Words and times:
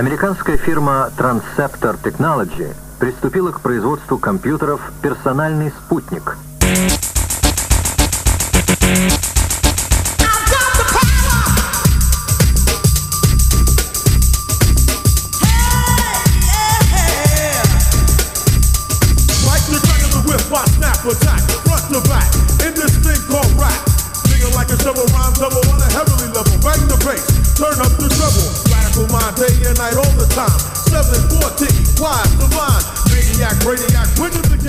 Американская 0.00 0.56
фирма 0.56 1.10
Transceptor 1.14 1.94
Technology 2.02 2.74
приступила 2.98 3.50
к 3.50 3.60
производству 3.60 4.16
компьютеров 4.16 4.80
«Персональный 5.02 5.70
спутник». 5.72 6.38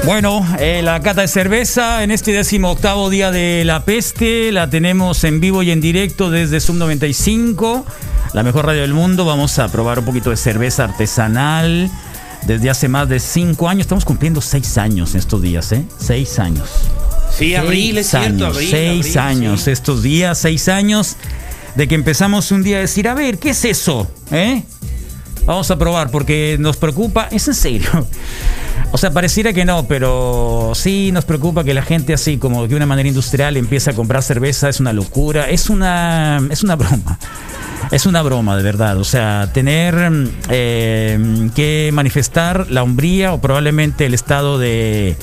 Bueno, 0.03 0.45
eh, 0.59 0.81
la 0.83 0.99
cata 0.99 1.21
de 1.21 1.27
cerveza 1.27 2.03
en 2.03 2.09
este 2.09 2.31
décimo 2.31 2.71
octavo 2.71 3.09
día 3.09 3.29
de 3.29 3.63
la 3.65 3.85
peste 3.85 4.51
la 4.51 4.67
tenemos 4.69 5.23
en 5.23 5.39
vivo 5.39 5.61
y 5.61 5.69
en 5.69 5.79
directo 5.79 6.31
desde 6.31 6.59
Sub 6.59 6.75
95, 6.75 7.85
la 8.33 8.41
mejor 8.41 8.65
radio 8.65 8.81
del 8.81 8.95
mundo. 8.95 9.25
Vamos 9.25 9.59
a 9.59 9.67
probar 9.67 9.99
un 9.99 10.05
poquito 10.05 10.31
de 10.31 10.37
cerveza 10.37 10.85
artesanal 10.85 11.89
desde 12.47 12.71
hace 12.71 12.87
más 12.87 13.07
de 13.09 13.19
cinco 13.19 13.69
años. 13.69 13.81
Estamos 13.81 14.03
cumpliendo 14.03 14.41
seis 14.41 14.79
años 14.79 15.13
en 15.13 15.19
estos 15.19 15.39
días, 15.39 15.71
¿eh? 15.71 15.85
Seis 15.99 16.39
años. 16.39 16.69
Sí, 17.31 17.55
abril, 17.55 17.99
es 17.99 18.09
cierto, 18.09 18.47
abril. 18.47 18.69
Seis 18.69 19.15
años, 19.17 19.67
estos 19.67 20.01
días, 20.01 20.39
seis 20.39 20.67
años 20.67 21.15
de 21.75 21.87
que 21.87 21.95
empezamos 21.95 22.51
un 22.51 22.63
día 22.63 22.77
a 22.77 22.81
decir, 22.81 23.07
a 23.07 23.13
ver, 23.13 23.37
¿qué 23.37 23.51
es 23.51 23.63
eso? 23.65 24.11
¿Eh? 24.31 24.63
Vamos 25.45 25.71
a 25.71 25.77
probar 25.77 26.11
porque 26.11 26.57
nos 26.59 26.77
preocupa, 26.77 27.27
es 27.31 27.47
en 27.47 27.55
serio. 27.55 27.89
O 28.93 28.97
sea, 28.97 29.09
pareciera 29.11 29.53
que 29.53 29.63
no, 29.63 29.87
pero 29.87 30.73
sí 30.75 31.11
nos 31.13 31.23
preocupa 31.23 31.63
que 31.63 31.73
la 31.73 31.81
gente 31.81 32.13
así 32.13 32.37
como 32.37 32.67
de 32.67 32.75
una 32.75 32.85
manera 32.85 33.07
industrial 33.07 33.55
empiece 33.55 33.89
a 33.89 33.93
comprar 33.93 34.21
cerveza, 34.21 34.67
es 34.67 34.81
una 34.81 34.91
locura, 34.91 35.49
es 35.49 35.69
una, 35.69 36.41
es 36.49 36.61
una 36.61 36.75
broma. 36.75 37.17
Es 37.91 38.05
una 38.05 38.21
broma, 38.21 38.57
de 38.57 38.63
verdad. 38.63 38.97
O 38.97 39.05
sea, 39.05 39.49
tener 39.53 39.95
eh, 40.49 41.49
que 41.55 41.89
manifestar 41.93 42.69
la 42.69 42.83
hombría 42.83 43.31
o 43.31 43.39
probablemente 43.39 44.05
el 44.05 44.13
estado 44.13 44.59
de, 44.59 45.15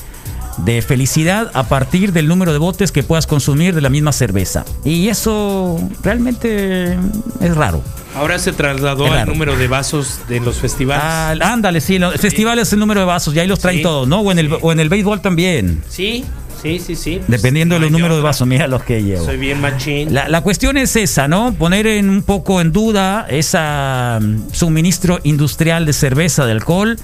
de 0.65 0.83
felicidad 0.83 1.51
a 1.55 1.65
partir 1.65 2.13
del 2.13 2.29
número 2.29 2.53
de 2.53 2.59
botes 2.59 2.93
que 2.93 3.03
puedas 3.03 3.27
consumir 3.27 3.75
de 3.75 3.81
la 3.81 3.89
misma 3.89 4.13
cerveza. 4.13 4.65
Y 4.85 5.09
eso 5.09 5.79
realmente 6.03 6.99
es 7.41 7.57
raro. 7.57 7.83
Ahora 8.15 8.39
se 8.39 8.53
trasladó 8.53 9.13
al 9.13 9.27
número 9.27 9.57
de 9.57 9.69
vasos 9.69 10.21
de 10.29 10.41
los 10.41 10.57
festivales. 10.57 11.05
Ah, 11.05 11.53
ándale, 11.53 11.81
sí, 11.81 11.99
los 11.99 12.15
festivales 12.17 12.69
es 12.69 12.73
el 12.73 12.81
número 12.81 13.01
de 13.01 13.07
vasos, 13.07 13.35
y 13.35 13.39
ahí 13.39 13.47
los 13.47 13.61
traen 13.61 13.83
todos, 13.83 14.09
¿no? 14.09 14.21
O 14.21 14.33
en, 14.33 14.39
el, 14.39 14.53
o 14.61 14.73
en 14.73 14.81
el 14.81 14.89
béisbol 14.89 15.21
también. 15.21 15.83
Sí, 15.89 16.25
Sí, 16.61 16.81
sí, 16.81 16.97
sí. 16.97 17.21
Dependiendo 17.29 17.79
del 17.79 17.93
número 17.93 18.17
de 18.17 18.23
vasos, 18.23 18.47
mira 18.47 18.67
los 18.67 18.83
que 18.83 19.01
llevo. 19.01 19.25
Soy 19.25 19.37
bien 19.37 19.61
machín. 19.61 20.13
La, 20.13 20.29
la, 20.29 20.41
cuestión 20.41 20.77
es 20.77 20.97
esa, 20.97 21.29
¿no? 21.29 21.55
Poner 21.55 21.87
en 21.87 22.11
un 22.11 22.23
poco 22.23 22.61
en 22.61 22.73
duda 22.73 23.27
ese 23.31 23.59
mm, 23.59 24.53
suministro 24.53 25.21
industrial 25.23 25.87
de 25.87 25.93
cerveza, 25.93 26.47
de 26.47 26.53
alcohol 26.53 26.99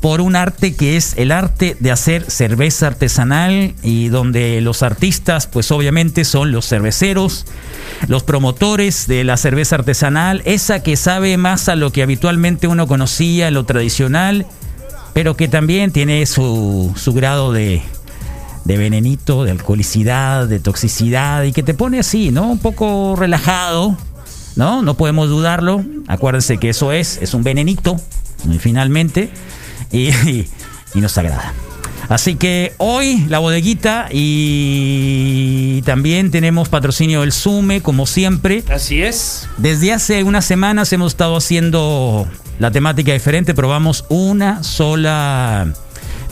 por 0.00 0.20
un 0.20 0.36
arte 0.36 0.74
que 0.74 0.96
es 0.96 1.14
el 1.16 1.32
arte 1.32 1.76
de 1.80 1.90
hacer 1.90 2.30
cerveza 2.30 2.86
artesanal 2.86 3.74
y 3.82 4.08
donde 4.08 4.60
los 4.60 4.82
artistas 4.82 5.46
pues 5.46 5.70
obviamente 5.72 6.24
son 6.24 6.52
los 6.52 6.68
cerveceros, 6.68 7.46
los 8.06 8.22
promotores 8.22 9.08
de 9.08 9.24
la 9.24 9.36
cerveza 9.36 9.76
artesanal, 9.76 10.42
esa 10.44 10.82
que 10.82 10.96
sabe 10.96 11.36
más 11.36 11.68
a 11.68 11.74
lo 11.74 11.90
que 11.90 12.02
habitualmente 12.02 12.68
uno 12.68 12.86
conocía, 12.86 13.50
lo 13.50 13.64
tradicional, 13.64 14.46
pero 15.14 15.36
que 15.36 15.48
también 15.48 15.90
tiene 15.90 16.24
su, 16.26 16.92
su 16.96 17.12
grado 17.12 17.52
de, 17.52 17.82
de 18.64 18.76
venenito, 18.76 19.42
de 19.42 19.50
alcoholicidad, 19.50 20.46
de 20.46 20.60
toxicidad 20.60 21.42
y 21.42 21.52
que 21.52 21.64
te 21.64 21.74
pone 21.74 21.98
así, 21.98 22.30
¿no? 22.30 22.48
Un 22.52 22.58
poco 22.58 23.16
relajado, 23.16 23.96
¿no? 24.54 24.82
No 24.82 24.94
podemos 24.94 25.28
dudarlo. 25.28 25.84
Acuérdense 26.06 26.58
que 26.58 26.68
eso 26.68 26.92
es, 26.92 27.18
es 27.20 27.34
un 27.34 27.42
venenito, 27.42 28.00
finalmente 28.60 29.30
y, 29.92 30.44
nos 30.94 31.16
agrada. 31.18 31.52
Así 32.08 32.36
que 32.36 32.72
hoy 32.78 33.26
la 33.28 33.38
bodeguita 33.38 34.08
y 34.10 35.82
también 35.82 36.30
tenemos 36.30 36.68
patrocinio 36.70 37.20
del 37.20 37.32
Sume, 37.32 37.82
como 37.82 38.06
siempre. 38.06 38.64
Así 38.70 39.02
es. 39.02 39.46
Desde 39.58 39.92
hace 39.92 40.24
unas 40.24 40.46
semanas 40.46 40.92
hemos 40.92 41.12
estado 41.12 41.36
haciendo 41.36 42.26
la 42.58 42.70
temática 42.70 43.12
diferente, 43.12 43.54
probamos 43.54 44.06
una 44.08 44.62
sola 44.62 45.72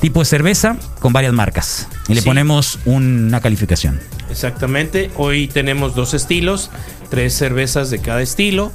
tipo 0.01 0.21
de 0.21 0.27
cerveza 0.27 0.77
con 1.01 1.13
varias 1.13 1.33
marcas 1.33 1.89
y 2.09 2.15
le 2.15 2.23
ponemos 2.23 2.79
una 2.85 3.41
calificación. 3.41 4.01
Exactamente, 4.31 5.11
hoy 5.17 5.49
tenemos 5.49 5.95
dos 5.95 6.15
estilos, 6.15 6.71
tres 7.11 7.33
cervezas 7.35 7.91
de 7.91 8.01
cada 8.01 8.23
estilo 8.23 8.73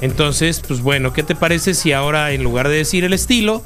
Entonces, 0.00 0.62
pues 0.66 0.80
bueno, 0.80 1.12
¿qué 1.12 1.22
te 1.22 1.34
parece 1.34 1.74
si 1.74 1.92
ahora 1.92 2.32
en 2.32 2.42
lugar 2.42 2.68
de 2.68 2.76
decir 2.76 3.04
el 3.04 3.12
estilo, 3.12 3.62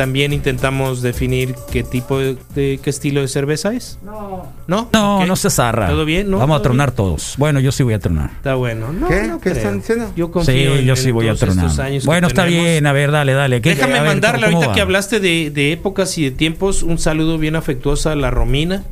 también 0.00 0.32
intentamos 0.32 1.02
definir 1.02 1.54
qué 1.70 1.82
tipo 1.82 2.18
de, 2.18 2.38
de- 2.54 2.80
qué 2.82 2.88
estilo 2.88 3.20
de 3.20 3.28
cerveza 3.28 3.74
es? 3.74 3.98
No. 4.02 4.46
¿No? 4.66 4.88
No, 4.94 5.26
no 5.26 5.36
se 5.36 5.50
zarra. 5.50 5.88
¿Todo 5.88 6.06
bien? 6.06 6.30
¿No? 6.30 6.38
Vamos 6.38 6.54
a 6.54 6.58
¿Todo 6.60 6.70
tronar 6.70 6.88
bien? 6.88 6.96
todos. 6.96 7.34
Bueno, 7.36 7.60
yo 7.60 7.70
sí 7.70 7.82
voy 7.82 7.92
a 7.92 7.98
tronar. 7.98 8.30
Está 8.30 8.54
bueno. 8.54 8.92
No, 8.94 9.08
¿Qué? 9.08 9.24
no 9.28 9.38
¿Qué 9.42 9.50
están 9.50 9.80
diciendo? 9.80 10.10
Yo 10.16 10.30
confío 10.30 10.54
Sí, 10.54 10.78
en- 10.80 10.86
yo 10.86 10.94
en 10.94 10.96
sí 10.96 11.10
voy 11.10 11.28
a 11.28 11.34
tronar. 11.34 11.70
Bueno, 12.06 12.28
está 12.28 12.44
tenemos. 12.46 12.64
bien, 12.64 12.86
a 12.86 12.92
ver, 12.94 13.10
dale, 13.10 13.34
dale. 13.34 13.60
¿Qué- 13.60 13.74
Déjame 13.74 13.92
ver, 13.92 14.04
mandarle 14.04 14.46
¿cómo 14.46 14.56
ahorita 14.56 14.68
va? 14.68 14.74
que 14.74 14.80
hablaste 14.80 15.20
de, 15.20 15.50
de 15.50 15.72
épocas 15.72 16.16
y 16.16 16.24
de 16.24 16.30
tiempos 16.30 16.82
un 16.82 16.98
saludo 16.98 17.36
bien 17.36 17.54
afectuoso 17.56 18.08
a 18.08 18.14
la 18.14 18.30
Romina. 18.30 18.84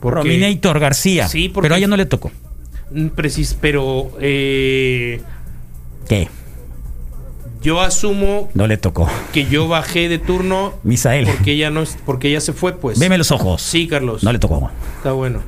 Porque- 0.00 0.16
Rominator 0.22 0.80
García. 0.80 1.28
Sí, 1.28 1.48
porque- 1.48 1.66
Pero 1.66 1.76
a 1.76 1.78
ella 1.78 1.86
no 1.86 1.96
le 1.96 2.06
tocó. 2.06 2.32
Precis, 3.14 3.56
pero 3.60 4.10
eh, 4.20 5.20
¿Qué? 6.08 6.28
Yo 7.62 7.80
asumo 7.80 8.48
No 8.54 8.66
le 8.66 8.76
tocó. 8.76 9.08
que 9.32 9.46
yo 9.46 9.68
bajé 9.68 10.08
de 10.08 10.18
turno 10.18 10.74
Misael. 10.82 11.26
porque 11.26 11.52
ella 11.52 11.70
no 11.70 11.82
es- 11.82 11.96
porque 12.06 12.28
ella 12.28 12.40
se 12.40 12.52
fue, 12.52 12.74
pues. 12.76 12.98
Veme 12.98 13.18
los 13.18 13.30
ojos. 13.30 13.60
Sí, 13.62 13.86
Carlos. 13.88 14.22
No 14.24 14.32
le 14.32 14.38
tocó. 14.38 14.70
Está 14.96 15.12
bueno. 15.12 15.40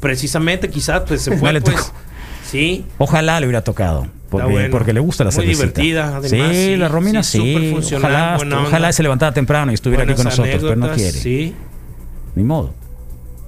Precisamente, 0.00 0.68
quizás 0.70 1.02
pues 1.06 1.22
se 1.22 1.30
fue, 1.38 1.48
No 1.48 1.52
le 1.52 1.60
pues. 1.60 1.76
tocó. 1.76 1.92
Sí. 2.48 2.84
Ojalá 2.98 3.40
le 3.40 3.46
hubiera 3.46 3.62
tocado. 3.62 4.06
Porque, 4.30 4.50
bueno. 4.50 4.68
porque 4.70 4.92
le 4.92 5.00
gusta 5.00 5.24
la 5.24 5.30
Muy 5.30 5.36
cervecita. 5.36 5.80
divertida, 5.80 6.16
además, 6.18 6.50
sí, 6.50 6.64
sí, 6.66 6.76
la 6.76 6.88
Romina 6.88 7.22
sí, 7.22 7.74
ojalá, 7.96 8.38
ojalá 8.66 8.92
se 8.92 9.02
levantara 9.02 9.32
temprano 9.32 9.70
y 9.70 9.74
estuviera 9.74 10.04
aquí 10.04 10.12
con 10.12 10.24
nosotros, 10.24 10.56
pero 10.60 10.76
no 10.76 10.92
quiere. 10.92 11.12
Sí. 11.12 11.54
Ni 12.34 12.42
modo. 12.44 12.74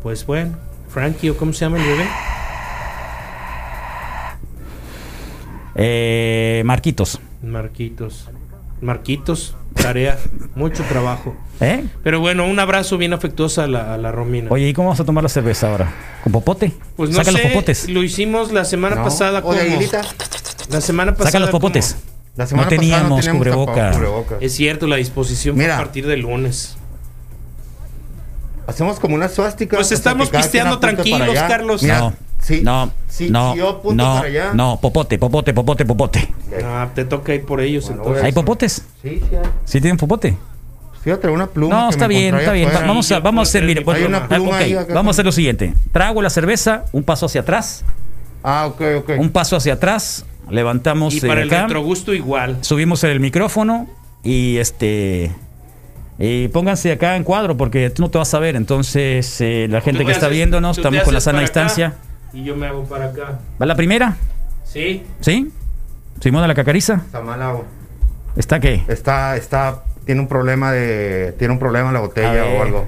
Pues 0.03 0.25
bueno. 0.25 0.57
Frankie, 0.89 1.29
¿o 1.31 1.37
cómo 1.37 1.53
se 1.53 1.61
llama 1.67 1.77
el 1.77 1.85
bebé? 1.87 2.05
Eh, 5.75 6.63
Marquitos. 6.65 7.21
Marquitos. 7.43 8.29
Marquitos, 8.81 9.55
tarea, 9.75 10.19
mucho 10.55 10.83
trabajo. 10.85 11.37
¿Eh? 11.61 11.85
Pero 12.03 12.21
bueno, 12.21 12.47
un 12.47 12.59
abrazo 12.59 12.97
bien 12.97 13.13
afectuoso 13.13 13.61
a 13.63 13.67
la, 13.67 13.93
a 13.95 13.99
la 13.99 14.11
Romina. 14.11 14.49
Oye, 14.51 14.69
¿y 14.69 14.73
cómo 14.73 14.89
vamos 14.89 15.01
a 15.01 15.05
tomar 15.05 15.23
la 15.23 15.29
cerveza 15.29 15.71
ahora? 15.71 15.93
¿Con 16.25 16.33
popote? 16.33 16.73
pues 16.97 17.11
no 17.11 17.17
Saca 17.17 17.33
sé, 17.33 17.43
los 17.43 17.53
popotes. 17.53 17.89
lo 17.91 18.03
hicimos 18.03 18.53
la 18.53 18.65
semana 18.65 18.97
No. 18.97 19.05
pasada 19.05 19.39
Aguilita. 19.41 20.01
La 20.71 20.81
semana 20.81 21.13
pasada 21.13 21.31
Saca 21.33 21.41
los 21.41 21.51
popotes. 21.51 21.97
La 22.37 22.47
semana 22.47 22.65
no 22.65 22.71
pasada 22.71 22.81
teníamos 22.81 23.21
teníamos 23.21 23.39
cubreboca. 23.39 23.75
tapado 23.75 23.93
cubrebocas. 23.99 24.39
Es 24.41 24.53
cierto, 24.55 24.87
la 24.87 24.97
disposición 24.97 25.57
fue 25.57 25.71
a 25.71 25.77
partir 25.77 26.07
del 26.07 26.21
lunes. 26.21 26.77
Hacemos 28.67 29.01
como 29.01 29.15
una 29.17 29.29
suástica. 29.29 29.77
Pues 29.77 29.93
estamos 29.93 30.31
pisteando 30.31 30.79
tranquilos. 30.79 31.35
Carlos. 31.35 31.83
Mira, 31.83 31.99
no, 32.01 32.15
sí, 32.41 32.61
no, 32.63 32.91
sí, 33.09 33.31
no, 33.31 33.53
si 33.53 33.59
yo 33.59 33.69
apunto 33.69 34.03
no, 34.05 34.15
para 34.17 34.27
allá. 34.27 34.53
no, 34.55 34.79
popote, 34.81 35.19
popote, 35.19 35.53
popote, 35.55 35.85
popote. 35.85 36.29
Ah, 36.65 36.89
te 36.95 37.05
toca 37.05 37.35
ir 37.35 37.45
por 37.45 37.61
ellos 37.61 37.85
Bueno, 37.87 38.03
entonces. 38.03 38.25
¿Hay 38.25 38.33
popotes? 38.33 38.73
Sí, 39.03 39.21
sí, 39.31 39.37
hay. 39.37 39.43
¿Sí 39.65 39.81
tienen 39.81 39.97
popote? 39.97 40.37
Traer 41.03 41.31
una 41.31 41.47
pluma. 41.47 41.75
No, 41.75 41.89
que 41.89 41.95
está 41.95 42.09
me 42.09 42.15
bien, 42.15 42.35
está 42.35 42.53
bien. 42.53 42.69
Vamos 42.75 43.11
a, 43.11 43.21
vamos 43.21 43.41
a 43.41 43.49
hacer, 43.49 43.65
mire, 43.65 43.81
pues, 43.83 43.97
mi- 43.99 44.03
Hay 44.05 44.09
una 44.11 44.29
pluma 44.29 44.51
ok, 44.51 44.55
ahí 44.57 44.75
acá. 44.75 44.93
vamos 44.93 45.09
a 45.09 45.13
hacer 45.13 45.25
lo 45.25 45.33
siguiente. 45.33 45.73
Trago 45.93 46.21
la 46.21 46.29
cerveza, 46.29 46.85
un 46.93 47.03
paso 47.05 47.25
hacia 47.27 47.41
atrás, 47.41 47.85
Ah, 48.45 48.67
ok, 48.67 48.81
ok. 48.99 49.11
un 49.19 49.31
paso 49.31 49.57
hacia 49.57 49.73
atrás, 49.75 50.27
levantamos 50.51 51.15
Y 51.15 51.21
para 51.23 51.41
eh, 51.41 51.45
el 51.45 51.49
acá, 51.51 51.63
retrogusto 51.63 52.13
igual. 52.13 52.59
subimos 52.61 53.03
el 53.05 53.19
micrófono 53.19 53.87
y 54.23 54.59
este 54.59 55.33
y 56.19 56.49
pónganse 56.49 56.93
acá 56.93 57.17
en 57.17 57.25
cuadro 57.25 57.57
porque 57.57 57.89
tú 57.89 58.03
no 58.03 58.11
te 58.11 58.19
vas 58.19 58.35
a 58.35 58.39
ver, 58.39 58.55
entonces 58.57 59.41
eh, 59.41 59.69
la 59.71 59.81
gente 59.81 60.05
que 60.05 60.13
está 60.13 60.27
haces- 60.27 60.33
viéndonos, 60.33 60.77
estamos 60.77 61.03
con 61.03 61.15
la 61.15 61.21
sana 61.23 61.39
acá 61.39 61.45
distancia. 61.47 61.95
Y 62.33 62.45
yo 62.45 62.57
me 62.57 62.67
hago 62.67 62.85
para 62.85 63.07
acá. 63.07 63.39
¿Va 63.61 63.67
la 63.67 63.75
primera? 63.75 64.17
¿Sí? 64.65 65.05
¿Sí? 65.21 65.53
Simona 66.21 66.47
la 66.47 66.55
cacariza. 66.55 66.95
Está 67.07 67.21
mal 67.21 67.43
agua. 67.43 67.65
¿Está 68.37 68.61
qué? 68.61 68.85
Está, 68.89 69.37
está, 69.37 69.83
tiene 70.05 70.21
un 70.21 70.29
problema 70.29 70.71
de, 70.73 71.35
tiene 71.39 71.53
un 71.53 71.59
problema 71.59 71.89
en 71.89 71.95
la 71.95 72.01
botella 72.01 72.45
o 72.47 72.63
algo. 72.63 72.87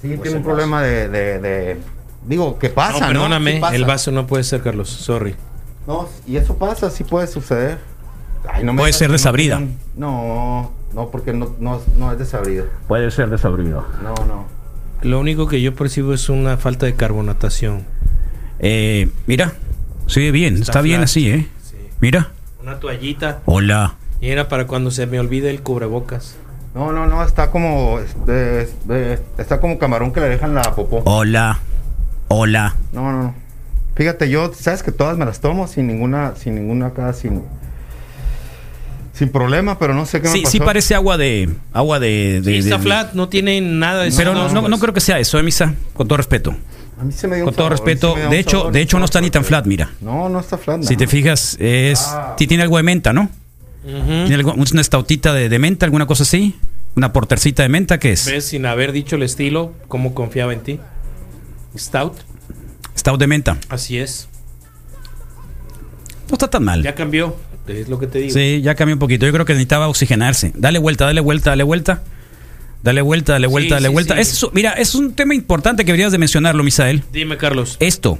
Sí, 0.00 0.16
tiene 0.22 0.38
un 0.38 0.42
problema 0.42 0.82
de, 0.82 1.08
de, 1.08 1.38
de- 1.38 1.80
digo, 2.26 2.58
¿qué 2.58 2.70
pasa? 2.70 3.00
no, 3.00 3.06
perdóname, 3.08 3.54
Sí 3.54 3.60
pasa. 3.60 3.76
el 3.76 3.84
vaso 3.84 4.10
no 4.10 4.26
puede 4.26 4.44
ser, 4.44 4.62
Carlos. 4.62 4.88
Sorry. 4.88 5.36
No, 5.86 6.08
y 6.26 6.36
eso 6.36 6.56
pasa, 6.56 6.90
sí 6.90 7.04
puede 7.04 7.26
suceder. 7.26 7.78
Ay, 8.48 8.64
no 8.64 8.72
me 8.72 8.80
Puede 8.80 8.92
ser 8.92 9.08
no 9.08 9.12
desabrida. 9.12 9.60
No, 9.96 10.72
no, 10.94 11.10
porque 11.10 11.32
no, 11.32 11.54
no, 11.58 11.80
no 11.96 12.12
es 12.12 12.18
desabrida. 12.18 12.64
Puede 12.88 13.10
ser 13.10 13.30
desabrido. 13.30 13.86
No, 14.02 14.14
no. 14.26 14.46
Lo 15.02 15.18
único 15.18 15.48
que 15.48 15.62
yo 15.62 15.74
percibo 15.74 16.12
es 16.12 16.28
una 16.28 16.56
falta 16.56 16.86
de 16.86 16.94
carbonatación. 16.94 17.84
Eh, 18.58 19.08
mira, 19.26 19.54
sigue 20.06 20.30
bien, 20.30 20.54
está, 20.54 20.72
Está 20.72 20.80
bien 20.82 21.00
así, 21.02 21.30
¿eh? 21.30 21.48
Sí. 21.62 21.76
Mira. 22.00 22.32
Una 22.62 22.78
toallita. 22.78 23.40
Hola. 23.46 23.94
Y 24.20 24.28
era 24.28 24.48
para 24.48 24.66
cuando 24.66 24.90
se 24.90 25.06
me 25.06 25.18
olvide 25.18 25.50
el 25.50 25.62
cubrebocas. 25.62 26.36
No, 26.74 26.92
no, 26.92 27.06
no, 27.06 27.24
está 27.24 27.50
como, 27.50 27.98
este, 27.98 28.62
este, 28.62 29.18
está 29.38 29.60
como 29.60 29.78
camarón 29.78 30.12
que 30.12 30.20
le 30.20 30.28
dejan 30.28 30.54
la 30.54 30.62
popó. 30.74 31.02
Hola. 31.04 31.58
Hola. 32.28 32.76
No, 32.92 33.10
no, 33.10 33.22
no. 33.24 33.34
Fíjate, 33.96 34.30
yo, 34.30 34.52
sabes 34.54 34.82
que 34.82 34.92
todas 34.92 35.16
me 35.16 35.24
las 35.24 35.40
tomo 35.40 35.66
sin 35.66 35.88
ninguna, 35.88 36.36
sin 36.36 36.54
ninguna 36.54 36.86
acá, 36.86 37.12
sin, 37.12 37.42
sin 39.12 39.28
problema, 39.28 39.78
pero 39.78 39.92
no 39.94 40.06
sé 40.06 40.20
qué 40.20 40.28
me 40.28 40.34
Sí, 40.34 40.40
pasó. 40.42 40.52
sí 40.52 40.58
parece 40.60 40.94
agua 40.94 41.16
de 41.18 41.48
agua 41.72 41.98
de, 42.00 42.40
de- 42.42 42.52
Sí, 42.52 42.58
está 42.68 42.76
de- 42.78 42.82
flat, 42.82 43.12
no 43.14 43.28
tiene 43.28 43.60
nada 43.60 44.04
de 44.04 44.12
Pero 44.12 44.32
no, 44.34 44.48
no, 44.48 44.68
no 44.68 44.78
creo 44.78 44.94
que 44.94 45.00
sea 45.00 45.18
eso, 45.18 45.38
¿eh, 45.38 45.42
Misa? 45.42 45.74
Con 45.94 46.06
todo 46.08 46.16
respeto. 46.16 46.54
A 47.00 47.04
mí 47.04 47.12
se 47.12 47.26
me 47.28 47.36
dio 47.36 47.44
Con 47.46 47.52
un 47.52 47.56
todo 47.56 47.66
sabor, 47.66 47.72
respeto, 47.86 48.14
me 48.14 48.20
dio 48.20 48.30
de 48.30 48.36
un 48.36 48.40
hecho, 48.40 48.58
sabor, 48.58 48.72
de 48.72 48.80
hecho 48.82 48.98
no 48.98 49.04
está 49.06 49.20
ni 49.20 49.30
tan 49.30 49.44
flat, 49.44 49.66
mira. 49.66 49.90
No, 50.00 50.28
no 50.28 50.38
está 50.40 50.58
flat. 50.58 50.82
Si 50.82 50.94
no. 50.94 50.98
te 50.98 51.06
fijas, 51.06 51.56
es 51.58 52.00
Ah. 52.08 52.34
tiene 52.36 52.62
algo 52.62 52.76
de 52.76 52.82
menta, 52.82 53.12
¿no? 53.12 53.28
Tiene 53.84 54.34
algo- 54.34 54.54
una 54.54 54.80
estautita 54.80 55.32
de, 55.32 55.48
de 55.48 55.58
menta, 55.58 55.86
alguna 55.86 56.06
cosa 56.06 56.22
así. 56.24 56.54
Una 56.96 57.12
portercita 57.12 57.62
de 57.62 57.68
menta, 57.70 57.98
¿qué 57.98 58.12
es? 58.12 58.26
¿Ves? 58.26 58.44
Sin 58.46 58.66
haber 58.66 58.92
dicho 58.92 59.16
el 59.16 59.22
estilo, 59.22 59.72
cómo 59.88 60.12
confiaba 60.12 60.52
en 60.52 60.60
ti. 60.60 60.80
Stout, 61.78 62.14
Stout 62.98 63.18
de 63.18 63.26
menta. 63.26 63.56
así 63.70 63.96
es. 63.98 64.28
No 66.28 66.34
está 66.34 66.48
tan 66.48 66.64
mal. 66.64 66.82
Ya 66.82 66.94
cambió, 66.94 67.36
es 67.70 67.88
lo 67.88 67.98
que 67.98 68.06
te 68.06 68.18
digo. 68.20 68.32
Sí, 68.34 68.60
ya 68.62 68.74
cambió 68.74 68.94
un 68.94 68.98
poquito. 68.98 69.26
Yo 69.26 69.32
creo 69.32 69.44
que 69.44 69.52
necesitaba 69.54 69.88
oxigenarse. 69.88 70.52
Dale 70.54 70.78
vuelta, 70.78 71.04
dale 71.06 71.20
vuelta, 71.20 71.50
dale 71.50 71.62
vuelta. 71.64 72.02
Dale 72.82 73.02
vuelta, 73.02 73.32
dale 73.34 73.46
vuelta, 73.46 73.68
Sí, 73.68 73.74
dale 73.74 73.88
sí, 73.88 73.92
vuelta. 73.92 74.14
sí. 74.14 74.20
Es- 74.20 74.46
mira, 74.54 74.72
es 74.72 74.94
un 74.94 75.12
tema 75.14 75.34
importante 75.34 75.84
que 75.84 75.92
deberías 75.92 76.12
de 76.12 76.18
mencionarlo, 76.18 76.62
Misael. 76.64 77.02
Dime, 77.12 77.36
Carlos. 77.36 77.76
Esto. 77.80 78.18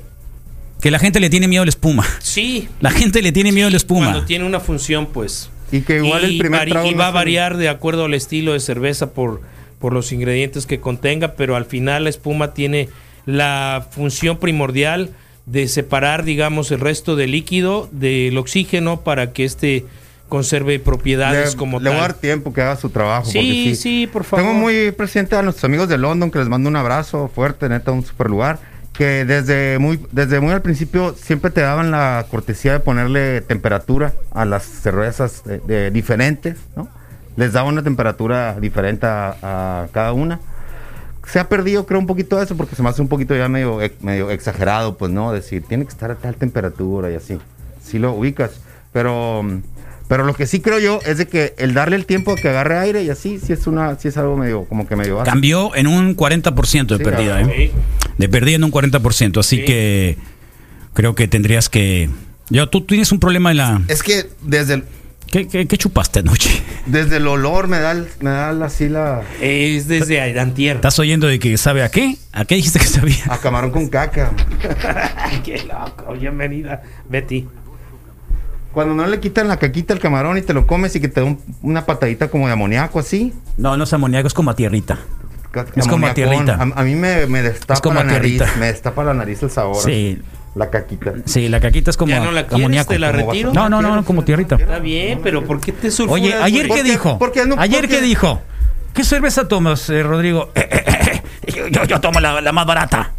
Que 0.82 0.90
la 0.90 0.98
gente 0.98 1.18
le 1.20 1.30
tiene 1.30 1.48
miedo 1.48 1.62
a 1.62 1.66
la 1.66 1.70
espuma. 1.70 2.06
Sí. 2.20 2.68
La 2.80 2.90
gente 2.90 3.22
le 3.22 3.32
tiene 3.32 3.52
miedo 3.52 3.68
a 3.68 3.70
la 3.70 3.76
espuma. 3.76 4.06
Cuando 4.06 4.24
tiene 4.26 4.44
una 4.46 4.60
función, 4.60 5.06
pues. 5.06 5.50
Y 5.72 5.80
que 5.82 5.96
igual 5.96 6.24
el 6.24 6.38
primer 6.38 6.68
trago 6.68 6.86
y 6.88 6.92
no 6.92 6.98
va 6.98 7.08
a 7.08 7.10
variar 7.10 7.56
de 7.56 7.68
acuerdo 7.68 8.04
al 8.06 8.14
estilo 8.14 8.54
de 8.54 8.60
cerveza 8.60 9.12
por, 9.12 9.40
por 9.78 9.92
los 9.92 10.10
ingredientes 10.12 10.66
que 10.66 10.80
contenga, 10.80 11.34
pero 11.34 11.54
al 11.56 11.64
final 11.64 12.04
la 12.04 12.10
espuma 12.10 12.54
tiene 12.54 12.88
la 13.26 13.86
función 13.90 14.38
primordial 14.38 15.10
de 15.50 15.66
separar, 15.68 16.24
digamos, 16.24 16.70
el 16.70 16.80
resto 16.80 17.16
del 17.16 17.32
líquido 17.32 17.88
del 17.92 18.36
oxígeno 18.38 19.00
para 19.00 19.32
que 19.32 19.44
este 19.44 19.84
conserve 20.28 20.78
propiedades 20.78 21.52
le, 21.54 21.58
como 21.58 21.80
le 21.80 21.90
voy 21.90 21.98
a 21.98 22.02
dar 22.02 22.12
tal. 22.12 22.20
tiempo 22.20 22.52
que 22.52 22.62
haga 22.62 22.76
su 22.76 22.88
trabajo. 22.90 23.24
Sí, 23.26 23.38
porque 23.38 23.74
sí, 23.74 24.06
por 24.12 24.22
favor. 24.24 24.44
Tengo 24.46 24.56
muy 24.58 24.92
presente 24.92 25.34
a 25.34 25.42
nuestros 25.42 25.64
amigos 25.64 25.88
de 25.88 25.98
London 25.98 26.30
que 26.30 26.38
les 26.38 26.48
mando 26.48 26.68
un 26.68 26.76
abrazo 26.76 27.28
fuerte, 27.34 27.68
neta, 27.68 27.90
un 27.90 28.04
super 28.04 28.30
lugar. 28.30 28.58
Que 28.92 29.24
desde 29.24 29.78
muy, 29.78 29.98
desde 30.12 30.40
muy 30.40 30.52
al 30.52 30.62
principio 30.62 31.14
siempre 31.20 31.50
te 31.50 31.62
daban 31.62 31.90
la 31.90 32.26
cortesía 32.30 32.72
de 32.74 32.80
ponerle 32.80 33.40
temperatura 33.40 34.12
a 34.32 34.44
las 34.44 34.62
cervezas 34.64 35.42
de- 35.44 35.58
de 35.58 35.90
diferentes, 35.90 36.58
¿no? 36.76 36.88
Les 37.36 37.52
daban 37.52 37.72
una 37.72 37.82
temperatura 37.82 38.56
diferente 38.60 39.06
a, 39.06 39.36
a 39.42 39.88
cada 39.92 40.12
una. 40.12 40.38
Se 41.32 41.38
ha 41.38 41.48
perdido, 41.48 41.86
creo, 41.86 42.00
un 42.00 42.06
poquito 42.06 42.40
eso 42.42 42.56
porque 42.56 42.74
se 42.76 42.82
me 42.82 42.88
hace 42.88 43.00
un 43.02 43.08
poquito 43.08 43.36
ya 43.36 43.48
medio, 43.48 43.78
medio 44.00 44.30
exagerado, 44.30 44.96
pues, 44.96 45.12
¿no? 45.12 45.32
Decir, 45.32 45.62
tiene 45.68 45.84
que 45.84 45.90
estar 45.90 46.10
a 46.10 46.16
tal 46.16 46.34
temperatura 46.34 47.10
y 47.10 47.14
así. 47.14 47.38
Sí 47.84 47.98
lo 47.98 48.12
ubicas. 48.12 48.60
Pero, 48.92 49.44
pero 50.08 50.24
lo 50.24 50.34
que 50.34 50.46
sí 50.46 50.60
creo 50.60 50.80
yo 50.80 50.98
es 51.06 51.18
de 51.18 51.28
que 51.28 51.54
el 51.58 51.72
darle 51.74 51.94
el 51.96 52.04
tiempo 52.06 52.32
a 52.32 52.36
que 52.36 52.48
agarre 52.48 52.78
aire 52.78 53.04
y 53.04 53.10
así, 53.10 53.38
sí 53.38 53.52
es 53.52 53.66
una, 53.68 53.96
sí 53.98 54.08
es 54.08 54.16
algo 54.16 54.36
medio, 54.36 54.64
como 54.64 54.86
que 54.88 54.96
medio 54.96 55.16
básico. 55.16 55.32
Cambió 55.32 55.74
en 55.76 55.86
un 55.86 56.16
40% 56.16 56.86
de 56.86 56.96
Sí, 56.96 57.04
pérdida. 57.04 57.40
¿eh? 57.42 57.70
Sí. 57.72 57.72
De 58.18 58.28
pérdida 58.28 58.56
en 58.56 58.64
un 58.64 58.72
40%. 58.72 59.38
Así 59.38 59.58
Sí. 59.58 59.64
que 59.64 60.16
creo 60.94 61.14
que 61.14 61.28
tendrías 61.28 61.68
que. 61.68 62.10
Yo, 62.48 62.68
tú 62.68 62.80
tienes 62.80 63.12
un 63.12 63.20
problema 63.20 63.52
en 63.52 63.56
la. 63.58 63.82
Es 63.86 64.02
que 64.02 64.28
desde 64.42 64.74
el, 64.74 64.84
¿Qué, 65.30 65.46
qué, 65.46 65.66
qué 65.66 65.78
chupaste 65.78 66.18
anoche? 66.20 66.62
desde 66.86 67.18
el 67.18 67.28
olor 67.28 67.68
me 67.68 67.78
da, 67.78 67.92
el- 67.92 68.08
me 68.20 68.30
da 68.30 68.52
la- 68.52 68.66
así 68.66 68.88
la... 68.88 69.22
Es 69.40 69.86
desde 69.86 70.38
antier. 70.40 70.76
¿Estás 70.76 70.98
oyendo 70.98 71.26
de 71.28 71.38
que 71.38 71.56
sabe 71.56 71.82
a 71.84 71.88
qué? 71.88 72.16
¿A 72.32 72.44
qué 72.44 72.56
dijiste 72.56 72.80
que 72.80 72.86
sabía? 72.86 73.16
A 73.28 73.38
camarón 73.38 73.70
con 73.70 73.88
caca. 73.88 74.32
Qué 75.44 75.62
loco, 75.64 76.12
bienvenida, 76.14 76.82
Betty. 77.08 77.46
Cuando 78.72 78.94
no 78.94 79.06
le 79.06 79.18
quitan 79.20 79.48
la 79.48 79.56
caquita 79.58 79.94
al 79.94 80.00
camarón 80.00 80.38
y 80.38 80.42
te 80.42 80.52
lo 80.54 80.66
comes 80.66 80.94
y 80.96 81.00
que 81.00 81.08
te 81.08 81.20
da 81.20 81.26
un- 81.26 81.40
una 81.62 81.86
patadita 81.86 82.28
como 82.28 82.46
de 82.46 82.52
amoníaco 82.52 82.98
así. 82.98 83.32
No, 83.56 83.76
no 83.76 83.84
es 83.84 83.92
amoníaco, 83.92 84.26
es 84.28 84.34
como 84.34 84.50
a 84.50 84.56
tierrita. 84.56 84.98
ca- 85.52 85.66
Es 85.76 85.86
como 85.86 86.06
amoniacón. 86.06 86.14
tierrita. 86.46 86.54
A, 86.54 86.80
a 86.80 86.84
mí 86.84 86.94
me, 86.94 87.26
me 87.26 87.42
destapa 87.42 87.74
Es 87.74 87.80
como 87.80 87.96
la 87.96 88.04
nariz, 88.04 88.36
tierrita. 88.38 88.58
me 88.58 88.66
destapa 88.66 89.04
la 89.04 89.14
nariz 89.14 89.42
el 89.42 89.50
sabor. 89.50 89.82
Sí. 89.84 90.18
La 90.54 90.68
caquita. 90.68 91.12
Sí, 91.26 91.48
la 91.48 91.60
caquita 91.60 91.90
es 91.90 91.96
como 91.96 92.10
¿Ya 92.10 92.20
no 92.20 92.32
la 92.32 92.46
quieres? 92.46 92.86
¿Te 92.86 92.98
la 92.98 93.12
retiro? 93.12 93.52
No, 93.52 93.68
no, 93.68 93.80
no, 93.80 93.94
no, 93.94 94.04
como 94.04 94.24
tierrita. 94.24 94.56
Está 94.56 94.78
bien, 94.80 95.20
pero 95.22 95.44
¿por 95.44 95.60
qué 95.60 95.72
te 95.72 95.90
sulfuras? 95.90 96.22
Oye, 96.22 96.34
ayer 96.34 96.62
qué 96.62 96.68
Porque- 96.68 96.82
dijo? 96.82 97.18
porque 97.18 97.46
no- 97.46 97.54
ayer 97.58 97.82
porque- 97.82 97.96
qué 97.96 98.02
dijo? 98.02 98.42
¿Qué 98.92 99.04
cerveza 99.04 99.46
tomas, 99.46 99.88
eh, 99.90 100.02
Rodrigo? 100.02 100.50
yo, 101.46 101.68
yo- 101.68 101.84
yo 101.84 102.00
tomo 102.00 102.18
la, 102.18 102.40
la 102.40 102.50
más 102.52 102.66
barata. 102.66 103.12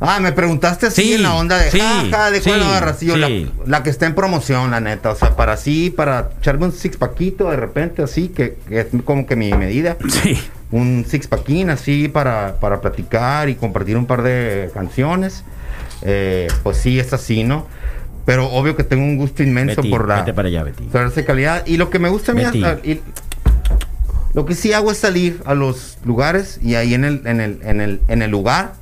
Ah, 0.00 0.20
me 0.20 0.30
preguntaste 0.32 0.86
así 0.86 1.02
Sí, 1.02 1.14
en 1.14 1.24
la 1.24 1.34
onda 1.34 1.58
de 1.58 1.70
sí, 1.72 1.80
jaja, 1.80 2.30
de 2.30 2.40
cuál 2.40 2.60
sí, 2.60 2.66
agarras. 2.66 3.00
Yo, 3.00 3.16
la, 3.16 3.28
la 3.66 3.82
que 3.82 3.90
está 3.90 4.06
en 4.06 4.14
promoción, 4.14 4.70
la 4.70 4.80
neta. 4.80 5.10
O 5.10 5.16
sea, 5.16 5.34
para 5.34 5.54
así, 5.54 5.90
para 5.90 6.30
echarme 6.40 6.66
un 6.66 6.72
six 6.72 6.96
paquito 6.96 7.50
de 7.50 7.56
repente, 7.56 8.02
así, 8.02 8.28
que, 8.28 8.58
que 8.68 8.80
es 8.80 8.86
como 9.04 9.26
que 9.26 9.34
mi 9.34 9.52
medida. 9.54 9.96
Sí. 10.22 10.38
Un 10.70 11.04
six 11.08 11.26
paquín 11.26 11.70
así 11.70 12.06
para, 12.08 12.60
para 12.60 12.80
platicar 12.80 13.48
y 13.48 13.56
compartir 13.56 13.96
un 13.96 14.06
par 14.06 14.22
de 14.22 14.70
canciones. 14.72 15.42
Eh, 16.02 16.48
pues 16.62 16.76
sí, 16.78 16.98
es 16.98 17.12
así, 17.12 17.44
¿no? 17.44 17.66
Pero 18.24 18.46
obvio 18.50 18.76
que 18.76 18.84
tengo 18.84 19.04
un 19.04 19.16
gusto 19.16 19.42
inmenso 19.42 19.76
Betty, 19.76 19.88
por 19.90 20.06
la 20.06 20.16
vete 20.20 20.34
para 20.34 20.48
allá, 20.48 20.62
Betty. 20.64 20.84
de 21.14 21.24
calidad. 21.24 21.66
Y 21.66 21.76
lo 21.78 21.88
que 21.90 21.98
me 21.98 22.08
gusta 22.08 22.32
a 22.32 22.34
mí, 22.34 22.44
Betty. 22.44 22.90
y- 22.90 23.00
lo 24.34 24.44
que 24.44 24.54
sí 24.54 24.72
hago 24.72 24.92
es 24.92 24.98
salir 24.98 25.40
a 25.46 25.54
los 25.54 25.98
lugares 26.04 26.60
y 26.62 26.74
ahí 26.74 26.94
en 26.94 27.04
el, 27.04 27.26
en 27.26 27.40
el, 27.40 27.58
en 27.62 27.80
el, 27.80 28.00
en 28.08 28.22
el 28.22 28.30
lugar 28.30 28.74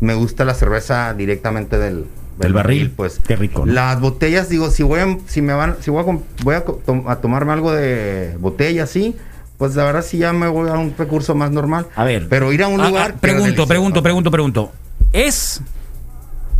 me 0.00 0.14
gusta 0.14 0.44
la 0.44 0.54
cerveza 0.54 1.12
directamente 1.14 1.78
del, 1.78 2.06
Del 2.38 2.52
barril. 2.54 2.90
pues. 2.90 3.20
Qué 3.26 3.36
rico, 3.36 3.66
¿no? 3.66 3.72
Las 3.72 4.00
botellas, 4.00 4.48
digo, 4.48 4.70
si 4.70 4.82
voy 4.82 5.00
a, 5.00 5.18
si 5.26 5.42
me 5.42 5.52
van, 5.52 5.76
si 5.80 5.90
voy 5.90 6.02
a, 6.02 6.18
voy 6.42 6.54
a, 6.54 7.16
tomarme 7.16 7.52
algo 7.52 7.72
de 7.72 8.36
botella 8.40 8.84
así, 8.84 9.14
pues 9.58 9.76
la 9.76 9.84
verdad 9.84 10.02
sí 10.02 10.18
ya 10.18 10.32
me 10.32 10.48
voy 10.48 10.68
a 10.70 10.72
un 10.72 10.94
recurso 10.96 11.34
más 11.34 11.50
normal. 11.50 11.86
A 11.94 12.04
ver. 12.04 12.26
Pero 12.28 12.52
ir 12.52 12.62
a 12.62 12.68
un 12.68 12.80
Ah, 12.80 12.88
lugar. 12.88 13.12
ah, 13.16 13.18
pregunto, 13.20 13.66
pregunto, 13.66 14.02
pregunto, 14.02 14.30
pregunto. 14.30 14.72
¿Es 15.12 15.60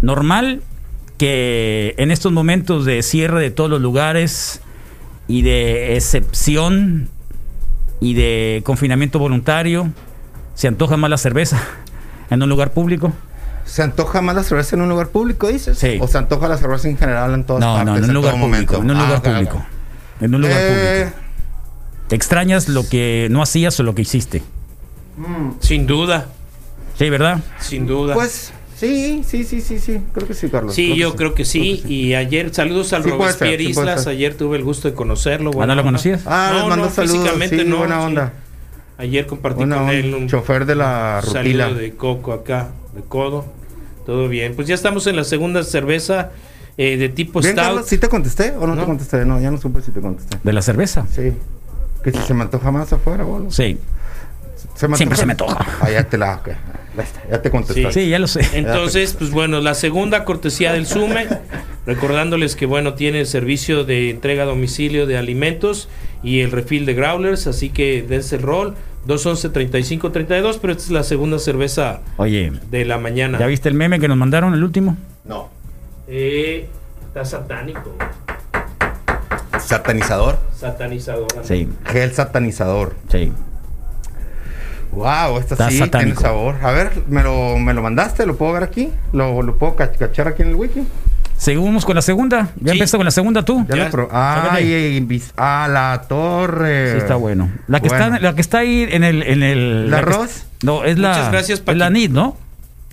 normal 0.06 0.62
que 1.18 1.94
en 1.98 2.10
estos 2.10 2.32
momentos 2.32 2.84
de 2.84 3.02
cierre 3.02 3.40
de 3.40 3.50
todos 3.50 3.68
los 3.70 3.80
lugares 3.80 4.60
y 5.28 5.42
de 5.42 5.96
excepción 5.96 7.08
y 8.00 8.14
de 8.14 8.62
confinamiento 8.64 9.18
voluntario 9.18 9.90
se 10.54 10.68
antoja 10.68 10.96
más 10.96 11.10
la 11.10 11.18
cerveza 11.18 11.60
en 12.30 12.42
un 12.42 12.48
lugar 12.48 12.72
público? 12.72 13.12
¿Se 13.64 13.82
antoja 13.82 14.22
más 14.22 14.36
la 14.36 14.44
cerveza 14.44 14.76
en 14.76 14.82
un 14.82 14.88
lugar 14.88 15.08
público, 15.08 15.48
dices? 15.48 15.76
Sí. 15.78 15.98
¿O 16.00 16.06
se 16.06 16.18
antoja 16.18 16.46
la 16.48 16.56
cerveza 16.56 16.88
en 16.88 16.96
general 16.96 17.34
en 17.34 17.44
todas 17.44 17.60
No, 17.62 17.75
partes? 17.75 17.86
no, 17.92 17.96
en 17.96 18.04
un 18.04 18.14
lugar 18.14 18.34
todo 18.34 18.42
público. 18.44 18.75
momento? 18.75 18.76
En 18.76 18.90
un 18.90 18.96
Ah, 18.96 19.02
lugar 19.02 19.18
ok, 19.18 19.26
ok. 19.26 19.32
público. 19.32 19.66
En 20.20 20.34
un 20.36 20.40
lugar 20.42 20.56
Eh, 20.60 21.00
público. 21.04 21.26
¿Te 22.08 22.14
extrañas 22.14 22.68
lo 22.68 22.88
que 22.88 23.26
no 23.30 23.42
hacías 23.42 23.80
o 23.80 23.82
lo 23.82 23.94
que 23.96 24.02
hiciste? 24.02 24.42
Sin 25.60 25.86
duda, 25.88 26.26
Sí, 26.96 27.10
¿verdad? 27.10 27.40
sin 27.58 27.86
duda. 27.86 28.14
Pues 28.14 28.52
sí, 28.76 29.23
sí, 29.26 29.45
sí, 29.45 29.61
sí, 29.61 29.78
sí. 29.78 30.00
Creo 30.12 30.26
que 30.28 30.35
sí, 30.35 30.49
Carlos. 30.49 30.75
sí, 30.75 30.95
yo 30.97 31.16
creo 31.16 31.35
que 31.35 31.45
sí. 31.45 31.83
Y 31.87 32.14
ayer, 32.14 32.52
saludos 32.54 32.92
al 32.92 33.02
Sí 33.02 33.09
ser, 33.11 33.18
Robespierre 33.18 33.59
sí 33.64 33.71
Islas. 33.71 34.06
Ayer 34.06 34.35
tuve 34.35 34.56
el 34.59 34.64
gusto 34.64 34.88
de 34.88 34.95
conocerlo. 34.95 35.50
¿Ah, 35.50 35.56
buena 35.56 35.75
no 35.75 35.80
lo 35.83 35.87
conocías? 35.87 36.23
Ah, 36.26 36.50
les 36.52 36.62
No, 36.62 36.68
mando 36.68 36.85
no, 36.87 36.90
saludos. 36.90 37.16
físicamente 37.16 37.59
sí, 37.59 37.64
no, 37.68 37.78
buena 37.78 38.00
sí. 38.00 38.06
onda. 38.06 38.33
Ayer 38.99 39.26
compartí 39.26 39.59
Buena 39.59 39.76
con 39.76 39.85
onda. 39.85 39.95
él 39.95 40.14
un 40.14 40.28
Chofer 40.28 40.64
de 40.66 40.75
la 40.75 41.21
rutila. 41.21 41.64
saludo 41.64 41.80
de 41.80 41.95
coco 41.95 42.33
acá, 42.33 42.68
de 42.95 43.02
codo. 43.02 43.45
Todo 44.06 44.28
bien. 44.28 44.54
Pues 44.54 44.68
ya 44.68 44.75
estamos 44.75 45.06
en 45.06 45.16
la 45.16 45.25
segunda 45.25 45.62
cerveza 45.64 46.30
eh, 46.78 46.97
de 46.97 47.09
tipo 47.09 47.40
Bien, 47.40 47.52
stout. 47.54 47.64
Carlos, 47.66 47.87
¿sí 47.87 47.99
te 47.99 48.09
contesté 48.09 48.52
o 48.59 48.66
no, 48.66 48.75
No. 48.75 48.80
te 48.83 48.87
contesté? 48.87 49.25
No, 49.25 49.40
ya 49.40 49.50
no 49.50 49.59
supe 49.59 49.83
si 49.83 49.90
te 49.90 50.00
contesté. 50.00 50.38
¿De 50.42 50.52
la 50.52 50.62
cerveza? 50.62 51.06
Sí. 51.14 51.33
Que 52.04 52.12
si 52.12 52.18
se 52.21 52.35
me 52.35 52.42
antoja 52.42 52.71
más 52.71 52.92
afuera, 52.92 53.25
boludo. 53.25 53.50
Sí. 53.50 53.78
Se 54.76 54.87
me 54.88 54.97
Siempre 54.97 55.18
se 55.18 55.26
me 55.26 55.33
antoja. 55.33 55.66
Ah, 55.80 55.90
ya 55.90 56.04
te 56.04 56.16
la... 56.18 56.40
Ya 57.30 57.42
te 57.42 57.50
contestaste. 57.50 57.92
Sí, 58.04 58.08
ya 58.08 58.18
lo 58.18 58.26
sé. 58.26 58.40
Entonces, 58.54 59.14
pues 59.18 59.30
bueno, 59.30 59.60
la 59.60 59.74
segunda 59.74 60.24
cortesía 60.24 60.72
del 60.72 60.86
Sume, 60.86 61.26
recordándoles 61.86 62.56
que 62.56 62.66
bueno, 62.66 62.94
tiene 62.94 63.20
el 63.20 63.26
servicio 63.26 63.84
de 63.84 64.10
entrega 64.10 64.44
a 64.44 64.46
domicilio 64.46 65.06
de 65.06 65.16
alimentos 65.16 65.88
y 66.22 66.40
el 66.40 66.50
refil 66.52 66.86
de 66.86 66.94
growlers, 66.94 67.46
así 67.46 67.70
que 67.70 68.02
dense 68.02 68.36
el 68.36 68.42
rol, 68.42 68.74
211-3532, 69.06 70.58
pero 70.60 70.72
esta 70.72 70.84
es 70.84 70.90
la 70.90 71.02
segunda 71.02 71.38
cerveza 71.38 72.00
Oye, 72.16 72.52
de 72.70 72.84
la 72.84 72.98
mañana. 72.98 73.38
¿ya 73.38 73.46
viste 73.46 73.68
el 73.68 73.74
meme 73.74 74.00
que 74.00 74.08
nos 74.08 74.16
mandaron 74.16 74.54
el 74.54 74.64
último? 74.64 74.96
No. 75.24 75.48
Eh, 76.08 76.66
está 77.06 77.24
satánico, 77.24 77.96
Satanizador. 79.60 80.38
satanizador. 80.54 81.26
Sí, 81.42 81.68
Gel 81.86 82.12
satanizador. 82.12 82.94
sí. 83.10 83.32
Wow, 84.96 85.38
esta 85.38 85.54
Está 85.54 85.70
sí 85.70 85.78
satánico. 85.78 86.20
tiene 86.20 86.28
sabor. 86.28 86.56
A 86.62 86.70
ver, 86.72 86.90
¿me 87.08 87.22
lo, 87.22 87.58
me 87.58 87.74
lo 87.74 87.82
mandaste? 87.82 88.24
¿Lo 88.26 88.36
puedo 88.36 88.52
ver 88.54 88.62
aquí? 88.62 88.88
¿Lo, 89.12 89.42
lo 89.42 89.56
puedo 89.56 89.76
cach- 89.76 89.96
cachar 89.98 90.26
aquí 90.28 90.42
en 90.42 90.48
el 90.48 90.54
wiki? 90.54 90.82
Seguimos 91.36 91.84
con 91.84 91.94
la 91.96 92.00
segunda. 92.02 92.48
¿Ya 92.60 92.72
Sí. 92.72 92.78
empezaste 92.78 92.96
con 92.96 93.04
la 93.04 93.10
segunda 93.10 93.44
tú? 93.44 93.66
Ya 93.68 93.90
Ya. 93.90 94.48
Ay, 94.50 95.00
vis- 95.00 95.32
ah, 95.36 95.68
la 95.70 96.02
torre. 96.08 96.92
Sí, 96.92 96.96
está 96.98 97.16
bueno. 97.16 97.50
La 97.68 97.80
que, 97.80 97.88
Bueno. 97.90 98.04
está, 98.06 98.18
la 98.20 98.34
que 98.34 98.40
está 98.40 98.58
ahí 98.60 98.86
en 98.90 99.04
el... 99.04 99.22
En 99.22 99.42
el 99.42 99.90
¿La 99.90 99.96
la 99.98 99.98
arroz? 99.98 100.46
no, 100.62 100.82
es 100.84 100.98
la... 100.98 101.10
Muchas 101.10 101.30
gracias, 101.32 101.62
Es 101.66 101.76
la 101.76 101.90
NID, 101.90 102.10
¿no? 102.12 102.38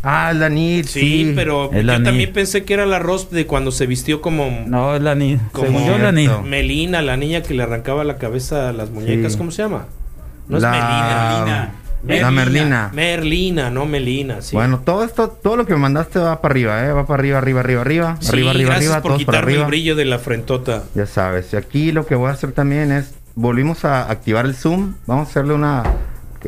Ah, 0.05 0.33
la 0.33 0.49
NID, 0.49 0.85
Sí, 0.85 0.99
sí. 0.99 1.31
pero 1.33 1.71
Es 1.71 1.77
yo 1.77 1.83
la 1.83 2.03
también 2.03 2.33
pensé 2.33 2.65
que 2.65 2.73
era 2.73 2.83
el 2.83 2.91
arroz 2.93 3.31
de 3.31 3.45
cuando 3.47 3.71
se 3.71 3.85
vistió 3.87 4.21
como, 4.21 4.65
No, 4.67 4.93
es 4.93 5.01
la 5.01 5.15
NID. 5.15 5.37
Como 5.53 5.79
yo, 5.87 5.95
es 5.95 6.01
la 6.01 6.11
NID. 6.11 6.29
Melina, 6.43 7.01
la 7.01 7.15
niña 7.15 7.41
que 7.43 7.53
le 7.53 7.63
arrancaba 7.63 8.03
la 8.03 8.17
cabeza 8.17 8.67
a 8.67 8.73
las 8.73 8.89
muñecas, 8.89 9.31
Sí. 9.31 9.37
¿cómo 9.37 9.51
se 9.51 9.61
llama? 9.63 9.85
No 10.49 10.57
es 10.57 10.63
La- 10.63 10.71
Melina. 10.71 11.71
La 12.05 12.31
Merlina. 12.31 12.91
Merlina, 12.93 13.69
no 13.69 13.85
Melina, 13.85 14.41
sí. 14.41 14.55
Bueno, 14.55 14.79
todo 14.79 15.03
esto, 15.03 15.29
todo 15.29 15.55
lo 15.55 15.65
que 15.65 15.73
me 15.73 15.79
mandaste 15.79 16.19
va 16.19 16.41
para 16.41 16.51
arriba, 16.51 16.85
¿eh? 16.85 16.91
Va 16.91 17.05
para 17.05 17.19
arriba, 17.19 17.37
arriba, 17.37 17.59
arriba, 17.61 17.81
arriba. 17.81 18.17
Sí, 18.19 18.29
arriba, 18.29 18.51
arriba, 18.51 18.75
arriba, 18.75 19.01
por 19.01 19.11
todos 19.13 19.23
para 19.23 19.37
quitarme 19.37 19.51
el 19.53 19.57
arriba. 19.59 19.67
brillo 19.67 19.95
de 19.95 20.05
la 20.05 20.19
frentota. 20.19 20.83
Ya 20.95 21.05
sabes. 21.05 21.53
Y 21.53 21.55
aquí 21.55 21.91
lo 21.91 22.05
que 22.05 22.15
voy 22.15 22.29
a 22.29 22.33
hacer 22.33 22.51
también 22.51 22.91
es, 22.91 23.13
volvimos 23.35 23.85
a 23.85 24.09
activar 24.09 24.45
el 24.45 24.55
Zoom. 24.55 24.95
Vamos 25.07 25.27
a 25.27 25.31
hacerle 25.31 25.53
una, 25.53 25.83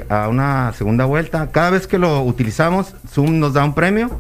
a 0.10 0.28
una 0.28 0.74
segunda 0.74 1.06
vuelta. 1.06 1.50
Cada 1.52 1.70
vez 1.70 1.88
que 1.88 1.98
lo 1.98 2.22
utilizamos, 2.24 2.94
Zoom 3.10 3.40
nos 3.40 3.54
da 3.54 3.64
un 3.64 3.74
premio 3.74 4.12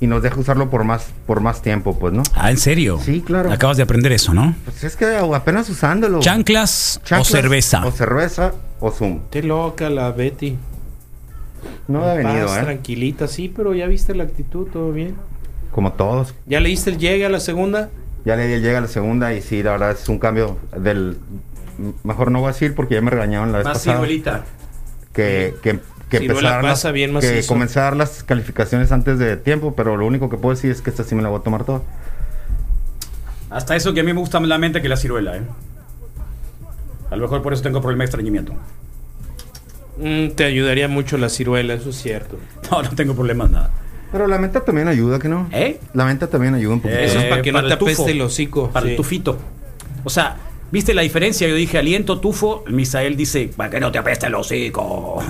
y 0.00 0.06
nos 0.06 0.22
deja 0.22 0.40
usarlo 0.40 0.70
por 0.70 0.82
más, 0.82 1.06
por 1.26 1.40
más 1.40 1.62
tiempo, 1.62 1.98
pues, 1.98 2.12
¿no? 2.12 2.22
Ah, 2.34 2.50
¿en 2.50 2.56
serio? 2.56 2.98
Sí, 3.04 3.20
claro. 3.20 3.52
Acabas 3.52 3.76
de 3.76 3.82
aprender 3.82 4.10
eso, 4.12 4.34
¿no? 4.34 4.56
Pues 4.64 4.82
es 4.82 4.96
que 4.96 5.06
apenas 5.16 5.68
usándolo. 5.68 6.20
¿Chanclas, 6.20 7.00
o 7.02 7.06
Chanclas 7.06 7.28
cerveza? 7.28 7.86
O 7.86 7.92
cerveza 7.92 8.52
o 8.80 8.90
Zoom. 8.90 9.20
Qué 9.30 9.42
loca 9.42 9.90
la 9.90 10.10
Betty. 10.10 10.56
No 11.88 12.04
ha 12.04 12.14
En 12.14 12.26
venido, 12.26 12.46
paz, 12.46 12.58
¿eh? 12.58 12.62
Tranquilita, 12.64 13.26
sí, 13.28 13.52
pero 13.54 13.74
ya 13.74 13.86
viste 13.86 14.14
la 14.14 14.24
actitud, 14.24 14.68
todo 14.68 14.92
bien. 14.92 15.14
Como 15.72 15.92
todos. 15.92 16.34
¿Ya 16.46 16.60
le 16.60 16.68
diste 16.68 16.90
el 16.90 16.98
llegue 16.98 17.26
a 17.26 17.28
la 17.28 17.40
segunda? 17.40 17.90
Ya 18.24 18.36
le 18.36 18.46
di 18.46 18.54
el 18.54 18.62
llega 18.62 18.78
a 18.78 18.82
la 18.82 18.88
segunda 18.88 19.32
y 19.34 19.40
sí, 19.42 19.62
la 19.62 19.72
verdad 19.72 19.92
es 19.92 20.08
un 20.08 20.18
cambio 20.18 20.58
del... 20.76 21.18
Mejor 22.04 22.30
no 22.30 22.40
voy 22.40 22.50
a 22.50 22.52
decir 22.52 22.74
porque 22.74 22.94
ya 22.96 23.00
me 23.00 23.10
regañaron 23.10 23.52
la 23.52 23.58
vez 23.58 23.66
pasada. 23.72 23.96
Que, 25.12 25.54
que, 25.62 25.80
que 26.10 26.18
Ciruela 26.18 26.56
empezar 26.60 26.64
las- 26.64 27.22
que 27.24 27.46
comenzar 27.46 27.96
las 27.96 28.22
calificaciones 28.22 28.92
antes 28.92 29.18
de 29.18 29.36
tiempo, 29.36 29.74
pero 29.74 29.96
lo 29.96 30.06
único 30.06 30.28
que 30.28 30.36
puedo 30.36 30.54
decir 30.54 30.70
es 30.70 30.82
que 30.82 30.90
esta 30.90 31.04
sí 31.04 31.14
me 31.14 31.22
la 31.22 31.30
voy 31.30 31.40
a 31.40 31.42
tomar 31.42 31.64
toda. 31.64 31.80
Hasta 33.48 33.74
eso 33.76 33.94
que 33.94 34.00
a 34.00 34.04
mí 34.04 34.12
me 34.12 34.20
gusta 34.20 34.38
más 34.40 34.48
la 34.48 34.58
mente 34.58 34.82
que 34.82 34.88
la 34.88 34.96
ciruela, 34.96 35.36
¿eh? 35.38 35.42
A 37.10 37.16
lo 37.16 37.22
mejor 37.22 37.42
por 37.42 37.52
eso 37.52 37.62
tengo 37.62 37.80
problema 37.80 38.02
de 38.02 38.06
estreñimiento. 38.06 38.52
Mm, 40.00 40.30
te 40.30 40.44
ayudaría 40.44 40.88
mucho 40.88 41.18
la 41.18 41.28
ciruela, 41.28 41.74
eso 41.74 41.90
es 41.90 41.96
cierto. 41.96 42.38
No, 42.70 42.82
no 42.82 42.90
tengo 42.90 43.14
problemas 43.14 43.50
nada. 43.50 43.70
Pero 44.12 44.26
la 44.26 44.38
menta 44.38 44.64
también 44.64 44.88
ayuda, 44.88 45.18
¿que 45.18 45.28
no? 45.28 45.48
¿Eh? 45.52 45.78
La 45.94 46.04
menta 46.04 46.26
también 46.26 46.54
ayuda 46.54 46.74
un 46.74 46.80
poquito. 46.80 47.00
Eso 47.00 47.18
es 47.18 47.24
Eh, 47.26 47.28
para 47.28 47.42
que 47.42 47.52
para 47.52 47.62
no 47.62 47.68
te 47.68 47.74
apeste 47.74 48.10
el 48.10 48.20
hocico. 48.22 48.70
Para 48.70 48.86
sí. 48.86 48.90
el 48.92 48.96
tufito. 48.96 49.38
O 50.02 50.10
sea, 50.10 50.36
¿viste 50.72 50.94
la 50.94 51.02
diferencia? 51.02 51.46
Yo 51.46 51.54
dije 51.54 51.78
aliento, 51.78 52.18
tufo. 52.20 52.64
Misael 52.68 53.16
dice, 53.16 53.50
para 53.56 53.70
que 53.70 53.78
no 53.78 53.92
te 53.92 53.98
apeste 53.98 54.26
el 54.26 54.34
hocico. 54.34 55.22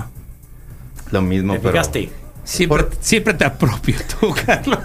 Lo 1.11 1.23
mismo, 1.23 1.55
¿Te 1.55 1.59
pero... 1.61 1.73
fijaste? 1.73 2.09
Siempre, 2.51 2.87
siempre 3.01 3.35
te 3.35 3.45
apropio 3.45 3.95
tú, 4.19 4.35
Carlos. 4.47 4.79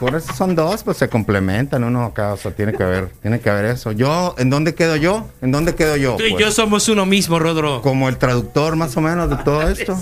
Por 0.00 0.16
eso 0.16 0.32
son 0.34 0.56
dos, 0.56 0.82
pues 0.82 0.96
se 0.96 1.08
complementan 1.08 1.84
uno 1.84 2.04
acá, 2.04 2.32
o 2.32 2.36
sea, 2.36 2.50
tiene 2.50 2.72
que 2.72 2.82
haber, 2.82 3.10
tiene 3.22 3.38
que 3.38 3.48
haber 3.48 3.66
eso. 3.66 3.92
Yo, 3.92 4.34
¿en 4.38 4.50
dónde 4.50 4.74
quedo 4.74 4.96
yo? 4.96 5.28
¿En 5.40 5.52
dónde 5.52 5.76
quedo 5.76 5.96
yo? 5.96 6.16
Tú 6.16 6.24
y 6.24 6.32
Pues, 6.32 6.44
yo 6.44 6.50
somos 6.50 6.88
uno 6.88 7.06
mismo, 7.06 7.38
Rodro. 7.38 7.80
Como 7.80 8.08
el 8.08 8.16
traductor 8.16 8.74
más 8.74 8.96
o 8.96 9.00
menos 9.00 9.30
de 9.30 9.36
todo 9.36 9.62
esto. 9.68 9.96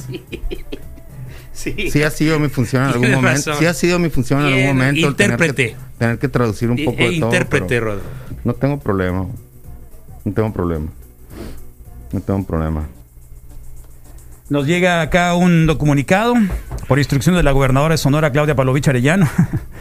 Sí. 1.52 1.90
Sí 1.90 2.02
ha 2.02 2.10
sido 2.10 2.38
mi 2.38 2.48
función 2.48 2.82
en 2.84 2.88
algún 2.88 3.02
Tienes 3.02 3.16
momento. 3.18 3.50
razón. 3.50 3.60
Sí 3.60 3.66
ha 3.66 3.74
sido 3.74 3.98
mi 3.98 4.08
función 4.08 4.40
en 4.40 4.46
algún 4.46 4.66
momento. 4.68 5.06
el 5.08 5.14
tener 5.14 5.36
que- 5.36 5.44
intérprete. 5.44 5.76
Tener 5.98 6.18
que, 6.18 6.28
traducir 6.28 6.70
un 6.70 6.78
Y- 6.78 6.84
poco 6.86 7.02
e 7.02 7.10
de 7.10 7.18
todo. 7.20 7.26
intérprete, 7.28 7.66
pero 7.68 7.84
Rodro. 7.84 8.02
No 8.44 8.54
tengo 8.54 8.78
problema. 8.80 9.26
No 10.24 10.32
tengo 10.32 10.52
problema. 10.54 10.86
No 12.12 12.20
tengo 12.22 12.42
problema. 12.46 12.88
Nos 14.50 14.66
llega 14.66 15.00
acá 15.00 15.34
un 15.34 15.66
comunicado 15.78 16.34
por 16.88 16.98
instrucción 16.98 17.36
de 17.36 17.42
la 17.42 17.52
gobernadora 17.52 17.94
de 17.94 17.98
Sonora, 17.98 18.32
Claudia 18.32 18.54
Palovich 18.56 18.88
Arellano, 18.88 19.28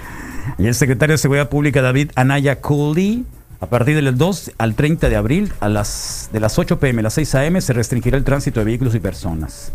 y 0.59 0.67
el 0.67 0.75
secretario 0.75 1.13
de 1.13 1.17
Seguridad 1.17 1.49
Pública, 1.49 1.81
David 1.81 2.11
Anaya 2.15 2.61
Cooley. 2.61 3.25
A 3.61 3.65
partir 3.65 3.93
del 3.95 4.17
2 4.17 4.51
al 4.57 4.73
30 4.75 5.09
de 5.09 5.17
abril, 5.17 5.51
a 5.59 5.67
las, 5.67 6.29
de 6.31 6.39
las 6.39 6.57
8 6.57 6.79
pm 6.79 7.01
a 7.01 7.03
las 7.03 7.13
6 7.15 7.35
am, 7.35 7.59
se 7.59 7.73
restringirá 7.73 8.15
el 8.15 8.23
tránsito 8.23 8.61
de 8.61 8.65
vehículos 8.65 8.95
y 8.95 9.01
personas. 9.01 9.73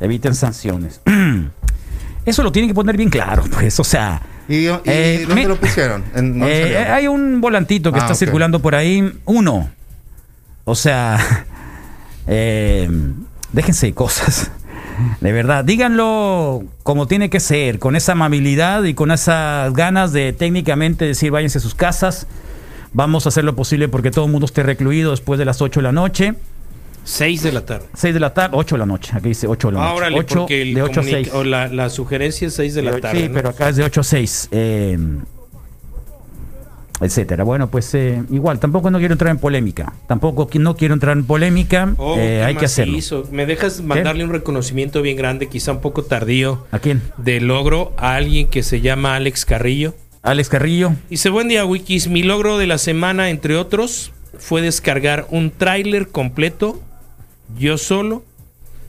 Eviten 0.00 0.34
sanciones. 0.34 1.02
Eso 2.24 2.42
lo 2.42 2.50
tienen 2.50 2.70
que 2.70 2.74
poner 2.74 2.96
bien 2.96 3.10
claro, 3.10 3.44
pues, 3.52 3.78
o 3.78 3.84
sea... 3.84 4.22
¿Y, 4.48 4.68
y 4.68 4.68
Eh, 4.86 5.24
dónde 5.26 5.42
me- 5.42 5.48
lo 5.48 5.56
pusieron? 5.60 6.02
¿En 6.14 6.38
dónde 6.38 6.72
Eh, 6.72 6.78
hay 6.78 7.08
un 7.08 7.40
volantito 7.42 7.92
que 7.92 7.98
Ah, 7.98 8.02
está 8.02 8.14
circulando 8.14 8.62
por 8.62 8.74
ahí. 8.74 9.12
Uno. 9.26 9.68
O 10.64 10.74
sea, 10.74 11.18
eh, 12.26 12.88
déjense 13.52 13.92
cosas. 13.94 14.50
De 15.20 15.30
verdad, 15.32 15.62
díganlo 15.64 16.64
como 16.82 17.06
tiene 17.06 17.28
que 17.28 17.38
ser, 17.40 17.78
con 17.78 17.96
esa 17.96 18.12
amabilidad 18.12 18.82
y 18.84 18.94
con 18.94 19.10
esas 19.10 19.72
ganas 19.74 20.12
de 20.12 20.32
técnicamente 20.32 21.04
decir 21.04 21.30
váyanse 21.30 21.58
a 21.58 21.60
sus 21.60 21.74
casas. 21.74 22.26
Vamos 22.92 23.26
a 23.26 23.28
hacer 23.28 23.44
lo 23.44 23.54
posible 23.54 23.88
porque 23.88 24.10
todo 24.10 24.24
el 24.24 24.30
mundo 24.30 24.46
esté 24.46 24.62
recluido 24.62 25.10
después 25.10 25.38
de 25.38 25.44
las 25.44 25.60
8 25.60 25.80
de 25.80 25.84
la 25.84 25.92
noche. 25.92 26.34
6 27.04 27.42
de 27.42 27.52
la 27.52 27.60
tarde. 27.66 27.86
6 27.94 28.14
de 28.14 28.20
la 28.20 28.32
tarde, 28.32 28.56
8 28.58 28.74
de 28.74 28.78
la 28.78 28.86
noche. 28.86 29.12
Aquí 29.14 29.28
dice 29.28 29.46
8 29.46 29.68
de 29.68 29.74
la 29.74 29.80
noche. 29.80 29.90
Ahora, 29.92 30.08
8, 30.16 30.38
porque 30.40 30.62
el 30.62 30.74
de 30.74 30.82
8 30.82 31.00
a 31.00 31.02
comunica- 31.02 31.16
6. 31.24 31.34
o 31.34 31.44
la, 31.44 31.68
la 31.68 31.90
sugerencia 31.90 32.48
es 32.48 32.54
6 32.54 32.74
de 32.74 32.82
la 32.82 32.98
tarde. 32.98 33.20
Sí, 33.20 33.28
¿no? 33.28 33.34
pero 33.34 33.50
acá 33.50 33.68
es 33.68 33.76
de 33.76 33.84
8 33.84 34.00
a 34.00 34.04
6. 34.04 34.48
eh, 34.50 34.98
etcétera. 37.00 37.44
Bueno, 37.44 37.68
pues 37.70 37.92
eh, 37.94 38.22
igual, 38.30 38.58
tampoco 38.58 38.90
no 38.90 38.98
quiero 38.98 39.12
entrar 39.14 39.30
en 39.30 39.38
polémica. 39.38 39.92
Tampoco 40.06 40.48
no 40.58 40.76
quiero 40.76 40.94
entrar 40.94 41.16
en 41.16 41.24
polémica. 41.24 41.94
Oh, 41.98 42.16
eh, 42.18 42.42
hay 42.44 42.54
que 42.56 42.64
hacerlo. 42.66 42.94
macizo. 42.94 43.24
¿Me 43.30 43.46
dejas 43.46 43.82
mandarle 43.82 44.24
un 44.24 44.30
reconocimiento 44.32 45.02
bien 45.02 45.16
grande, 45.16 45.48
quizá 45.48 45.72
un 45.72 45.80
poco 45.80 46.04
tardío, 46.04 46.66
¿A 46.70 46.78
quién? 46.78 47.02
de 47.16 47.40
logro 47.40 47.92
a 47.96 48.14
alguien 48.14 48.48
que 48.48 48.62
se 48.62 48.80
llama 48.80 49.16
Alex 49.16 49.44
Carrillo? 49.44 49.94
Alex 50.22 50.48
Carrillo. 50.48 50.92
Dice, 51.08 51.30
buen 51.30 51.48
día, 51.48 51.64
Wikis. 51.64 52.08
Mi 52.08 52.22
logro 52.22 52.58
de 52.58 52.66
la 52.66 52.78
semana, 52.78 53.30
entre 53.30 53.56
otros, 53.56 54.12
fue 54.38 54.60
descargar 54.60 55.26
un 55.30 55.50
tráiler 55.50 56.08
completo, 56.08 56.80
yo 57.58 57.78
solo. 57.78 58.24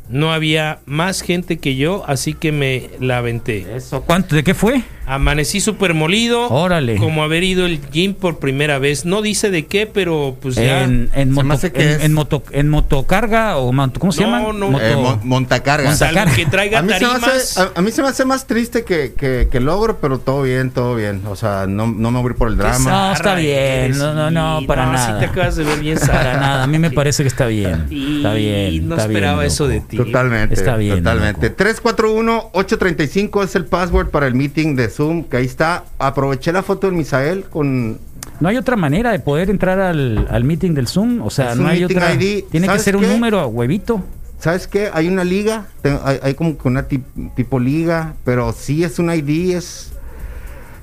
No 0.09 0.31
había 0.31 0.79
más 0.85 1.21
gente 1.21 1.57
que 1.57 1.75
yo, 1.75 2.03
así 2.07 2.33
que 2.33 2.51
me 2.53 2.89
la 3.01 3.17
aventé. 3.17 3.75
Eso. 3.75 4.01
¿Cuánto? 4.03 4.35
¿De 4.35 4.43
qué 4.43 4.53
fue? 4.53 4.81
Amanecí 5.07 5.61
súper 5.61 5.93
molido. 5.93 6.49
Órale. 6.49 6.97
Como 6.97 7.23
haber 7.23 7.43
ido 7.43 7.65
al 7.65 7.79
gym 7.91 8.13
por 8.13 8.39
primera 8.39 8.77
vez. 8.77 9.05
No 9.05 9.21
dice 9.21 9.49
de 9.49 9.65
qué, 9.65 9.87
pero 9.87 10.35
pues 10.41 10.55
ya. 10.55 10.83
En, 10.83 11.09
en, 11.13 11.31
moto- 11.31 11.69
en, 11.73 12.13
moto, 12.13 12.43
en 12.51 12.67
motocarga 12.69 13.57
o 13.57 13.71
¿cómo 13.97 14.11
se 14.11 14.21
No, 14.21 14.27
llama? 14.27 14.53
no. 14.53 14.69
Moto- 14.71 14.83
Eh, 14.85 14.95
mon- 14.97 15.19
montacarga. 15.23 15.89
O 15.91 15.95
sea, 15.95 16.09
algo 16.09 16.35
que 16.35 16.45
traiga 16.45 16.79
A 16.79 16.81
mí, 16.81 16.91
se 16.91 16.99
me 16.99 17.05
tarimas. 17.07 17.29
hace, 17.29 17.61
a, 17.61 17.71
a 17.75 17.81
mí 17.81 17.91
se 17.91 18.01
me 18.01 18.09
hace 18.09 18.25
más 18.25 18.47
triste 18.47 18.83
que, 18.83 19.13
que, 19.17 19.47
que 19.49 19.59
logro, 19.61 19.97
pero 20.01 20.19
todo 20.19 20.41
bien, 20.41 20.71
todo 20.71 20.95
bien. 20.95 21.21
O 21.27 21.37
sea, 21.37 21.65
no, 21.67 21.87
no 21.87 22.11
me 22.11 22.19
voy 22.19 22.27
a 22.27 22.31
ir 22.33 22.37
por 22.37 22.49
el 22.49 22.57
drama. 22.57 22.89
No, 22.91 23.13
está 23.13 23.35
bien. 23.35 23.97
No, 23.97 24.13
no, 24.13 24.29
no, 24.29 24.67
para 24.67 24.87
no, 24.87 24.91
nada. 24.91 25.13
sí 25.13 25.19
te 25.19 25.25
acabas 25.31 25.55
de 25.55 25.63
ver 25.63 25.79
bien 25.79 25.97
Para 26.05 26.33
nada. 26.37 26.63
A 26.63 26.67
mí 26.67 26.79
me 26.79 26.91
parece 26.91 27.23
que 27.23 27.29
está 27.29 27.45
bien. 27.47 27.87
Y 27.89 28.17
Está 28.17 28.33
bien. 28.33 28.89
no 28.89 28.95
está 28.95 29.07
bien, 29.07 29.17
esperaba 29.17 29.45
eso 29.45 29.67
de 29.69 29.79
ti. 29.79 29.95
Totalmente. 29.95 30.53
Está 30.53 30.75
bien, 30.75 30.97
Totalmente. 30.97 31.47
loco. 31.49 31.63
341-835 31.63 33.43
es 33.43 33.55
el 33.55 33.65
password 33.65 34.09
para 34.09 34.27
el 34.27 34.35
meeting 34.35 34.75
de 34.75 34.89
Zoom, 34.97 35.23
que 35.25 35.37
ahí 35.37 35.45
está. 35.45 35.83
Aproveché 35.99 36.51
la 36.51 36.63
foto 36.63 36.89
de 36.89 36.97
Misael 36.97 37.43
con... 37.45 37.99
No 38.39 38.49
hay 38.49 38.57
otra 38.57 38.75
manera 38.75 39.11
de 39.11 39.19
poder 39.19 39.49
entrar 39.51 39.79
al, 39.79 40.27
al 40.29 40.43
meeting 40.43 40.73
del 40.73 40.87
Zoom. 40.87 41.21
O 41.21 41.29
sea, 41.29 41.51
Es 41.53 41.57
no 41.57 41.67
hay 41.67 41.83
otra. 41.83 42.13
ID. 42.13 42.45
Tiene 42.49 42.65
que 42.65 42.71
¿Sabes 42.71 42.81
ser 42.83 42.95
un 42.97 43.07
número, 43.07 43.47
huevito. 43.47 44.01
¿Sabes 44.39 44.67
qué? 44.67 44.89
Hay 44.93 45.07
una 45.07 45.23
liga, 45.23 45.65
hay, 46.03 46.19
hay 46.21 46.33
como 46.33 46.57
que 46.57 46.67
una 46.67 46.87
tip- 46.87 47.33
tipo 47.35 47.59
liga, 47.59 48.13
pero 48.25 48.51
sí 48.53 48.83
es 48.83 48.99
un 48.99 49.11
ID, 49.11 49.55
es... 49.55 49.93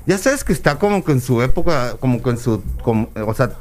Ya 0.05 0.17
sabes 0.17 0.43
que 0.43 0.53
está 0.53 0.77
como 0.79 1.03
que 1.03 1.11
en 1.13 1.21
su 1.21 1.41
época, 1.41 1.95
como 1.99 2.21
que 2.23 2.29
en 2.31 2.37
su... 2.37 2.61
como- 2.83 3.09
o 3.25 3.33
sea, 3.33 3.51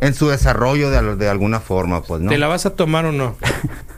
en 0.00 0.14
su 0.14 0.28
desarrollo 0.28 0.90
de, 0.90 1.16
de 1.16 1.28
alguna 1.28 1.60
forma, 1.60 2.02
pues, 2.02 2.20
¿no? 2.22 2.30
¿Te 2.30 2.38
la 2.38 2.48
vas 2.48 2.66
a 2.66 2.70
tomar 2.70 3.04
o 3.06 3.12
no? 3.12 3.36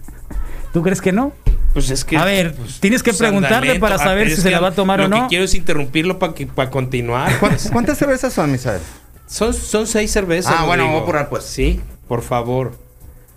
¿Tú 0.72 0.82
crees 0.82 1.00
que 1.00 1.12
no? 1.12 1.32
Pues 1.74 1.90
es 1.90 2.04
que. 2.04 2.16
A 2.16 2.24
ver, 2.24 2.54
pues, 2.54 2.80
tienes 2.80 3.02
que 3.02 3.12
preguntarle 3.12 3.78
para 3.80 3.96
Ah, 3.96 3.98
saber 3.98 4.30
si 4.30 4.40
se 4.40 4.50
la 4.50 4.60
va 4.60 4.68
a 4.68 4.72
tomar 4.72 5.00
o 5.00 5.08
Lo 5.08 5.08
no. 5.08 5.22
que 5.24 5.28
quiero 5.30 5.44
es 5.44 5.54
interrumpirlo 5.54 6.18
para 6.18 6.32
que 6.32 6.46
para 6.46 6.70
continuar. 6.70 7.38
¿Cuán- 7.40 7.52
pues. 7.52 7.68
¿Cuántas 7.70 7.98
cervezas 7.98 8.32
son, 8.32 8.50
Misael? 8.52 8.80
Son, 9.26 9.52
son 9.52 9.86
seis 9.86 10.10
cervezas. 10.12 10.54
Ah, 10.56 10.64
bueno, 10.64 10.84
Rodrigo. 10.84 10.90
voy 10.92 11.00
a 11.00 11.02
apurar, 11.02 11.28
pues. 11.28 11.44
Sí, 11.44 11.80
por 12.08 12.22
favor. 12.22 12.78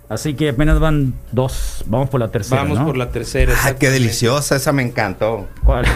Así 0.08 0.32
que 0.34 0.48
apenas 0.50 0.78
van 0.80 1.12
dos. 1.32 1.84
Vamos 1.86 2.08
por 2.08 2.20
la 2.20 2.28
tercera. 2.30 2.62
Vamos 2.62 2.78
¿no? 2.78 2.86
por 2.86 2.96
la 2.96 3.10
tercera. 3.10 3.54
Ah, 3.64 3.74
qué 3.74 3.90
deliciosa, 3.90 4.56
esa 4.56 4.72
me 4.72 4.82
encantó. 4.82 5.48
¿Cuál? 5.64 5.84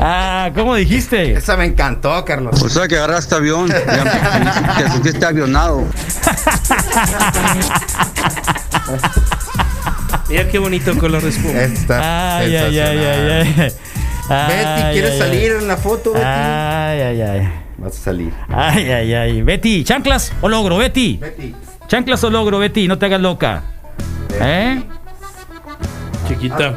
ah, 0.00 0.50
¿cómo 0.54 0.74
dijiste? 0.74 1.32
Esa 1.32 1.56
me 1.56 1.64
encantó, 1.64 2.24
Carlos. 2.24 2.62
O 2.62 2.68
sea 2.68 2.88
que 2.88 2.96
agarraste 2.96 3.34
avión, 3.34 3.68
ya, 3.68 4.74
te 4.78 4.90
sentiste 4.90 5.24
avionado. 5.26 5.84
Mira 10.28 10.48
qué 10.48 10.58
bonito 10.58 10.96
color 10.98 11.22
de 11.22 11.28
espuma. 11.28 11.60
Está 11.60 12.38
Ay, 12.38 12.56
ay, 12.56 12.78
ay, 12.78 12.98
ay, 12.98 13.30
ay. 13.30 13.72
Betty, 14.28 14.92
¿quieres 14.92 15.12
Ay, 15.12 15.18
salir 15.18 15.52
ay. 15.52 15.58
en 15.60 15.68
la 15.68 15.76
foto, 15.76 16.12
Betty? 16.12 16.24
Ay, 16.26 17.00
ay, 17.00 17.20
ay. 17.20 17.52
Vas 17.78 17.96
a 17.96 18.00
salir. 18.04 18.32
Ay, 18.48 18.90
ay, 18.90 19.14
ay. 19.14 19.42
Betty, 19.42 19.84
chanclas 19.84 20.32
o 20.40 20.48
logro, 20.48 20.78
Betty. 20.78 21.18
Betty. 21.18 21.54
Chanclas 21.86 22.24
o 22.24 22.30
logro, 22.30 22.58
Betty, 22.58 22.88
no 22.88 22.98
te 22.98 23.06
hagas 23.06 23.20
loca. 23.20 23.62
¿Eh? 24.40 24.82
Chiquita. 26.26 26.76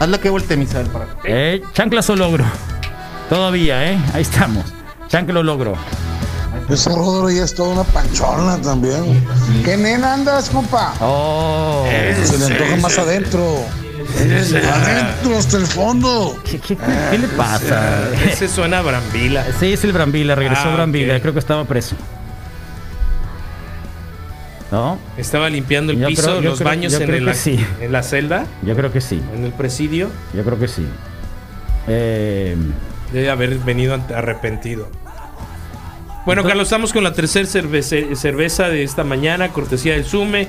Hazla 0.00 0.18
que 0.18 0.30
voltee, 0.30 0.56
Misael, 0.56 0.86
para 0.88 1.04
acá. 1.04 1.16
¿Eh? 1.24 1.62
Chanclas 1.72 2.08
o 2.10 2.16
logro. 2.16 2.44
Todavía, 3.28 3.92
¿eh? 3.92 3.98
Ahí 4.14 4.22
estamos. 4.22 4.64
Chancla 5.08 5.40
o 5.40 5.42
logro. 5.42 5.74
Ese 6.68 6.88
Rodro 6.90 7.28
ya 7.30 7.44
es 7.44 7.54
toda 7.54 7.70
una 7.74 7.84
panchona 7.84 8.56
también. 8.62 9.24
¿Qué 9.64 9.76
nena 9.76 10.14
andas, 10.14 10.50
compa? 10.50 10.94
Oh. 11.00 11.84
Se 12.24 12.38
le 12.38 12.46
antoja 12.46 12.76
más 12.76 12.98
adentro. 12.98 13.64
Adentro, 14.16 15.36
hasta 15.38 15.56
el 15.58 15.66
fondo. 15.66 16.36
¿Qué, 16.44 16.58
qué- 16.58 16.76
qué 17.10 17.18
le 17.18 17.28
pasa? 17.28 18.08
Ese 18.28 18.48
suena 18.48 18.78
a 18.78 18.82
Brambila. 18.82 19.44
Sí, 19.58 19.72
es 19.72 19.84
el 19.84 19.92
Brambila, 19.92 20.34
regresó 20.34 20.68
Ah, 20.68 20.74
Brambila, 20.76 21.20
creo 21.20 21.32
que 21.32 21.38
estaba 21.40 21.64
preso. 21.64 21.94
¿No? 24.70 24.98
Estaba 25.16 25.50
limpiando 25.50 25.92
el 25.92 25.98
Yo 25.98 26.06
piso, 26.08 26.22
creo- 26.22 26.40
los 26.40 26.58
creo- 26.58 26.68
baños 26.70 26.92
en, 26.94 27.02
creo 27.06 27.16
el- 27.18 27.24
que 27.26 27.34
sí. 27.34 27.58
en 27.80 27.90
la 27.92 28.02
celda, 28.04 28.46
Yo 28.62 28.76
creo 28.76 28.92
que 28.92 29.00
sí, 29.00 29.20
en 29.34 29.44
el 29.44 29.52
presidio. 29.52 30.10
yo 30.32 30.44
creo 30.44 30.58
que 30.58 30.68
sí. 30.68 30.86
Eh, 31.88 32.56
Debe 33.12 33.30
haber 33.30 33.58
venido 33.58 33.98
arrepentido. 34.14 34.88
Bueno, 36.26 36.44
Carlos, 36.44 36.68
estamos 36.68 36.92
con 36.92 37.02
la 37.02 37.12
tercera 37.12 37.46
cerveza, 37.46 37.96
cerveza 38.14 38.68
de 38.68 38.84
esta 38.84 39.02
mañana, 39.02 39.48
cortesía 39.48 39.94
del 39.94 40.04
Sume, 40.04 40.46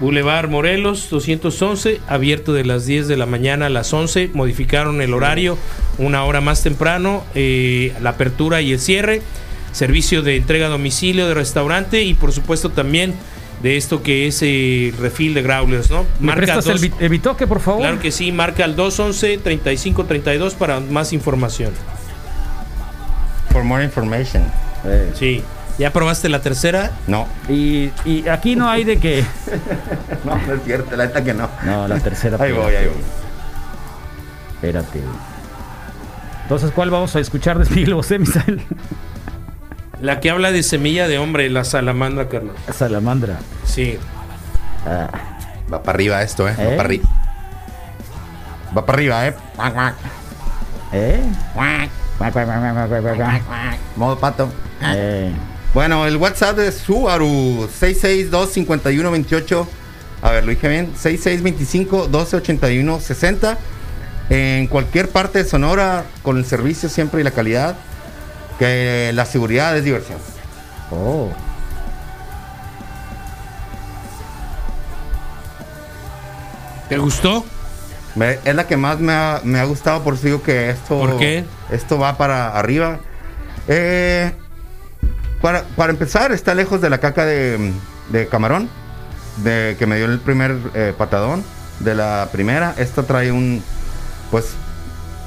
Boulevard 0.00 0.48
Morelos 0.48 1.08
211, 1.10 2.00
abierto 2.08 2.52
de 2.52 2.64
las 2.64 2.86
10 2.86 3.06
de 3.06 3.16
la 3.16 3.26
mañana 3.26 3.66
a 3.66 3.68
las 3.68 3.92
11. 3.92 4.30
Modificaron 4.34 5.00
el 5.02 5.14
horario 5.14 5.56
una 5.98 6.24
hora 6.24 6.40
más 6.40 6.64
temprano, 6.64 7.22
eh, 7.36 7.92
la 8.02 8.10
apertura 8.10 8.60
y 8.60 8.72
el 8.72 8.80
cierre. 8.80 9.22
Servicio 9.70 10.22
de 10.22 10.36
entrega 10.36 10.66
a 10.66 10.70
domicilio 10.70 11.28
de 11.28 11.34
restaurante 11.34 12.02
y, 12.02 12.14
por 12.14 12.32
supuesto, 12.32 12.70
también 12.70 13.14
de 13.64 13.76
esto 13.78 14.02
que 14.02 14.26
es 14.28 14.38
eh, 14.42 14.92
refil 15.00 15.32
de 15.34 15.40
growlers, 15.42 15.90
¿no? 15.90 16.04
¿Me 16.20 16.32
prestas 16.34 16.66
el, 16.66 16.72
dos- 16.72 16.80
bi- 16.82 16.92
el 17.00 17.08
bitoque, 17.08 17.46
por 17.46 17.60
favor? 17.60 17.80
Claro 17.80 17.98
que 17.98 18.12
sí, 18.12 18.30
marca 18.30 18.62
al 18.64 18.76
211-3532 18.76 20.52
para 20.54 20.78
más 20.80 21.12
información. 21.14 21.72
For 23.50 23.64
more 23.64 23.82
information. 23.82 24.44
Eh, 24.84 25.12
Sí. 25.18 25.42
¿Ya 25.76 25.92
probaste 25.92 26.28
la 26.28 26.40
tercera? 26.40 26.92
No. 27.08 27.26
y, 27.48 27.90
y 28.04 28.28
aquí 28.28 28.54
no 28.54 28.68
hay 28.70 28.84
de 28.84 28.98
que... 28.98 29.24
No, 30.24 30.36
no 30.46 30.54
es 30.54 30.62
cierto, 30.64 30.94
la 30.96 31.06
neta 31.06 31.24
que 31.24 31.34
no. 31.34 31.48
No, 31.64 31.88
la 31.88 31.98
tercera. 31.98 32.36
Ahí 32.40 32.52
voy, 32.52 32.74
ahí 32.76 32.86
voy. 32.86 32.94
Espérate. 34.54 35.00
Entonces, 36.42 36.70
¿cuál 36.70 36.90
vamos 36.90 37.16
a 37.16 37.20
escuchar 37.20 37.58
de 37.58 37.68
Miguel 37.74 37.94
Bosé, 37.94 38.18
Misael? 38.20 38.60
La 40.00 40.20
que 40.20 40.30
habla 40.30 40.52
de 40.52 40.62
semilla 40.62 41.08
de 41.08 41.18
hombre, 41.18 41.48
la 41.50 41.64
salamandra, 41.64 42.28
Carlos. 42.28 42.54
Salamandra. 42.76 43.38
Sí. 43.64 43.98
Ah, 44.86 45.08
Va 45.72 45.82
para 45.82 45.96
arriba 45.96 46.22
esto, 46.22 46.46
eh. 46.48 46.54
¿Eh? 46.58 46.64
Va 46.64 46.70
para 46.76 46.82
arriba. 46.82 47.08
Va 48.76 48.84
para 48.86 48.96
arriba, 48.96 49.26
eh. 49.28 49.34
¿Eh? 50.92 51.20
Modo 53.96 54.18
pato. 54.18 54.52
Eh, 54.82 55.32
Bueno, 55.72 56.06
el 56.06 56.16
WhatsApp 56.18 56.56
de 56.56 56.70
Subaru 56.70 57.68
662-5128. 57.80 59.66
A 60.22 60.30
ver, 60.30 60.44
lo 60.44 60.50
dije 60.50 60.68
bien. 60.68 60.92
6625-1281-60. 60.94 63.56
En 64.30 64.66
cualquier 64.68 65.08
parte 65.10 65.42
de 65.42 65.48
Sonora, 65.48 66.04
con 66.22 66.38
el 66.38 66.44
servicio 66.44 66.88
siempre 66.88 67.20
y 67.20 67.24
la 67.24 67.30
calidad, 67.30 67.76
que 68.58 69.10
la 69.14 69.24
seguridad 69.26 69.76
es 69.76 69.84
diversión. 69.84 70.18
Oh. 70.90 71.30
¿Te 76.88 76.98
gustó? 76.98 77.44
Me- 78.14 78.38
es 78.44 78.54
la 78.54 78.66
que 78.66 78.76
más 78.76 79.00
me 79.00 79.12
ha, 79.12 79.40
me 79.42 79.58
ha 79.58 79.64
gustado, 79.64 80.02
por 80.02 80.14
eso 80.14 80.26
digo 80.26 80.42
que 80.42 80.70
esto, 80.70 80.98
¿Por 80.98 81.18
qué? 81.18 81.44
esto 81.70 81.98
va 81.98 82.16
para 82.16 82.56
arriba. 82.56 82.98
Eh, 83.66 84.32
para, 85.40 85.62
para 85.76 85.90
empezar, 85.92 86.30
está 86.32 86.54
lejos 86.54 86.80
de 86.80 86.90
la 86.90 86.98
caca 86.98 87.24
de, 87.24 87.72
de 88.10 88.28
camarón. 88.28 88.68
de 89.38 89.74
que 89.78 89.86
me 89.86 89.96
dio 89.96 90.06
el 90.06 90.20
primer 90.20 90.56
eh, 90.74 90.94
patadón 90.96 91.42
de 91.80 91.94
la 91.94 92.28
primera. 92.30 92.74
Esta 92.78 93.02
trae 93.02 93.32
un, 93.32 93.62
pues, 94.30 94.50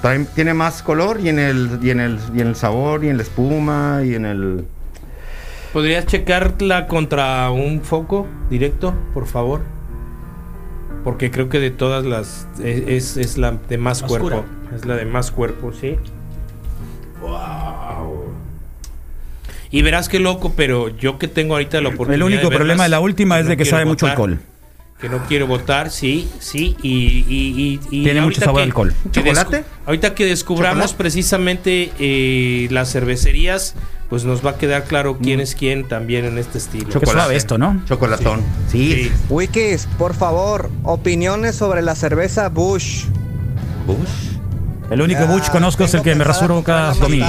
trae- 0.01 0.25
tiene 0.35 0.53
más 0.53 0.81
color 0.83 1.19
y 1.21 1.29
en 1.29 1.39
el 1.39 1.79
y 1.81 1.89
en 1.89 1.99
el 1.99 2.19
y 2.35 2.41
en 2.41 2.47
el 2.47 2.55
sabor 2.55 3.03
y 3.03 3.09
en 3.09 3.17
la 3.17 3.23
espuma 3.23 4.01
y 4.05 4.15
en 4.15 4.25
el. 4.25 4.65
¿Podrías 5.73 6.05
checarla 6.05 6.87
contra 6.87 7.51
un 7.51 7.81
foco 7.81 8.25
directo, 8.49 8.93
por 9.13 9.27
favor? 9.27 9.61
Porque 11.03 11.29
creo 11.31 11.49
que 11.49 11.59
de 11.59 11.71
todas 11.71 12.05
las 12.05 12.47
e- 12.61 12.95
es, 12.95 13.17
es 13.17 13.37
la 13.37 13.51
de 13.51 13.77
más 13.77 14.01
Oscura. 14.03 14.21
cuerpo. 14.21 14.45
Es 14.75 14.85
la 14.85 14.95
de 14.95 15.05
más 15.05 15.31
cuerpo, 15.31 15.71
sí. 15.73 15.97
Wow. 17.21 18.25
Y 19.69 19.81
verás 19.81 20.07
qué 20.09 20.19
loco, 20.19 20.53
pero 20.55 20.89
yo 20.89 21.17
que 21.19 21.27
tengo 21.27 21.53
ahorita 21.55 21.81
la 21.81 21.89
oportunidad. 21.89 22.15
El 22.15 22.23
único 22.23 22.49
de 22.49 22.55
problema 22.55 22.83
de 22.83 22.89
la 22.89 22.99
última 22.99 23.37
es 23.39 23.45
no 23.45 23.49
de 23.51 23.57
que 23.57 23.65
sabe 23.65 23.85
mucho 23.85 24.07
alcohol. 24.07 24.39
Que 24.99 25.09
no 25.09 25.19
quiero 25.27 25.45
votar, 25.45 25.91
sí, 25.91 26.27
sí. 26.39 26.75
Y, 26.81 26.89
y, 27.29 27.53
y- 27.55 27.79
y 27.91 28.03
Tiene 28.03 28.13
mucho 28.21 28.23
ahorita 28.41 28.45
sabor 28.45 28.61
que- 28.61 28.63
alcohol. 28.63 28.93
que 29.03 29.11
¿Chocolate? 29.21 29.63
ahorita 29.85 30.15
que 30.15 30.25
descubramos 30.25 30.85
¿Chocolate? 30.85 30.97
precisamente 30.97 31.91
eh, 31.99 32.67
las 32.71 32.91
cervecerías, 32.91 33.75
pues 34.09 34.23
nos 34.23 34.43
va 34.43 34.51
a 34.51 34.57
quedar 34.57 34.85
claro 34.85 35.13
Mm. 35.13 35.23
quién 35.23 35.39
es 35.39 35.53
quién 35.53 35.87
también 35.87 36.25
en 36.25 36.39
este 36.39 36.57
estilo. 36.57 36.89
Suave 37.03 37.35
esto, 37.35 37.59
¿no? 37.59 37.79
Chocolatón. 37.85 38.41
Sí. 38.71 38.93
Sí. 38.93 39.11
Wikis, 39.29 39.87
por 39.99 40.15
favor, 40.15 40.71
opiniones 40.81 41.55
sobre 41.55 41.83
la 41.83 41.93
cerveza 41.93 42.49
Bush. 42.49 43.03
El 44.89 45.01
único 45.01 45.19
Ya, 45.21 45.25
Bush 45.27 45.49
conozco 45.49 45.83
es 45.83 45.93
el 45.93 46.01
que 46.01 46.15
me 46.15 46.23
rasuro 46.23 46.63
cada 46.63 46.93
domingo. 46.93 47.27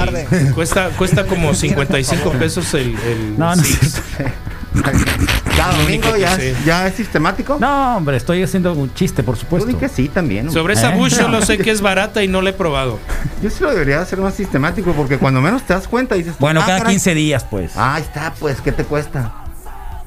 Cuesta, 0.54 0.88
cuesta 0.96 1.26
como 1.26 1.52
55 1.54 2.32
pesos 2.32 2.72
el, 2.72 2.94
el 2.98 3.38
No, 3.38 3.54
no. 3.54 3.62
Cada 5.58 5.76
domingo 5.76 6.16
ya, 6.16 6.36
sé. 6.36 6.54
ya 6.64 6.86
es 6.86 6.94
sistemático. 6.94 7.58
No, 7.60 7.96
hombre, 7.96 8.16
estoy 8.16 8.42
haciendo 8.42 8.72
un 8.72 8.92
chiste, 8.94 9.22
por 9.22 9.36
supuesto. 9.36 9.68
di 9.68 9.74
que 9.74 9.88
sí 9.88 10.08
también. 10.08 10.46
hombre. 10.48 10.60
Sobre 10.60 10.74
esa 10.74 10.94
¿Eh? 10.94 10.96
Bush 10.96 11.18
yo 11.18 11.28
lo 11.28 11.42
sé 11.42 11.58
que 11.58 11.70
es 11.70 11.80
barata 11.80 12.22
y 12.22 12.28
no 12.28 12.40
la 12.42 12.50
he 12.50 12.52
probado. 12.52 12.98
Yo 13.42 13.50
sí 13.50 13.58
lo 13.62 13.70
debería 13.70 14.00
hacer 14.00 14.18
más 14.20 14.34
sistemático 14.34 14.92
porque 14.92 15.18
cuando 15.18 15.40
menos 15.40 15.62
te 15.62 15.74
das 15.74 15.88
cuenta 15.88 16.14
dices. 16.14 16.34
Bueno, 16.38 16.60
"Ah, 16.62 16.66
cada 16.66 16.78
caray". 16.78 16.94
15 16.94 17.14
días, 17.14 17.44
pues. 17.44 17.76
Ahí 17.76 18.02
está, 18.02 18.32
pues, 18.38 18.60
¿qué 18.60 18.72
te 18.72 18.84
cuesta? 18.84 19.32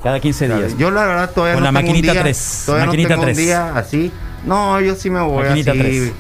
Cada 0.04 0.20
15 0.20 0.48
días. 0.48 0.78
Yo 0.78 0.90
la 0.90 1.06
verdad 1.06 1.30
todavía 1.30 1.54
Con 1.56 1.64
no 1.64 1.72
la 1.72 1.80
tengo 1.80 1.92
un 1.92 1.96
maquinita 1.96 2.14
día, 2.14 2.22
tres, 2.24 2.64
Todavía 2.66 2.86
maquinita 2.88 3.10
no 3.10 3.16
tengo 3.16 3.24
tres. 3.26 3.38
un 3.38 3.44
día 3.44 3.72
así. 3.76 4.12
No, 4.46 4.82
yo 4.82 4.96
sí 4.96 5.10
me 5.12 5.20
voy 5.22 5.44
Maquinita 5.44 5.72
así. 5.72 5.80
tres. 5.80 6.12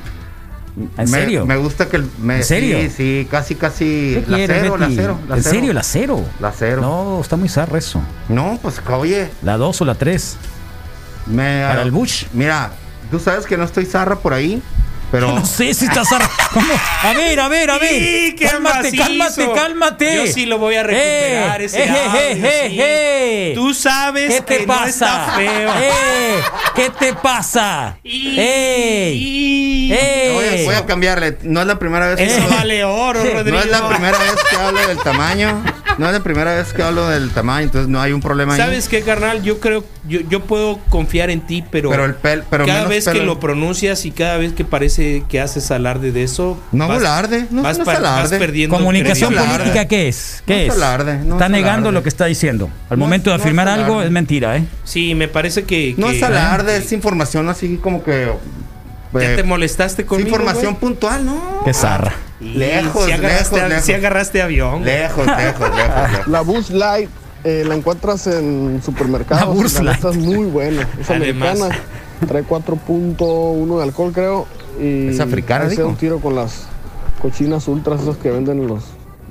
¿En 0.77 0.89
me, 0.97 1.07
serio? 1.07 1.45
Me 1.45 1.57
gusta 1.57 1.89
que 1.89 1.97
el, 1.97 2.09
me, 2.21 2.37
¿En 2.37 2.43
serio? 2.43 2.77
Sí, 2.79 2.89
sí, 2.89 3.27
casi, 3.29 3.55
casi. 3.55 4.23
¿Qué 4.25 4.25
La 4.27 4.37
cero, 4.37 4.77
la 4.77 4.89
cero, 4.89 5.19
la 5.27 5.35
¿En 5.37 5.43
cero. 5.43 5.53
serio, 5.55 5.73
la 5.73 5.83
cero? 5.83 6.25
La 6.39 6.51
cero. 6.51 6.81
No, 6.81 7.19
está 7.21 7.35
muy 7.35 7.49
zarra 7.49 7.77
eso. 7.77 8.01
No, 8.29 8.57
pues 8.61 8.81
oye, 8.89 9.29
La 9.43 9.57
2 9.57 9.81
o 9.81 9.85
la 9.85 9.95
3. 9.95 10.37
me. 11.27 11.63
Para 11.67 11.81
el 11.81 11.91
Bush. 11.91 12.25
Mira, 12.33 12.71
tú 13.09 13.19
sabes 13.19 13.45
que 13.45 13.57
no 13.57 13.65
estoy 13.65 13.85
zarra 13.85 14.15
por 14.19 14.33
ahí, 14.33 14.61
pero. 15.11 15.33
No 15.33 15.45
sé 15.45 15.73
si 15.73 15.85
está 15.85 16.03
zarra. 16.05 16.29
¿Cómo? 16.53 16.73
A 17.03 17.13
ver, 17.13 17.39
a 17.39 17.47
ver, 17.47 17.69
a 17.71 17.77
ver. 17.77 17.89
Sí, 17.89 18.35
qué 18.37 18.45
cálmate, 18.47 18.95
cálmate, 18.97 19.51
cálmate. 19.53 20.15
Yo 20.15 20.27
sí 20.31 20.45
lo 20.45 20.57
voy 20.57 20.75
a 20.75 20.83
recuperar, 20.83 21.61
Eh, 21.61 21.65
ese 21.65 21.83
eh, 21.83 21.87
eh, 21.87 21.89
audio, 22.07 22.19
eh, 22.19 22.67
sí. 22.69 22.77
eh. 22.79 23.51
Tú 23.55 23.73
sabes 23.73 24.33
¿Qué 24.35 24.41
te 24.41 24.57
que 24.57 24.65
no 24.65 24.73
pasa? 24.73 24.89
está 24.89 25.33
feo. 25.35 25.73
Eh, 25.79 26.35
¿Qué 26.75 26.89
te 26.97 27.13
pasa? 27.13 27.97
Voy 28.03 28.35
voy 30.65 30.75
a 30.75 30.85
cambiarle. 30.85 31.37
No 31.43 31.61
es 31.61 31.67
la 31.67 31.79
primera 31.79 32.07
vez 32.07 32.17
que 32.17 32.25
Eso 32.25 32.41
hablo- 32.43 32.55
vale 32.55 32.83
oro, 32.83 33.23
Rodrigo. 33.23 33.51
No 33.57 33.63
es 33.63 33.69
la 33.69 33.87
primera 33.89 34.17
vez 34.17 34.35
que 34.49 34.55
hablo 34.55 34.87
del 34.87 34.97
tamaño. 34.99 35.63
No 35.97 36.07
es 36.07 36.13
la 36.13 36.23
primera 36.23 36.55
vez 36.55 36.71
que 36.73 36.81
hablo 36.83 37.09
del 37.09 37.31
tamaño, 37.31 37.65
entonces 37.65 37.89
no 37.89 38.01
hay 38.01 38.13
un 38.13 38.21
problema 38.21 38.53
ahí. 38.53 38.59
¿Sabes 38.61 38.87
qué, 38.87 39.01
carnal? 39.01 39.43
Yo 39.43 39.59
creo, 39.59 39.83
yo, 40.07 40.19
yo 40.21 40.39
puedo 40.41 40.79
confiar 40.89 41.29
en 41.29 41.41
ti, 41.41 41.63
pero, 41.69 41.89
Pero 41.91 42.05
el 42.05 42.19
pel- 42.19 42.43
pero 42.49 42.65
cada 42.65 42.85
vez 42.87 43.07
que 43.07 43.23
lo 43.23 43.39
pronuncias 43.39 44.05
y 44.05 44.11
cada 44.11 44.37
vez 44.37 44.53
que 44.53 44.65
parece 44.65 45.23
que 45.29 45.39
haces 45.39 45.69
alarde 45.71 46.11
de 46.11 46.23
eso, 46.23 46.59
No 46.71 46.85
hago 46.85 46.93
alarde, 46.93 47.45
no, 47.51 47.61
vas, 47.61 47.77
no 47.77 47.83
es 47.83 47.89
alarde. 47.97 48.29
vas 48.29 48.39
perdiendo 48.39 48.75
Comunicación 48.77 49.33
política, 49.33 49.85
¿qué 49.87 50.07
es? 50.07 50.43
¿Qué 50.47 50.53
No 50.53 50.59
es? 50.61 50.67
es 50.69 50.73
alarde, 50.75 51.17
no 51.19 51.35
está 51.35 51.45
es 51.45 51.51
negando 51.51 51.89
alarde. 51.89 51.91
lo 51.93 52.03
que 52.03 52.09
está 52.09 52.25
diciendo. 52.25 52.69
Al 52.89 52.97
No 52.97 53.05
momento 53.05 53.29
de 53.29 53.35
afirmar 53.35 53.67
es 53.67 53.73
algo 53.75 54.01
es 54.01 54.11
mentira, 54.11 54.57
¿eh? 54.57 54.65
Sí, 54.83 55.13
me 55.15 55.27
parece 55.27 55.63
que... 55.65 55.93
No 55.97 56.07
que- 56.07 56.17
es 56.17 56.23
alarde, 56.23 56.77
es 56.77 56.91
información 56.91 57.47
así 57.49 57.77
como 57.77 58.03
que. 58.03 58.31
¿Ya 59.13 59.33
eh, 59.33 59.35
te 59.35 59.43
molestaste 59.43 60.03
es 60.03 60.07
conmigo, 60.07 60.29
información 60.29 60.77
puntual, 60.77 61.25
¿no? 61.25 61.61
Qué 61.65 61.73
zarra. 61.73 62.13
Lejos, 62.39 63.05
agarraste, 63.11 63.55
lejos, 63.57 63.69
lejos. 63.69 63.85
sí 63.85 63.93
agarraste 63.93 64.41
avión. 64.41 64.83
Lejos, 64.85 65.27
lejos, 65.27 65.69
lejos, 65.75 66.11
lejos. 66.11 66.27
La 66.27 66.41
Bush 66.41 66.69
Light 66.69 67.09
eh, 67.43 67.63
la 67.67 67.75
encuentras 67.75 68.27
en 68.27 68.81
supermercados. 68.83 69.73
La 69.75 69.83
La 69.83 69.91
neta 69.93 70.07
Light. 70.09 70.19
es 70.19 70.25
muy 70.25 70.45
buena. 70.45 70.87
Es 70.99 71.09
Además. 71.09 71.61
americana. 71.61 71.83
Trae 72.27 72.43
4.1 72.43 73.77
de 73.77 73.83
alcohol, 73.83 74.11
creo. 74.13 74.47
Y 74.79 75.07
Es 75.09 75.19
africana, 75.19 75.65
hace 75.65 75.83
un 75.83 75.95
tiro 75.95 76.19
con 76.19 76.35
las 76.35 76.65
cochinas 77.21 77.67
ultras 77.67 78.01
esas 78.01 78.17
que 78.17 78.29
venden 78.31 78.59
en 78.61 78.67
los 78.67 78.83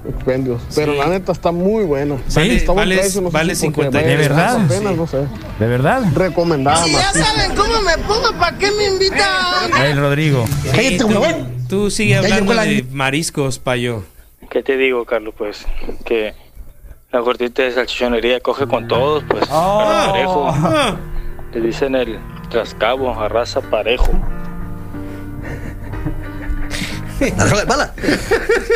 expendios. 0.09 0.61
Pero 0.75 0.93
Sí. 0.93 0.99
la 0.99 1.07
neta 1.09 1.33
está 1.33 1.53
muy 1.53 1.85
buena. 1.85 2.17
Vale- 2.35 2.55
Está 2.57 2.73
buen 2.73 2.77
vale- 2.89 2.99
precio, 2.99 3.21
no 3.21 3.31
vale 3.31 3.55
si 3.55 3.67
porque 3.71 3.83
50. 3.89 3.99
vaya 3.99 4.09
¿De 4.11 4.17
verdad? 4.17 4.57
costar 4.59 4.65
apenas, 4.79 4.93
Sí. 4.93 4.99
no 4.99 5.07
sé. 5.07 5.17
¿De 5.61 5.67
verdad? 5.67 6.03
Recomendada 6.15 6.87
más. 6.87 7.13
saben 7.13 7.57
cómo 7.57 7.81
me 7.83 7.99
pongo, 8.05 8.33
¿para 8.39 8.59
qué 8.59 8.71
me 8.73 8.87
invitan? 8.87 9.83
El 9.85 9.99
Rodrigo. 9.99 10.45
Sí, 10.75 10.97
tú, 10.99 11.09
tú 11.69 11.91
sigue 11.91 12.17
hablando 12.17 12.55
de 12.55 12.85
mariscos, 12.91 13.59
payo. 13.59 14.03
¿Qué 14.51 14.63
te 14.63 14.77
digo, 14.77 15.05
Carlos? 15.05 15.35
Pues 15.39 15.65
que 16.05 16.35
la 17.13 17.21
gordita 17.21 17.63
de 17.63 17.73
salchichonería 17.73 18.41
coge 18.41 18.67
con 18.67 18.87
todos, 18.89 19.25
pues. 19.29 19.47
Parejo. 19.47 20.49
Ah, 20.55 20.97
Le 21.53 21.61
dicen 21.61 21.95
el 21.97 22.19
trascabo, 22.51 23.19
arrasa 23.21 23.61
parejo. 23.61 24.11
La 27.37 27.45
droga 27.45 27.63
es 27.63 27.69
mala. 27.69 27.93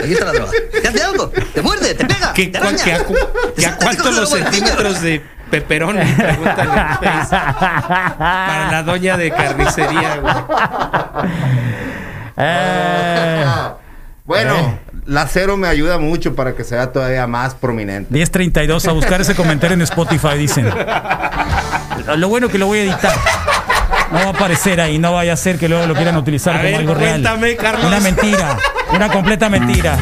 Aquí 0.02 0.12
está 0.12 0.24
la 0.26 0.32
droga. 0.32 0.52
¿Te 0.82 0.88
hace 0.88 1.02
algo? 1.02 1.28
¿Te 1.28 1.62
muerde? 1.62 1.94
¿Te 1.94 2.04
pega? 2.04 2.32
¿Qué, 2.34 2.46
¿Te 2.48 2.58
que 2.60 2.66
a, 2.66 2.74
que 2.76 2.92
a 2.92 3.78
Te 3.78 3.84
cuánto 3.84 4.02
coge 4.04 4.16
los 4.20 4.28
centímetros 4.28 5.00
de 5.00 5.22
peperón? 5.50 5.96
Para 8.18 8.68
la 8.70 8.82
doña 8.84 9.16
de 9.16 9.30
carnicería, 9.30 10.16
güey. 10.16 10.34
Eh, 12.36 13.44
Bueno, 14.24 14.78
la 15.06 15.26
cero 15.26 15.56
me 15.56 15.68
ayuda 15.68 15.98
mucho 15.98 16.34
para 16.34 16.54
que 16.54 16.64
sea 16.64 16.92
todavía 16.92 17.26
más 17.26 17.54
prominente. 17.54 18.12
1032 18.12 18.86
a 18.88 18.92
buscar 18.92 19.20
ese 19.20 19.34
comentario 19.34 19.74
en 19.74 19.82
Spotify, 19.82 20.36
dicen. 20.38 20.70
Lo 22.16 22.28
bueno 22.28 22.48
que 22.48 22.58
lo 22.58 22.66
voy 22.66 22.80
a 22.80 22.82
editar. 22.84 23.14
No 24.12 24.18
va 24.20 24.26
a 24.26 24.30
aparecer 24.30 24.80
ahí, 24.80 24.98
no 24.98 25.12
vaya 25.12 25.32
a 25.32 25.36
ser 25.36 25.58
que 25.58 25.68
luego 25.68 25.86
lo 25.86 25.94
quieran 25.94 26.16
utilizar 26.16 26.54
A 26.54 26.58
como 26.58 26.70
ver, 26.70 26.80
algo 26.80 26.94
real. 26.94 27.12
cuéntame, 27.22 27.56
Carlos. 27.56 27.86
Una 27.86 28.00
mentira, 28.00 28.56
una 28.92 29.08
completa 29.10 29.48
mentira. 29.48 29.96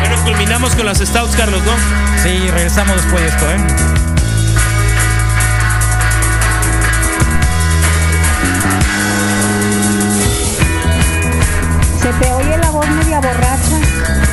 Bueno, 0.00 0.16
culminamos 0.24 0.74
con 0.74 0.84
las 0.86 0.98
stouts, 0.98 1.34
Carlos, 1.36 1.62
¿no? 1.64 1.72
Sí, 2.22 2.48
regresamos 2.52 2.96
después 2.96 3.22
de 3.22 3.28
esto, 3.28 3.50
¿eh? 3.50 4.11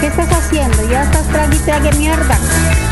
¿Qué 0.02 0.08
estás 0.08 0.32
haciendo? 0.32 0.90
Ya 0.90 1.04
estás 1.04 1.28
trague 1.28 1.56
y 1.56 1.60
mierda. 1.98 2.89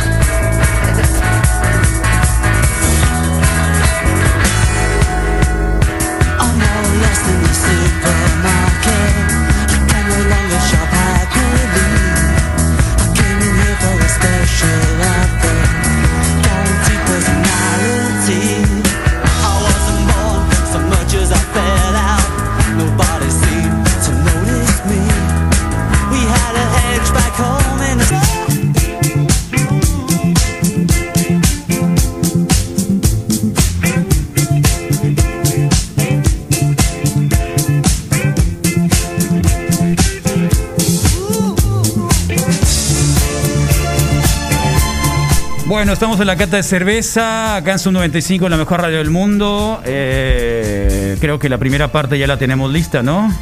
Bueno, 45.88 45.94
estamos 45.94 46.20
en 46.20 46.28
la 46.28 46.36
cata 46.36 46.58
de 46.58 46.64
cerveza, 46.64 47.56
acá 47.56 47.72
en 47.72 47.80
Sub 47.80 47.94
95, 47.94 48.50
la 48.50 48.58
mejor 48.58 48.82
radio 48.82 48.98
del 48.98 49.10
mundo. 49.10 49.80
Eh, 49.86 51.16
creo 51.22 51.40
que 51.40 51.48
la 51.48 51.58
primera 51.58 51.94
parte 51.94 52.20
ya 52.20 52.28
la 52.28 52.38
tenemos 52.38 52.70
lista, 52.74 53.04
¿no? 53.04 53.34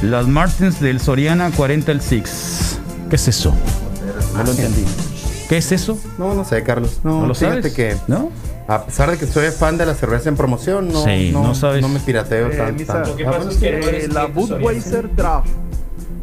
Las 0.00 0.26
Martins 0.26 0.80
del 0.80 1.00
Soriana 1.00 1.50
40 1.50 1.92
el 1.92 2.00
6. 2.00 2.78
¿Qué 3.10 3.16
es 3.16 3.28
eso? 3.28 3.54
No 4.34 4.42
lo 4.42 4.50
entendí. 4.52 4.86
¿Qué 5.50 5.58
es 5.58 5.70
eso? 5.70 5.98
No, 6.16 6.32
no 6.34 6.46
sé, 6.46 6.62
Carlos. 6.62 7.00
No, 7.04 7.20
¿No 7.20 7.26
lo 7.26 7.34
fíjate 7.34 7.60
sabes? 7.60 7.74
que 7.74 7.94
¿No? 8.08 8.30
A 8.66 8.86
pesar 8.86 9.10
de 9.10 9.18
que 9.18 9.26
soy 9.26 9.50
fan 9.50 9.76
de 9.76 9.84
la 9.84 9.92
cerveza 9.94 10.30
en 10.30 10.36
promoción, 10.36 10.88
no, 10.90 11.04
Sí, 11.04 11.28
no, 11.30 11.42
no 11.48 11.54
sabes. 11.54 11.82
no 11.82 11.90
me 11.90 12.00
pirateo 12.00 12.46
Eh, 12.50 12.56
tan- 12.56 12.74
tanto. 12.86 13.10
lo 13.10 13.16
que 13.16 13.26
Ah, 13.26 13.32
pasa 13.32 13.50
es 13.50 13.56
que 13.58 13.68
eh, 14.04 14.08
la 14.10 14.24
Budweiser 14.24 15.14
Draft. 15.14 15.48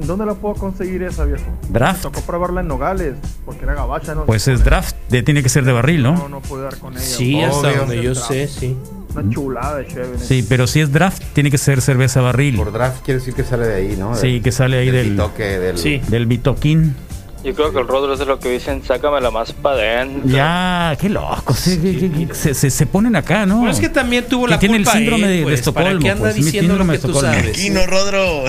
¿Dónde 0.05 0.25
la 0.25 0.33
puedo 0.33 0.55
conseguir 0.55 1.03
esa, 1.03 1.25
viejo? 1.25 1.43
Draft. 1.69 1.97
Me 2.05 2.11
tocó 2.11 2.21
probarla 2.25 2.61
en 2.61 2.67
Nogales, 2.67 3.15
porque 3.45 3.63
era 3.63 3.73
gabacha, 3.75 4.15
¿no? 4.15 4.25
Pues 4.25 4.47
es 4.47 4.63
draft, 4.63 4.95
de- 5.09 5.23
tiene 5.23 5.43
que 5.43 5.49
ser 5.49 5.63
de 5.65 5.71
barril, 5.71 6.03
No, 6.03 6.15
¿no? 6.15 6.29
no 6.29 6.39
pude 6.41 6.63
dar 6.63 6.77
con 6.77 6.93
ella. 6.93 7.01
Sí, 7.05 7.41
hasta 7.41 7.67
Obvio. 7.69 7.77
donde 7.79 8.01
yo 8.03 8.15
sé, 8.15 8.47
sí. 8.47 8.75
Una 9.15 9.29
chulada 9.29 9.77
de 9.77 9.87
chévere. 9.87 10.17
Sí, 10.19 10.45
pero 10.47 10.67
si 10.67 10.79
es 10.79 10.91
draft, 10.91 11.21
tiene 11.33 11.51
que 11.51 11.57
ser 11.57 11.81
cerveza 11.81 12.21
barril. 12.21 12.55
Por 12.55 12.71
draft 12.71 13.03
quiere 13.03 13.19
decir 13.19 13.33
que 13.33 13.43
sale 13.43 13.67
de 13.67 13.75
ahí, 13.75 13.95
¿no? 13.97 14.15
Sí, 14.15 14.39
que 14.41 14.51
sale 14.53 14.77
ahí 14.79 14.89
del, 14.89 15.17
toque 15.17 15.43
del 15.43 15.77
Sí. 15.77 16.01
del 16.07 16.25
bitoquín. 16.27 16.95
Yo 17.43 17.53
creo 17.55 17.73
que 17.73 17.79
el 17.79 17.87
Rodro 17.87 18.13
es 18.13 18.19
de 18.19 18.25
lo 18.25 18.39
que 18.39 18.49
dicen, 18.51 18.83
sácamela 18.83 19.31
más 19.31 19.51
para 19.51 19.75
adentro. 19.75 20.29
Ya, 20.29 20.95
qué 21.01 21.09
loco. 21.09 21.53
sí, 21.55 21.77
que 21.79 22.33
se, 22.35 22.53
se, 22.53 22.69
se 22.69 22.85
ponen 22.85 23.15
acá, 23.15 23.45
¿no? 23.47 23.61
Pero 23.61 23.71
es 23.71 23.79
que 23.79 23.89
también 23.89 24.25
tuvo 24.29 24.45
Que 24.45 24.51
la 24.51 24.59
tiene 24.59 24.77
el 24.77 24.83
culpa 24.83 24.97
síndrome 24.97 25.23
él, 25.23 25.29
de- 25.29 25.37
de 25.37 25.43
pues, 25.43 25.61
¿Para 25.61 25.89
Estocolmo, 25.89 25.99
qué 26.03 26.09
anda 26.11 26.21
pues, 26.23 26.35
diciendo 26.35 26.75
lo 26.77 26.85
que 26.85 26.91
de 26.93 26.99
tú 26.99 27.13
sabes? 27.15 27.57
Kino 27.57 27.85
Rodro. 27.87 28.43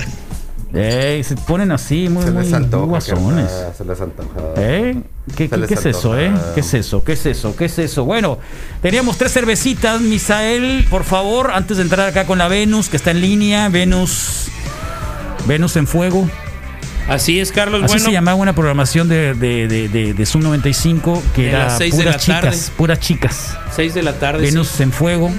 Ey, 0.73 1.23
se 1.23 1.35
ponen 1.35 1.71
así, 1.71 2.09
muy, 2.09 2.23
Se 2.23 2.31
muy 2.31 2.43
les 2.45 2.53
antoja. 2.53 2.85
guasones. 2.85 3.51
Se 3.77 3.85
les 3.85 4.01
antoja. 4.01 4.29
¿Eh? 4.57 5.01
¿Qué, 5.35 5.43
Se 5.45 5.49
qué- 5.51 5.57
les 5.57 5.67
qué 5.67 5.73
es 5.75 5.85
eso, 5.85 6.17
eh? 6.19 6.33
¿Qué 6.55 6.61
es 6.61 6.73
eso? 6.73 7.03
¿Qué 7.03 7.13
es 7.13 7.25
eso? 7.27 7.55
¿Qué 7.55 7.65
es 7.65 7.77
eso? 7.79 8.05
Bueno, 8.05 8.39
teníamos 8.81 9.17
tres 9.17 9.31
cervecitas. 9.33 10.01
Misael, 10.01 10.85
por 10.89 11.03
favor, 11.03 11.51
antes 11.53 11.77
de 11.77 11.83
entrar 11.83 12.07
acá 12.09 12.25
con 12.25 12.39
la 12.39 12.47
Venus, 12.47 12.89
que 12.89 12.97
está 12.97 13.11
en 13.11 13.21
línea, 13.21 13.69
Venus. 13.69 14.47
Venus 15.45 15.75
en 15.75 15.85
fuego. 15.85 16.27
Así 17.07 17.39
es, 17.39 17.51
Carlos. 17.51 17.83
Así 17.83 17.93
bueno, 17.93 18.05
se 18.05 18.11
llamaba 18.11 18.35
una 18.35 18.55
programación 18.55 19.09
de, 19.09 19.33
de, 19.35 19.67
de, 19.67 19.89
de, 19.89 20.13
de 20.13 20.25
Zoom 20.25 20.43
95 20.43 21.21
que 21.35 21.41
De 21.43 21.49
era 21.49 21.65
las 21.65 21.77
seis 21.77 21.95
de 21.97 22.03
puras 22.03 22.15
la 22.15 22.19
chicas, 22.19 22.41
tarde. 22.41 22.77
puras 22.77 22.99
chicas. 22.99 23.57
6 23.75 23.93
de 23.93 24.03
la 24.03 24.13
tarde. 24.19 24.41
Venus 24.41 24.69
sí. 24.69 24.83
en 24.83 24.91
fuego 24.93 25.29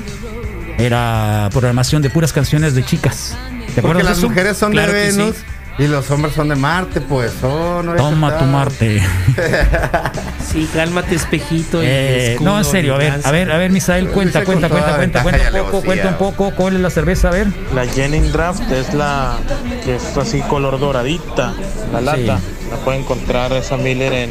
era 0.79 1.49
programación 1.53 2.03
de 2.03 2.11
puras 2.11 2.33
canciones 2.33 2.75
de 2.75 2.85
chicas. 2.85 3.37
¿Te 3.75 3.81
Porque 3.81 3.81
acuerdas 3.81 4.03
de 4.05 4.09
las 4.11 4.19
eso? 4.19 4.29
mujeres 4.29 4.57
son 4.57 4.73
Claro 4.73 4.93
de 4.93 5.11
sí. 5.11 5.19
Venus 5.19 5.37
y 5.79 5.87
los 5.89 6.09
hombres 6.11 6.35
son 6.35 6.49
de 6.49 6.55
Marte, 6.55 7.01
pues. 7.01 7.33
Oh, 7.43 7.83
no 7.83 7.95
Toma 7.97 8.39
tu 8.39 8.45
Marte. 8.45 9.03
Sí, 10.55 10.69
cálmate, 10.73 11.17
espejito. 11.17 11.83
y 11.83 11.87
Eh, 11.87 12.33
escudo, 12.35 12.51
no, 12.51 12.59
en 12.59 12.65
serio, 12.65 12.95
a 12.95 12.99
ver, 12.99 13.21
a 13.25 13.31
ver, 13.33 13.51
a 13.51 13.59
ver, 13.59 13.73
Misael, 13.73 14.07
cuenta, 14.09 14.39
Dice 14.41 14.53
cuenta, 14.53 14.69
cuenta, 14.69 14.95
cuenta, 14.97 15.23
cuenta 15.25 15.43
y 15.43 15.47
un 15.61 15.65
poco, 15.67 15.83
cuenta 15.83 16.09
un 16.11 16.15
poco, 16.15 16.51
¿cuál 16.55 16.77
es 16.77 16.81
la 16.81 16.91
cerveza? 16.91 17.29
A 17.29 17.33
ver. 17.33 17.49
La 17.75 17.85
Jennings 17.87 18.33
Draft 18.33 18.71
es 18.71 18.95
la 18.95 19.37
que 19.85 19.97
es 19.97 20.17
así 20.17 20.43
color 20.43 20.79
doradita, 20.79 21.55
la 22.01 22.15
Sí. 22.15 22.27
La 22.75 22.81
pueden 22.81 23.03
encontrar 23.03 23.53
esa 23.53 23.77
Miller 23.77 24.13
en 24.13 24.31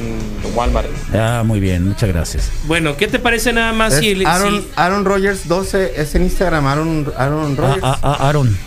Walmart. 0.53 0.87
Ah, 1.13 1.43
muy 1.45 1.61
bien, 1.61 1.87
muchas 1.87 2.09
gracias. 2.09 2.51
Bueno, 2.65 2.97
¿qué 2.97 3.07
te 3.07 3.17
parece 3.17 3.53
nada 3.53 3.71
más 3.71 3.93
Es 3.93 3.99
si 4.01 4.09
el- 4.09 4.25
Aaron, 4.25 4.61
si- 4.61 4.67
Aaron 4.75 5.05
Rogers 5.05 5.47
12 5.47 5.93
es 5.95 6.13
en 6.15 6.23
Instagram, 6.23 6.67
Aaron, 6.67 7.13
Aaron 7.17 7.53
Ah, 7.57 7.61
Rogers. 7.61 7.79
ah, 7.83 7.99
ah, 8.03 8.17
Aaron. 8.27 8.57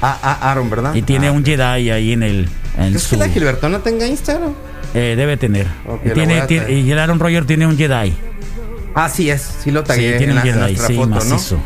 Ah, 0.00 0.18
ah, 0.22 0.50
Aaron, 0.50 0.70
¿verdad? 0.70 0.94
Y 0.94 1.02
tiene 1.02 1.28
Ah, 1.28 1.32
un 1.32 1.44
Jedi 1.44 1.90
ahí 1.90 2.12
en 2.12 2.22
el. 2.22 2.48
En 2.78 2.88
¿Crees 2.90 3.02
su, 3.02 3.10
que 3.10 3.16
la 3.18 3.28
Gilbertona 3.28 3.78
tenga 3.80 4.06
Instagram? 4.06 4.54
eh, 4.94 5.14
debe 5.16 5.36
tener. 5.36 5.66
Y, 6.04 6.10
tiene, 6.10 6.40
tiene- 6.46 6.90
el 6.90 6.98
Aaron 6.98 7.18
Roger 7.20 7.44
tiene 7.44 7.66
un 7.66 7.76
Jedi. 7.76 8.14
Ah, 8.94 9.10
sí 9.10 9.28
es, 9.28 9.42
sí 9.62 9.70
lo 9.70 9.80
Sí, 9.82 9.86
tagué 9.88 10.16
tiene 10.16 10.32
en, 10.32 10.38
un 10.38 10.60
la, 10.60 10.66
Jedi, 10.68 10.76
sí, 10.78 10.94
foto, 10.96 11.08
macizo. 11.08 11.58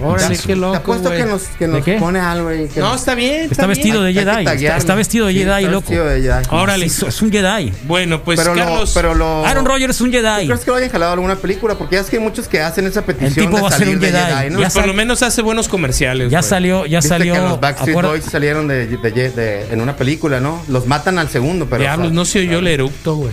Órale, 0.00 0.38
qué 0.38 0.54
¿no? 0.54 0.60
loco, 0.60 0.72
Te 0.72 0.78
apuesto 0.78 1.10
que 1.10 1.24
nos, 1.24 1.42
que 1.42 1.66
¿De 1.66 1.72
nos 1.72 1.84
qué? 1.84 1.94
pone 1.98 2.20
algo 2.20 2.48
ahí. 2.48 2.68
que 2.72 2.78
No, 2.80 2.94
está 2.94 3.14
bien. 3.14 3.48
Está 3.50 3.66
bien. 3.66 3.76
vestido 3.76 4.02
de 4.02 4.12
Jedi. 4.12 4.46
Está, 4.46 4.76
está 4.76 4.94
vestido 4.94 5.26
de 5.26 5.32
Sí, 5.32 5.38
Jedi, 5.40 5.50
está 5.64 5.70
loco. 5.72 5.80
vestido 5.90 6.04
de 6.06 6.20
Jedi. 6.22 6.42
Órale. 6.50 6.86
Es 6.86 7.22
un 7.22 7.32
Jedi. 7.32 7.72
Bueno, 7.84 8.22
pues 8.22 8.38
pero, 8.38 8.54
Carlos. 8.54 8.88
lo, 8.88 8.94
pero 8.94 9.14
lo... 9.14 9.44
Aaron 9.46 9.64
Rodgers 9.64 9.96
es 9.96 10.00
un 10.00 10.10
¿Tú 10.12 10.18
Jedi. 10.18 10.46
crees 10.46 10.60
que 10.64 10.70
lo 10.70 10.76
hayan 10.76 10.90
jalado 10.90 11.10
a 11.10 11.14
alguna 11.14 11.36
película? 11.36 11.74
Porque 11.76 11.96
ya 11.96 12.02
es 12.02 12.08
que 12.10 12.16
hay 12.16 12.22
muchos 12.22 12.46
que 12.46 12.60
hacen 12.60 12.86
esa 12.86 13.02
petición 13.02 13.46
tipo 13.46 13.56
de 13.56 13.62
va 13.62 13.68
a 13.68 13.70
ser 13.72 13.80
salir 13.80 13.94
un 13.96 14.00
de 14.00 14.12
Jedi. 14.12 14.22
Jedi, 14.34 14.50
¿no? 14.50 14.58
pues 14.60 14.72
ya 14.74 14.80
por 14.80 14.86
lo 14.88 14.94
menos 14.94 15.22
hace 15.22 15.42
buenos 15.42 15.68
comerciales. 15.68 16.30
Ya 16.30 16.38
güey. 16.38 16.48
salió, 16.50 16.86
ya 16.86 16.98
Viste 16.98 17.08
salió. 17.08 17.34
que 17.34 17.40
los 17.40 17.60
Backstreet 17.60 18.00
Boys 18.02 18.24
salieron 18.24 18.68
de, 18.68 18.86
de- 18.86 18.96
de- 19.10 19.30
de- 19.30 19.66
en 19.72 19.80
una 19.80 19.96
película, 19.96 20.38
¿no? 20.40 20.62
Los 20.68 20.86
matan 20.86 21.18
al 21.18 21.28
segundo, 21.28 21.66
pero 21.68 21.80
Diablos, 21.82 22.12
no 22.12 22.24
se 22.24 22.40
oyó 22.40 22.60
el 22.60 22.68
eructo, 22.68 23.16
güey. 23.16 23.32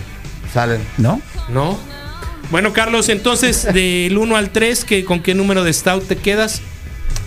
salen. 0.52 0.80
¿No? 0.98 1.20
¿No? 1.48 1.78
Bueno, 2.50 2.72
Carlos, 2.72 3.08
entonces 3.08 3.72
del 3.72 4.16
1 4.16 4.36
al 4.36 4.50
3, 4.50 4.84
¿qué, 4.84 5.04
¿con 5.04 5.20
qué 5.20 5.34
número 5.34 5.64
de 5.64 5.72
Stout 5.72 6.06
te 6.06 6.16
quedas? 6.16 6.62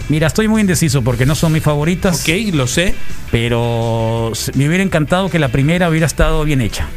Mira, 0.07 0.27
estoy 0.27 0.47
muy 0.47 0.61
indeciso 0.61 1.03
porque 1.03 1.25
no 1.25 1.35
son 1.35 1.51
mis 1.51 1.61
favoritas. 1.61 2.21
Ok, 2.21 2.53
lo 2.53 2.65
sé. 2.65 2.95
Pero 3.31 4.31
me 4.55 4.67
hubiera 4.67 4.83
encantado 4.83 5.29
que 5.29 5.37
la 5.37 5.49
primera 5.49 5.87
hubiera 5.89 6.07
estado 6.07 6.43
bien 6.45 6.61
hecha. 6.61 6.87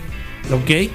Ok. 0.51 0.91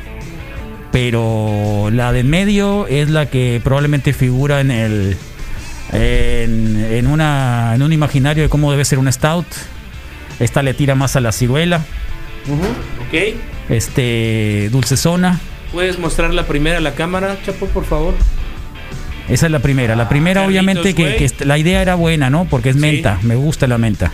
Pero 0.91 1.89
la 1.91 2.11
de 2.11 2.21
en 2.21 2.29
medio 2.29 2.87
es 2.87 3.09
la 3.09 3.27
que 3.27 3.61
probablemente 3.63 4.13
figura 4.13 4.61
en 4.61 4.71
el. 4.71 5.17
En, 5.93 6.85
en 6.89 7.07
una, 7.07 7.73
en 7.75 7.83
un 7.83 7.93
imaginario 7.93 8.43
de 8.43 8.49
cómo 8.49 8.71
debe 8.71 8.83
ser 8.83 8.97
un 8.97 9.11
stout. 9.11 9.45
Esta 10.39 10.63
le 10.63 10.73
tira 10.73 10.95
más 10.95 11.15
a 11.15 11.21
la 11.21 11.31
ciruela. 11.31 11.85
Ok. 12.47 13.35
Este. 13.69 14.69
Dulcezona. 14.71 15.39
¿Puedes 15.71 15.99
mostrar 15.99 16.33
la 16.33 16.45
primera 16.47 16.77
a 16.77 16.81
la 16.81 16.93
cámara, 16.95 17.37
Chapo, 17.45 17.65
por 17.67 17.85
favor? 17.85 18.13
Esa 19.29 19.47
es 19.47 19.51
la 19.51 19.59
primera. 19.59 19.95
La 19.95 20.07
primera, 20.07 20.41
Carlitos, 20.41 20.49
obviamente, 20.63 20.95
que, 20.95 21.45
la 21.45 21.57
idea 21.57 21.81
era 21.81 21.95
buena, 21.95 22.29
¿no? 22.29 22.45
Porque 22.45 22.69
es 22.69 22.75
Sí. 22.75 22.81
menta. 22.81 23.19
Me 23.23 23.35
gusta 23.35 23.67
la 23.67 23.77
menta. 23.77 24.13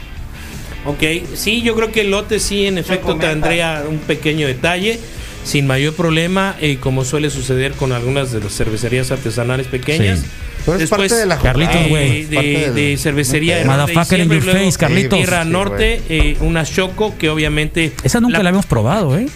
Ok, 0.86 1.02
sí, 1.36 1.62
yo 1.62 1.76
creo 1.76 1.92
que 1.92 2.02
el 2.02 2.12
lote 2.12 2.40
sí, 2.40 2.66
en 2.66 2.78
efecto, 2.78 3.16
tendría 3.16 3.84
un 3.88 4.00
pequeño 4.00 4.48
detalle, 4.48 5.00
sin 5.46 5.68
mayor 5.68 5.94
problema, 5.94 6.56
eh, 6.60 6.78
como 6.80 7.06
suele 7.06 7.30
suceder 7.30 7.74
con 7.74 7.92
algunas 7.94 8.32
de 8.32 8.40
las 8.42 8.54
cervecerías 8.54 9.12
artesanales 9.12 9.68
pequeñas. 9.68 10.20
Sí. 10.20 10.26
Pero 10.66 10.78
es 10.80 10.90
parte 10.90 11.14
de 11.14 11.26
la 11.26 11.38
Carlitos, 11.38 11.76
eh, 11.76 11.86
güey. 11.90 12.24
de, 12.26 12.38
del- 12.42 12.76
de 12.76 12.98
cervecería 12.98 13.58
de 13.58 13.66
Motherfucker 13.66 14.20
in 14.20 14.30
your 14.30 14.42
face, 14.44 14.78
Carlitos. 14.78 15.20
Tierra 15.20 15.44
Sí, 15.44 15.50
Norte, 15.50 16.02
eh, 16.10 16.38
una 16.40 16.64
Choco 16.66 17.16
que 17.18 17.30
obviamente... 17.30 17.92
Esa 18.04 18.20
nunca 18.22 18.42
la, 18.42 18.50
habíamos 18.50 18.66
probado, 18.66 19.18
¿eh? 19.18 19.28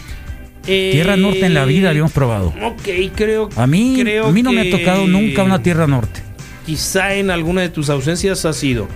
Eh, 0.68 0.90
Tierra 0.92 1.18
Norte 1.18 1.46
en 1.46 1.54
la 1.54 1.66
vida 1.66 1.90
habíamos 1.90 2.12
probado. 2.12 2.54
Ok, 2.64 2.88
creo, 3.16 3.50
A 3.56 3.66
mí, 3.68 3.98
creo 4.02 4.28
a 4.28 4.32
mí 4.32 4.44
no 4.44 4.52
me 4.52 4.62
ha 4.62 4.64
que 4.66 4.72
tocado 4.72 5.08
nunca 5.08 5.44
una 5.44 5.62
Tierra 5.64 5.88
Norte. 5.88 6.22
Quizá 6.66 7.16
en 7.16 7.30
alguna 7.32 7.62
de 7.62 7.70
tus 7.70 7.90
ausencias 7.90 8.44
ha 8.46 8.54
sido. 8.54 8.88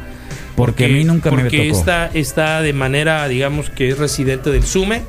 Porque 0.56 0.86
a 0.86 0.88
mí 0.90 1.04
nunca 1.06 1.32
me 1.32 1.44
porque 1.44 1.68
tocó. 1.70 1.80
esta 1.80 2.08
está 2.14 2.62
de 2.62 2.74
manera, 2.74 3.28
digamos, 3.28 3.70
que 3.70 3.90
es 3.90 3.98
residente 3.98 4.50
del 4.52 4.64
SUME. 4.64 5.02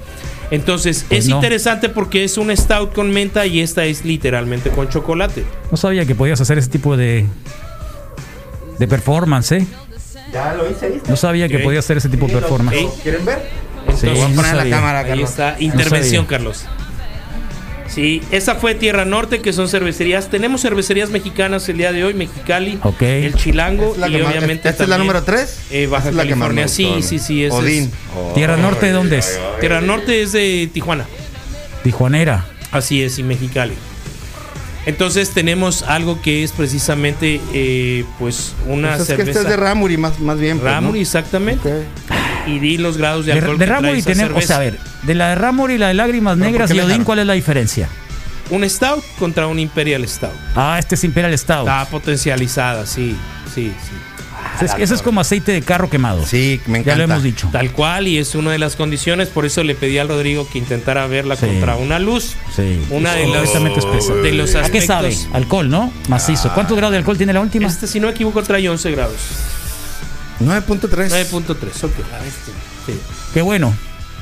Entonces, 0.53 1.05
Pues 1.09 1.21
es 1.25 1.29
no. 1.29 1.37
interesante 1.37 1.89
porque 1.89 2.25
es 2.25 2.37
un 2.39 2.55
stout 2.57 2.93
con 2.93 3.11
menta 3.11 3.47
y 3.47 3.61
esta 3.61 3.85
es 3.87 4.05
literalmente 4.05 4.71
con 4.71 4.89
chocolate. 4.89 5.45
No 5.71 5.77
sabía 5.77 6.05
que 6.07 6.15
podías 6.15 6.41
hacer 6.41 6.59
ese 6.59 6.69
tipo 6.71 6.97
de 6.97 7.27
de 8.79 8.89
performance, 8.89 9.53
¿eh? 9.53 9.67
Ya 10.33 10.55
lo 10.55 10.71
hice, 10.71 10.89
¿viste? 10.91 11.11
No 11.11 11.17
sabía 11.17 11.49
que 11.49 11.59
podías 11.59 11.85
hacer 11.85 11.97
ese 11.99 12.09
tipo 12.09 12.27
de 12.27 12.33
performance. 12.35 12.79
¿Quieren 13.03 13.25
ver? 13.25 13.49
Sí, 13.99 14.07
Lo 14.07 14.13
voy 14.15 14.23
a 14.23 14.29
poner 14.35 14.51
en 14.53 14.57
la 14.71 14.77
cámara, 14.77 15.01
Ahí 15.01 15.07
Carlos. 15.09 15.31
está, 15.31 15.57
intervención. 15.61 16.27
Carlos. 16.27 16.65
Sí, 17.89 18.23
esa 18.31 18.55
fue 18.55 18.75
Tierra 18.75 19.05
Norte, 19.05 19.43
que 19.43 19.53
son 19.53 19.69
cervecerías. 19.69 20.29
Tenemos 20.31 20.63
cervecerías 20.63 21.11
mexicanas 21.11 21.69
el 21.69 21.77
día 21.77 21.93
de 21.93 22.03
hoy, 22.05 22.15
Mexicali, 22.15 22.79
Ok. 22.83 23.03
el 23.03 23.35
Chilango 23.35 23.93
Es 23.93 23.99
la 23.99 24.09
y 24.09 24.13
más- 24.23 24.31
obviamente 24.31 24.69
¿Esta 24.71 24.85
es 24.85 24.89
la 24.89 24.97
número 24.97 25.23
3? 25.23 25.59
eh, 25.71 25.87
Baja 25.89 26.11
California. 26.11 26.69
Sí, 26.69 26.89
sí, 27.03 27.19
sí. 27.19 27.45
es- 27.45 27.53
Odín. 27.53 27.91
Tierra 28.35 28.57
Norte, 28.57 28.91
¿dónde 28.93 29.19
es? 29.19 29.39
Tierra 29.61 29.83
Norte 29.83 30.23
es 30.23 30.33
de 30.33 30.71
Tijuana. 30.73 31.07
Tijuanera. 31.85 32.47
Así 32.71 33.03
es, 33.03 33.19
y 33.19 33.23
Mexicali. 33.25 33.75
Entonces 34.87 35.31
tenemos 35.31 35.83
algo 35.83 36.21
que 36.23 36.43
es 36.43 36.53
precisamente 36.53 37.41
eh, 37.53 38.05
pues 38.19 38.55
una 38.67 38.97
Pues 38.97 39.11
es 39.11 39.17
que 39.17 39.23
este 39.23 39.39
es 39.39 39.45
de 39.49 39.57
Ramuri, 39.57 39.97
más, 39.99 40.19
más 40.19 40.39
bien. 40.41 40.59
pues, 40.59 40.73
Ramuri, 40.73 40.99
¿no? 40.99 41.03
exactamente. 41.03 41.69
Ok. 41.73 41.83
Y 42.47 42.59
di 42.59 42.77
los 42.79 42.97
grados 42.99 43.25
de 43.27 43.33
alcohol 43.33 43.59
de 43.59 43.67
Ramori 43.67 43.99
esa 44.01 44.11
tenemos, 44.13 44.43
o 44.43 44.47
sea, 44.47 44.57
a 44.57 44.61
ver, 44.61 44.79
de 45.03 45.15
la 45.15 45.29
de 45.31 45.35
Ramori 45.37 45.75
y 45.75 45.79
la 45.79 45.89
de 45.89 45.95
Lágrimas 45.95 46.35
¿Pero 46.35 46.45
por 46.45 46.53
Negras 46.53 46.71
y 46.75 46.81
Odín? 46.81 47.05
¿cuál 47.05 47.21
es 47.21 47.27
la 47.27 47.35
diferencia? 47.35 47.89
Un 48.51 48.69
stout 48.69 49.03
contra 49.19 49.47
un 49.47 49.59
Imperial 49.59 50.07
Stout. 50.07 50.33
Ah, 50.57 50.77
este 50.79 50.97
es 50.97 51.05
Imperial 51.05 51.37
Stout. 51.39 51.61
Está 51.69 51.87
potencializada, 51.87 52.85
sí, 52.87 53.17
sí, 53.55 53.73
sí. 53.81 54.65
Es- 54.65 54.75
eso 54.79 54.95
es 54.95 55.01
como 55.03 55.21
aceite 55.21 55.53
de 55.53 55.63
carro 55.63 55.89
quemado. 55.89 56.27
Sí, 56.27 56.61
me 56.67 56.75
Ya 56.75 56.93
encanta. 56.93 56.97
lo 56.99 57.05
hemos 57.05 57.23
dicho. 57.23 57.49
Tal 57.53 57.71
cual, 57.73 58.07
y 58.09 58.19
es 58.19 58.35
una 58.35 58.51
de 58.51 58.59
las 58.59 58.77
condiciones, 58.77 59.29
por 59.29 59.47
eso 59.47 59.63
le 59.65 59.75
pedí 59.75 59.97
al 59.99 60.09
Rodrigo 60.09 60.47
que 60.53 60.59
intentara 60.59 61.07
verla 61.07 61.37
Sí. 61.37 61.47
contra 61.47 61.77
una 61.77 61.99
luz. 61.99 62.35
Sí. 62.55 62.81
Una 62.91 63.15
de 63.15 63.23
completamente 63.25 63.79
espesa. 63.79 64.15
de 64.15 64.33
los 64.33 64.55
¿A 64.57 64.69
qué 64.71 64.81
sabe? 64.83 65.09
aspectos. 65.09 65.35
Alcohol, 65.35 65.71
¿no? 65.71 65.93
Macizo. 66.09 66.53
¿Cuántos 66.53 66.77
grados 66.77 66.93
de 66.93 66.99
alcohol 66.99 67.17
tiene 67.17 67.33
la 67.33 67.41
última? 67.41 67.67
Este, 67.69 67.87
si 67.87 68.01
no 68.01 68.09
me 68.09 68.13
equivoco, 68.13 68.43
trae 68.43 68.69
11 68.69 68.91
grados. 68.91 69.17
9.3. 70.47 71.09
9.3, 71.11 71.85
ok. 71.85 71.93
Sí. 72.87 72.93
Qué 73.35 73.43
bueno. 73.43 73.75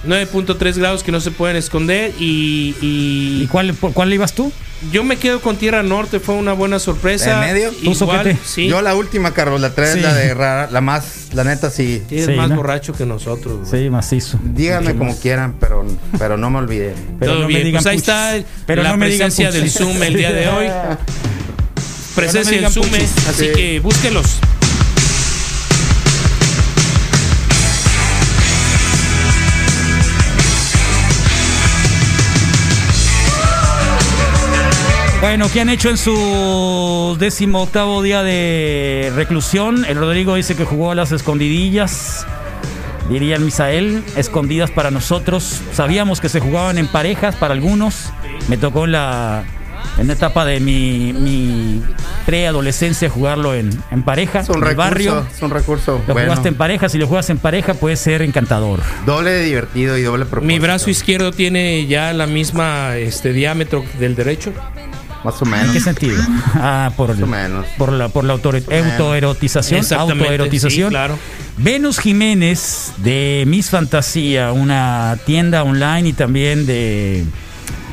9.3 0.06 0.76
grados 0.78 1.02
que 1.02 1.12
no 1.12 1.20
se 1.20 1.30
pueden 1.30 1.56
esconder 1.56 2.12
y, 2.18 2.74
y 2.80 3.42
¿Y 3.42 3.46
cuál, 3.48 3.74
por 3.74 3.92
cuál 3.92 4.12
ibas 4.14 4.32
tú? 4.32 4.50
yo 4.90 5.04
me 5.04 5.18
quedo 5.18 5.42
con 5.42 5.56
Tierra 5.58 5.82
Norte, 5.82 6.20
fue 6.20 6.34
una 6.36 6.54
buena 6.54 6.78
sorpresa. 6.78 7.34
¿En 7.46 7.52
medio? 7.52 7.70
¿Tú, 7.70 7.90
Igual, 7.92 8.38
sí, 8.42 8.66
Yo 8.66 8.80
la 8.80 8.94
última, 8.94 9.34
Carlos, 9.34 9.60
la 9.60 9.74
3 9.74 9.92
Sí. 9.92 10.00
la 10.00 10.14
de 10.14 10.32
rara, 10.32 10.70
la 10.72 10.80
más, 10.80 11.28
la 11.34 11.44
neta 11.44 11.68
sí. 11.68 12.02
sí, 12.08 12.16
es 12.16 12.24
Sí, 12.24 12.32
más 12.32 12.48
¿no? 12.48 12.56
borracho 12.56 12.94
que 12.94 13.04
nosotros. 13.04 13.68
güey. 13.68 13.82
Sí, 13.84 13.90
macizo. 13.90 14.40
Díganme 14.42 14.96
como 14.96 15.14
quieran, 15.20 15.56
pero, 15.60 15.84
pero 16.18 16.38
no 16.38 16.48
me 16.48 16.60
olviden. 16.60 16.94
Pero 17.20 17.32
Todo 17.32 17.42
no 17.42 17.48
me 17.48 17.52
bien, 17.54 17.64
digan 17.66 17.82
pues 17.82 17.92
ahí 17.92 17.98
está 17.98 18.34
Pero 18.64 18.82
la 18.82 18.92
no 18.92 18.96
me 18.96 19.08
digan 19.10 19.28
presencia 19.28 19.52
del. 19.52 19.70
Zoom 19.70 20.02
el 20.02 20.14
día 20.14 20.32
de 20.32 20.48
hoy. 20.48 20.66
presencia 22.14 22.70
Sume, 22.70 22.88
puchis. 22.88 23.28
así 23.28 23.44
Sí. 23.46 23.52
que 23.54 23.80
búsquelos. 23.80 24.38
Bueno, 35.20 35.48
¿qué 35.52 35.60
han 35.60 35.68
hecho 35.68 35.90
en 35.90 35.98
su 35.98 37.16
décimo 37.18 37.62
octavo 37.62 38.02
día 38.02 38.22
de 38.22 39.12
reclusión? 39.14 39.84
El 39.84 39.98
Rodrigo 39.98 40.34
dice 40.34 40.56
que 40.56 40.64
jugó 40.64 40.90
a 40.90 40.94
las 40.94 41.12
escondidillas. 41.12 42.26
Diría 43.10 43.36
el 43.36 43.42
Misael, 43.44 44.02
escondidas 44.16 44.70
para 44.70 44.90
nosotros. 44.90 45.60
Sabíamos 45.74 46.20
que 46.20 46.28
se 46.30 46.40
jugaban 46.40 46.78
en 46.78 46.86
parejas 46.86 47.36
para 47.36 47.52
algunos. 47.52 48.10
Me 48.48 48.56
tocó 48.56 48.86
en 48.86 48.92
la, 48.92 49.44
en 49.98 50.06
la 50.06 50.12
etapa 50.14 50.46
de 50.46 50.58
mi, 50.58 51.12
mi 51.12 51.82
preadolescencia 52.24 53.10
jugarlo 53.10 53.54
en, 53.54 53.70
en 53.90 54.02
pareja, 54.02 54.40
Es 54.40 54.48
un 54.48 54.56
en 54.56 54.62
recurso, 54.62 54.76
barrio. 54.78 55.26
es 55.34 55.42
un 55.42 55.50
recurso. 55.50 56.00
Lo 56.06 56.14
bueno. 56.14 56.28
jugaste 56.30 56.48
en 56.48 56.54
pareja, 56.54 56.88
si 56.88 56.96
lo 56.96 57.06
juegas 57.06 57.28
en 57.28 57.38
pareja 57.38 57.74
puede 57.74 57.96
ser 57.96 58.22
encantador. 58.22 58.80
Doble 59.04 59.30
de 59.32 59.44
divertido 59.44 59.98
y 59.98 60.02
doble 60.02 60.24
propósito. 60.24 60.46
Mi 60.46 60.58
brazo 60.58 60.88
izquierdo 60.88 61.30
tiene 61.32 61.86
ya 61.86 62.14
la 62.14 62.26
misma 62.26 62.96
este 62.96 63.34
diámetro 63.34 63.84
del 63.98 64.14
derecho. 64.16 64.52
Más 65.24 65.40
o 65.42 65.44
menos. 65.44 65.66
¿En 65.66 65.72
qué 65.74 65.80
sentido? 65.80 66.22
Ah, 66.54 66.90
por, 66.96 67.14
por 67.76 67.92
la, 67.92 68.08
por 68.08 68.24
la 68.24 68.34
autori- 68.34 68.66
menos. 68.66 68.92
autoerotización. 68.92 69.84
Autoerotización. 69.98 70.88
sí, 70.88 70.90
claro. 70.94 71.18
Venus 71.58 71.98
Jiménez 71.98 72.92
de 72.98 73.44
Miss 73.46 73.68
Fantasía, 73.70 74.52
una 74.52 75.18
tienda 75.26 75.62
online 75.62 76.08
y 76.08 76.12
también 76.14 76.64
de 76.64 77.24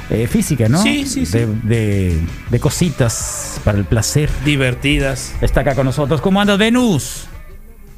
eh, 0.10 0.28
física, 0.28 0.70
¿no? 0.70 0.82
Sí, 0.82 1.06
sí, 1.06 1.26
sí. 1.26 1.38
De, 1.38 1.48
de- 1.64 2.20
de 2.50 2.60
cositas 2.62 3.60
para 3.66 3.78
el 3.78 3.84
placer. 3.84 4.30
Divertidas. 4.46 5.34
Está 5.42 5.62
acá 5.62 5.76
con 5.76 5.86
nosotros. 5.86 6.22
¿Cómo 6.22 6.40
andas, 6.40 6.58
Venus? 6.58 7.26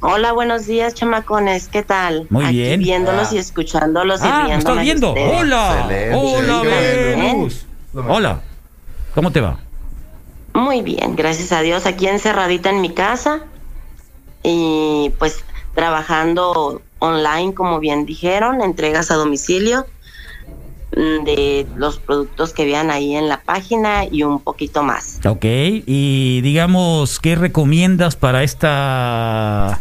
Hola, 0.00 0.32
buenos 0.32 0.66
días, 0.66 0.94
chamacones. 0.94 1.68
¿Qué 1.68 1.82
tal? 1.84 2.26
Muy 2.30 2.46
Aquí 2.46 2.56
bien. 2.56 2.80
Viéndolos 2.80 3.28
Ah. 3.30 3.34
y 3.34 3.38
escuchándolos 3.38 4.20
y 4.22 4.24
Ah, 4.24 4.28
¿me 4.28 4.44
riéndome 4.46 4.58
estás 4.58 4.80
viendo? 4.82 5.08
ustedes. 5.10 5.32
Hola. 5.40 5.88
Hola, 6.14 6.62
Bien. 6.62 7.20
Venus. 7.20 7.66
Hola. 7.94 8.40
¿Cómo 9.14 9.32
te 9.32 9.40
va? 9.40 9.58
Muy 10.52 10.82
bien, 10.82 11.16
gracias 11.16 11.52
a 11.52 11.60
Dios. 11.60 11.86
Aquí 11.86 12.06
encerradita 12.06 12.70
en 12.70 12.80
mi 12.80 12.90
casa 12.90 13.40
y 14.42 15.12
pues 15.18 15.44
trabajando 15.74 16.82
online, 16.98 17.54
como 17.54 17.80
bien 17.80 18.06
dijeron, 18.06 18.60
entregas 18.60 19.10
a 19.10 19.14
domicilio 19.14 19.86
mm, 20.96 21.24
de 21.24 21.66
los 21.76 21.98
productos 21.98 22.52
que 22.52 22.64
vean 22.64 22.90
ahí 22.90 23.14
en 23.14 23.28
la 23.28 23.40
página 23.42 24.04
y 24.04 24.22
un 24.22 24.40
poquito 24.40 24.82
más. 24.82 25.20
Ok, 25.26 25.44
y 25.44 26.40
digamos, 26.42 27.20
¿qué 27.20 27.36
recomiendas 27.36 28.16
para 28.16 28.42
esta 28.42 29.80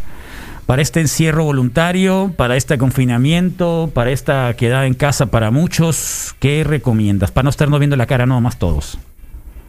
para 0.65 0.83
este 0.83 1.01
encierro 1.01 1.45
voluntario, 1.45 2.31
para 2.37 2.55
este 2.55 2.77
confinamiento, 2.77 3.89
para 3.91 4.11
esta 4.11 4.53
quedada 4.53 4.85
en 4.85 4.93
casa 4.93 5.25
para 5.25 5.49
muchos? 5.49 6.35
¿Qué 6.39 6.63
recomiendas? 6.63 7.31
Para 7.31 7.45
no 7.45 7.49
estarnos 7.49 7.79
viendo 7.79 7.95
la 7.95 8.05
cara 8.05 8.27
no 8.27 8.39
más 8.39 8.59
todos. 8.59 8.99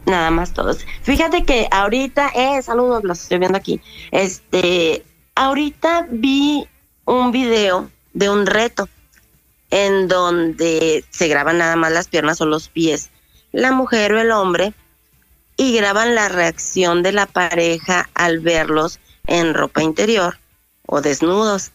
Nada 0.06 0.30
más 0.30 0.52
todos. 0.54 0.84
Fíjate 1.02 1.44
que 1.44 1.68
ahorita, 1.70 2.30
eh, 2.34 2.62
saludos, 2.62 3.04
los 3.04 3.22
estoy 3.22 3.38
viendo 3.38 3.58
aquí. 3.58 3.80
Este, 4.10 5.04
ahorita 5.34 6.06
vi 6.10 6.66
un 7.04 7.32
video 7.32 7.90
de 8.12 8.30
un 8.30 8.46
reto 8.46 8.88
en 9.70 10.08
donde 10.08 11.04
se 11.10 11.28
graban 11.28 11.58
nada 11.58 11.76
más 11.76 11.92
las 11.92 12.08
piernas 12.08 12.40
o 12.40 12.46
los 12.46 12.68
pies, 12.68 13.10
la 13.52 13.72
mujer 13.72 14.12
o 14.12 14.20
el 14.20 14.32
hombre, 14.32 14.74
y 15.56 15.74
graban 15.76 16.14
la 16.14 16.28
reacción 16.28 17.02
de 17.02 17.12
la 17.12 17.26
pareja 17.26 18.08
al 18.14 18.40
verlos 18.40 18.98
en 19.26 19.54
ropa 19.54 19.82
interior 19.82 20.38
o 20.86 21.00
desnudos. 21.02 21.72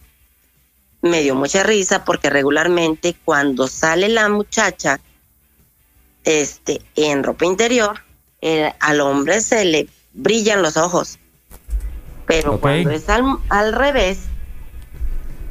Me 1.01 1.21
dio 1.21 1.35
mucha 1.35 1.63
risa 1.63 2.03
porque 2.03 2.31
regularmente 2.31 3.15
cuando 3.23 3.67
sale 3.67 4.09
la 4.09 4.27
muchacha 4.27 4.99
este, 6.23 6.81
en 6.95 7.23
ropa 7.23 7.45
interior, 7.45 8.01
eh, 8.47 8.71
al 8.79 9.01
hombre 9.01 9.41
se 9.41 9.65
le 9.65 9.87
brillan 10.13 10.61
los 10.61 10.77
ojos. 10.77 11.17
Pero 12.27 12.59
cuando 12.59 12.91
es 12.91 13.09
al, 13.09 13.23
al 13.49 13.73
revés, 13.73 14.19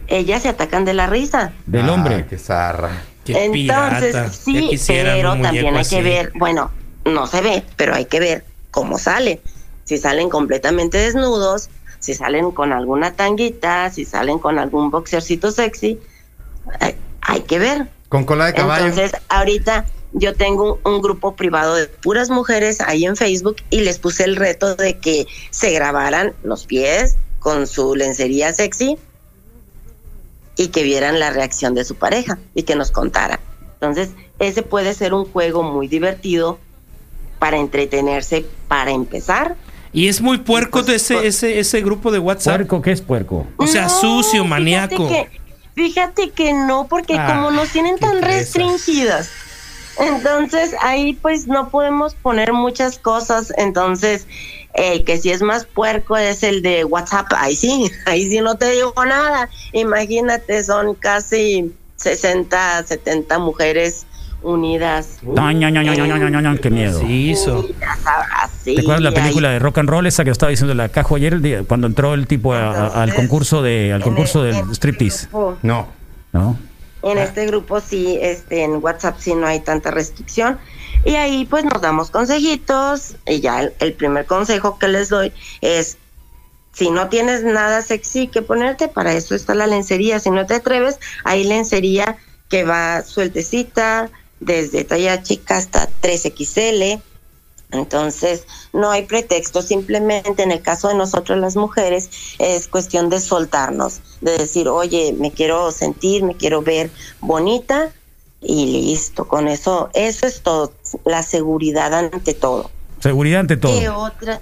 ellas 0.07 0.43
se 0.43 0.49
atacan 0.49 0.85
de 0.85 0.95
la 0.95 1.09
risa. 1.09 1.53
Del 1.67 1.89
hombre. 1.89 2.25
Qué 2.31 2.39
zarra. 2.39 3.03
Entonces, 3.27 4.37
sí, 4.37 4.79
pero 4.87 5.33
también 5.41 5.77
hay 5.77 5.85
que 5.85 6.03
ver, 6.03 6.31
bueno, 6.37 6.71
no 7.05 7.27
se 7.27 7.41
ve, 7.41 7.65
pero 7.75 7.97
hay 7.97 8.05
que 8.05 8.21
ver 8.21 8.45
cómo 8.71 8.99
sale. 8.99 9.41
Si 9.83 9.99
salen 9.99 10.29
completamente 10.29 10.99
desnudos, 10.99 11.71
si 11.99 12.15
salen 12.15 12.53
con 12.53 12.73
alguna 12.73 13.15
tanguita, 13.15 13.91
si 13.91 14.05
salen 14.05 14.39
con 14.39 14.61
algún 14.61 14.91
boxercito 14.91 15.51
sexy, 15.51 15.99
hay, 16.79 16.95
hay 17.23 17.41
que 17.41 17.59
ver. 17.59 17.89
Con 18.09 18.25
cola 18.25 18.47
de 18.47 18.55
caballo. 18.55 18.87
Entonces, 18.87 19.21
ahorita 19.29 19.85
yo 20.15 20.35
tengo 20.35 20.79
un, 20.85 20.93
un 20.95 21.03
grupo 21.03 21.35
privado 21.37 21.75
de 21.75 21.87
puras 21.87 22.31
mujeres 22.31 22.81
ahí 22.81 23.05
en 23.05 23.17
Facebook 23.17 23.57
y 23.71 23.81
les 23.83 23.99
puse 23.99 24.25
el 24.25 24.37
reto 24.37 24.75
de 24.77 24.99
que 24.99 25.27
se 25.51 25.71
grabaran 25.73 26.33
los 26.43 26.65
pies 26.67 27.17
con 27.41 27.67
su 27.67 27.95
lencería 27.95 28.53
sexy 28.53 28.97
y 30.57 30.69
que 30.69 30.83
vieran 30.83 31.19
la 31.19 31.31
reacción 31.31 31.75
de 31.75 31.85
su 31.85 31.97
pareja 31.97 32.39
y 32.55 32.63
que 32.63 32.77
nos 32.77 32.91
contaran. 32.91 33.41
Entonces, 33.75 34.11
ese 34.39 34.63
puede 34.63 34.95
ser 34.95 35.13
un 35.15 35.25
juego 35.27 35.63
muy 35.63 35.89
divertido 35.89 36.59
para 37.39 37.59
entretenerse, 37.59 38.47
para 38.69 38.93
empezar. 38.93 39.57
Y 39.93 40.09
es 40.09 40.21
muy 40.21 40.39
puerco 40.39 40.83
de 40.83 40.97
ese, 40.97 41.27
ese, 41.27 41.59
ese 41.59 41.81
grupo 41.83 42.11
de 42.11 42.19
WhatsApp. 42.19 42.57
¿Puerco 42.57 42.83
qué 42.83 42.93
es 42.93 43.03
puerco? 43.03 43.47
O 43.57 43.67
sea, 43.67 43.83
No, 43.85 43.89
sucio, 43.91 44.43
fíjate 44.45 44.49
maníaco. 44.49 45.09
que- 45.09 45.29
Fíjate 45.75 46.31
que 46.31 46.53
no, 46.53 46.87
porque 46.89 47.17
Ah, 47.19 47.27
como 47.35 47.51
nos 47.51 47.69
tienen 47.71 47.99
tan 47.99 48.23
restringidas, 48.23 49.29
entonces 49.99 50.75
ahí 50.83 51.15
pues 51.15 51.47
no 51.47 51.69
podemos 51.69 52.15
poner 52.15 52.53
muchas 52.53 52.99
cosas. 52.99 53.53
Entonces, 53.57 54.27
el 54.75 55.05
que 55.05 55.19
si 55.19 55.31
es 55.31 55.43
más 55.43 55.65
puerco 55.67 56.17
es 56.17 56.43
el 56.43 56.63
de 56.63 56.85
WhatsApp. 56.85 57.27
Ahí 57.37 57.55
sí, 57.55 57.91
ahí 58.07 58.29
sí 58.29 58.41
no 58.41 58.57
te 58.57 58.71
digo 58.73 58.93
nada. 59.07 59.49
Imagínate, 59.73 60.63
son 60.65 60.95
casi 60.95 61.73
60, 61.97 62.85
70 62.87 63.39
mujeres 63.39 64.07
unidas. 64.43 65.19
Qué 66.61 66.71
miedo. 66.71 67.01
Sí, 67.01 67.31
hizo. 67.31 67.67
Así, 68.43 68.75
¿Te 68.75 68.81
acuerdas 68.83 69.03
la 69.03 69.09
ahí. 69.11 69.15
película 69.15 69.51
de 69.51 69.59
rock 69.59 69.79
and 69.79 69.89
roll 69.89 70.07
esa 70.07 70.25
que 70.25 70.31
estaba 70.31 70.51
diciendo 70.51 70.75
la 70.75 70.89
cajo 70.91 71.17
ayer 71.17 71.65
cuando 71.67 71.87
entró 71.87 72.13
el 72.15 72.27
tipo 72.27 72.53
a- 72.53 72.71
a- 72.71 73.03
al 73.03 73.15
concurso 73.15 73.63
de 73.63 73.93
al 73.93 74.03
concurso 74.03 74.43
del 74.43 74.57
striptease? 74.75 75.29
No. 75.63 75.89
¿No? 76.33 76.59
En 77.05 77.19
este 77.19 77.47
grupo 77.47 77.81
sí, 77.81 78.19
este, 78.21 78.65
en 78.65 78.83
WhatsApp 78.83 79.17
sí 79.19 79.35
no 79.35 79.47
hay 79.47 79.61
tanta 79.61 79.91
restricción. 79.91 80.59
Y 81.05 81.17
ahí 81.17 81.45
pues 81.45 81.65
nos 81.65 81.83
damos 81.83 82.11
consejitos. 82.11 83.17
Y 83.27 83.41
ya 83.41 83.61
el, 83.61 83.75
el 83.79 83.93
primer 83.93 84.27
consejo 84.27 84.79
que 84.79 84.89
les 84.89 85.11
doy 85.11 85.33
es, 85.61 85.99
si 86.73 86.91
no 86.91 87.09
tienes 87.09 87.45
nada 87.45 87.83
sexy 87.83 88.29
que 88.29 88.43
ponerte, 88.43 88.89
para 88.89 89.13
eso 89.13 89.35
está 89.35 89.55
la 89.55 89.67
lencería. 89.67 90.19
Si 90.19 90.31
no 90.31 90.47
te 90.47 90.55
atreves, 90.55 90.99
hay 91.25 91.45
lencería 91.45 92.17
que 92.49 92.65
va 92.65 93.03
sueltecita, 93.03 94.11
desde 94.41 94.85
talla 94.85 95.23
chica 95.23 95.57
hasta 95.57 95.89
3XL. 96.03 97.03
Entonces, 97.75 98.47
no 98.73 98.91
hay 98.91 99.03
pretexto, 99.05 99.63
simplemente 99.63 100.43
en 100.43 100.53
el 100.53 100.63
caso 100.63 100.89
de 100.89 100.95
nosotros 100.95 101.39
las 101.39 101.57
mujeres 101.57 102.11
es 102.39 102.69
cuestión 102.69 103.11
de 103.11 103.21
soltarnos, 103.21 104.01
de 104.21 104.39
decir, 104.39 104.69
oye, 104.69 105.15
me 105.19 105.33
quiero 105.33 105.71
sentir, 105.71 106.23
me 106.23 106.37
quiero 106.37 106.63
ver 106.63 106.91
bonita 107.21 107.93
y 108.41 108.67
listo, 108.67 109.27
con 109.27 109.49
eso, 109.49 109.91
eso 109.95 110.27
es 110.27 110.43
todo, 110.43 110.73
la 111.05 111.23
seguridad 111.23 111.93
ante 111.95 112.35
todo. 112.35 112.71
Seguridad 113.01 113.41
ante 113.41 113.57
todo. 113.57 113.79
¿Qué 113.79 113.89
otra? 113.89 114.41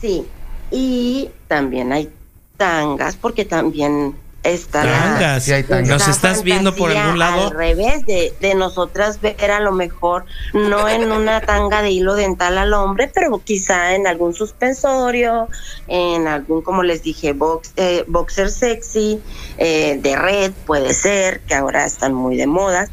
Sí, 0.00 0.26
y 0.70 1.30
también 1.48 1.92
hay 1.92 2.10
tangas, 2.56 3.16
porque 3.16 3.44
también 3.44 4.14
Tangas. 4.42 5.44
Sí 5.44 5.52
hay 5.52 5.62
tangas. 5.64 5.88
¿Nos 5.88 6.08
estás 6.08 6.42
viendo 6.42 6.74
por 6.74 6.90
algún 6.90 7.18
lado? 7.18 7.48
Al 7.48 7.50
revés 7.50 8.06
de, 8.06 8.32
de 8.40 8.54
nosotras 8.54 9.20
ver 9.20 9.50
a 9.50 9.60
lo 9.60 9.72
mejor, 9.72 10.24
no 10.54 10.88
en 10.88 11.12
una 11.12 11.40
tanga 11.40 11.82
de 11.82 11.90
hilo 11.90 12.14
dental 12.14 12.56
al 12.58 12.72
hombre, 12.72 13.10
pero 13.12 13.40
quizá 13.44 13.94
en 13.94 14.06
algún 14.06 14.34
suspensorio, 14.34 15.48
en 15.88 16.26
algún, 16.26 16.62
como 16.62 16.82
les 16.82 17.02
dije, 17.02 17.32
box, 17.32 17.72
eh, 17.76 18.04
boxer 18.08 18.50
sexy, 18.50 19.20
eh, 19.58 19.98
de 20.00 20.16
red, 20.16 20.52
puede 20.66 20.94
ser, 20.94 21.40
que 21.40 21.54
ahora 21.54 21.84
están 21.84 22.14
muy 22.14 22.36
de 22.36 22.46
moda. 22.46 22.88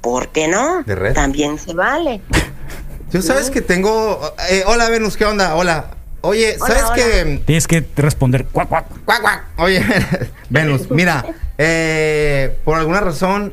¿Por 0.00 0.28
qué 0.28 0.46
no? 0.46 0.84
¿De 0.84 0.94
red? 0.94 1.14
También 1.14 1.58
se 1.58 1.74
vale. 1.74 2.20
Yo 3.10 3.22
sabes 3.22 3.50
que 3.50 3.60
tengo. 3.60 4.20
eh, 4.50 4.62
hola, 4.66 4.88
Venus, 4.88 5.16
¿qué 5.16 5.24
onda? 5.24 5.56
Hola. 5.56 5.96
Oye, 6.26 6.56
Hola, 6.60 6.66
¿sabes 6.74 6.82
hola. 6.84 6.94
que 6.96 7.42
Tienes 7.46 7.66
que 7.68 7.84
responder 7.96 8.46
cuac, 8.46 8.68
cuac. 8.68 8.86
Cuac, 9.04 9.20
cuac. 9.20 9.44
Oye, 9.58 9.80
Venus, 10.50 10.90
mira, 10.90 11.24
eh, 11.58 12.58
por 12.64 12.78
alguna 12.78 13.00
razón 13.00 13.52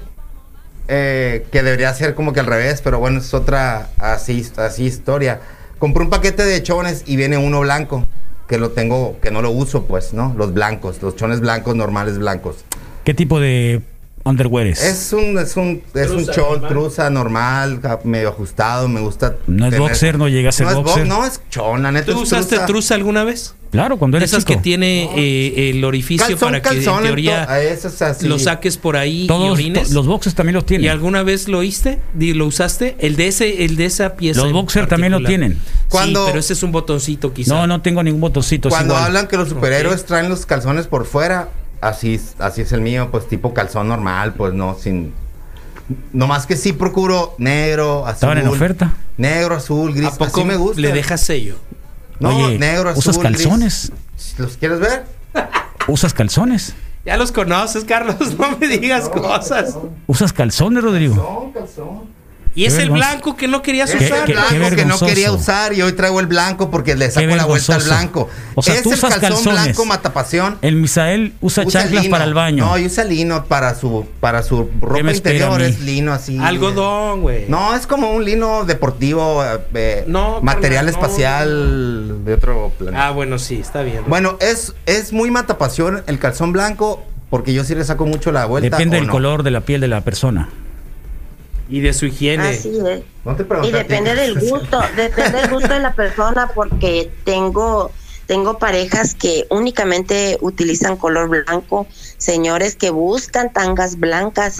eh, 0.87 1.45
que 1.51 1.61
debería 1.61 1.93
ser 1.93 2.15
como 2.15 2.33
que 2.33 2.39
al 2.39 2.47
revés, 2.47 2.81
pero 2.81 2.97
bueno, 2.97 3.19
es 3.19 3.33
otra 3.35 3.89
así, 3.99 4.45
así 4.57 4.85
historia. 4.85 5.39
compré 5.77 6.03
un 6.03 6.09
paquete 6.09 6.43
de 6.43 6.63
chones 6.63 7.03
y 7.05 7.15
viene 7.15 7.37
uno 7.37 7.59
blanco, 7.59 8.07
que 8.47 8.57
lo 8.57 8.71
tengo, 8.71 9.19
que 9.21 9.29
no 9.29 9.41
lo 9.43 9.51
uso, 9.51 9.85
pues, 9.85 10.13
¿no? 10.13 10.33
Los 10.35 10.53
blancos, 10.53 11.01
los 11.01 11.15
chones 11.15 11.41
blancos 11.41 11.75
normales 11.75 12.17
blancos. 12.17 12.65
¿Qué 13.03 13.13
tipo 13.13 13.39
de 13.39 13.81
underwear 14.25 14.67
es? 14.67 14.81
Es 14.81 15.13
un, 15.13 15.37
es 15.37 15.55
un, 15.57 15.81
es 15.93 16.09
un 16.09 16.25
chon, 16.27 16.61
normal. 16.61 16.69
truza 16.69 17.09
normal, 17.09 17.79
medio 18.03 18.29
ajustado, 18.29 18.87
me 18.87 19.01
gusta. 19.01 19.35
No 19.47 19.67
es 19.67 19.77
boxer, 19.77 20.17
no 20.17 20.27
llega 20.29 20.49
a 20.49 20.51
ser 20.51 20.65
no 20.65 20.71
es 20.71 20.75
bo- 20.77 20.83
boxer. 20.83 21.07
no, 21.07 21.25
es 21.25 21.41
chon, 21.49 21.83
la 21.83 21.91
neta 21.91 22.05
¿Tú 22.11 22.17
es 22.23 22.23
usaste 22.31 22.55
truza. 22.55 22.65
truza 22.65 22.95
alguna 22.95 23.23
vez? 23.23 23.55
Claro, 23.71 23.97
cuando 23.97 24.17
eres 24.17 24.29
Esas 24.29 24.45
chico. 24.45 24.59
que 24.59 24.63
tiene 24.63 25.09
eh, 25.15 25.71
el 25.71 25.83
orificio 25.83 26.27
Calzón, 26.27 26.47
para 26.47 26.61
que 26.61 26.69
calzón, 26.69 26.99
en 26.99 27.03
teoría 27.05 27.43
así. 27.43 28.27
lo 28.27 28.37
saques 28.37 28.77
por 28.77 28.95
ahí 28.97 29.23
y 29.23 29.27
Todos, 29.27 29.51
orines. 29.53 29.87
to- 29.89 29.95
los 29.95 30.05
boxers 30.05 30.35
también 30.35 30.53
los 30.53 30.63
¿Y 30.65 30.67
tienen. 30.67 30.91
alguna 30.91 31.23
vez 31.23 31.47
lo 31.47 31.57
oíste? 31.57 31.99
¿Lo 32.15 32.45
usaste? 32.45 32.95
El 32.99 33.15
de 33.15 33.27
ese, 33.29 33.65
el 33.65 33.75
de 33.75 33.85
esa 33.85 34.15
pieza. 34.15 34.41
Los 34.43 34.53
boxers 34.53 34.87
también 34.87 35.11
lo 35.11 35.23
tienen. 35.23 35.57
Cuando- 35.89 36.19
Sí, 36.21 36.25
pero 36.27 36.39
ese 36.39 36.53
es 36.53 36.61
un 36.61 36.71
botoncito 36.71 37.33
quizá. 37.33 37.51
No, 37.55 37.65
no 37.65 37.81
tengo 37.81 38.03
ningún 38.03 38.21
botoncito. 38.21 38.69
Cuando 38.69 38.93
igual. 38.93 39.07
hablan 39.07 39.27
que 39.27 39.37
los 39.37 39.49
superhéroes 39.49 40.05
traen 40.05 40.29
los 40.29 40.45
calzones 40.45 40.85
por 40.85 41.05
fuera, 41.07 41.49
así, 41.83 42.15
es- 42.15 42.35
así 42.39 42.61
es 42.61 42.71
el 42.71 42.81
mío, 42.81 43.09
pues 43.11 43.27
tipo 43.27 43.53
calzón 43.53 43.87
normal, 43.87 44.33
pues 44.33 44.53
no, 44.53 44.75
sin... 44.79 45.13
No 46.13 46.27
más 46.27 46.45
que 46.45 46.55
sí 46.55 46.71
procuro 46.73 47.35
negro, 47.37 48.05
azul. 48.05 48.13
Estaban 48.13 48.37
en 48.37 48.47
oferta. 48.47 48.93
Negro, 49.17 49.55
azul, 49.55 49.93
gris. 49.93 50.07
¿A 50.07 50.11
poco 50.11 50.39
así 50.39 50.43
me 50.45 50.55
gusta. 50.55 50.79
le 50.81 50.91
dejas 50.93 51.21
sello? 51.21 51.57
No, 52.19 52.29
Oye, 52.29 52.57
negro, 52.57 52.89
azul, 52.89 52.99
¿usas 52.99 53.17
gris. 53.19 53.31
calzones? 53.43 53.91
¿Los 54.37 54.55
quieres 54.57 54.79
ver? 54.79 55.05
¿Usas 55.87 56.13
calzones? 56.13 56.73
Ya 57.05 57.17
los 57.17 57.33
conoces, 57.33 57.83
Carlos. 57.83 58.15
No 58.39 58.57
me 58.57 58.67
digas 58.67 59.09
cosas. 59.09 59.77
¿Usas 60.07 60.31
calzones, 60.31 60.81
Rodrigo? 60.83 61.15
Calzón, 61.15 61.51
calzón. 61.51 62.12
Y 62.55 62.65
es 62.65 62.77
el 62.77 62.91
blanco 62.91 63.35
que 63.35 63.47
no 63.47 63.61
querías 63.63 63.89
Es 63.89 63.95
¿Qué- 63.97 64.05
usar. 64.05 64.19
el 64.19 64.25
qué- 64.25 64.33
blanco 64.33 64.75
que 64.75 64.85
no 64.85 64.99
quería 64.99 65.31
usar 65.31 65.73
y 65.73 65.81
hoy 65.81 65.93
traigo 65.93 66.19
el 66.19 66.27
blanco 66.27 66.69
porque 66.69 66.95
le 66.95 67.09
saco 67.09 67.35
la 67.35 67.45
vuelta 67.45 67.75
al 67.75 67.83
blanco. 67.83 68.29
O 68.53 68.61
sea, 68.61 68.75
es 68.75 68.83
tú 68.83 68.91
el 68.91 68.97
usas 68.99 69.09
calzón 69.15 69.29
calzones. 69.37 69.63
blanco 69.63 69.85
matapasión. 69.85 70.57
El 70.61 70.75
Misael 70.75 71.33
usa, 71.41 71.63
Usa 71.65 71.81
chanclas 71.81 72.03
lino. 72.03 72.11
para 72.11 72.25
el 72.25 72.33
baño. 72.35 72.65
No, 72.65 72.77
y 72.77 72.85
usa 72.85 73.03
lino 73.05 73.45
para 73.45 73.73
su 73.73 74.05
para 74.19 74.43
su 74.43 74.69
ropa 74.79 75.11
interior 75.11 75.61
es 75.63 75.79
lino 75.81 76.13
así. 76.13 76.37
Algodón, 76.37 77.21
güey. 77.21 77.45
No, 77.47 77.75
es 77.75 77.87
como 77.87 78.11
un 78.11 78.23
lino 78.23 78.65
deportivo, 78.65 79.43
eh, 79.43 79.59
eh, 79.73 80.03
No, 80.07 80.39
material 80.41 80.85
carnal, 80.85 81.01
no. 81.01 81.07
espacial 81.07 82.25
de 82.25 82.33
otro 82.35 82.71
planeta. 82.77 83.07
Ah, 83.07 83.11
bueno, 83.11 83.39
sí, 83.39 83.59
está 83.59 83.81
bien. 83.81 84.01
Bueno, 84.07 84.37
es, 84.39 84.73
es 84.85 85.11
muy 85.11 85.31
matapasión 85.31 86.03
el 86.07 86.19
calzón 86.19 86.51
blanco 86.51 87.03
porque 87.29 87.51
yo 87.53 87.63
sí 87.63 87.73
le 87.73 87.83
saco 87.83 88.05
mucho 88.05 88.31
la 88.31 88.45
vuelta. 88.45 88.77
Depende 88.77 88.97
¿o 88.97 88.99
del 88.99 89.07
no? 89.07 89.11
color 89.13 89.41
de 89.43 89.49
la 89.51 89.61
piel 89.61 89.81
de 89.81 89.87
la 89.87 90.01
persona. 90.01 90.49
Y 91.69 91.79
de 91.81 91.93
su 91.93 92.05
higiene. 92.05 92.49
Así 92.49 92.77
es. 92.85 93.01
No 93.23 93.35
te 93.35 93.45
Y 93.67 93.71
depende 93.71 94.15
del 94.15 94.39
gusto, 94.49 94.81
depende 94.95 95.41
del 95.41 95.49
gusto 95.49 95.73
de 95.73 95.79
la 95.79 95.93
persona 95.93 96.49
porque 96.53 97.09
tengo 97.23 97.91
tengo 98.25 98.57
parejas 98.57 99.15
que 99.15 99.45
únicamente 99.49 100.37
utilizan 100.41 100.97
color 100.97 101.29
blanco, 101.29 101.87
señores 102.17 102.75
que 102.75 102.89
buscan 102.89 103.51
tangas 103.51 103.99
blancas. 103.99 104.59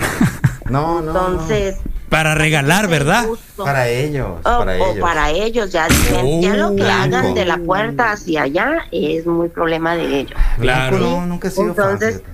No, 0.69 1.01
no, 1.01 1.13
no. 1.13 1.27
Entonces, 1.27 1.77
Para 2.09 2.35
regalar, 2.35 2.87
¿verdad? 2.87 3.25
Para 3.55 3.87
ellos, 3.87 4.39
o, 4.39 4.43
para 4.43 4.73
o 4.73 4.91
ellos. 4.91 4.99
para 4.99 5.31
ellos 5.31 5.71
ya, 5.71 5.87
lo 5.87 6.75
que 6.75 6.83
hagan 6.83 7.33
de 7.33 7.45
la 7.45 7.57
puerta 7.57 8.11
hacia 8.11 8.43
allá 8.43 8.85
es 8.91 9.25
muy 9.25 9.49
problema 9.49 9.95
de 9.95 10.19
ellos. 10.19 10.39
Claro. 10.59 10.99
No, 10.99 11.25
nunca 11.25 11.49
sido 11.49 11.69
Entonces, 11.69 12.17
fíjate. 12.17 12.32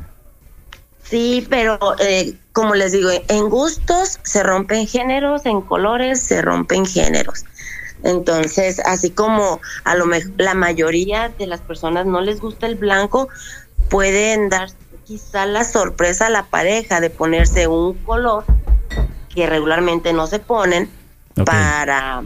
Sí, 1.09 1.45
pero 1.49 1.79
eh, 1.99 2.35
como 2.53 2.75
les 2.75 2.91
digo, 2.91 3.09
en 3.27 3.49
gustos 3.49 4.19
se 4.23 4.43
rompen 4.43 4.87
géneros, 4.87 5.45
en 5.45 5.61
colores 5.61 6.21
se 6.21 6.41
rompen 6.41 6.85
géneros. 6.85 7.45
Entonces, 8.03 8.79
así 8.85 9.09
como 9.09 9.59
a 9.83 9.95
lo 9.95 10.05
mejor 10.05 10.31
la 10.37 10.53
mayoría 10.53 11.29
de 11.29 11.47
las 11.47 11.61
personas 11.61 12.05
no 12.05 12.21
les 12.21 12.39
gusta 12.39 12.67
el 12.67 12.75
blanco, 12.75 13.27
pueden 13.89 14.49
dar 14.49 14.69
quizá 15.05 15.45
la 15.45 15.63
sorpresa 15.63 16.27
a 16.27 16.29
la 16.29 16.43
pareja 16.43 17.01
de 17.01 17.09
ponerse 17.09 17.67
un 17.67 17.95
color 17.95 18.45
que 19.33 19.47
regularmente 19.47 20.13
no 20.13 20.27
se 20.27 20.39
ponen 20.39 20.89
para 21.45 22.23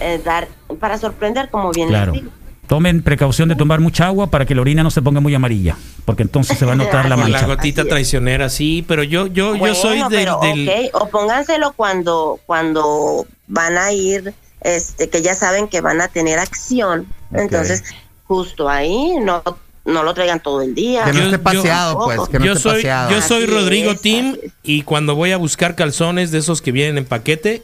eh, 0.00 0.20
dar 0.24 0.48
para 0.80 0.98
sorprender, 0.98 1.50
como 1.50 1.70
bien 1.72 1.88
Claro. 1.88 2.12
les 2.12 2.22
digo. 2.22 2.32
Tomen 2.68 3.02
precaución 3.02 3.48
de 3.48 3.54
tomar 3.54 3.80
mucha 3.80 4.06
agua 4.06 4.26
para 4.28 4.44
que 4.44 4.54
la 4.54 4.60
orina 4.60 4.82
no 4.82 4.90
se 4.90 5.00
ponga 5.00 5.20
muy 5.20 5.34
amarilla, 5.34 5.76
porque 6.04 6.22
entonces 6.24 6.58
se 6.58 6.64
va 6.66 6.72
a 6.72 6.76
notar 6.76 7.08
la 7.08 7.14
Con 7.16 7.30
la 7.30 7.38
mancha. 7.38 7.46
gotita 7.46 7.84
traicionera, 7.84 8.48
sí, 8.48 8.84
pero 8.88 9.02
yo, 9.04 9.28
yo, 9.28 9.54
yo 9.54 9.74
soy 9.74 9.98
del, 10.00 10.08
pero, 10.10 10.40
del- 10.42 10.68
ok, 10.68 10.94
o 11.02 11.08
pónganselo 11.08 11.72
cuando 11.74 12.40
cuando 12.44 13.24
van 13.46 13.78
a 13.78 13.92
ir 13.92 14.34
este 14.62 15.08
que 15.08 15.22
ya 15.22 15.34
saben 15.36 15.68
que 15.68 15.80
van 15.80 16.00
a 16.00 16.08
tener 16.08 16.38
acción 16.40 17.06
entonces 17.32 17.84
justo 18.24 18.68
ahí 18.68 19.14
no 19.22 19.42
no 19.84 20.02
lo 20.02 20.12
traigan 20.14 20.40
todo 20.40 20.62
el 20.62 20.74
día 20.74 21.04
Que 21.04 21.12
no 21.12 21.18
Yo- 21.20 21.24
esté 21.26 21.36
yo- 21.36 21.42
paseado, 21.44 21.98
pues, 22.04 22.20
que 22.28 22.38
no 22.40 22.44
yo 22.46 22.52
esté 22.54 22.62
soy, 22.64 22.72
paseado. 22.78 23.10
yo 23.12 23.22
soy 23.22 23.44
Así 23.44 23.52
Rodrigo 23.52 23.92
es, 23.92 24.00
es. 24.04 24.52
y 24.64 24.82
cuando 24.82 25.14
voy 25.14 25.30
a 25.30 25.36
buscar 25.36 25.76
calzones 25.76 26.32
de 26.32 26.38
esos 26.38 26.60
que 26.60 26.72
vienen 26.72 26.98
en 26.98 27.04
paquete, 27.04 27.62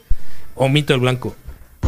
omito 0.54 0.94
el 0.94 1.00
blanco. 1.00 1.34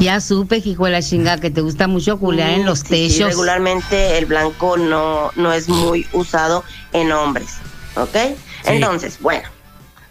Ya 0.00 0.20
supe, 0.20 0.56
hijo 0.64 0.86
de 0.86 0.90
la 0.92 1.02
chinga, 1.02 1.38
que 1.38 1.50
te 1.50 1.60
gusta 1.60 1.86
mucho 1.86 2.18
culear 2.18 2.50
en 2.50 2.66
los 2.66 2.80
Sí, 2.80 3.08
sí, 3.08 3.14
techos. 3.18 3.30
regularmente 3.30 4.18
el 4.18 4.26
blanco 4.26 4.76
no 4.76 5.30
no 5.36 5.52
es 5.52 5.68
muy 5.68 6.06
usado 6.12 6.64
en 6.92 7.12
hombres 7.12 7.54
¿ok? 7.96 8.36
entonces 8.64 9.18
bueno 9.20 9.48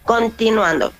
continuando 0.06 0.94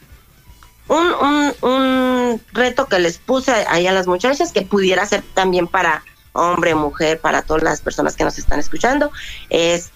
un, 0.90 1.08
un, 1.14 1.54
un 1.62 2.42
reto 2.52 2.88
que 2.88 3.00
les 3.00 3.18
puse 3.18 3.52
ahí 3.70 3.88
a 3.88 3.94
las 3.94 4.06
muchachas 4.06 4.52
que 4.52 4.64
pudiera 4.64 5.06
ser 5.06 5.24
también 5.34 5.68
para 5.68 6.04
hombre, 6.34 6.76
mujer, 6.76 7.20
para 7.22 7.42
todas 7.44 7.64
las 7.64 7.80
personas 7.82 8.16
que 8.16 8.24
nos 8.26 8.38
están 8.38 8.60
escuchando, 8.60 9.12
es 9.50 9.92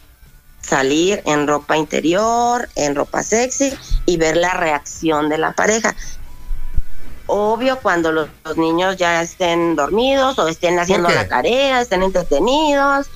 salir 0.62 1.22
en 1.26 1.48
ropa 1.48 1.76
interior, 1.78 2.70
en 2.76 2.96
ropa 2.96 3.24
sexy 3.24 3.74
y 4.06 4.18
ver 4.18 4.38
la 4.38 4.54
reacción 4.54 5.30
de 5.30 5.40
la 5.40 5.54
pareja. 5.54 5.96
Obvio 7.28 7.78
cuando 7.80 8.12
los, 8.12 8.30
los 8.46 8.58
niños 8.58 8.98
ya 8.98 9.22
estén 9.22 9.76
dormidos 9.76 10.40
o 10.40 10.48
estén 10.48 10.80
haciendo 10.80 11.10
la 11.10 11.28
tarea, 11.28 11.82
estén 11.82 12.02
entretenidos, 12.04 13.08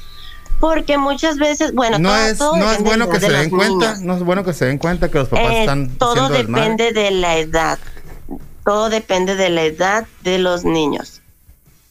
porque 0.59 0.97
muchas 0.97 1.37
veces, 1.37 1.73
bueno, 1.73 1.97
no 1.97 2.09
todo- 2.09 2.17
es, 2.25 2.37
todo 2.37 2.55
no 2.57 2.71
es 2.71 2.83
bueno 2.83 3.05
de- 3.07 3.11
que 3.13 3.19
de 3.19 3.27
se 3.27 3.31
den 3.33 3.49
cuenta, 3.49 3.85
niños. 3.93 3.99
no 4.01 4.15
es 4.15 4.23
bueno 4.23 4.43
que 4.43 4.53
se 4.53 4.65
den 4.65 4.77
cuenta 4.77 5.09
que 5.09 5.17
los 5.17 5.29
papás 5.29 5.45
Eh, 5.51 5.59
están 5.61 5.89
todo 5.97 6.29
depende 6.29 6.91
de 6.91 7.11
la 7.11 7.37
edad. 7.37 7.79
Todo 8.63 8.89
depende 8.89 9.35
de 9.35 9.49
la 9.49 9.63
edad 9.63 10.05
de 10.21 10.37
los 10.37 10.63
niños. 10.65 11.21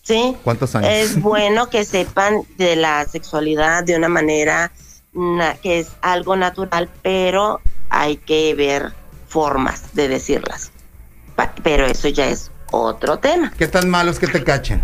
¿Sí? 0.03 0.37
¿Cuántos 0.45 0.75
años? 0.75 0.89
Es 0.91 1.21
bueno 1.21 1.69
que 1.69 1.85
sepan 1.85 2.43
de 2.59 2.77
la 2.77 3.05
sexualidad 3.07 3.85
de 3.85 3.97
una 3.97 4.09
manera 4.09 4.71
na- 5.13 5.55
que 5.55 5.81
es 5.81 5.89
algo 6.03 6.37
natural, 6.37 6.89
pero 7.03 7.61
hay 7.91 8.17
que 8.17 8.55
ver 8.55 8.93
formas 9.29 9.95
de 9.95 10.09
decirlas. 10.09 10.71
Pero 11.63 11.87
eso 11.87 12.09
ya 12.09 12.29
es 12.29 12.51
otro 12.71 13.19
tema. 13.19 13.53
¿Qué 13.57 13.69
tan 13.69 13.89
malo 13.89 14.11
es 14.11 14.19
que 14.19 14.27
te 14.27 14.43
cachen? 14.43 14.83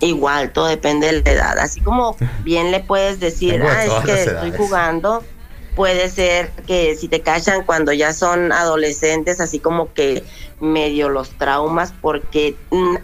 Igual, 0.00 0.52
todo 0.52 0.66
depende 0.66 1.06
de 1.06 1.22
la 1.22 1.30
edad. 1.30 1.58
Así 1.58 1.80
como 1.80 2.16
bien 2.44 2.70
le 2.70 2.80
puedes 2.80 3.20
decir, 3.20 3.62
ah, 3.62 3.84
es 3.84 3.92
que 4.04 4.22
estoy 4.22 4.34
edades". 4.34 4.56
jugando. 4.56 5.24
Puede 5.74 6.08
ser 6.08 6.50
que 6.66 6.94
si 6.96 7.08
te 7.08 7.20
cachan 7.20 7.64
cuando 7.64 7.92
ya 7.92 8.12
son 8.12 8.52
adolescentes, 8.52 9.40
así 9.40 9.58
como 9.58 9.92
que 9.92 10.22
medio 10.60 11.08
los 11.08 11.30
traumas, 11.30 11.92
porque 12.00 12.56
mm, 12.70 12.96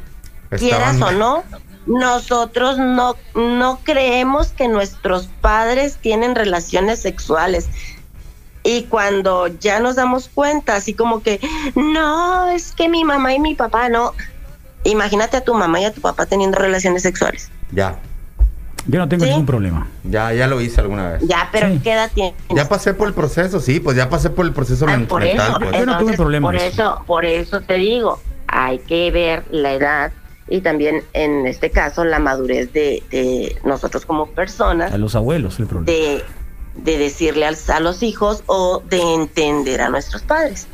quieras 0.57 1.01
o 1.01 1.11
no, 1.11 1.43
nosotros 1.87 2.79
no, 2.79 3.17
no 3.35 3.81
creemos 3.83 4.53
que 4.53 4.69
nuestros 4.69 5.29
padres 5.41 5.97
tienen 6.01 6.37
relaciones 6.37 7.01
sexuales. 7.01 7.69
Y 8.63 8.85
cuando 8.85 9.47
ya 9.47 9.81
nos 9.81 9.97
damos 9.97 10.29
cuenta, 10.29 10.77
así 10.77 10.93
como 10.95 11.23
que, 11.23 11.41
no, 11.75 12.49
es 12.51 12.73
que 12.73 12.89
mi 12.89 13.05
mamá 13.05 13.33
y 13.35 13.41
mi 13.41 13.55
papá 13.55 13.89
no. 13.89 14.13
Imagínate 14.85 15.37
a 15.37 15.41
tu 15.43 15.55
mamá 15.55 15.81
y 15.81 15.85
a 15.85 15.93
tu 15.93 16.01
papá 16.01 16.27
teniendo 16.27 16.59
relaciones 16.59 17.03
sexuales. 17.03 17.51
Ya, 17.73 17.99
Yo 18.87 18.99
no 18.99 19.09
tengo 19.11 19.25
¿Sí? 19.25 19.31
ningún 19.31 19.45
problema. 19.47 19.87
ya, 20.05 20.33
ya 20.33 20.47
lo 20.47 20.59
hice 20.61 20.81
alguna 20.81 21.11
vez. 21.13 21.23
Ya, 21.29 21.49
pero 21.53 21.69
Sí. 21.69 21.81
¿qué 21.85 21.93
edad 21.93 22.11
tienes? 22.15 22.35
Ya 22.49 22.67
pasé 22.67 22.95
por 22.95 23.09
el 23.09 23.15
proceso, 23.15 23.61
sí, 23.61 23.79
pues 23.79 23.95
ya 23.97 24.09
pasé 24.09 24.31
por 24.31 24.47
el 24.47 24.53
proceso 24.55 24.87
Ah, 24.89 24.97
mental. 24.97 25.23
eso, 25.23 25.59
pues. 25.61 25.79
Yo 25.79 25.85
no 25.87 25.99
tuve 25.99 26.15
problema 26.17 26.49
por 26.49 26.57
eso. 26.57 26.67
eso, 26.67 27.03
por 27.07 27.25
eso 27.27 27.61
te 27.61 27.75
digo, 27.75 28.21
hay 28.47 28.79
que 28.79 29.11
ver 29.11 29.45
la 29.51 29.75
edad 29.75 30.13
y 30.49 30.63
también 30.63 31.05
en 31.13 31.47
este 31.47 31.71
caso 31.71 32.05
la 32.05 32.19
madurez 32.21 32.73
de, 32.73 33.03
de 33.11 33.57
nosotros 33.65 34.07
como 34.07 34.27
personas 34.31 34.93
A 34.95 34.99
los 34.99 35.15
abuelos 35.15 35.61
el 35.61 35.67
problema. 35.67 35.93
de, 35.93 36.25
de 36.85 36.99
decirle 36.99 37.47
al- 37.47 37.57
a 37.69 37.81
los 37.81 38.03
hijos 38.03 38.43
o 38.47 38.83
de 38.89 39.01
entender 39.15 39.81
a 39.81 39.89
nuestros 39.89 40.23
padres. 40.23 40.67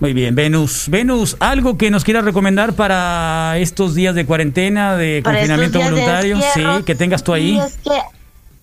Muy 0.00 0.12
bien, 0.12 0.34
Venus. 0.36 0.84
Venus, 0.88 1.36
¿algo 1.40 1.76
que 1.76 1.90
nos 1.90 2.04
quieras 2.04 2.24
recomendar 2.24 2.74
para 2.74 3.58
estos 3.58 3.94
días 3.96 4.14
de 4.14 4.24
cuarentena, 4.26 4.96
de 4.96 5.20
Para 5.22 5.38
confinamiento 5.38 5.78
días 5.78 5.90
de 5.90 5.94
voluntario? 5.96 6.36
encierro, 6.36 6.76
Sí, 6.78 6.82
que 6.84 6.94
tengas 6.94 7.24
tú 7.24 7.32
ahí. 7.32 7.58
es 7.58 7.76
que 7.82 7.90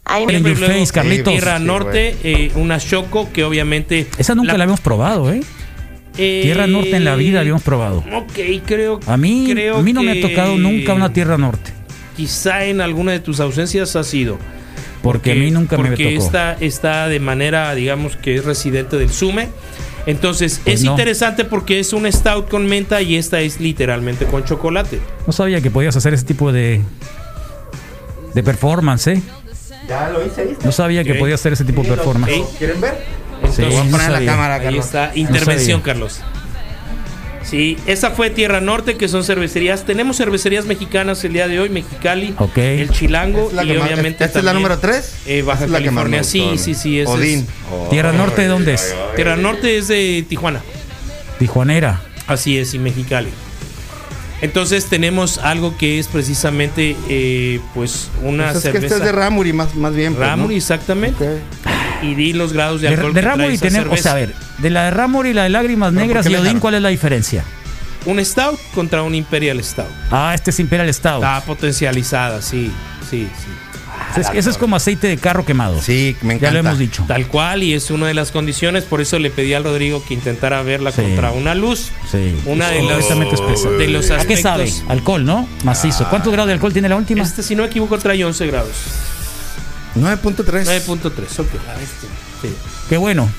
hay 0.05 0.23
En 0.29 0.55
face, 0.55 0.87
Carlitos. 0.93 1.33
Tierra 1.33 1.59
Norte, 1.59 2.15
eh, 2.23 2.51
una 2.55 2.79
Choco 2.79 3.29
que 3.33 3.43
obviamente 3.43 4.07
Esa 4.17 4.33
nunca 4.35 4.53
la, 4.55 4.63
habíamos 4.63 4.79
probado, 4.79 5.29
¿eh? 5.33 5.41
Eh, 6.17 6.39
Tierra 6.43 6.67
Norte 6.67 6.95
en 6.95 7.03
la 7.03 7.17
vida 7.17 7.41
habíamos 7.41 7.63
probado. 7.63 8.01
Ok, 8.15 8.39
creo 8.65 9.01
A 9.05 9.17
mí, 9.17 9.47
creo 9.51 9.77
a 9.79 9.81
mí 9.81 9.91
no 9.91 10.03
me 10.03 10.11
ha 10.11 10.13
que 10.13 10.21
tocado 10.21 10.55
nunca 10.57 10.93
una 10.93 11.11
Tierra 11.11 11.37
Norte. 11.37 11.73
Quizá 12.15 12.63
en 12.63 12.79
alguna 12.79 13.11
de 13.11 13.19
tus 13.19 13.41
ausencias 13.41 13.97
ha 13.97 14.03
sido. 14.05 14.37
Porque 15.05 15.31
a 15.31 15.35
mí 15.35 15.51
nunca 15.51 15.77
me 15.77 15.87
porque 15.89 16.13
tocó. 16.15 16.25
Está, 16.25 16.57
está 16.59 17.07
de 17.07 17.19
manera, 17.19 17.73
digamos, 17.75 18.15
que 18.17 18.35
es 18.35 18.43
residente 18.45 18.97
del 18.97 19.09
SUME. 19.11 19.49
Entonces, 20.07 20.59
Pues 20.63 20.75
es 20.79 20.83
no. 20.83 20.91
interesante 20.91 21.45
porque 21.45 21.79
es 21.79 21.93
un 21.93 22.11
stout 22.11 22.49
con 22.49 22.65
menta 22.67 23.01
y 23.01 23.15
esta 23.15 23.39
es 23.41 23.59
literalmente 23.59 24.25
con 24.25 24.43
chocolate. 24.43 24.99
No 25.25 25.33
sabía 25.33 25.61
que 25.61 25.71
podías 25.71 25.95
hacer 25.95 26.13
ese 26.13 26.25
tipo 26.25 26.51
de, 26.51 26.81
de 28.33 28.43
performance, 28.43 29.07
¿eh? 29.07 29.21
Ya 29.87 30.09
lo 30.09 30.25
hice, 30.25 30.45
¿viste? 30.45 30.65
No 30.65 30.71
sabía 30.71 31.03
que 31.03 31.15
podías 31.15 31.39
hacer 31.39 31.53
ese 31.53 31.65
tipo 31.65 31.81
de 31.83 31.89
performance. 31.89 32.33
¿Quieren 32.57 32.81
ver? 32.81 33.03
Sí, 33.51 33.61
Voy 33.63 33.75
a 33.75 33.83
no 33.83 33.91
poner 33.91 34.09
la 34.11 34.25
cámara, 34.25 34.55
Ahí 34.55 34.63
Carlos. 34.63 34.85
está, 34.85 35.07
No 35.07 35.15
intervención, 35.21 35.79
sabía. 35.81 35.83
Carlos. 35.93 36.21
Sí, 37.49 37.77
esa 37.85 38.09
fue 38.11 38.31
Tierra 38.31 38.59
Norte, 38.59 38.97
que 38.97 39.07
son 39.07 39.23
cervecerías. 39.23 39.85
Tenemos 39.85 40.17
cervecerías 40.17 40.65
mexicanas 40.65 41.23
el 41.23 41.33
día 41.33 41.47
de 41.47 41.59
hoy, 41.59 41.69
Mexicali, 41.69 42.33
el 42.55 42.89
Chilango 42.89 43.49
Es 43.49 43.53
la 43.53 43.63
y 43.63 43.67
que 43.67 43.77
obviamente 43.79 44.23
¿Esta 44.25 44.39
es 44.39 44.45
la 44.45 44.53
número 44.53 44.79
3? 44.79 45.15
eh, 45.27 45.41
Baja 45.43 45.67
la 45.67 45.79
que 45.79 45.91
más 45.91 46.05
me 46.05 46.17
California. 46.17 46.19
gustó, 46.49 46.57
Sí, 46.63 46.73
sí, 46.73 46.81
sí. 46.81 46.99
es- 46.99 47.07
Odín. 47.07 47.45
¿Tierra 47.91 48.13
Norte 48.13 48.41
de 48.41 48.47
dónde 48.47 48.73
es? 48.73 48.95
Tierra 49.15 49.35
Norte 49.35 49.77
es 49.77 49.87
de 49.87 50.25
Tijuana. 50.27 50.61
Tijuanera. 51.37 52.01
Así 52.27 52.57
es, 52.57 52.73
y 52.73 52.79
Mexicali. 52.79 53.29
Entonces 54.41 54.85
tenemos 54.87 55.37
algo 55.37 55.77
que 55.77 55.99
es 55.99 56.07
precisamente 56.07 56.95
eh, 57.09 57.59
pues 57.73 58.09
una 58.23 58.51
Pues 58.51 58.65
es 58.65 58.71
que 58.71 58.77
este 58.79 58.95
es 58.95 59.01
de 59.03 59.11
Ramuri 59.11 59.53
más, 59.53 59.75
más 59.75 59.93
bien. 59.93 60.13
pues, 60.15 60.19
¿no? 60.27 60.35
Ramuri, 60.35 60.55
exactamente. 60.57 61.25
Y 62.01 62.15
di 62.15 62.33
los 62.33 62.53
grados 62.53 62.81
de 62.81 62.89
De, 62.89 62.95
alcohol 62.95 63.13
de 63.13 63.21
trae 63.21 63.35
Ramor 63.35 63.51
y 63.53 63.57
tenemos, 63.57 63.99
o 63.99 64.01
sea, 64.01 64.11
a 64.11 64.15
ver, 64.15 64.33
de 64.59 64.69
la 64.69 64.85
de 64.85 64.91
Ramor 64.91 65.27
y 65.27 65.33
la 65.33 65.43
de 65.43 65.49
Lágrimas 65.49 65.93
¿por 65.93 66.01
Negras 66.01 66.25
y 66.29 66.35
Odín? 66.35 66.59
¿cuál 66.59 66.75
es 66.75 66.81
la 66.81 66.89
diferencia? 66.89 67.43
Un 68.05 68.23
stout 68.23 68.59
contra 68.75 69.01
un 69.01 69.15
Imperial 69.15 69.63
Stout. 69.63 69.87
Ah, 70.11 70.33
este 70.35 70.51
es 70.51 70.59
Imperial 70.59 70.93
Stout. 70.93 71.23
Está 71.23 71.41
potencializada, 71.41 72.41
sí, 72.41 72.71
sí, 73.09 73.27
sí. 73.35 74.19
Es- 74.19 74.29
Ese 74.33 74.49
es 74.51 74.57
como 74.57 74.75
aceite 74.75 75.07
de 75.07 75.17
carro 75.17 75.43
quemado. 75.45 75.81
Sí, 75.81 76.15
me 76.21 76.29
Ya 76.29 76.49
encanta. 76.49 76.51
lo 76.53 76.59
hemos 76.59 76.77
dicho. 76.79 77.03
Tal 77.07 77.27
cual, 77.27 77.63
y 77.63 77.73
es 77.73 77.89
una 77.91 78.07
de 78.07 78.13
las 78.13 78.31
condiciones, 78.31 78.83
por 78.83 79.01
eso 79.01 79.17
le 79.19 79.29
pedí 79.31 79.53
al 79.53 79.63
Rodrigo 79.63 80.03
que 80.07 80.13
intentara 80.13 80.61
verla 80.61 80.91
Sí. 80.91 81.01
contra 81.01 81.31
una 81.31 81.55
luz. 81.55 81.91
Sí. 82.11 82.35
Una 82.45 82.69
de 82.69 82.81
las 82.83 83.05
Completamente 83.05 83.35
espesa. 83.35 83.69
de 83.69 83.87
los 83.87 84.11
¿A 84.11 84.17
qué 84.25 84.37
sabe? 84.37 84.63
aspectos. 84.65 84.89
Alcohol, 84.91 85.25
¿no? 85.25 85.47
Macizo. 85.63 86.07
¿Cuántos 86.09 86.31
grados 86.31 86.47
de 86.47 86.53
alcohol 86.53 86.73
tiene 86.73 86.87
la 86.89 86.97
última? 86.97 87.23
Este, 87.23 87.41
si 87.41 87.55
no 87.55 87.63
me 87.63 87.69
equivoco, 87.69 87.97
trae 87.97 88.23
11 88.23 88.45
grados. 88.47 88.73
9.3. 89.95 90.65
9.3, 90.65 91.39
ok. 91.39 91.47
Sí. 92.41 92.49
Qué 92.89 92.97
bueno. 92.97 93.29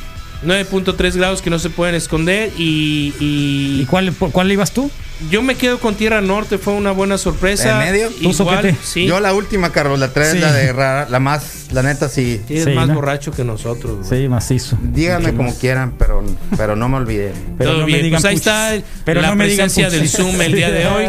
9.3 0.45 1.15
grados 1.17 1.41
que 1.43 1.49
no 1.51 1.59
se 1.59 1.71
pueden 1.71 1.95
esconder 1.95 2.53
y, 2.59 3.15
y- 3.19 3.81
¿Y 3.81 3.87
cuál, 3.87 4.13
por 4.13 4.31
cuál 4.33 4.53
ibas 4.53 4.71
tú? 4.73 4.91
yo 5.31 5.41
me 5.41 5.55
quedo 5.55 5.81
con 5.81 5.95
Tierra 5.95 6.21
Norte, 6.21 6.59
fue 6.59 6.75
una 6.75 6.91
buena 6.93 7.17
sorpresa. 7.17 7.71
¿En 7.83 7.91
medio? 7.91 8.11
¿Tú, 8.11 8.31
Igual, 8.33 8.77
sí, 8.85 9.07
Yo 9.07 9.19
la 9.19 9.33
última, 9.33 9.73
Carlos, 9.73 9.99
la 9.99 10.13
3 10.13 10.33
Sí. 10.33 10.39
la 10.41 10.53
de 10.53 10.71
rara, 10.75 11.09
la 11.09 11.21
más, 11.21 11.69
la 11.73 11.83
neta 11.83 12.11
sí. 12.11 12.39
sí, 12.47 12.59
es 12.59 12.65
Sí, 12.65 12.71
más 12.73 12.87
¿no? 12.89 12.95
borracho 12.97 13.33
que 13.33 13.43
nosotros. 13.43 14.07
güey. 14.07 14.23
Sí, 14.25 14.29
macizo. 14.29 14.77
Díganme 14.83 15.31
como 15.35 15.49
más. 15.49 15.55
quieran, 15.59 15.95
pero, 15.99 16.23
pero 16.59 16.77
no 16.77 16.91
me 16.91 16.99
olviden. 16.99 17.33
Pero 17.57 17.71
Todo 17.71 17.81
no 17.81 17.87
me 17.87 17.95
digan 18.03 18.21
pues 18.21 18.25
ahí 18.27 18.37
está 18.37 18.75
Pero 19.07 19.23
la 19.23 19.29
no 19.31 19.37
me 19.37 19.47
digan 19.49 19.69
presencia 19.71 19.89
del. 19.89 20.07
Zoom 20.07 20.39
el 20.43 20.53
día 20.53 20.71
de 20.71 20.87
hoy. 20.87 21.07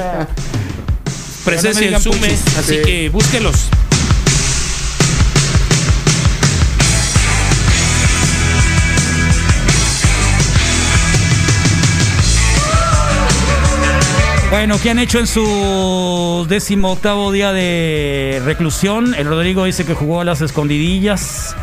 Presencia 1.43 1.91
del 1.91 2.02
Zoom, 2.02 2.18
puchis. 2.18 2.58
así 2.58 2.76
Sí. 2.76 2.82
que 2.86 3.10
búsquelos. 3.10 3.56
Bueno, 14.50 14.78
¿qué 14.82 14.89
han 14.91 15.00
hecho 15.00 15.20
en 15.20 15.28
su 15.28 16.45
décimo 16.48 16.93
octavo 16.93 17.32
día 17.32 17.52
de 17.52 18.41
reclusión? 18.45 19.14
El 19.14 19.28
Rodrigo 19.28 19.66
dice 19.66 19.86
que 19.86 19.93
jugó 19.93 20.22
a 20.22 20.24
las 20.24 20.41
escondidillas. 20.41 21.54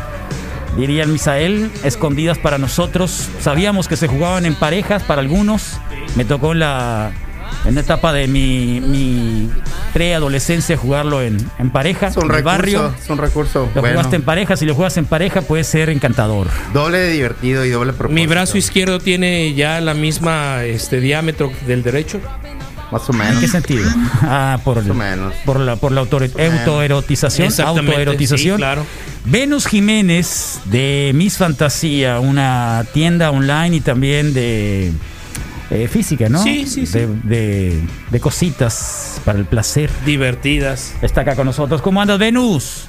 Diría 0.77 1.03
el 1.03 1.09
Misael, 1.09 1.71
escondidas 1.83 2.37
para 2.37 2.57
nosotros. 2.57 3.27
Sabíamos 3.39 3.87
que 3.87 3.97
se 3.97 4.07
jugaban 4.07 4.45
en 4.45 4.53
parejas 4.55 5.01
para 5.03 5.21
algunos. 5.21 5.79
Me 6.15 6.25
tocó 6.25 6.51
en 6.51 6.59
la, 6.59 7.11
en 7.65 7.73
la 7.75 7.81
etapa 7.81 8.13
de 8.13 8.27
mi, 8.27 8.79
mi 8.81 9.49
preadolescencia 9.93 10.77
jugarlo 10.77 11.23
en, 11.23 11.37
en 11.57 11.71
pareja, 11.71 12.07
Es 12.07 12.17
un 12.17 12.25
en 12.25 12.29
el 12.31 12.35
recurso, 12.35 12.57
barrio. 12.57 12.93
es 13.01 13.09
un 13.09 13.17
recurso. 13.17 13.69
Lo 13.73 13.81
bueno. 13.81 13.95
jugaste 13.97 14.17
en 14.17 14.21
pareja, 14.23 14.57
si 14.57 14.65
lo 14.65 14.75
juegas 14.75 14.97
en 14.97 15.05
pareja 15.05 15.41
puede 15.41 15.63
ser 15.63 15.89
encantador. 15.89 16.47
Doble 16.71 16.99
de 16.99 17.09
divertido 17.11 17.65
y 17.65 17.69
doble 17.71 17.93
propósito. 17.93 18.13
Mi 18.13 18.27
brazo 18.27 18.57
izquierdo 18.59 18.99
tiene 18.99 19.53
ya 19.55 19.81
la 19.81 19.95
misma 19.95 20.63
este 20.65 20.99
diámetro 20.99 21.51
del 21.65 21.81
derecho. 21.81 22.19
Más 22.95 23.09
o 23.09 23.13
¿En 23.13 23.19
menos. 23.19 23.39
qué 23.41 23.47
sentido? 23.47 23.89
Ah, 24.21 24.57
por, 24.63 24.77
Más 24.77 24.89
o 24.89 24.93
menos. 24.93 25.33
por 25.45 25.59
la, 25.59 25.75
por 25.75 25.91
la 25.91 26.01
autoerotización. 26.01 27.51
Autoerotización. 27.67 28.55
sí, 28.57 28.61
claro. 28.61 28.85
Venus 29.25 29.67
Jiménez 29.67 30.59
de 30.65 31.11
Miss 31.13 31.37
Fantasía, 31.37 32.19
una 32.19 32.85
tienda 32.93 33.31
online 33.31 33.75
y 33.77 33.79
también 33.81 34.33
de 34.33 34.93
eh, 35.71 35.87
física, 35.91 36.29
¿no? 36.29 36.41
Sí, 36.41 36.65
sí, 36.67 36.85
sí. 36.85 36.99
De, 36.99 37.07
de- 37.23 37.81
de 38.11 38.19
cositas 38.19 39.19
para 39.25 39.39
el 39.39 39.45
placer. 39.45 39.89
Divertidas. 40.05 40.93
Está 41.01 41.21
acá 41.21 41.35
con 41.35 41.47
nosotros. 41.47 41.81
¿Cómo 41.81 42.01
andas, 42.01 42.17
Venus? 42.19 42.87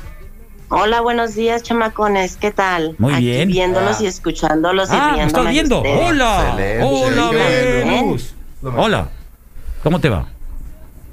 Hola, 0.68 1.00
buenos 1.00 1.34
días, 1.34 1.62
chamacones. 1.62 2.36
¿Qué 2.36 2.50
tal? 2.50 2.94
Muy 2.98 3.14
Aquí 3.14 3.24
bien. 3.24 3.48
Viéndolos 3.48 3.96
Ah. 4.00 4.02
y 4.02 4.06
escuchándolos 4.06 4.88
Ah, 4.92 5.12
y 5.14 5.18
¿me 5.18 5.24
estás 5.26 5.48
viendo? 5.48 5.80
Hola. 5.80 6.48
Excelente, 6.50 6.84
Hola, 6.84 7.26
bueno. 7.26 7.86
Venus. 7.86 8.34
Hola. 8.62 9.08
¿Cómo 9.86 10.00
te 10.00 10.08
va? 10.08 10.26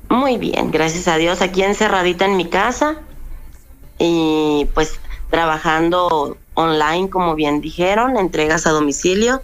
Muy 0.10 0.38
bien, 0.38 0.72
gracias 0.72 1.08
a 1.08 1.18
Dios. 1.18 1.44
Aquí 1.44 1.62
encerradita 1.62 2.26
en 2.26 2.38
mi 2.38 2.46
casa 2.46 2.96
y 4.00 4.68
pues 4.74 5.00
trabajando 5.30 6.38
online, 6.56 7.08
como 7.08 7.36
bien 7.36 7.62
dijeron, 7.62 8.18
entregas 8.18 8.66
a 8.66 8.72
domicilio 8.72 9.44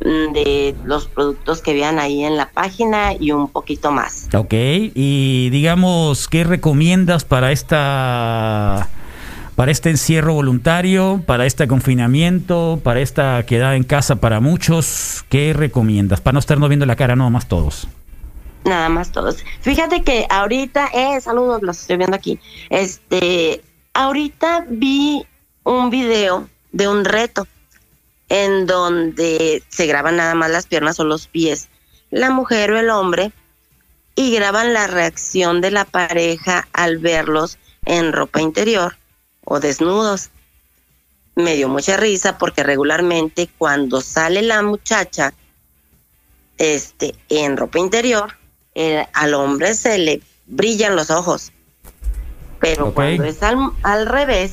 mm, 0.00 0.32
de 0.32 0.74
los 0.84 1.06
productos 1.06 1.62
que 1.62 1.72
vean 1.72 2.00
ahí 2.00 2.24
en 2.24 2.36
la 2.36 2.48
página 2.48 3.12
y 3.14 3.30
un 3.30 3.46
poquito 3.46 3.92
más. 3.92 4.28
Ok, 4.34 4.52
y 4.52 5.48
digamos, 5.50 6.26
¿qué 6.26 6.42
recomiendas 6.42 7.24
para 7.24 7.52
esta 7.52 8.88
para 9.54 9.70
este 9.70 9.90
encierro 9.90 10.34
voluntario, 10.34 11.22
para 11.24 11.46
este 11.46 11.68
confinamiento, 11.68 12.80
para 12.82 12.98
esta 12.98 13.46
quedada 13.46 13.76
en 13.76 13.84
casa 13.84 14.16
para 14.16 14.40
muchos? 14.40 15.24
¿Qué 15.28 15.52
recomiendas? 15.52 16.20
Para 16.20 16.32
no 16.32 16.38
estarnos 16.40 16.68
viendo 16.68 16.86
la 16.86 16.96
cara, 16.96 17.14
no 17.14 17.30
más 17.30 17.46
todos. 17.46 17.86
Nada 18.66 18.88
más 18.88 19.12
todos. 19.12 19.44
Fíjate 19.60 20.02
que 20.02 20.26
ahorita, 20.28 20.88
eh, 20.92 21.20
saludos, 21.20 21.62
los 21.62 21.78
estoy 21.80 21.98
viendo 21.98 22.16
aquí. 22.16 22.40
Este, 22.68 23.62
ahorita 23.94 24.66
vi 24.68 25.24
un 25.62 25.88
video 25.88 26.48
de 26.72 26.88
un 26.88 27.04
reto 27.04 27.46
en 28.28 28.66
donde 28.66 29.62
se 29.68 29.86
graban 29.86 30.16
nada 30.16 30.34
más 30.34 30.50
las 30.50 30.66
piernas 30.66 30.98
o 30.98 31.04
los 31.04 31.28
pies, 31.28 31.68
la 32.10 32.30
mujer 32.30 32.72
o 32.72 32.78
el 32.80 32.90
hombre, 32.90 33.30
y 34.16 34.34
graban 34.34 34.74
la 34.74 34.88
reacción 34.88 35.60
de 35.60 35.70
la 35.70 35.84
pareja 35.84 36.66
al 36.72 36.98
verlos 36.98 37.58
en 37.84 38.12
ropa 38.12 38.40
interior 38.40 38.96
o 39.44 39.60
desnudos. 39.60 40.30
Me 41.36 41.54
dio 41.54 41.68
mucha 41.68 41.96
risa 41.96 42.36
porque 42.36 42.64
regularmente 42.64 43.48
cuando 43.58 44.00
sale 44.00 44.42
la 44.42 44.60
muchacha 44.62 45.34
este 46.58 47.14
en 47.28 47.56
ropa 47.56 47.78
interior, 47.78 48.34
eh, 48.78 49.06
al 49.14 49.32
hombre 49.32 49.72
se 49.72 49.96
le 49.96 50.20
brillan 50.46 50.96
los 50.96 51.10
ojos. 51.10 51.50
Pero 52.60 52.92
cuando 52.92 53.24
es 53.24 53.42
al, 53.42 53.56
al 53.82 54.06
revés, 54.06 54.52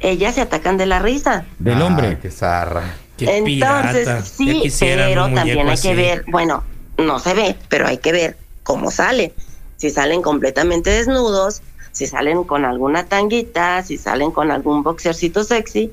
ellas 0.00 0.34
se 0.34 0.42
atacan 0.42 0.76
de 0.76 0.84
la 0.84 0.98
risa. 0.98 1.46
Del 1.58 1.78
Ay, 1.78 1.82
hombre. 1.82 2.18
qué 2.20 2.30
zarra. 2.30 2.94
Qué 3.16 3.38
Entonces, 3.38 4.04
pirata. 4.04 4.22
Sí, 4.22 4.70
pero 4.80 5.32
también 5.32 5.66
hay 5.66 5.78
que 5.78 5.94
ver, 5.94 6.24
bueno, 6.28 6.62
no 6.98 7.18
se 7.20 7.32
ve, 7.32 7.56
pero 7.70 7.86
hay 7.86 7.98
que 7.98 8.12
ver 8.12 8.36
cómo 8.62 8.90
sale. 8.90 9.32
Si 9.76 9.88
salen 9.88 10.20
completamente 10.20 10.90
desnudos, 10.90 11.62
si 11.92 12.06
salen 12.06 12.44
con 12.44 12.66
alguna 12.66 13.06
tanguita, 13.06 13.82
si 13.82 13.96
salen 13.96 14.30
con 14.30 14.50
algún 14.50 14.82
boxercito 14.82 15.42
sexy, 15.42 15.90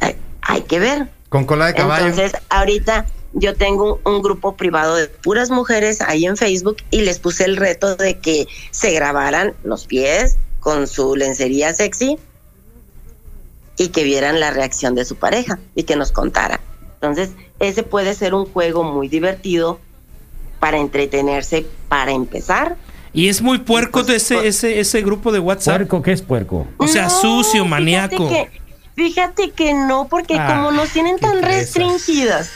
hay, 0.00 0.16
hay 0.42 0.62
que 0.62 0.78
ver. 0.78 1.08
Con 1.30 1.46
cola 1.46 1.66
de 1.66 1.74
caballo. 1.74 2.06
Entonces, 2.06 2.38
ahorita 2.50 3.06
yo 3.34 3.54
tengo 3.54 4.00
un, 4.04 4.14
un 4.14 4.22
grupo 4.22 4.56
privado 4.56 4.96
de 4.96 5.08
puras 5.08 5.50
mujeres 5.50 6.00
ahí 6.00 6.26
en 6.26 6.36
Facebook 6.36 6.76
y 6.90 7.00
les 7.02 7.18
puse 7.18 7.44
el 7.44 7.56
reto 7.56 7.96
de 7.96 8.18
que 8.18 8.46
se 8.70 8.90
grabaran 8.92 9.54
los 9.64 9.86
pies 9.86 10.36
con 10.60 10.86
su 10.86 11.16
lencería 11.16 11.72
sexy 11.74 12.18
y 13.78 13.88
que 13.88 14.04
vieran 14.04 14.38
la 14.40 14.50
reacción 14.50 14.94
de 14.94 15.04
su 15.04 15.16
pareja 15.16 15.58
y 15.74 15.84
que 15.84 15.96
nos 15.96 16.12
contara. 16.12 16.60
Entonces, 16.94 17.30
ese 17.58 17.82
puede 17.82 18.14
ser 18.14 18.34
un 18.34 18.44
juego 18.46 18.84
muy 18.84 19.08
divertido 19.08 19.80
para 20.60 20.78
entretenerse 20.78 21.66
para 21.88 22.12
empezar. 22.12 22.76
Y 23.12 23.28
es 23.28 23.42
muy 23.42 23.58
puerco 23.58 24.04
de 24.04 24.16
ese, 24.16 24.46
ese, 24.46 24.78
ese 24.80 25.02
grupo 25.02 25.32
de 25.32 25.38
WhatsApp. 25.40 25.76
¿Puerco 25.78 26.02
qué 26.02 26.12
es 26.12 26.22
puerco? 26.22 26.66
O 26.76 26.86
sea, 26.86 27.04
No, 27.04 27.10
sucio, 27.10 27.64
fíjate 27.64 27.68
maníaco. 27.68 28.28
que- 28.28 28.62
Fíjate 28.94 29.50
que 29.52 29.72
no, 29.72 30.06
porque 30.08 30.36
Ah, 30.38 30.46
como 30.54 30.70
nos 30.70 30.90
tienen 30.90 31.18
tan 31.18 31.40
restringidas 31.42 32.50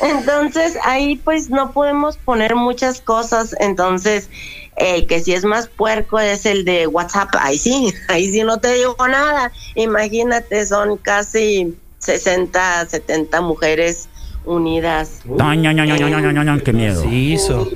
Entonces 0.00 0.76
ahí 0.84 1.16
pues 1.16 1.50
no 1.50 1.72
podemos 1.72 2.16
poner 2.18 2.54
muchas 2.56 3.00
cosas, 3.00 3.54
entonces 3.60 4.28
el 4.76 5.06
que 5.06 5.20
sí 5.20 5.32
es 5.32 5.44
más 5.44 5.68
puerco 5.68 6.18
es 6.18 6.46
el 6.46 6.64
de 6.64 6.86
WhatsApp, 6.86 7.28
ahí 7.40 7.58
sí, 7.58 7.92
ahí 8.08 8.30
sí 8.32 8.42
no 8.42 8.58
te 8.58 8.74
digo 8.74 8.96
nada, 9.08 9.52
imagínate, 9.76 10.66
son 10.66 10.96
casi 10.96 11.74
60, 11.98 12.86
70 12.86 13.40
mujeres 13.40 14.08
unidas. 14.46 15.20
Ña, 15.24 15.54
ña, 15.54 15.72
ña, 15.72 15.86
ña, 15.86 16.58
qué 16.62 16.72
miedo. 16.74 17.02
Sí, 17.02 17.32
hizo. 17.32 17.66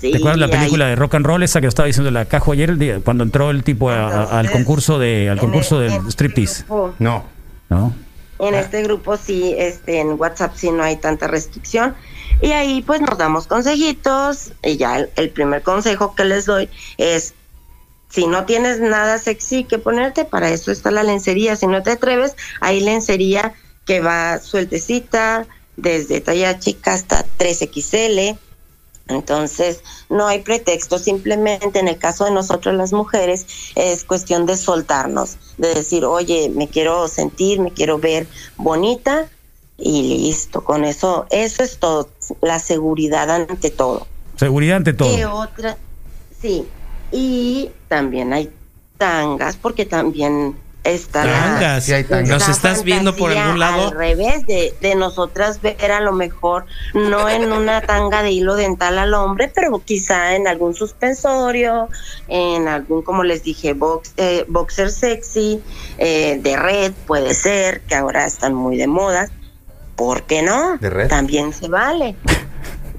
¿Te 0.00 0.16
acuerdas 0.16 0.38
la 0.38 0.46
ahí- 0.46 0.52
película 0.52 0.86
de 0.88 0.96
rock 0.96 1.14
and 1.14 1.26
roll 1.26 1.42
esa 1.44 1.60
que 1.60 1.68
estaba 1.68 1.86
diciendo 1.86 2.10
la 2.10 2.24
cajo 2.24 2.50
ayer 2.52 2.70
el 2.70 2.78
día- 2.80 3.00
cuando 3.04 3.22
entró 3.22 3.50
el 3.50 3.62
tipo 3.62 3.90
a- 3.90 4.08
a- 4.08 4.38
al 4.40 4.50
concurso 4.50 4.98
de 4.98 5.28
al 5.30 5.38
concurso 5.38 5.78
del 5.78 5.92
striptease? 6.10 6.64
No. 6.98 7.24
¿No? 7.68 7.94
En 8.38 8.54
este 8.54 8.82
grupo 8.82 9.16
sí, 9.16 9.54
este, 9.58 10.00
en 10.00 10.20
WhatsApp 10.20 10.54
sí 10.56 10.70
no 10.70 10.82
hay 10.82 10.96
tanta 10.96 11.26
restricción. 11.26 11.96
Y 12.40 12.52
ahí 12.52 12.82
pues 12.82 13.00
nos 13.00 13.18
damos 13.18 13.46
consejitos. 13.46 14.52
Y 14.62 14.76
ya 14.76 14.98
el, 14.98 15.10
el 15.16 15.30
primer 15.30 15.62
consejo 15.62 16.14
que 16.14 16.24
les 16.24 16.46
doy 16.46 16.68
es, 16.98 17.34
si 18.08 18.26
no 18.26 18.44
tienes 18.44 18.80
nada 18.80 19.18
sexy 19.18 19.64
que 19.64 19.78
ponerte, 19.78 20.24
para 20.24 20.50
eso 20.50 20.70
está 20.70 20.90
la 20.90 21.02
lencería. 21.02 21.56
Si 21.56 21.66
no 21.66 21.82
te 21.82 21.92
atreves, 21.92 22.36
hay 22.60 22.80
lencería 22.80 23.54
que 23.86 24.00
va 24.00 24.38
sueltecita, 24.38 25.46
desde 25.76 26.20
talla 26.20 26.58
chica 26.58 26.92
hasta 26.92 27.24
3XL. 27.38 28.38
Entonces, 29.08 29.82
no 30.10 30.26
hay 30.26 30.40
pretexto, 30.42 30.98
simplemente 30.98 31.78
en 31.78 31.88
el 31.88 31.98
caso 31.98 32.26
de 32.26 32.30
nosotros 32.30 32.74
las 32.74 32.92
mujeres 32.92 33.46
es 33.74 34.04
cuestión 34.04 34.44
de 34.46 34.56
soltarnos, 34.56 35.38
de 35.56 35.74
decir, 35.74 36.04
oye, 36.04 36.50
me 36.54 36.68
quiero 36.68 37.08
sentir, 37.08 37.58
me 37.60 37.72
quiero 37.72 37.98
ver 37.98 38.26
bonita 38.56 39.26
y 39.78 40.02
listo, 40.02 40.62
con 40.62 40.84
eso, 40.84 41.26
eso 41.30 41.62
es 41.62 41.78
todo, 41.78 42.10
la 42.42 42.58
seguridad 42.58 43.30
ante 43.30 43.70
todo. 43.70 44.06
Seguridad 44.36 44.76
ante 44.76 44.92
todo. 44.92 45.14
¿Qué 45.14 45.24
otra? 45.24 45.78
Sí, 46.40 46.66
y 47.10 47.70
también 47.88 48.32
hay 48.32 48.52
tangas, 48.98 49.56
porque 49.56 49.86
también 49.86 50.56
Tangas. 51.10 51.84
Sí. 51.84 51.92
¿Nos 52.26 52.48
estás 52.48 52.84
viendo 52.84 53.14
por 53.14 53.30
algún 53.30 53.58
lado? 53.58 53.88
Al 53.88 53.96
revés 53.96 54.46
de, 54.46 54.74
de 54.80 54.94
nosotras 54.94 55.60
ver 55.60 55.92
a 55.92 56.00
lo 56.00 56.12
mejor, 56.12 56.66
no 56.94 57.28
en 57.28 57.52
una 57.52 57.80
tanga 57.80 58.22
de 58.22 58.30
hilo 58.30 58.56
dental 58.56 58.98
al 58.98 59.14
hombre, 59.14 59.50
pero 59.54 59.82
quizá 59.84 60.34
en 60.34 60.48
algún 60.48 60.74
suspensorio, 60.74 61.88
en 62.28 62.68
algún, 62.68 63.02
como 63.02 63.24
les 63.24 63.42
dije, 63.42 63.74
box, 63.74 64.12
eh, 64.16 64.44
boxer 64.48 64.90
sexy, 64.90 65.62
eh, 65.98 66.38
de 66.42 66.56
red, 66.56 66.92
puede 67.06 67.34
ser, 67.34 67.80
que 67.82 67.94
ahora 67.94 68.26
están 68.26 68.54
muy 68.54 68.76
de 68.76 68.86
moda. 68.86 69.30
¿Por 69.96 70.22
qué 70.22 70.42
no? 70.42 70.78
¿De 70.78 70.90
red? 70.90 71.08
También 71.08 71.52
se 71.52 71.68
vale. 71.68 72.16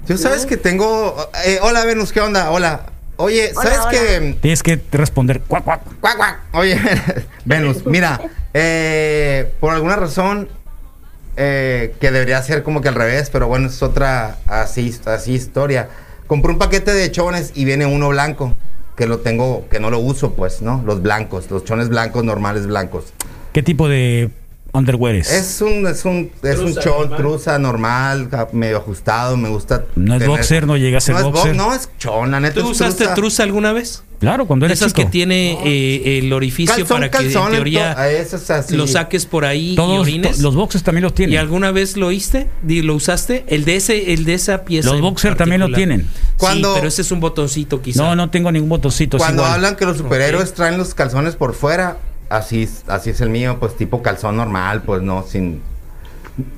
Yo 0.07 0.17
sabes 0.17 0.45
que 0.45 0.57
tengo... 0.57 1.15
eh, 1.45 1.59
hola, 1.61 1.85
Venus, 1.85 2.11
¿qué 2.11 2.19
onda? 2.19 2.51
Hola. 2.51 2.91
Oye, 3.21 3.51
Hola, 3.53 3.69
¿sabes 3.69 3.99
que... 3.99 4.37
Tienes 4.39 4.63
que 4.63 4.79
responder 4.93 5.41
cuac, 5.41 5.65
cuac. 5.65 5.81
Cuac, 5.99 6.15
cuac. 6.15 6.39
Oye, 6.53 6.79
Venus, 7.45 7.85
mira, 7.85 8.21
eh, 8.53 9.51
por 9.59 9.73
alguna 9.73 9.97
razón 9.97 10.47
eh, 11.35 11.95
que 11.99 12.11
debería 12.11 12.41
ser 12.41 12.63
como 12.63 12.79
que 12.79 12.87
al 12.87 12.95
revés, 12.95 13.29
pero 13.29 13.49
bueno, 13.49 13.67
es 13.67 13.83
otra 13.83 14.37
así, 14.47 14.97
así 15.05 15.33
historia. 15.33 15.89
Compré 16.27 16.53
un 16.53 16.59
paquete 16.59 16.93
de 16.93 17.11
chones 17.11 17.51
y 17.55 17.65
viene 17.65 17.85
uno 17.85 18.07
blanco, 18.07 18.55
que 18.95 19.05
lo 19.05 19.19
tengo, 19.19 19.67
que 19.69 19.81
no 19.81 19.89
lo 19.89 19.99
uso, 19.99 20.35
pues, 20.35 20.61
¿no? 20.61 20.81
Los 20.85 21.01
blancos, 21.01 21.51
los 21.51 21.65
chones 21.65 21.89
blancos, 21.89 22.23
normales 22.23 22.67
blancos. 22.67 23.11
¿Qué 23.51 23.61
tipo 23.61 23.89
de 23.89 24.29
underwear 24.73 25.15
es? 25.15 25.61
Un, 25.61 25.87
es 25.87 26.05
un, 26.05 26.31
es 26.43 26.59
un 26.59 26.75
chon, 26.75 27.01
normal. 27.09 27.17
truza 27.17 27.59
normal, 27.59 28.29
medio 28.53 28.77
ajustado, 28.77 29.35
me 29.37 29.49
gusta. 29.49 29.85
No 29.95 30.13
es 30.15 30.19
tener- 30.19 30.27
boxer, 30.37 30.67
no 30.67 30.77
llega 30.77 30.97
a 30.99 31.01
ser 31.01 31.15
no 31.15 31.19
es 31.19 31.25
bo- 31.25 31.31
boxer. 31.31 31.55
no, 31.55 31.73
es 31.73 31.89
chon, 31.97 32.31
la 32.31 32.39
neta 32.39 32.55
¿Tú 32.61 32.67
es 32.67 32.71
usaste 32.71 33.03
truza. 33.03 33.13
truza 33.15 33.43
alguna 33.43 33.73
vez? 33.73 34.03
Claro, 34.19 34.47
cuando 34.47 34.65
eres 34.65 34.79
Esas 34.79 34.93
chico. 34.93 35.05
que 35.05 35.11
tiene 35.11 35.57
eh, 35.63 36.17
el 36.19 36.33
orificio 36.33 36.75
Calzón, 36.75 36.97
para 36.97 37.09
que 37.09 37.17
calzón, 37.17 37.47
en 37.47 37.51
teoría 37.53 37.95
lo 38.71 38.85
saques 38.85 39.25
por 39.25 39.45
ahí 39.45 39.71
y 39.71 39.75
Todos, 39.77 40.01
orines. 40.01 40.37
to- 40.37 40.43
los 40.43 40.55
boxers 40.55 40.83
también 40.83 41.03
los 41.03 41.13
¿Y 41.13 41.15
tienen. 41.15 41.39
alguna 41.39 41.71
vez 41.71 41.95
lo 41.95 42.07
oíste? 42.07 42.47
Di- 42.61 42.81
¿Lo 42.81 42.95
usaste? 42.95 43.45
El 43.47 43.63
de 43.63 43.77
ese, 43.77 44.11
el 44.13 44.25
de 44.25 44.33
esa 44.33 44.65
pieza. 44.65 44.89
Los 44.89 44.97
en 44.97 45.01
boxer 45.03 45.35
también 45.37 45.61
lo 45.61 45.71
tienen. 45.71 46.05
Cuando- 46.37 46.69
Sí, 46.73 46.79
pero 46.79 46.87
ese 46.89 47.01
es 47.01 47.11
un 47.13 47.21
botoncito 47.21 47.81
quizá. 47.81 48.03
No, 48.03 48.15
no 48.17 48.29
tengo 48.29 48.51
ningún 48.51 48.67
botoncito. 48.67 49.17
Cuando 49.17 49.45
hablan 49.45 49.77
que 49.77 49.85
los 49.85 49.97
superhéroes 49.97 50.53
traen 50.53 50.77
los 50.77 50.93
calzones 50.93 51.37
por 51.37 51.53
fuera, 51.53 51.95
así, 52.29 52.63
es- 52.63 52.83
así 52.87 53.09
es 53.11 53.21
el 53.21 53.29
mío, 53.29 53.57
pues 53.59 53.75
tipo 53.75 54.01
calzón 54.01 54.37
normal, 54.37 54.83
pues 54.83 55.01
no, 55.01 55.23
sin... 55.23 55.61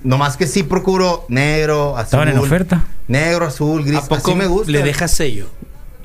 No 0.04 0.18
más 0.20 0.38
que 0.38 0.46
sí 0.46 0.62
procuro 0.64 1.26
negro, 1.28 1.96
azul. 1.98 2.04
Estaban 2.06 2.28
en 2.30 2.38
oferta. 2.38 2.84
Negro, 3.08 3.48
azul, 3.48 3.84
gris. 3.84 3.98
¿A 3.98 4.02
poco 4.08 4.16
así 4.32 4.36
me 4.36 4.46
gusta. 4.46 4.72
le 4.72 4.84
dejas 4.84 5.10
sello? 5.12 5.48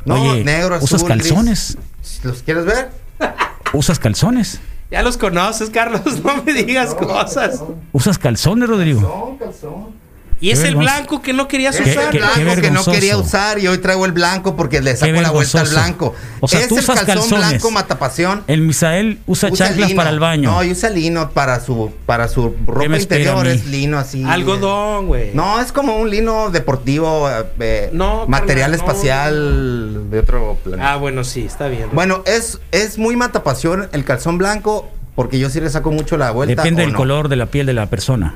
No, 0.06 0.14
Oye, 0.14 0.44
negro, 0.44 0.76
azul, 0.76 0.84
¿usas 0.84 1.02
gris. 1.04 1.08
calzones? 1.28 1.78
¿Los 2.22 2.42
quieres 2.42 2.64
ver? 2.64 2.90
¿Usas 3.74 3.98
calzones? 3.98 4.60
Ya 4.90 5.02
los 5.02 5.16
conoces, 5.18 5.68
Carlos. 5.68 6.00
No 6.24 6.42
me 6.42 6.54
digas 6.54 6.94
cosas. 6.94 7.62
¿Usas 7.92 8.18
calzones, 8.18 8.68
Rodrigo? 8.68 9.00
Calzón, 9.00 9.36
calzón. 9.38 9.95
Y 10.38 10.50
es 10.50 10.62
el 10.64 10.76
blanco 10.76 11.22
que 11.22 11.32
no 11.32 11.48
querías 11.48 11.76
¿Qué- 11.76 11.90
usar. 11.90 12.10
qué- 12.10 12.18
blanco 12.18 12.60
que 12.60 12.70
no 12.70 12.84
quería 12.84 13.16
usar 13.16 13.58
y 13.58 13.68
hoy 13.68 13.78
traigo 13.78 14.04
el 14.04 14.12
blanco 14.12 14.54
porque 14.54 14.82
le 14.82 14.94
saco 14.94 15.12
la 15.20 15.30
vuelta 15.30 15.62
al 15.62 15.68
blanco. 15.68 16.14
O 16.40 16.48
sea, 16.48 16.60
es 16.60 16.68
tú 16.68 16.76
el 16.76 16.82
usas 16.84 16.96
calzón 17.04 17.16
calzones. 17.30 17.48
blanco 17.48 17.70
matapasión. 17.70 18.44
El 18.46 18.60
Misael 18.60 19.18
usa, 19.26 19.48
Usa 19.50 19.68
chanclas 19.68 19.88
lino. 19.90 19.96
para 19.98 20.10
el 20.10 20.20
baño. 20.20 20.50
No, 20.50 20.62
y 20.62 20.72
usa 20.72 20.90
lino 20.90 21.30
para 21.30 21.60
su 21.60 21.90
para 22.04 22.28
su 22.28 22.54
ropa 22.66 22.84
interior 22.98 23.46
es 23.46 23.66
lino 23.66 23.98
así. 23.98 24.24
Algodón, 24.24 25.06
güey. 25.06 25.30
No, 25.32 25.60
es 25.60 25.72
como 25.72 25.96
un 25.96 26.10
lino 26.10 26.50
deportivo, 26.50 27.28
eh, 27.58 27.88
No, 27.92 28.26
material 28.26 28.70
carnal, 28.70 28.70
no. 28.70 28.76
espacial 28.76 30.10
de 30.10 30.18
otro 30.18 30.56
planeta. 30.62 30.92
Ah, 30.92 30.96
bueno, 30.96 31.24
sí, 31.24 31.44
está 31.46 31.68
bien. 31.68 31.88
Bueno, 31.92 32.22
es, 32.26 32.60
es 32.72 32.98
muy 32.98 33.16
matapasión 33.16 33.88
el 33.92 34.04
calzón 34.04 34.38
blanco 34.38 34.90
porque 35.14 35.38
yo 35.38 35.48
sí 35.48 35.60
le 35.60 35.70
saco 35.70 35.90
mucho 35.90 36.16
la 36.18 36.30
vuelta. 36.30 36.62
Depende 36.62 36.82
¿o 36.82 36.84
del 36.84 36.92
no? 36.92 36.98
color 36.98 37.28
de 37.28 37.36
la 37.36 37.46
piel 37.46 37.64
de 37.66 37.72
la 37.72 37.86
persona. 37.86 38.34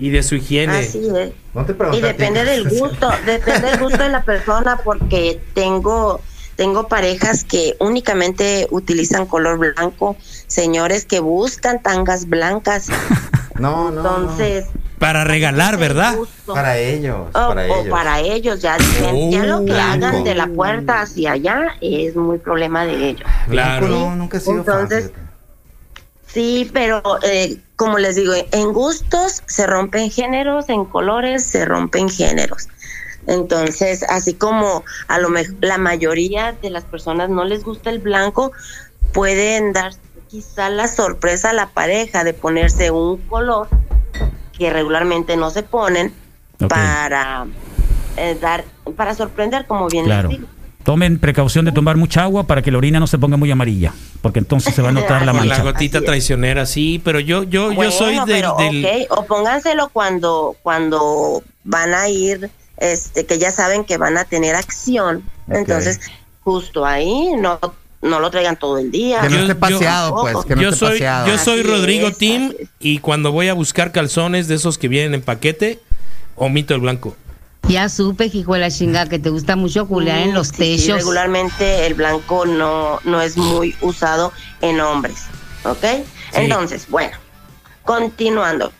Y 0.00 0.10
de 0.10 0.22
su 0.22 0.36
higiene. 0.36 0.78
Así 0.78 1.06
es. 1.14 1.32
No 1.54 1.64
te 1.66 1.76
Y 1.92 2.00
depende 2.00 2.44
del 2.44 2.68
gusto, 2.68 3.10
depende 3.26 3.68
del 3.70 3.80
gusto 3.80 4.02
de 4.02 4.08
la 4.08 4.22
persona, 4.22 4.78
porque 4.82 5.40
tengo 5.54 6.20
tengo 6.56 6.88
parejas 6.88 7.42
que 7.42 7.74
únicamente 7.80 8.66
utilizan 8.70 9.24
color 9.24 9.56
blanco, 9.56 10.16
señores 10.46 11.06
que 11.06 11.20
buscan 11.20 11.82
tangas 11.82 12.28
blancas. 12.28 12.88
No, 13.58 13.90
no, 13.90 14.02
no. 14.02 14.16
Entonces, 14.16 14.66
Para 14.98 15.22
regalar, 15.24 15.76
¿verdad? 15.76 16.14
Para 16.46 16.78
ellos, 16.78 17.28
o, 17.28 17.32
para 17.32 17.60
o 17.62 17.80
ellos. 17.82 17.88
para 17.90 18.20
ellos 18.20 18.62
ya, 18.62 18.78
dicen, 18.78 19.30
ya 19.30 19.44
lo 19.44 19.66
que 19.66 19.72
Oh, 19.72 19.76
hagan 19.76 20.24
de 20.24 20.34
la 20.34 20.46
puerta 20.46 21.02
hacia 21.02 21.32
allá 21.32 21.76
es 21.82 22.16
muy 22.16 22.38
problema 22.38 22.86
de 22.86 23.10
ellos. 23.10 23.28
Claro. 23.50 23.88
No, 23.88 24.16
nunca 24.16 24.38
he 24.38 24.40
sido 24.40 24.60
Entonces, 24.60 25.08
fíjate. 25.08 25.30
Sí, 26.26 26.70
pero 26.72 27.02
eh, 27.22 27.58
como 27.80 27.96
les 27.96 28.14
digo, 28.14 28.34
en 28.52 28.74
gustos 28.74 29.42
se 29.46 29.66
rompen 29.66 30.10
géneros, 30.10 30.68
en 30.68 30.84
colores 30.84 31.46
se 31.46 31.64
rompen 31.64 32.10
géneros. 32.10 32.68
Entonces, 33.26 34.02
así 34.10 34.34
como 34.34 34.84
a 35.08 35.18
lo 35.18 35.30
mejor 35.30 35.56
la 35.62 35.78
mayoría 35.78 36.52
de 36.60 36.68
las 36.68 36.84
personas 36.84 37.30
no 37.30 37.42
les 37.46 37.64
gusta 37.64 37.88
el 37.88 37.98
blanco, 37.98 38.52
pueden 39.14 39.72
dar 39.72 39.94
quizá 40.28 40.68
la 40.68 40.88
sorpresa 40.88 41.50
a 41.50 41.52
la 41.54 41.70
pareja 41.70 42.22
de 42.22 42.34
ponerse 42.34 42.90
un 42.90 43.16
color 43.16 43.66
que 44.52 44.68
regularmente 44.68 45.38
no 45.38 45.48
se 45.48 45.62
ponen 45.62 46.12
para 46.68 47.46
eh, 48.18 48.36
dar 48.38 48.62
para 48.94 49.14
sorprender 49.14 49.66
como 49.66 49.88
bien 49.88 50.06
les 50.06 50.28
digo. 50.28 50.46
Tomen 50.90 51.20
precaución 51.20 51.64
de 51.64 51.70
tomar 51.70 51.96
mucha 51.96 52.24
agua 52.24 52.48
para 52.48 52.62
que 52.62 52.72
la 52.72 52.78
orina 52.78 52.98
no 52.98 53.06
se 53.06 53.16
ponga 53.16 53.36
muy 53.36 53.48
amarilla, 53.48 53.92
porque 54.22 54.40
entonces 54.40 54.74
se 54.74 54.82
va 54.82 54.88
a 54.88 54.92
notar 54.92 55.24
la 55.24 55.30
Por 55.32 55.44
la 55.46 55.54
mancha. 55.54 55.62
gotita 55.62 56.00
traicionera, 56.00 56.66
sí, 56.66 57.00
pero 57.04 57.20
yo, 57.20 57.44
yo, 57.44 57.70
yo 57.70 57.90
soy 57.92 58.16
del, 58.16 58.24
pero, 58.26 58.56
del- 58.58 58.84
ok, 59.08 59.18
o 59.18 59.24
pónganselo 59.24 59.88
cuando 59.90 60.56
cuando 60.64 61.44
van 61.62 61.94
a 61.94 62.08
ir 62.08 62.50
este 62.76 63.24
que 63.24 63.38
ya 63.38 63.52
saben 63.52 63.84
que 63.84 63.98
van 63.98 64.18
a 64.18 64.24
tener 64.24 64.56
acción 64.56 65.22
entonces 65.48 66.00
justo 66.42 66.84
ahí 66.84 67.34
no 67.38 67.60
no 68.02 68.18
lo 68.18 68.28
traigan 68.32 68.56
todo 68.56 68.78
el 68.78 68.90
día 68.90 69.20
Que 69.20 69.28
no 69.28 69.36
Yo- 69.36 69.40
esté 69.42 69.52
yo- 69.54 69.60
paseado, 69.60 70.20
pues, 70.22 70.44
que 70.44 70.56
no 70.56 70.62
yo 70.62 70.68
esté 70.70 70.78
soy, 70.80 70.90
paseado. 70.94 71.26
yo 71.28 71.38
soy 71.38 71.60
Así 71.60 71.68
Rodrigo 71.70 72.08
es, 72.08 72.16
es. 72.20 72.68
y 72.80 72.98
cuando 72.98 73.30
voy 73.30 73.46
a 73.46 73.54
buscar 73.54 73.92
calzones 73.92 74.48
de 74.48 74.56
esos 74.56 74.76
que 74.76 74.88
vienen 74.88 75.14
en 75.14 75.22
paquete, 75.22 75.78
omito 76.34 76.74
el 76.74 76.80
blanco. 76.80 77.14
Ya 77.70 77.88
supe, 77.88 78.30
hijo 78.32 78.54
de 78.54 78.60
la 78.60 78.70
chinga, 78.70 79.08
que 79.08 79.18
te 79.18 79.30
gusta 79.30 79.56
mucho 79.56 79.86
culear 79.86 80.18
en 80.18 80.34
los 80.34 80.48
Sí, 80.48 80.92
regularmente 80.92 81.86
el 81.86 81.94
blanco 81.94 82.44
no 82.44 83.00
no 83.04 83.20
es 83.20 83.36
muy 83.36 83.76
usado 83.80 84.32
en 84.60 84.80
hombres 84.80 85.26
¿ok? 85.64 86.04
entonces 86.32 86.86
bueno 86.88 87.16
continuando 87.84 88.72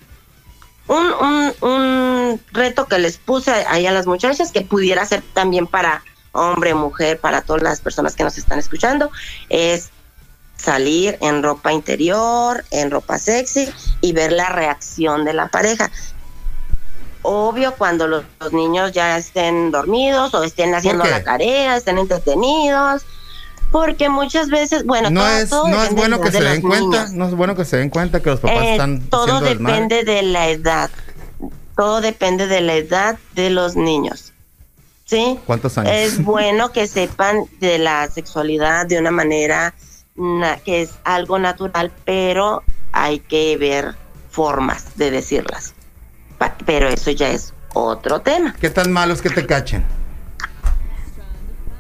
un, 0.89 1.07
un, 1.21 1.53
un 1.61 2.41
reto 2.53 2.87
que 2.87 2.99
les 2.99 3.17
puse 3.19 3.53
ahí 3.53 3.87
a 3.87 3.93
las 3.93 4.07
muchachas 4.07 4.51
que 4.51 4.63
pudiera 4.63 5.07
ser 5.07 5.23
también 5.35 5.67
para 5.69 6.03
hombre, 6.33 6.75
mujer, 6.75 7.19
para 7.19 7.43
todas 7.43 7.63
las 7.63 7.81
personas 7.81 8.15
que 8.17 8.25
nos 8.25 8.39
están 8.39 8.59
escuchando, 8.59 9.11
es 9.49 9.91
salir 10.57 11.17
en 11.21 11.43
ropa 11.43 11.73
interior, 11.73 12.65
en 12.71 12.91
ropa 12.91 13.19
sexy 13.19 13.69
y 14.01 14.13
ver 14.13 14.33
la 14.33 14.49
reacción 14.49 15.25
de 15.25 15.33
la 15.33 15.49
pareja. 15.49 15.91
Obvio 17.23 17.75
cuando 17.75 18.07
los, 18.07 18.25
los 18.41 18.53
niños 18.53 18.93
ya 18.93 19.17
estén 19.19 19.71
dormidos 19.71 20.33
o 20.35 20.43
estén 20.45 20.75
haciendo 20.75 21.05
la 21.05 21.23
tarea, 21.23 21.77
estén 21.77 21.99
entretenidos. 21.99 23.03
Porque 23.73 24.09
muchas 24.09 24.49
veces, 24.49 24.85
bueno, 24.85 25.11
no 25.11 25.21
todo- 25.21 25.31
es, 25.37 25.49
todo 25.51 25.69
no 25.69 25.83
es 25.85 25.93
bueno 25.95 26.21
que 26.21 26.33
se 26.33 26.41
den 26.43 26.61
cuenta, 26.61 27.05
niños. 27.05 27.13
no 27.13 27.27
es 27.29 27.35
bueno 27.37 27.55
que 27.55 27.65
se 27.65 27.77
den 27.77 27.89
cuenta 27.89 28.21
que 28.21 28.31
los 28.31 28.41
papás 28.41 28.63
Eh, 28.63 28.73
están 28.73 29.01
todo 29.09 29.41
depende 29.41 30.03
de 30.03 30.23
la 30.23 30.49
edad. 30.49 30.91
Todo 31.77 32.01
depende 32.01 32.49
de 32.49 32.61
la 32.63 32.75
edad 32.75 33.19
de 33.35 33.49
los 33.51 33.77
niños. 33.77 34.33
¿Sí? 35.05 35.39
¿Cuántos 35.47 35.79
años? 35.79 35.93
Es 35.93 36.25
bueno 36.25 36.73
que 36.73 36.89
sepan 36.89 37.45
de 37.61 37.79
la 37.79 38.09
sexualidad 38.09 38.87
de 38.87 38.99
una 38.99 39.13
manera 39.13 39.73
que 40.65 40.83
es 40.83 40.91
algo 41.05 41.39
natural, 41.39 41.93
pero 42.05 42.63
hay 42.93 43.21
que 43.21 43.57
ver 43.57 43.95
formas 44.31 44.97
de 44.97 45.11
decirlas. 45.13 45.75
Pero 46.67 46.89
eso 46.89 47.11
ya 47.11 47.31
es 47.31 47.53
otro 47.75 48.21
tema. 48.21 48.55
¿Qué 48.61 48.71
tan 48.71 48.93
malo 48.93 49.13
es 49.15 49.23
que 49.23 49.31
te 49.31 49.47
cachen? 49.47 49.85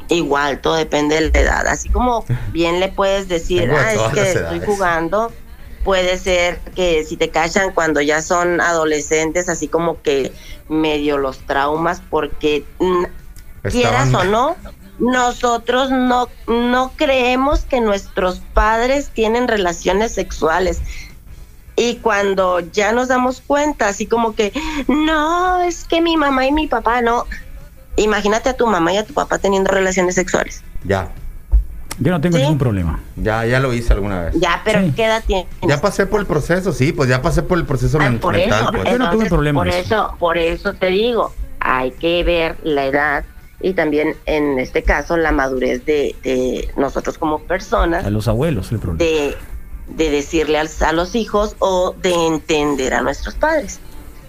Igual, 0.09 0.61
todo 0.61 0.75
depende 0.75 1.15
de 1.15 1.31
la 1.31 1.39
edad. 1.39 1.67
Así 1.69 1.89
como 1.89 2.25
bien 2.53 2.81
le 2.81 2.89
puedes 2.89 3.29
decir, 3.29 3.71
ah, 3.71 3.93
es 3.93 4.01
que 4.13 4.29
estoy 4.29 4.43
edades". 4.43 4.65
jugando. 4.65 5.33
Puede 5.85 6.19
ser 6.19 6.59
que 6.75 7.05
si 7.05 7.17
te 7.17 7.31
cachan 7.31 7.73
cuando 7.73 8.03
ya 8.03 8.21
son 8.21 8.61
adolescentes, 8.61 9.49
así 9.49 9.67
como 9.67 10.03
que 10.03 10.31
medio 10.69 11.17
los 11.17 11.39
traumas, 11.39 12.03
porque 12.11 12.65
mm, 12.81 13.05
quieras 13.63 14.13
o 14.13 14.25
no, 14.25 14.57
nosotros 14.99 15.91
no, 15.91 16.29
no 16.47 16.93
creemos 16.97 17.61
que 17.65 17.81
nuestros 17.81 18.43
padres 18.53 19.09
tienen 19.09 19.49
relaciones 19.49 20.13
sexuales. 20.13 20.81
Y 21.81 21.97
cuando 21.97 22.61
ya 22.61 22.93
nos 22.93 23.09
damos 23.09 23.41
cuenta, 23.41 23.89
así 23.89 24.05
como 24.07 24.35
que, 24.35 24.53
no, 24.87 25.62
es 25.62 25.85
que 25.85 26.03
mi 26.03 26.16
mamá 26.18 26.45
y 26.47 26.53
mi 26.53 26.66
papá 26.66 27.01
no. 27.01 27.24
Imagínate 27.97 28.51
a 28.51 28.55
tu 28.55 28.66
mamá 28.66 28.93
y 28.93 28.99
a 28.99 29.05
tu 29.07 29.14
papá 29.14 29.39
teniendo 29.39 29.70
relaciones 29.70 30.14
sexuales. 30.14 30.62
Ya, 30.85 31.09
Yo 31.99 32.12
no 32.12 32.20
tengo 32.20 32.37
ningún 32.39 32.59
problema. 32.59 33.01
ya, 33.16 33.47
ya 33.47 33.61
lo 33.61 33.72
hice 33.72 33.93
alguna 33.95 34.24
vez. 34.24 34.35
Ya, 34.39 34.61
pero 34.64 34.81
¿qué 34.95 35.05
edad 35.07 35.22
tienes? 35.26 35.47
Ya 35.66 35.81
pasé 35.81 36.07
por 36.07 36.20
el 36.20 36.26
proceso, 36.26 36.72
sí, 36.72 36.93
pues 36.93 37.09
ya 37.09 37.22
pasé 37.22 37.43
por 37.43 37.57
el 37.59 37.64
proceso 37.64 37.99
men- 37.99 38.18
Por 38.18 38.35
mental. 38.35 38.62
eso, 38.62 38.72
pues. 38.72 38.87
entonces, 38.89 39.53
por 39.55 39.68
eso, 39.68 40.16
por 40.18 40.39
eso 40.39 40.74
te 40.74 40.87
digo, 40.89 41.33
hay 41.61 41.93
que 41.93 42.22
ver 42.24 42.57
la 42.62 42.85
edad 42.87 43.24
y 43.62 43.74
también 43.74 44.16
en 44.26 44.59
este 44.59 44.83
caso 44.83 45.16
la 45.18 45.33
madurez 45.33 45.85
de, 45.85 46.14
de 46.22 46.70
nosotros 46.76 47.18
como 47.18 47.41
personas 47.41 48.05
A 48.07 48.11
los 48.11 48.28
abuelos 48.28 48.70
el 48.72 48.78
problema. 48.78 49.05
de, 49.05 49.37
de 49.97 50.11
decirle 50.11 50.59
al- 50.59 50.70
a 50.86 50.93
los 50.93 51.14
hijos 51.14 51.57
o 51.59 51.95
de 52.03 52.12
entender 52.26 52.95
a 52.95 53.01
nuestros 53.03 53.34
padres. 53.34 53.80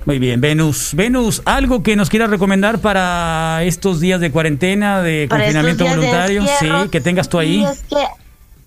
Muy 0.05 0.17
bien, 0.17 0.41
Venus. 0.41 0.91
Venus, 0.95 1.43
algo 1.45 1.83
que 1.83 1.95
nos 1.95 2.09
quieras 2.09 2.29
recomendar 2.31 2.79
para 2.79 3.61
estos 3.63 3.99
días 3.99 4.19
de 4.19 4.31
cuarentena, 4.31 5.01
de 5.03 5.27
Para 5.29 5.43
confinamiento 5.43 5.83
de 5.83 5.89
voluntario, 5.91 6.43
sí, 6.59 6.67
que 6.91 7.01
tengas 7.01 7.29
tú 7.29 7.37
ahí. 7.37 7.59
Sí, 7.59 7.65
es 7.65 7.83
que 7.83 8.03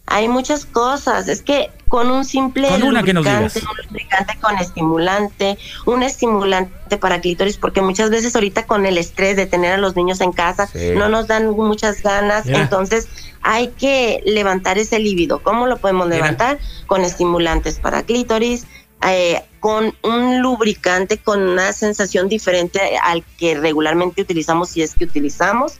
hay 0.06 0.28
muchas 0.28 0.64
cosas. 0.66 1.28
Es 1.28 1.42
que 1.42 1.70
con 1.88 2.10
un 2.10 2.24
simple 2.24 2.68
Con 2.68 2.82
una 2.82 3.02
que 3.02 3.12
nos 3.14 3.24
lubricante, 3.24 3.60
digas. 3.60 3.70
un 3.78 3.86
lubricante 3.88 4.38
con 4.40 4.58
estimulante, 4.58 5.58
un 5.86 6.02
estimulante 6.02 6.96
para 6.98 7.20
clítoris, 7.20 7.56
porque 7.56 7.80
muchas 7.80 8.10
veces 8.10 8.34
ahorita 8.34 8.66
con 8.66 8.84
el 8.86 8.98
estrés 8.98 9.36
de 9.36 9.46
tener 9.46 9.72
a 9.72 9.78
los 9.78 9.96
niños 9.96 10.20
en 10.20 10.32
casa 10.32 10.66
Sí. 10.66 10.90
no 10.96 11.08
nos 11.08 11.26
dan 11.26 11.50
muchas 11.50 12.02
ganas. 12.02 12.46
Entonces 12.46 13.08
hay 13.42 13.68
que 13.68 14.22
levantar 14.26 14.78
ese 14.78 14.98
líbido. 14.98 15.40
¿Cómo 15.42 15.66
lo 15.66 15.76
podemos 15.78 16.08
levantar? 16.08 16.58
Con 16.86 17.02
estimulantes 17.02 17.78
para 17.78 18.02
clítoris. 18.02 18.66
eh, 19.06 19.42
con 19.60 19.94
un 20.02 20.40
lubricante 20.40 21.18
con 21.18 21.42
una 21.42 21.74
sensación 21.74 22.26
diferente 22.30 22.80
al 23.02 23.22
que 23.36 23.54
regularmente 23.54 24.22
utilizamos 24.22 24.70
si 24.70 24.80
es 24.80 24.94
que 24.94 25.04
utilizamos. 25.04 25.74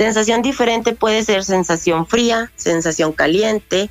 Sensación 0.00 0.40
diferente 0.40 0.94
puede 0.94 1.22
ser 1.22 1.44
sensación 1.44 2.06
fría, 2.06 2.50
sensación 2.56 3.12
caliente, 3.12 3.90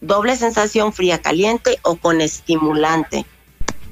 doble 0.00 0.36
sensación 0.36 0.94
fría 0.94 1.20
caliente 1.20 1.78
o 1.82 1.96
con 1.96 2.22
estimulante. 2.22 3.26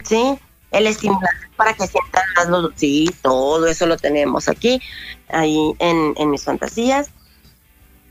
¿Sí? 0.03 0.39
El 0.71 0.87
estimulante 0.87 1.51
para 1.55 1.75
que 1.75 1.87
sientan 1.87 2.23
más 2.37 2.49
los... 2.49 2.73
Sí, 2.77 3.11
todo 3.21 3.67
eso 3.67 3.85
lo 3.85 3.99
tenemos 3.99 4.49
aquí, 4.49 4.81
ahí 5.29 5.75
en, 5.79 6.15
en 6.17 6.31
mis 6.31 6.43
fantasías. 6.43 7.11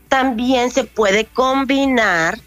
También 0.06 0.70
se 0.70 0.84
puede 0.84 1.24
combinar 1.24 2.38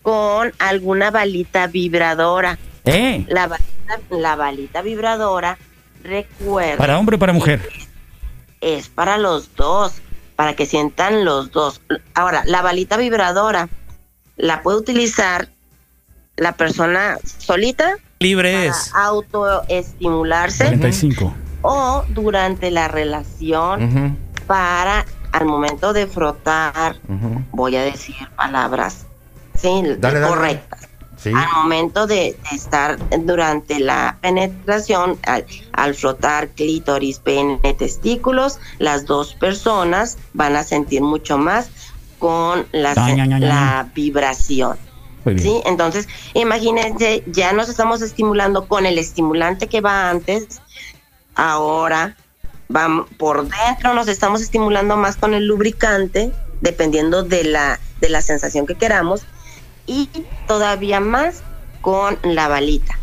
con 0.00 0.54
alguna 0.58 1.10
balita 1.10 1.66
vibradora. 1.66 2.58
¿Eh? 2.86 3.26
La 3.28 3.48
balita, 3.48 4.00
la 4.08 4.34
balita 4.36 4.80
vibradora, 4.80 5.58
recuerda, 6.02 6.78
¿Para 6.78 6.98
hombre 6.98 7.16
o 7.16 7.18
para 7.18 7.34
mujer? 7.34 7.68
es 8.62 8.88
para 8.88 9.18
los 9.18 9.54
dos, 9.56 10.00
para 10.36 10.54
que 10.54 10.66
sientan 10.66 11.24
los 11.24 11.52
dos. 11.52 11.80
Ahora, 12.14 12.42
la 12.46 12.62
balita 12.62 12.96
vibradora 12.96 13.68
la 14.36 14.62
puede 14.62 14.78
utilizar 14.78 15.48
la 16.36 16.52
persona 16.52 17.18
solita 17.38 17.96
Libre 18.18 18.66
es. 18.66 18.90
autoestimularse 18.94 20.64
45. 20.64 21.34
o 21.62 22.04
durante 22.08 22.70
la 22.70 22.88
relación 22.88 24.16
para 24.46 25.04
al 25.32 25.46
momento 25.46 25.92
de 25.92 26.06
frotar, 26.06 26.96
voy 27.52 27.76
a 27.76 27.82
decir 27.82 28.16
palabras 28.36 29.06
sí, 29.54 29.82
Dale, 29.98 30.20
dale. 30.20 30.62
Sí. 31.22 31.30
Al 31.34 31.48
momento 31.54 32.06
de, 32.06 32.36
de 32.50 32.56
estar 32.56 32.98
durante 33.20 33.78
la 33.78 34.18
penetración, 34.20 35.18
al, 35.24 35.46
al 35.72 35.94
frotar 35.94 36.48
clítoris, 36.48 37.20
pene, 37.20 37.58
testículos, 37.78 38.58
las 38.78 39.06
dos 39.06 39.34
personas 39.34 40.18
van 40.32 40.56
a 40.56 40.64
sentir 40.64 41.00
mucho 41.02 41.38
más 41.38 41.68
con 42.18 42.66
la, 42.72 42.94
Ay, 42.96 43.20
ay, 43.20 43.32
ay, 43.32 43.40
la 43.40 43.90
vibración. 43.94 44.76
¿sí? 45.36 45.60
Entonces, 45.64 46.08
imagínense, 46.34 47.22
ya 47.26 47.52
nos 47.52 47.68
estamos 47.68 48.02
estimulando 48.02 48.66
con 48.66 48.86
el 48.86 48.98
estimulante 48.98 49.68
que 49.68 49.80
va 49.80 50.10
antes, 50.10 50.60
ahora 51.34 52.16
vamos 52.68 53.06
por 53.18 53.48
dentro 53.48 53.94
nos 53.94 54.08
estamos 54.08 54.40
estimulando 54.40 54.96
más 54.96 55.16
con 55.16 55.34
el 55.34 55.46
lubricante, 55.46 56.32
dependiendo 56.60 57.22
de 57.22 57.44
la, 57.44 57.78
de 58.00 58.08
la 58.08 58.22
sensación 58.22 58.66
que 58.66 58.74
queramos, 58.74 59.24
y 59.86 60.08
todavía 60.46 61.00
más 61.00 61.42
con 61.80 62.18
la 62.22 62.48
balita. 62.48 62.98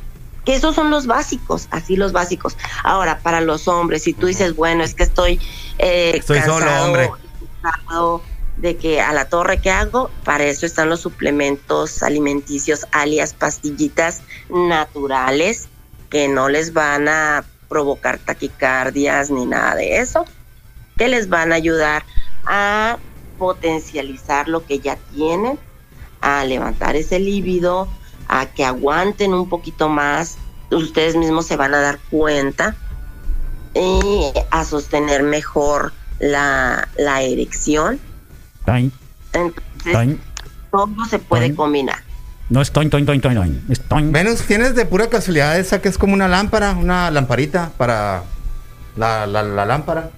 Que 0.46 0.56
esos 0.56 0.74
son 0.74 0.90
los 0.90 1.06
básicos, 1.06 1.68
así 1.70 1.96
los 1.96 2.12
básicos. 2.12 2.58
Ahora, 2.84 3.20
para 3.20 3.42
los 3.42 3.68
hombres, 3.68 4.04
si 4.04 4.14
tú 4.14 4.28
dices, 4.28 4.56
bueno, 4.56 4.84
es 4.84 4.96
que 4.96 5.04
estoy, 5.04 5.40
eh, 5.78 6.14
Estoy 6.16 6.40
solo, 6.40 6.66
cansado, 6.66 6.86
hombre. 6.86 7.12
cansado 7.62 8.22
de 8.58 8.78
que 8.78 9.00
a 9.02 9.14
la 9.14 9.26
torre 9.26 9.62
que 9.62 9.70
hago, 9.70 10.10
para 10.24 10.46
eso 10.46 10.66
están 10.66 10.90
los 10.90 11.02
suplementos 11.02 12.04
alimenticios, 12.04 12.88
alias 12.92 13.34
pastillitas 13.34 14.22
naturales, 14.50 15.68
que 16.10 16.28
no 16.28 16.50
les 16.50 16.74
van 16.74 17.08
a 17.08 17.46
provocar 17.70 18.18
taquicardias 18.18 19.30
ni 19.30 19.46
nada 19.46 19.76
de 19.76 20.00
eso, 20.00 20.26
que 20.98 21.08
les 21.08 21.30
van 21.30 21.52
a 21.52 21.56
ayudar 21.56 22.04
a 22.46 22.98
potencializar 23.38 24.48
lo 24.48 24.66
que 24.66 24.80
ya 24.80 24.98
tienen, 25.14 25.58
a 26.22 26.44
levantar 26.46 26.96
ese 26.96 27.20
líbido, 27.20 27.88
a 28.28 28.46
que 28.48 28.64
aguanten 28.66 29.34
un 29.34 29.50
poquito 29.50 29.90
más, 29.90 30.38
ustedes 30.72 31.16
mismos 31.16 31.48
se 31.48 31.56
van 31.58 31.74
a 31.74 31.80
dar 31.80 32.00
cuenta 32.12 32.76
y 33.74 34.32
a 34.52 34.64
sostener 34.66 35.24
mejor 35.24 35.94
la, 36.20 36.88
la 36.98 37.22
erección. 37.22 38.00
Toin, 38.66 38.92
Entonces, 39.34 39.94
toin. 39.94 40.22
todo 40.72 41.06
se 41.10 41.20
puede 41.20 41.46
Toin. 41.48 41.56
combinar. 41.56 41.98
No 42.50 42.62
es 42.62 42.72
toin, 42.72 42.90
toin, 42.90 43.06
toin, 43.06 43.22
toin, 43.22 43.36
toin. 43.36 43.66
Es 43.70 43.80
toin. 43.82 44.12
Venus, 44.12 44.42
¿tienes 44.42 44.74
de 44.76 44.86
pura 44.86 45.08
casualidad 45.08 45.58
esa 45.60 45.82
que 45.82 45.88
es 45.90 45.98
como 46.00 46.14
una 46.14 46.28
lámpara, 46.28 46.72
una 46.72 47.12
lamparita 47.12 47.72
para 47.78 48.24
la, 48.96 49.28
la, 49.28 49.44
la 49.44 49.66
lámpara? 49.66 50.10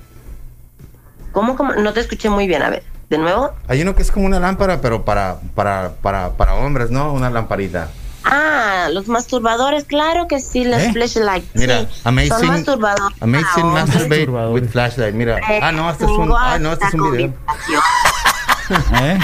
¿Cómo, 1.33 1.55
cómo? 1.55 1.73
No 1.75 1.93
te 1.93 1.99
escuché 1.99 2.29
muy 2.29 2.47
bien, 2.47 2.61
a 2.61 2.69
ver, 2.69 2.83
de 3.11 3.17
nuevo. 3.17 3.51
Hay 3.67 3.81
uno 3.81 3.93
que 3.93 4.01
es 4.01 4.09
como 4.09 4.25
una 4.25 4.39
lámpara, 4.39 4.79
pero 4.81 5.03
para, 5.03 5.35
para, 5.53 5.91
para, 6.01 6.29
para 6.31 6.55
hombres, 6.55 6.89
¿no? 6.91 7.11
Una 7.13 7.29
lamparita. 7.29 7.89
Ah, 8.23 8.87
los 8.91 9.07
masturbadores, 9.09 9.83
claro 9.83 10.27
que 10.29 10.39
sí, 10.39 10.63
los 10.63 10.79
¿Eh? 10.81 10.91
flashlights. 10.93 11.49
Mira, 11.53 11.81
sí, 11.81 11.87
Son 12.03 12.07
amazing, 12.13 12.47
masturbadores. 12.47 13.17
amazing 13.21 13.65
masturbate 13.65 14.27
with 14.53 14.69
flashlight. 14.69 15.13
Mira, 15.13 15.39
ah 15.61 15.71
no, 15.73 15.89
este 15.91 16.05
es 16.05 16.09
un, 16.11 16.19
Tengo 16.21 16.37
ah 16.37 16.57
no, 16.57 16.71
este 16.73 16.85
es 16.85 16.93
un 16.93 17.01
hasta 17.01 17.11
video. 17.17 17.33
¿Eh? 19.03 19.19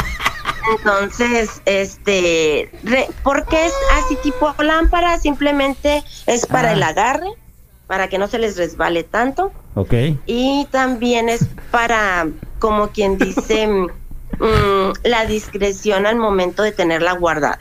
Entonces, 0.77 1.61
este, 1.65 2.69
re- 2.83 3.07
¿por 3.23 3.45
qué 3.45 3.67
es 3.67 3.73
así 4.03 4.17
tipo 4.21 4.53
lámpara? 4.61 5.17
Simplemente 5.19 6.03
es 6.25 6.45
para 6.45 6.69
Ah. 6.71 6.73
el 6.73 6.83
agarre, 6.83 7.29
para 7.87 8.09
que 8.09 8.17
no 8.17 8.27
se 8.27 8.37
les 8.39 8.57
resbale 8.57 9.03
tanto. 9.03 9.53
Ok. 9.77 9.93
Y 10.25 10.67
también 10.71 11.29
es 11.29 11.45
para, 11.69 12.27
como 12.57 12.87
quien 12.89 13.17
dice, 13.19 13.67
mm, 14.39 14.91
la 15.03 15.25
discreción 15.27 16.07
al 16.07 16.15
momento 16.15 16.63
de 16.63 16.71
tenerla 16.71 17.13
guardada. 17.13 17.59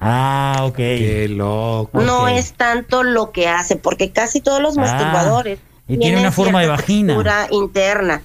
Ah, 0.00 0.60
ok. 0.62 0.76
Qué 0.76 1.26
loco. 1.28 2.00
No 2.00 2.28
es 2.28 2.52
tanto 2.52 3.02
lo 3.02 3.32
que 3.32 3.48
hace, 3.48 3.74
porque 3.76 4.12
casi 4.12 4.40
todos 4.40 4.60
los 4.62 4.78
Ah, 4.78 4.82
masturbadores 4.82 5.58
y 5.86 5.98
tiene 5.98 6.02
tienen 6.04 6.20
una 6.20 6.32
forma 6.32 6.60
de 6.60 6.68
vagina. 6.68 7.48
interna. 7.50 8.22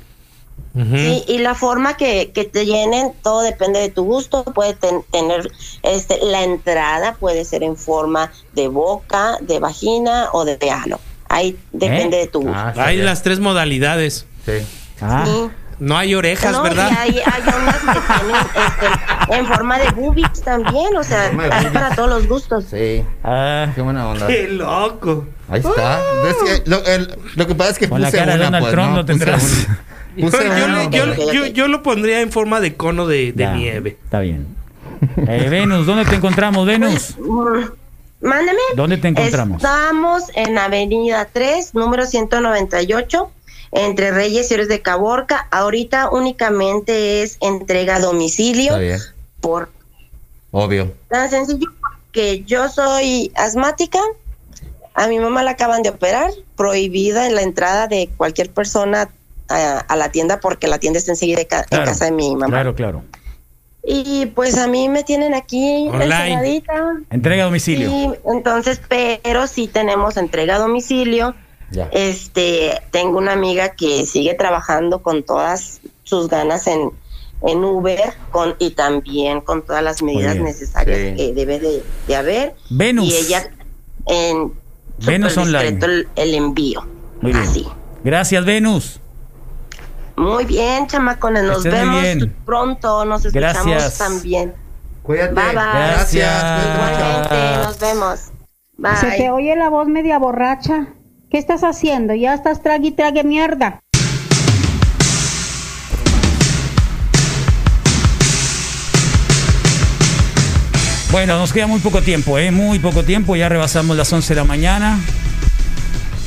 Sí, 0.76 1.24
y 1.28 1.40
la 1.40 1.56
forma 1.56 1.98
que, 1.98 2.32
que 2.32 2.46
te 2.46 2.66
llenen, 2.66 3.12
todo 3.24 3.42
depende 3.42 3.80
de 3.80 3.90
tu 3.90 4.04
gusto. 4.06 4.44
Puede 4.46 4.76
ten- 4.76 5.04
tener, 5.12 5.52
este, 5.82 6.20
la 6.24 6.44
entrada 6.44 7.16
puede 7.20 7.44
ser 7.44 7.64
en 7.64 7.76
forma 7.76 8.32
de 8.54 8.68
boca, 8.70 9.40
de 9.42 9.60
vagina 9.60 10.30
o 10.32 10.46
de 10.46 10.58
ano. 10.70 11.00
Ahí 11.30 11.58
depende 11.72 12.18
¿Eh? 12.18 12.22
de 12.22 12.28
tu 12.28 12.42
gusto. 12.42 12.56
Ah, 12.58 12.74
Hay 12.78 12.96
bien. 12.96 13.06
las 13.06 13.24
tres 13.24 13.40
modalidades. 13.40 14.26
Sí. 14.46 14.54
Ah, 15.02 15.24
Sí. 15.26 15.50
No 15.80 15.98
hay 15.98 16.14
orejas, 16.14 16.52
No, 16.52 16.62
¿verdad? 16.64 16.90
Y 16.92 16.94
hay, 16.98 17.20
hay 17.20 17.42
unas 17.42 17.76
que 17.78 17.86
tienen 18.20 18.36
este, 18.54 19.38
en 19.38 19.46
forma 19.48 19.80
de 19.80 19.90
boobies 19.92 20.42
también, 20.44 20.94
o 20.98 21.04
sea, 21.06 21.32
hay 21.52 21.68
para 21.68 21.96
todos 21.96 22.10
los 22.10 22.28
gustos. 22.28 22.66
Sí. 22.70 23.02
ah. 23.24 23.68
Qué 23.74 23.82
buena 23.82 24.10
onda. 24.10 24.28
Qué 24.28 24.50
loco. 24.50 25.26
Ahí 25.48 25.62
está. 25.62 26.00
Es 26.28 26.36
que 26.64 26.70
lo, 26.70 26.84
el- 26.86 27.16
lo 27.36 27.48
que 27.48 27.56
pasa 27.56 27.70
es 27.72 27.80
que 27.80 27.88
Con 27.88 28.02
la 28.02 28.08
puse 28.10 28.18
cara 28.18 28.36
de 28.36 28.46
una, 28.46 28.60
pues, 28.60 28.72
Trump 28.74 28.90
¿no? 28.90 28.96
lo 28.98 29.06
tendrás. 29.06 29.42
Puse 29.42 29.68
una. 29.68 29.80
Yo, 30.18 30.26
Puse 30.32 30.44
yo 30.60 30.66
una, 30.66 30.90
yo- 30.90 31.32
yo- 31.34 31.46
yo 31.46 31.68
lo 31.70 31.82
pondría 31.82 32.20
en 32.20 32.32
forma 32.34 32.60
de 32.60 32.76
cono 32.76 33.08
de, 33.08 33.32
de 33.32 33.44
Ya, 33.46 33.54
nieve. 33.54 33.98
Está 34.04 34.20
bien. 34.20 34.48
Eh, 35.16 35.48
Venus, 35.50 35.86
¿dónde 35.86 36.04
te 36.04 36.16
encontramos, 36.16 36.66
Venus? 36.68 37.16
Mándame. 38.22 38.60
¿Dónde 38.76 38.98
te 38.98 39.08
encontramos? 39.08 39.58
Estamos 39.58 40.24
en 40.36 40.58
Avenida 40.58 41.28
3, 41.32 41.74
número 41.74 42.06
198, 42.06 43.32
entre 43.72 44.12
Reyes 44.12 44.52
y 44.52 44.54
Héroes 44.54 44.70
de 44.70 44.82
Caborca. 44.82 45.48
Ahorita 45.52 46.10
únicamente 46.10 47.24
es 47.24 47.38
entrega 47.42 47.96
a 47.96 48.00
domicilio. 48.00 48.72
Está 48.72 48.80
bien. 48.80 49.00
Por 49.40 49.70
Obvio. 50.52 50.94
tan 51.10 51.30
sencillo 51.30 51.68
que 52.12 52.44
yo 52.44 52.68
soy 52.70 53.32
asmática. 53.36 54.00
A 54.96 55.08
mi 55.08 55.18
mamá 55.20 55.44
la 55.44 55.52
acaban 55.52 55.82
de 55.82 55.90
operar, 55.90 56.30
prohibida 56.58 57.30
la 57.30 57.42
entrada 57.42 57.88
de 57.88 58.10
cualquier 58.18 58.50
persona 58.50 59.10
a, 59.48 59.78
a 59.80 59.96
la 59.96 60.12
tienda 60.12 60.40
porque 60.42 60.68
la 60.68 60.78
tienda 60.80 61.00
está 61.00 61.12
enseguida 61.14 61.42
en 61.42 61.48
Claro, 61.48 61.86
casa 61.86 62.06
de 62.06 62.12
mi 62.12 62.32
mamá. 62.36 62.48
Claro, 62.48 62.76
claro. 62.76 63.04
Y 63.84 64.28
pues 64.28 64.58
a 64.58 64.68
mí 64.68 64.90
me 64.90 65.04
tienen 65.04 65.34
aquí 65.34 65.88
Online. 65.88 66.04
encerradita. 66.04 66.98
Entrega 67.10 67.44
a 67.44 67.46
domicilio. 67.46 67.90
Sí, 67.90 68.10
entonces, 68.26 68.82
pero 68.88 69.48
sí 69.48 69.68
tenemos 69.68 70.18
entrega 70.18 70.56
a 70.56 70.60
domicilio. 70.60 71.36
Ya. 71.72 71.88
Este, 71.92 72.82
tengo 72.92 73.18
una 73.18 73.34
amiga 73.34 73.70
que 73.70 74.06
sigue 74.06 74.34
trabajando 74.34 75.02
con 75.02 75.24
todas 75.24 75.82
sus 76.04 76.28
ganas 76.28 76.68
en, 76.68 76.92
en 77.44 77.64
Uber 77.64 78.14
con, 78.32 78.56
y 78.60 78.72
también 78.72 79.42
con 79.42 79.64
todas 79.64 79.84
las 79.84 80.02
medidas 80.02 80.34
bien, 80.34 80.46
necesarias 80.46 80.98
sí. 80.98 81.16
que 81.16 81.34
debe 81.34 81.60
de, 81.60 81.84
de 82.08 82.16
haber. 82.16 82.56
Venus. 82.70 83.06
Y 83.06 83.16
ella 83.16 83.52
en 84.08 84.52
Venus 85.06 85.38
Online. 85.38 85.80
el, 85.82 86.08
el 86.16 86.34
envío. 86.34 86.86
Muy 87.22 87.32
bien. 87.32 87.44
Así. 87.44 87.68
Gracias, 88.04 88.44
Venus. 88.46 89.00
Muy 90.20 90.44
bien, 90.44 90.86
chamacones, 90.86 91.44
nos 91.44 91.64
vemos 91.64 92.02
bien. 92.02 92.36
pronto, 92.46 93.06
nos 93.06 93.24
escuchamos 93.24 93.66
Gracias. 93.66 93.98
también. 93.98 94.54
Cuídate. 95.02 95.34
Bye 95.34 95.46
bye. 95.46 95.54
Gracias. 95.54 96.44
Nos 97.66 97.80
vemos. 97.80 98.20
Bye. 98.78 98.98
Se 98.98 99.12
te 99.12 99.32
oye 99.32 99.56
la 99.56 99.70
voz 99.70 99.88
media 99.88 100.20
borracha. 100.20 100.88
¿Qué 101.32 101.38
estás 101.38 101.64
haciendo? 101.64 102.14
Ya 102.16 102.34
estás 102.34 102.62
trague 102.62 102.90
y 102.90 102.92
trague 102.92 103.24
mierda. 103.24 103.80
Bueno, 111.12 111.40
nos 111.40 111.54
queda 111.54 111.66
muy 111.66 111.80
poco 111.80 112.02
tiempo, 112.02 112.38
¿eh? 112.38 112.52
Muy 112.52 112.78
poco 112.80 113.04
tiempo. 113.04 113.36
Ya 113.36 113.48
rebasamos 113.48 113.96
las 113.96 114.12
11 114.12 114.36
de 114.36 114.42
la 114.42 114.46
mañana. 114.46 115.00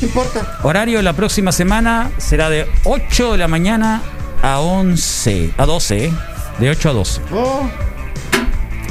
¿Qué 0.02 0.06
importa? 0.06 0.58
Horario 0.64 0.96
de 0.96 1.04
la 1.04 1.12
próxima 1.12 1.52
semana 1.52 2.10
será 2.18 2.50
de 2.50 2.66
8 2.82 3.30
de 3.32 3.38
la 3.38 3.46
mañana 3.46 4.02
a 4.42 4.58
11, 4.58 5.52
a 5.56 5.64
12, 5.64 6.06
¿eh? 6.06 6.12
De 6.58 6.70
8 6.70 6.90
a 6.90 6.92
12. 6.92 7.20
Oh, 7.32 7.70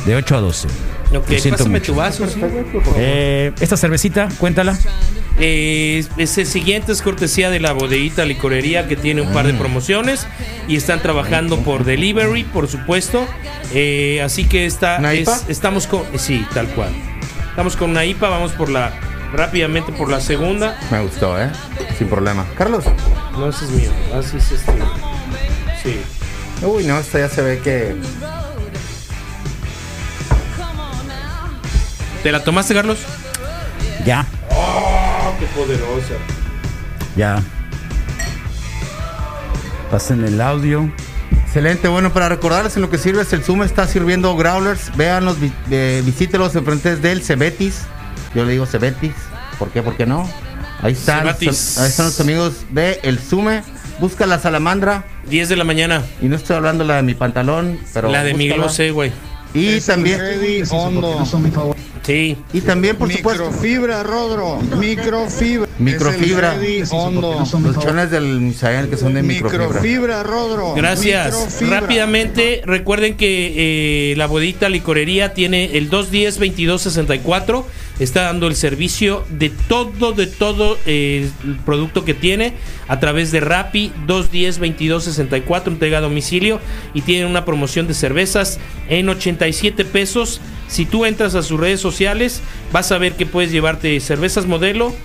De 0.06 0.16
8 0.16 0.38
a 0.38 0.40
12. 0.40 0.68
Ok, 0.70 1.12
Lo 1.12 1.22
siento 1.40 1.58
pásame 1.58 1.80
mucho. 1.80 1.92
tu 1.92 1.98
vaso. 1.98 2.26
sí. 2.30 2.40
Eh, 2.96 3.52
esta 3.60 3.76
cervecita, 3.76 4.30
cuéntala. 4.38 4.80
Eh, 5.38 6.06
ese 6.16 6.46
siguiente 6.46 6.94
es 6.94 7.02
cortesía 7.02 7.50
de 7.50 7.60
la 7.60 7.74
bodeguita 7.74 8.24
licorería 8.24 8.88
que 8.88 8.96
tiene 8.96 9.20
un 9.20 9.34
par 9.34 9.46
de 9.46 9.54
promociones 9.54 10.26
y 10.70 10.78
están 10.78 11.02
trabajando 11.02 11.58
por 11.60 11.84
delivery, 11.84 12.46
por 12.46 12.70
supuesto. 12.70 13.28
Eh, 13.74 14.22
así 14.24 14.46
que 14.46 14.66
esta 14.66 14.96
¿Una 15.00 15.12
es, 15.12 15.24
IPA? 15.24 15.40
estamos 15.50 15.88
con 15.88 16.04
sí, 16.18 16.46
tal 16.54 16.68
cual. 16.70 16.92
Estamos 17.50 17.76
con 17.76 17.90
una 17.90 18.06
IPA, 18.06 18.30
vamos 18.30 18.54
por 18.54 18.70
la 18.70 18.94
rápidamente 19.34 19.92
por 19.92 20.10
la 20.10 20.20
segunda. 20.22 20.78
me 20.92 21.02
gustó, 21.02 21.40
¿eh? 21.42 21.50
Sin 21.98 22.08
problema. 22.08 22.46
Carlos. 22.58 22.84
No, 23.34 23.48
ese 23.50 23.66
es 23.66 23.72
mío. 23.72 23.92
Así 24.18 24.38
es 24.38 24.52
este. 24.52 24.74
Sí. 25.82 26.02
Uy, 26.64 26.84
no, 26.86 26.98
esta 27.00 27.20
ya 27.20 27.30
se 27.30 27.42
ve 27.42 27.60
que. 27.60 27.96
¿Te 32.24 32.32
la 32.32 32.44
tomaste, 32.44 32.74
Carlos? 32.76 33.00
Ya, 34.06 34.26
¡Oh, 34.50 35.34
qué 35.40 35.46
poderosa! 35.48 36.14
ya. 37.16 37.42
Pasen 39.92 40.24
el 40.24 40.40
audio. 40.40 40.92
Excelente, 41.44 41.88
bueno, 41.88 42.14
para 42.14 42.30
recordarles 42.30 42.76
en 42.78 42.82
lo 42.84 42.90
que 42.90 42.98
sirve 42.98 43.24
es 43.24 43.34
el 43.34 43.44
Zoom 43.44 43.64
está 43.64 43.86
sirviendo 43.88 44.36
growlers, 44.38 44.96
véanlos, 44.96 45.38
eh, 45.70 46.02
visítelos 46.06 46.56
enfrente 46.56 46.96
del 46.96 47.22
Cebetis, 47.24 47.82
yo 48.36 48.46
le 48.46 48.52
digo 48.54 48.66
Cebetis, 48.66 49.14
¿por 49.60 49.70
qué? 49.70 49.82
¿Por 49.82 49.96
qué 49.98 50.06
no? 50.06 50.30
Ahí 50.82 50.94
están, 50.94 51.20
son- 51.38 51.84
ahí 51.84 51.90
están 51.90 52.06
los 52.08 52.20
amigos 52.20 52.54
de 52.72 53.00
El 53.04 53.20
Sume, 53.20 53.62
busca 54.00 54.26
la 54.26 54.40
salamandra, 54.40 55.04
10 55.30 55.48
de 55.50 55.56
la 55.56 55.64
mañana. 55.64 56.04
y 56.22 56.26
no 56.28 56.36
estoy 56.36 56.56
hablando 56.56 56.84
la 56.84 56.96
de 56.98 57.04
mi 57.04 57.14
pantalón, 57.14 57.80
pero 57.94 58.10
la 58.10 58.24
de 58.24 58.34
mi 58.34 58.48
glose, 58.50 58.90
güey. 58.92 59.12
Y 59.54 59.80
también, 59.82 60.20
Sí. 62.04 62.36
y 62.52 62.62
también, 62.62 62.96
por 62.96 63.12
supuesto, 63.12 63.44
Microfibra, 63.52 64.02
Rodro. 64.02 64.58
Microfibra. 64.80 65.68
microfibra, 65.78 66.48
Es 66.56 66.56
el 66.56 66.62
Ready 66.62 66.84
Hondo. 66.90 67.46
los 67.64 67.80
chones 67.80 68.10
del 68.10 68.40
Misael 68.40 68.90
que 68.90 68.98
son 68.98 69.14
de 69.14 69.22
microfibra. 69.22 69.68
Microfibra, 69.68 70.24
Rodro. 70.24 70.74
Gracias. 70.74 71.34
Microfibra. 71.36 71.80
Rápidamente, 71.82 72.62
recuerden 72.66 73.18
que 73.18 74.12
eh, 74.14 74.16
la 74.18 74.26
bodita 74.26 74.68
licorería 74.70 75.34
tiene 75.36 75.78
el 75.78 75.90
210-2264. 75.92 77.66
Está 78.02 78.24
dando 78.24 78.48
el 78.48 78.56
servicio 78.56 79.24
de 79.30 79.52
todo, 79.52 80.12
de 80.12 80.26
todo 80.26 80.76
eh, 80.88 81.30
el 81.44 81.58
producto 81.58 82.04
que 82.04 82.16
tiene 82.16 82.56
a 82.88 83.00
través 83.00 83.32
de 83.32 83.42
Rappi 83.42 83.92
210-2264, 84.08 85.68
entrega 85.68 86.00
a 86.00 86.02
domicilio. 86.02 86.60
Y 86.96 87.02
tienen 87.02 87.28
una 87.28 87.46
promoción 87.46 87.86
de 87.86 87.94
cervezas 87.94 88.60
en 88.90 89.08
87 89.08 89.86
pesos. 89.86 90.42
Si 90.68 90.86
tú 90.86 91.06
entras 91.06 91.36
a 91.36 91.44
sus 91.44 91.60
redes 91.60 91.80
sociales, 91.80 92.42
vas 92.72 92.92
a 92.92 92.98
ver 92.98 93.14
que 93.14 93.28
puedes 93.28 93.52
llevarte 93.52 94.00
cervezas 94.00 94.48
modelo 94.48 94.96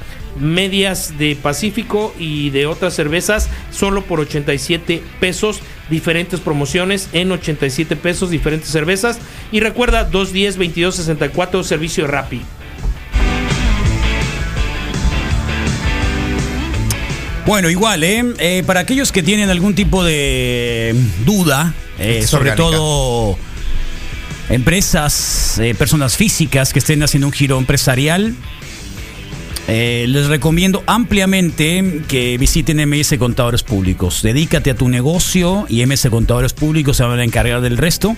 medias 0.40 1.18
de 1.18 1.36
Pacífico 1.36 2.14
y 2.18 2.50
de 2.50 2.66
otras 2.66 2.94
cervezas 2.94 3.50
solo 3.70 4.04
por 4.04 4.20
87 4.20 5.02
pesos. 5.20 5.60
Diferentes 5.90 6.40
promociones 6.40 7.10
en 7.12 7.30
87 7.30 7.94
pesos, 7.96 8.30
diferentes 8.30 8.70
cervezas. 8.70 9.18
Y 9.52 9.60
recuerda 9.60 10.04
210 10.04 10.54
2264 10.56 11.62
servicio 11.62 12.06
Rappi. 12.06 12.40
Bueno, 17.46 17.70
igual, 17.70 18.02
¿eh? 18.02 18.24
Eh, 18.40 18.64
para 18.66 18.80
aquellos 18.80 19.12
que 19.12 19.22
tienen 19.22 19.50
algún 19.50 19.76
tipo 19.76 20.02
de 20.02 20.96
duda, 21.24 21.74
eh, 21.96 22.18
Es 22.22 22.30
sobre 22.30 22.50
orgánica. 22.50 22.76
todo 22.76 23.38
empresas, 24.50 25.58
eh, 25.60 25.76
personas 25.76 26.16
físicas 26.16 26.72
que 26.72 26.80
estén 26.80 27.04
haciendo 27.04 27.28
un 27.28 27.32
giro 27.32 27.56
empresarial, 27.58 28.34
les 29.68 30.26
recomiendo 30.26 30.82
ampliamente 30.86 32.02
que 32.08 32.36
visiten 32.36 32.80
MS 32.80 33.16
Contadores 33.16 33.62
Públicos. 33.62 34.22
Dedícate 34.22 34.72
a 34.72 34.74
tu 34.74 34.88
negocio 34.88 35.66
y 35.68 35.82
MS 35.82 36.08
Contadores 36.10 36.52
Públicos 36.52 36.96
se 36.96 37.04
van 37.04 37.18
a 37.20 37.24
encargar 37.24 37.60
del 37.60 37.76
resto. 37.76 38.16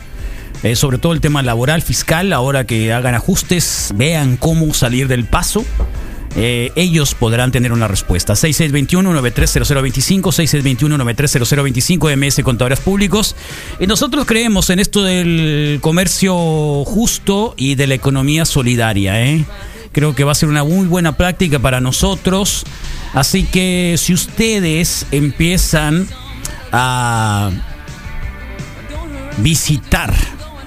Sobre 0.75 0.99
todo 0.99 1.13
el 1.13 1.21
tema 1.21 1.43
laboral, 1.43 1.83
fiscal, 1.83 2.33
ahora 2.33 2.65
que 2.65 2.93
hagan 2.93 3.15
ajustes, 3.15 3.93
vean 3.95 4.37
cómo 4.37 4.75
salir 4.75 5.07
del 5.07 5.25
paso. 5.25 5.65
Eh, 6.37 6.73
ellos 6.77 7.15
podrán 7.15 7.51
tener 7.53 7.73
una 7.73 7.89
respuesta. 7.89 8.35
6621-930025, 8.35 10.23
6621-930025 10.23 12.17
MS 12.17 12.43
Contadores 12.43 12.81
Públicos. 12.81 13.35
Y 13.81 13.87
nosotros 13.87 14.25
creemos 14.27 14.71
en 14.71 14.79
esto 14.79 15.03
del 15.03 15.79
comercio 15.81 16.85
justo 16.85 17.55
y 17.57 17.75
de 17.75 17.87
la 17.87 17.95
economía 17.95 18.45
solidaria. 18.45 19.25
¿eh? 19.25 19.45
Creo 19.93 20.15
que 20.15 20.25
va 20.25 20.33
a 20.33 20.35
ser 20.35 20.49
una 20.49 20.65
muy 20.65 20.87
buena 20.87 21.17
práctica 21.17 21.59
para 21.59 21.81
nosotros. 21.81 22.65
Así 23.15 23.45
que 23.45 23.97
si 23.99 24.13
ustedes 24.13 25.07
empiezan 25.11 26.07
a 26.73 27.51
visitar 29.39 30.13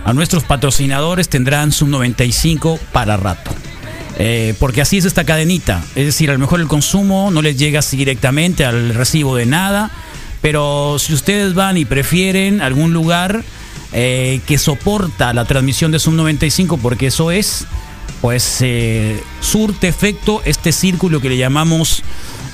a 0.03 0.13
nuestros 0.13 0.43
patrocinadores 0.43 1.29
tendrán 1.29 1.71
su 1.71 1.87
95 1.87 2.79
para 2.91 3.17
rato. 3.17 3.51
Eh, 4.23 4.53
porque 4.59 4.81
así 4.81 4.97
es 4.97 5.05
esta 5.05 5.23
cadenita. 5.23 5.83
Es 5.95 6.05
decir, 6.05 6.29
a 6.29 6.33
lo 6.33 6.39
mejor 6.39 6.59
el 6.59 6.67
consumo 6.67 7.31
no 7.31 7.41
les 7.41 7.57
llega 7.57 7.79
así 7.79 7.97
directamente 7.97 8.65
al 8.65 8.93
recibo 8.93 9.35
de 9.35 9.47
nada. 9.47 9.89
Pero 10.41 10.97
si 10.99 11.13
ustedes 11.13 11.55
van 11.55 11.77
y 11.77 11.85
prefieren 11.85 12.61
algún 12.61 12.93
lugar 12.93 13.43
eh, 13.93 14.41
que 14.45 14.57
soporta 14.57 15.33
la 15.33 15.45
transmisión 15.45 15.91
de 15.91 15.99
Sub 15.99 16.13
95, 16.13 16.77
porque 16.77 17.07
eso 17.07 17.31
es, 17.31 17.65
pues 18.21 18.57
eh, 18.61 19.21
surte 19.39 19.87
efecto 19.87 20.41
este 20.45 20.71
círculo 20.71 21.19
que 21.19 21.29
le 21.29 21.37
llamamos 21.37 22.03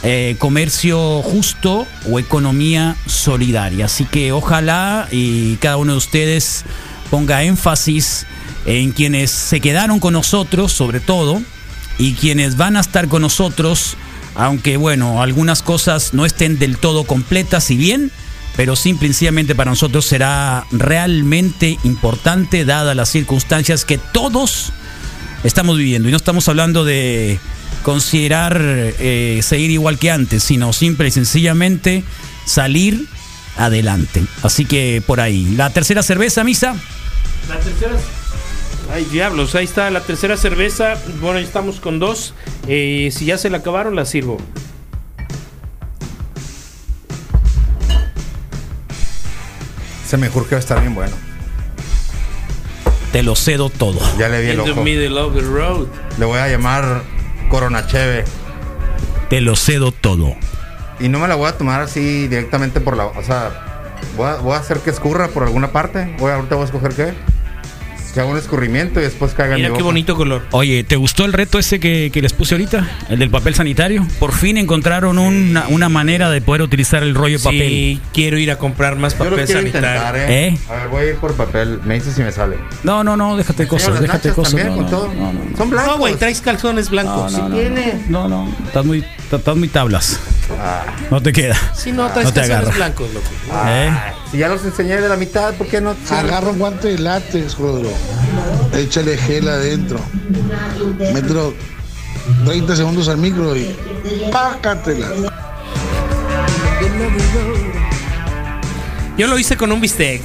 eh, 0.03 0.35
comercio 0.39 1.21
justo 1.21 1.85
o 2.09 2.19
economía 2.19 2.95
solidaria. 3.07 3.85
Así 3.85 4.05
que 4.05 4.31
ojalá 4.31 5.07
y 5.11 5.55
cada 5.57 5.77
uno 5.77 5.91
de 5.91 5.97
ustedes 5.97 6.63
ponga 7.09 7.43
énfasis 7.43 8.25
en 8.65 8.91
quienes 8.91 9.31
se 9.31 9.59
quedaron 9.61 9.99
con 9.99 10.13
nosotros, 10.13 10.71
sobre 10.71 10.99
todo, 10.99 11.41
y 11.97 12.13
quienes 12.13 12.57
van 12.57 12.77
a 12.77 12.81
estar 12.81 13.07
con 13.07 13.21
nosotros, 13.21 13.97
aunque 14.35 14.77
bueno, 14.77 15.21
algunas 15.21 15.61
cosas 15.61 16.13
no 16.13 16.25
estén 16.25 16.59
del 16.59 16.77
todo 16.77 17.05
completas 17.05 17.71
y 17.71 17.77
bien, 17.77 18.11
pero 18.55 18.75
simple 18.75 19.07
y 19.07 19.11
sencillamente 19.13 19.55
para 19.55 19.71
nosotros 19.71 20.05
será 20.05 20.65
realmente 20.71 21.77
importante, 21.83 22.65
dadas 22.65 22.95
las 22.95 23.09
circunstancias 23.09 23.85
que 23.85 23.97
todos 23.97 24.71
estamos 25.43 25.77
viviendo. 25.77 26.07
Y 26.07 26.11
no 26.11 26.17
estamos 26.17 26.47
hablando 26.49 26.83
de 26.83 27.39
considerar 27.83 28.59
eh, 28.59 29.39
seguir 29.43 29.71
igual 29.71 29.99
que 29.99 30.11
antes, 30.11 30.43
sino 30.43 30.73
simple 30.73 31.07
y 31.07 31.11
sencillamente 31.11 32.03
salir 32.45 33.07
adelante. 33.57 34.23
Así 34.43 34.65
que 34.65 35.01
por 35.05 35.19
ahí. 35.19 35.53
La 35.55 35.69
tercera 35.69 36.03
cerveza, 36.03 36.43
Misa. 36.43 36.75
La 37.47 37.59
tercera. 37.59 37.95
Ay, 38.93 39.05
diablos, 39.05 39.53
ahí 39.55 39.65
está 39.65 39.89
la 39.91 40.01
tercera 40.01 40.37
cerveza. 40.37 40.95
Bueno, 41.21 41.39
ya 41.39 41.45
estamos 41.45 41.79
con 41.79 41.99
dos. 41.99 42.33
Eh, 42.67 43.09
si 43.11 43.25
ya 43.25 43.37
se 43.37 43.49
la 43.49 43.57
acabaron, 43.57 43.95
la 43.95 44.05
sirvo. 44.05 44.37
Se 50.05 50.17
me 50.17 50.29
juro 50.29 50.45
que 50.47 50.55
va 50.55 50.59
a 50.59 50.61
estar 50.61 50.79
bien 50.79 50.95
bueno. 50.95 51.15
Te 53.11 53.23
lo 53.23 53.35
cedo 53.35 53.69
todo. 53.69 53.99
Ya 54.17 54.29
le 54.29 54.41
vi 54.41 54.49
el 54.49 54.59
In 54.59 54.65
the 54.65 54.71
ojo. 54.71 54.83
middle 54.83 55.19
of 55.19 55.33
the 55.33 55.41
road. 55.41 55.87
Le 56.17 56.25
voy 56.25 56.39
a 56.39 56.47
llamar 56.47 57.03
Corona 57.49 57.85
Cheve. 57.87 58.23
Te 59.29 59.41
lo 59.41 59.55
cedo 59.55 59.91
todo. 59.91 60.35
Y 60.99 61.09
no 61.09 61.19
me 61.19 61.27
la 61.27 61.35
voy 61.35 61.47
a 61.49 61.57
tomar 61.57 61.81
así 61.81 62.27
directamente 62.27 62.79
por 62.79 62.95
la. 62.95 63.05
O 63.07 63.23
sea, 63.23 63.91
voy 64.15 64.27
a, 64.27 64.35
voy 64.35 64.53
a 64.53 64.57
hacer 64.57 64.79
que 64.79 64.89
escurra 64.89 65.27
por 65.27 65.43
alguna 65.43 65.71
parte. 65.71 66.15
Voy 66.19 66.31
ahorita 66.31 66.55
voy 66.55 66.63
a 66.63 66.65
escoger 66.65 66.93
qué. 66.93 67.13
Haga 68.17 68.29
un 68.31 68.37
escurrimiento 68.37 68.99
y 68.99 69.03
después 69.03 69.33
caiga 69.33 69.53
en 69.55 69.57
Mira 69.61 69.69
mi 69.69 69.75
qué 69.75 69.83
boca. 69.83 69.85
bonito 69.91 70.15
color. 70.15 70.43
Oye, 70.51 70.83
¿te 70.83 70.95
gustó 70.95 71.25
el 71.25 71.33
reto 71.33 71.59
ese 71.59 71.79
que, 71.79 72.09
que 72.11 72.21
les 72.21 72.33
puse 72.33 72.55
ahorita? 72.55 72.87
El 73.09 73.19
del 73.19 73.29
papel 73.29 73.53
sanitario. 73.55 74.05
Por 74.19 74.33
fin 74.33 74.57
encontraron 74.57 75.17
una, 75.19 75.67
una 75.67 75.89
manera 75.89 76.29
de 76.29 76.41
poder 76.41 76.61
utilizar 76.61 77.03
el 77.03 77.13
rollo 77.15 77.37
de 77.37 77.43
papel. 77.43 77.59
Sí, 77.69 78.01
quiero 78.13 78.37
ir 78.37 78.51
a 78.51 78.57
comprar 78.57 78.95
más 78.95 79.17
Yo 79.17 79.25
lo 79.25 79.29
papel 79.31 79.45
quiero 79.45 79.61
sanitario. 79.61 79.89
intentar, 79.89 80.15
¿eh? 80.17 80.47
¿Eh? 80.47 80.57
A 80.69 80.73
ver, 80.73 80.87
voy 80.89 81.01
a 81.03 81.09
ir 81.09 81.15
por 81.17 81.33
papel. 81.35 81.79
Me 81.85 81.95
dices 81.95 82.13
si 82.15 82.21
me 82.23 82.31
sale. 82.31 82.57
No, 82.83 83.03
no, 83.03 83.15
no, 83.17 83.37
déjate 83.37 83.67
cosas, 83.67 83.99
déjate 84.01 84.29
cosas. 84.31 84.53
también, 84.55 84.69
no, 84.69 84.75
con 84.75 84.83
no, 84.85 84.89
todo. 84.89 85.13
no, 85.13 85.33
no, 85.33 85.43
no. 85.51 85.57
Son 85.57 85.69
blancos. 85.69 85.91
No, 85.93 85.97
güey, 85.99 86.15
traes 86.15 86.41
calzones 86.41 86.89
blancos. 86.89 87.31
No, 87.33 87.37
no, 87.39 87.45
Sí 87.47 87.51
no, 87.51 87.55
tiene. 87.55 87.93
No, 88.09 88.27
no, 88.27 88.49
estás 88.65 88.85
muy, 88.85 89.03
estás 89.35 89.55
muy 89.57 89.67
tablas. 89.67 90.19
No 91.11 91.21
te 91.21 91.33
queda. 91.33 91.57
Si 91.75 91.91
no, 91.91 92.07
traes 92.09 92.27
No 92.27 92.33
te 92.33 92.41
agarra. 92.41 92.71
blancos, 92.71 93.13
loco. 93.13 93.27
¿Eh? 93.67 93.91
Si 94.31 94.37
ya 94.37 94.47
los 94.47 94.63
enseñé 94.63 95.01
de 95.01 95.09
la 95.09 95.17
mitad, 95.17 95.53
¿por 95.55 95.67
qué 95.67 95.81
no? 95.81 95.95
Agarra 96.09 96.49
un 96.51 96.59
guante 96.59 96.87
de 96.89 96.99
látex, 96.99 97.57
Rodro. 97.57 97.89
Échale 98.73 99.17
gel 99.17 99.47
adentro. 99.49 99.99
Mételo 101.13 101.53
30 102.45 102.75
segundos 102.75 103.07
al 103.09 103.17
micro 103.17 103.55
y 103.55 103.75
pácatela. 104.31 105.07
Yo 109.17 109.27
lo 109.27 109.37
hice 109.39 109.57
con 109.57 109.71
un 109.71 109.81
bistec. 109.81 110.21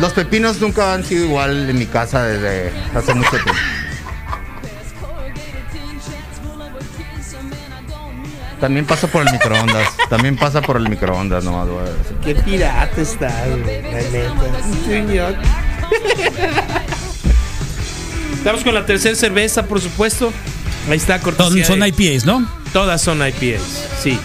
Los 0.00 0.12
pepinos 0.14 0.60
nunca 0.60 0.94
han 0.94 1.04
sido 1.04 1.24
igual 1.26 1.70
en 1.70 1.78
mi 1.78 1.86
casa 1.86 2.24
desde 2.24 2.72
hace 2.94 3.14
mucho 3.14 3.30
tiempo. 3.30 3.52
También 8.62 8.86
pasa 8.86 9.08
por 9.08 9.26
el 9.26 9.32
microondas. 9.32 9.88
También 10.08 10.36
pasa 10.36 10.62
por 10.62 10.76
el 10.76 10.88
microondas, 10.88 11.42
nomás. 11.42 11.66
voy 11.66 11.80
a 11.80 11.90
decir. 11.90 12.16
Qué 12.24 12.34
pirata 12.36 13.00
está, 13.00 13.44
güey. 13.48 13.82
La 13.82 14.00
neta. 14.02 14.86
Señor. 14.86 15.34
Estamos 18.34 18.62
con 18.62 18.72
la 18.72 18.86
tercera 18.86 19.16
cerveza, 19.16 19.64
por 19.66 19.80
supuesto. 19.80 20.32
Ahí 20.88 20.96
está, 20.96 21.20
Son, 21.20 21.34
cortesía. 21.34 21.64
son 21.64 21.80
de- 21.80 21.88
IPAs, 21.88 22.24
¿no? 22.24 22.48
Todas 22.72 23.02
son 23.02 23.18
IPAs, 23.26 23.62
sí. 24.00 24.16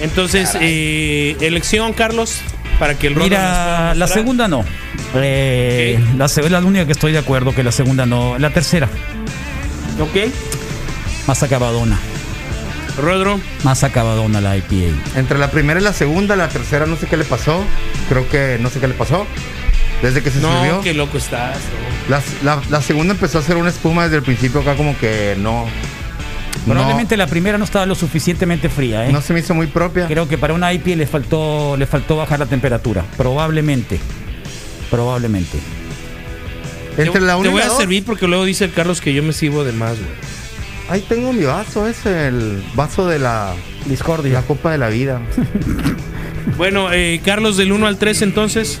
Entonces, 0.00 0.50
eh, 0.60 1.36
elección, 1.40 1.92
Carlos, 1.92 2.38
para 2.80 2.98
que 2.98 3.06
el 3.06 3.14
Mira, 3.14 3.94
la 3.94 4.06
segunda 4.08 4.48
no. 4.48 4.64
Eh, 5.14 6.02
La 6.16 6.26
segunda 6.28 6.58
es 6.58 6.62
la 6.64 6.68
única 6.68 6.86
que 6.86 6.92
estoy 6.92 7.12
de 7.12 7.18
acuerdo 7.18 7.54
que 7.54 7.62
la 7.62 7.70
segunda 7.72 8.06
no. 8.06 8.36
La 8.38 8.50
tercera, 8.50 8.88
Ok. 10.00 10.32
más 11.28 11.42
acabadona. 11.44 11.98
Rodro. 13.00 13.40
Más 13.62 13.84
acabadona 13.84 14.40
la 14.40 14.56
IPA. 14.56 14.96
Entre 15.16 15.38
la 15.38 15.50
primera 15.50 15.78
y 15.80 15.82
la 15.82 15.92
segunda, 15.92 16.34
la 16.36 16.48
tercera 16.48 16.86
no 16.86 16.96
sé 16.96 17.06
qué 17.06 17.16
le 17.16 17.24
pasó. 17.24 17.62
Creo 18.08 18.28
que 18.28 18.58
no 18.60 18.68
sé 18.70 18.80
qué 18.80 18.88
le 18.88 18.94
pasó. 18.94 19.26
Desde 20.02 20.22
que 20.22 20.30
se 20.30 20.40
No, 20.40 20.58
subió. 20.58 20.80
qué 20.80 20.94
loco 20.94 21.18
estás. 21.18 21.56
no. 22.08 22.16
La, 22.16 22.22
la- 22.42 22.62
la 22.70 22.82
segunda 22.82 23.12
empezó 23.14 23.38
a 23.38 23.40
hacer 23.42 23.56
una 23.56 23.68
espuma 23.68 24.04
desde 24.04 24.16
el 24.16 24.22
principio 24.22 24.60
acá 24.62 24.74
como 24.74 24.96
que 24.98 25.36
no. 25.38 25.66
Probablemente 26.66 27.16
la 27.16 27.26
primera 27.26 27.58
no 27.58 27.64
estaba 27.64 27.86
lo 27.86 27.94
suficientemente 27.94 28.68
fría, 28.68 29.06
¿eh? 29.06 29.12
No 29.12 29.20
se 29.22 29.32
me 29.32 29.40
hizo 29.40 29.54
muy 29.54 29.66
propia. 29.66 30.06
Creo 30.06 30.28
que 30.28 30.38
para 30.38 30.54
una 30.54 30.72
IPA 30.72 30.90
le 30.96 31.06
faltó, 31.06 31.76
le 31.76 31.86
faltó 31.86 32.16
bajar 32.16 32.38
la 32.38 32.46
temperatura. 32.46 33.04
Probablemente. 33.16 33.98
Probablemente. 34.90 35.58
Entre 36.98 37.20
la 37.20 37.34
Te 37.34 37.38
una 37.40 37.48
y 37.48 37.52
voy 37.52 37.60
la 37.60 37.66
a 37.66 37.68
dos. 37.70 37.78
servir 37.78 38.04
porque 38.04 38.26
luego 38.26 38.44
dice 38.44 38.64
el 38.64 38.72
Carlos 38.72 39.00
que 39.00 39.14
yo 39.14 39.22
me 39.22 39.32
sirvo 39.32 39.64
de 39.64 39.72
más, 39.72 39.96
güey. 39.98 40.10
Ahí 40.90 41.04
tengo 41.08 41.32
mi 41.32 41.44
vaso, 41.44 41.86
es 41.86 42.04
el 42.04 42.62
vaso 42.74 43.06
de 43.06 43.18
la 43.20 43.54
Discordia. 43.86 44.32
La 44.34 44.42
copa 44.42 44.72
de 44.72 44.78
la 44.78 44.88
vida. 44.88 45.20
Bueno, 46.56 46.90
eh, 46.90 47.20
Carlos, 47.24 47.56
del 47.58 47.70
1 47.70 47.86
al 47.86 47.96
3 47.98 48.22
entonces. 48.22 48.80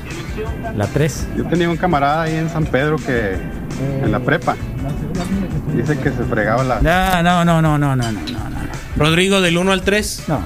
La 0.76 0.86
3. 0.86 1.26
Yo 1.36 1.44
tenía 1.44 1.68
un 1.68 1.76
camarada 1.76 2.22
ahí 2.22 2.34
en 2.34 2.48
San 2.48 2.64
Pedro 2.64 2.96
que 2.96 3.36
en 4.02 4.10
la 4.10 4.18
prepa 4.20 4.56
dice 5.74 5.98
que 5.98 6.10
se 6.10 6.24
fregaba 6.24 6.62
la. 6.64 6.80
No, 6.80 7.22
no, 7.22 7.44
no, 7.44 7.62
no, 7.62 7.78
no, 7.78 7.96
no, 7.96 8.12
no, 8.12 8.20
no. 8.20 8.60
Rodrigo, 8.96 9.40
del 9.40 9.56
1 9.58 9.72
al 9.72 9.82
3. 9.82 10.24
No. 10.28 10.40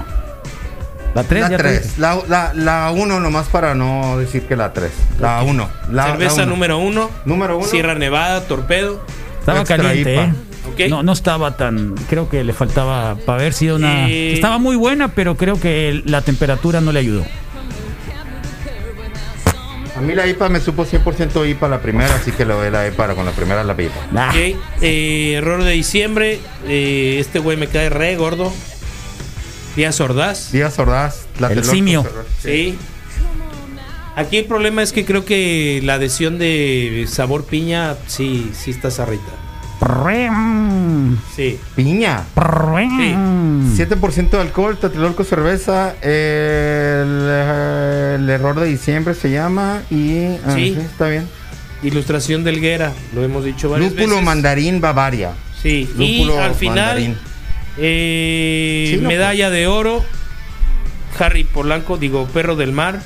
La 1.13 1.23
3 1.23 1.41
La 1.43 1.49
ya 1.49 1.57
te 1.57 1.63
3. 1.63 1.83
dije. 1.83 2.01
La, 2.01 2.17
la, 2.27 2.53
la 2.53 2.91
1 2.91 3.19
nomás 3.19 3.47
para 3.47 3.73
no 3.73 4.17
decir 4.17 4.43
que 4.43 4.55
la 4.55 4.73
3. 4.73 4.91
La 5.19 5.43
1. 5.43 5.69
La, 5.91 6.05
Cerveza 6.07 6.37
la 6.37 6.43
uno. 6.43 6.51
número 6.53 6.77
1. 6.79 7.09
Número 7.25 7.57
uno. 7.57 7.67
Sierra 7.67 7.95
Nevada, 7.95 8.41
Torpedo. 8.47 9.01
Estaba 9.39 9.59
Extra 9.59 9.77
caliente, 9.77 10.13
IPA. 10.13 10.23
¿eh? 10.23 10.33
Ok. 10.73 10.89
No, 10.89 11.03
no 11.03 11.13
estaba 11.13 11.55
tan. 11.55 11.95
Creo 12.09 12.27
que 12.29 12.43
le 12.43 12.51
faltaba 12.53 13.15
para 13.25 13.39
haber 13.39 13.53
sido 13.53 13.77
una. 13.77 14.09
Eh. 14.09 14.33
Estaba 14.33 14.57
muy 14.57 14.75
buena, 14.75 15.09
pero 15.09 15.37
creo 15.37 15.59
que 15.59 16.01
la 16.05 16.21
temperatura 16.21 16.81
no 16.81 16.91
le 16.91 16.99
ayudó. 16.99 17.23
A 20.05 20.07
mí 20.07 20.13
la 20.13 20.27
IPA 20.27 20.49
me 20.49 20.59
supo 20.59 20.85
100% 20.85 21.49
IPA 21.49 21.67
la 21.67 21.81
primera, 21.81 22.13
así 22.13 22.31
que 22.31 22.45
le 22.45 22.53
doy 22.53 22.69
la 22.69 22.87
IPA 22.87 23.15
con 23.15 23.25
la 23.25 23.31
primera 23.31 23.63
la 23.63 23.73
IPA. 23.73 23.91
Ah, 24.15 24.29
Ok. 24.29 24.55
Eh, 24.83 25.33
error 25.35 25.63
de 25.63 25.71
diciembre. 25.71 26.39
Eh, 26.67 27.17
este 27.19 27.39
güey 27.39 27.57
me 27.57 27.65
cae 27.65 27.89
re 27.89 28.15
gordo. 28.15 28.53
Díaz 29.75 29.99
Ordaz. 30.01 30.51
Díaz 30.51 30.77
Ordaz. 30.77 31.21
El 31.33 31.37
Tlatelolco, 31.39 31.71
simio. 31.71 32.03
Cerro- 32.03 32.25
Sí. 32.43 32.77
Aquí 34.15 34.37
el 34.37 34.45
problema 34.45 34.83
es 34.83 34.93
que 34.93 35.05
creo 35.05 35.25
que 35.25 35.81
la 35.83 35.95
adhesión 35.95 36.37
de 36.37 37.07
sabor 37.09 37.43
piña, 37.45 37.95
sí, 38.05 38.51
sí 38.53 38.69
está 38.69 38.91
zarrita. 38.91 39.23
Sí. 41.35 41.59
Piña. 41.75 42.23
Sí. 43.75 43.83
7% 43.83 44.29
de 44.31 44.39
alcohol, 44.41 44.77
Tlatelolco 44.77 45.23
cerveza, 45.23 45.95
el, 46.01 46.11
el 48.21 48.29
error 48.29 48.59
de 48.59 48.67
diciembre 48.67 49.13
se 49.13 49.31
llama 49.31 49.81
y 49.91 50.27
ah, 50.45 50.53
Sí. 50.55 50.77
está 50.79 51.09
bien. 51.09 51.27
Ilustración 51.83 52.43
del 52.43 52.61
Guera, 52.61 52.93
lo 53.13 53.23
hemos 53.23 53.43
dicho 53.43 53.69
varias 53.69 53.91
Lúpulo 53.91 54.11
veces. 54.15 54.25
mandarín 54.25 54.81
Bavaria. 54.81 55.31
Sí, 55.61 55.89
Lúpulo 55.97 56.35
y 56.35 56.37
al 56.37 56.55
final, 56.55 57.15
eh, 57.77 58.87
Sí, 58.95 59.01
no, 59.01 59.09
medalla 59.09 59.49
de 59.49 59.67
oro, 59.67 60.03
Harry 61.19 61.43
Polanco, 61.43 61.97
digo, 61.97 62.25
Perro 62.27 62.55
del 62.55 62.71
Mar, 62.71 63.01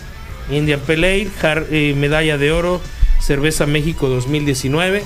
Indian 0.51 0.79
Pale 0.85 1.27
Ale, 1.41 1.65
eh, 1.71 1.93
medalla 1.97 2.37
de 2.37 2.51
oro, 2.51 2.79
Cerveza 3.19 3.65
México 3.65 4.07
2019, 4.07 5.03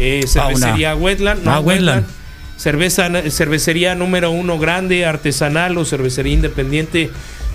eh, 0.00 0.24
cervecería 0.26 0.94
Wetland, 0.96 1.44
no, 1.44 1.50
Ah, 1.52 1.60
Wetland. 1.60 2.04
cerveza, 2.56 3.08
cervecería 3.30 3.94
número 3.94 4.30
uno 4.30 4.58
grande, 4.58 5.04
artesanal 5.06 5.76
o 5.78 5.84
cervecería 5.84 6.32
independiente 6.34 7.10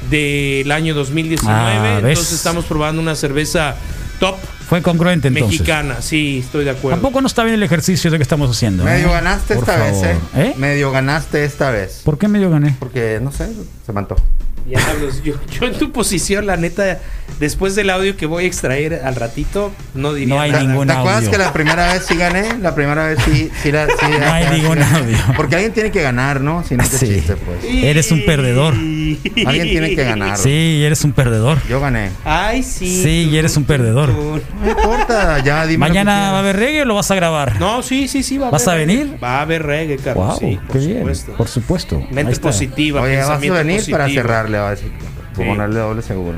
del 0.09 0.71
año 0.71 0.93
2019. 0.93 1.53
Ah, 1.53 1.97
entonces 1.99 2.33
estamos 2.33 2.65
probando 2.65 3.01
una 3.01 3.15
cerveza 3.15 3.75
top 4.19 4.35
Fue 4.69 4.81
congruente 4.81 5.27
entonces. 5.29 5.59
mexicana. 5.59 6.01
Sí, 6.01 6.41
estoy 6.45 6.63
de 6.65 6.71
acuerdo. 6.71 6.97
Tampoco 7.01 7.21
no 7.21 7.27
está 7.27 7.43
bien 7.43 7.55
el 7.55 7.63
ejercicio 7.63 8.09
de 8.11 8.17
que 8.17 8.23
estamos 8.23 8.49
haciendo. 8.49 8.83
Medio 8.83 9.07
¿eh? 9.07 9.11
ganaste 9.11 9.55
Por 9.55 9.63
esta 9.63 9.77
vez, 9.83 10.01
favor. 10.01 10.15
¿eh? 10.37 10.53
Medio 10.57 10.91
ganaste 10.91 11.43
esta 11.43 11.71
vez. 11.71 12.01
¿Por 12.03 12.17
qué 12.17 12.27
medio 12.27 12.49
gané? 12.49 12.75
Porque, 12.79 13.19
no 13.21 13.31
sé, 13.31 13.49
se 13.85 13.93
me 13.93 13.99
antojó. 13.99 14.21
Diablos, 14.66 15.22
yo, 15.24 15.36
yo 15.59 15.68
en 15.68 15.74
tu 15.78 15.91
posición, 15.91 16.47
la 16.47 16.57
neta, 16.57 16.99
después 17.39 17.76
del 17.76 17.91
audio 17.91 18.18
que 18.18 18.26
voy 18.26 18.45
a 18.45 18.47
extraer 18.47 19.01
al 19.03 19.16
ratito, 19.16 19.72
no 19.93 20.11
diría 20.13 20.34
No 20.34 20.41
hay 20.41 20.51
nada. 20.51 20.63
ningún 20.63 20.88
¿Te 20.88 20.93
acuerdas 20.93 21.18
audio. 21.20 21.32
que 21.32 21.38
la 21.38 21.53
primera 21.53 21.93
vez 21.93 22.05
sí 22.07 22.16
gané? 22.16 22.57
La 22.59 22.74
primera 22.74 23.05
vez 23.07 23.20
sí, 23.24 23.51
sí, 23.61 23.72
la, 23.72 23.86
sí 23.86 23.93
No 24.20 24.34
hay 24.34 24.59
ningún 24.61 24.78
sí. 24.80 24.84
audio. 24.95 25.18
Porque 25.38 25.55
alguien 25.55 25.72
tiene 25.74 25.91
que 25.91 26.01
ganar, 26.01 26.41
¿no? 26.41 26.63
Si 26.63 26.76
no, 26.76 26.84
qué 26.84 26.97
Sí. 26.97 27.07
chiste, 27.07 27.36
pues. 27.36 27.63
Eres 27.63 28.11
un 28.11 28.26
perdedor. 28.26 28.74
Alguien 28.74 29.68
tiene 29.70 29.95
que 29.95 30.03
ganar. 30.03 30.38
Sí, 30.38 30.82
eres 30.84 31.03
un 31.03 31.11
perdedor. 31.13 31.59
Yo 31.70 31.80
gané. 31.80 32.09
Ay, 32.24 32.63
sí. 32.63 33.03
Sí, 33.03 33.30
y 33.32 33.38
eres 33.38 33.55
un 33.57 33.66
perdedor. 33.66 34.09
No 34.13 34.39
importa, 34.70 35.39
ya 35.43 35.66
dime. 35.68 35.78
¿Mañana 35.88 36.32
va 36.32 36.38
a 36.38 36.39
haber 36.39 36.55
reggae 36.57 36.82
o 36.82 36.86
lo 36.86 36.95
vas 36.95 37.11
a 37.11 37.16
grabar? 37.16 37.59
No, 37.59 37.84
sí, 37.84 38.07
sí, 38.07 38.24
sí. 38.24 38.39
Va 38.39 38.49
¿Vas 38.49 38.68
haber 38.68 38.84
a 38.84 38.86
venir? 38.88 39.18
Va 39.24 39.38
a 39.38 39.41
haber 39.41 39.61
reggae, 39.63 39.97
Carlos. 39.97 40.26
Wow, 40.28 40.39
sí, 40.39 40.59
por 40.68 40.80
qué 40.80 40.86
bien. 40.88 40.97
supuesto. 40.99 41.34
Por 41.38 41.47
supuesto. 41.47 42.07
Mente 42.09 42.36
positiva. 42.38 43.01
Oye, 43.01 43.18
vas 43.18 43.30
a 43.30 43.38
venir 43.38 43.84
para 43.91 44.05
positivo. 44.05 44.24
Va 44.57 44.67
a 44.69 44.71
decir. 44.71 44.91
Sí. 45.35 45.43
Ponerle 45.43 45.79
doble 45.79 46.01
seguro. 46.01 46.37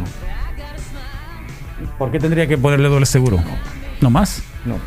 ¿Por 1.98 2.12
qué 2.12 2.20
tendría 2.20 2.48
que 2.48 2.58
ponerle 2.58 2.90
doble 2.90 3.06
seguro? 3.06 3.40
¿No 4.02 4.10
más? 4.10 4.42
No. 4.66 4.80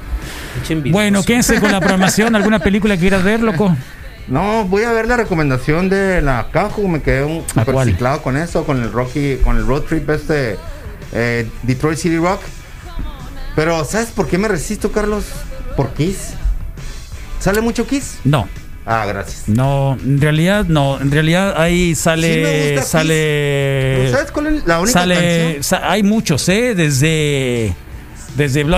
Bueno, 0.91 1.23
quédense 1.23 1.61
con 1.61 1.73
la 1.73 1.81
programación. 1.81 2.35
¿Alguna 2.35 2.59
película 2.59 2.95
que 2.95 3.01
quieras 3.01 3.23
ver, 3.23 3.41
loco? 3.41 3.75
No, 4.29 4.65
voy 4.65 4.85
a 4.85 4.93
ver 4.93 5.09
la 5.09 5.17
recomendación 5.17 5.89
de 5.89 6.23
la 6.23 6.49
Caju. 6.53 6.89
Me 6.89 7.03
quedé 7.03 7.25
un 7.25 7.45
¿A 7.57 7.65
super 7.65 7.85
ciclado 7.85 8.23
con 8.23 8.37
eso, 8.37 8.65
con 8.65 8.83
el 8.83 8.93
Rocky, 8.93 9.37
con 9.43 9.57
el 9.57 9.67
road 9.67 9.83
trip 9.83 10.09
este 10.11 10.57
eh, 11.13 11.49
Detroit 11.63 11.99
City 11.99 12.17
Rock. 12.17 12.41
Pero, 13.57 13.85
¿sabes 13.85 14.11
por 14.11 14.29
qué 14.29 14.39
me 14.39 14.49
resisto, 14.49 14.93
Carlos? 14.93 15.25
Por 15.77 15.93
Kiss. 15.95 16.35
¿Sale 17.41 17.61
mucho 17.61 17.87
Kiss? 17.87 18.19
No. 18.25 18.49
Ah, 18.87 19.05
gracias. 19.07 19.45
No, 19.47 19.97
en 20.03 20.21
realidad 20.21 20.65
no. 20.67 21.01
En 21.01 21.11
realidad 21.11 21.55
ahí 21.61 21.95
sale. 21.95 22.35
Sí 22.35 22.41
me 22.41 22.61
gusta 22.63 22.81
Kiss. 22.81 22.91
sale. 22.91 23.95
Pero 23.99 24.11
¿Sabes 24.13 24.31
cuál 24.33 24.47
es 24.49 24.67
la 24.67 24.81
única 24.81 25.01
sale. 25.01 25.15
canción? 25.15 25.63
sa- 25.63 25.91
hay 25.91 26.03
muchos, 26.03 26.49
¿eh? 26.49 26.75
Desde. 26.75 27.75
Desde 28.37 28.63
Blue, 28.65 28.77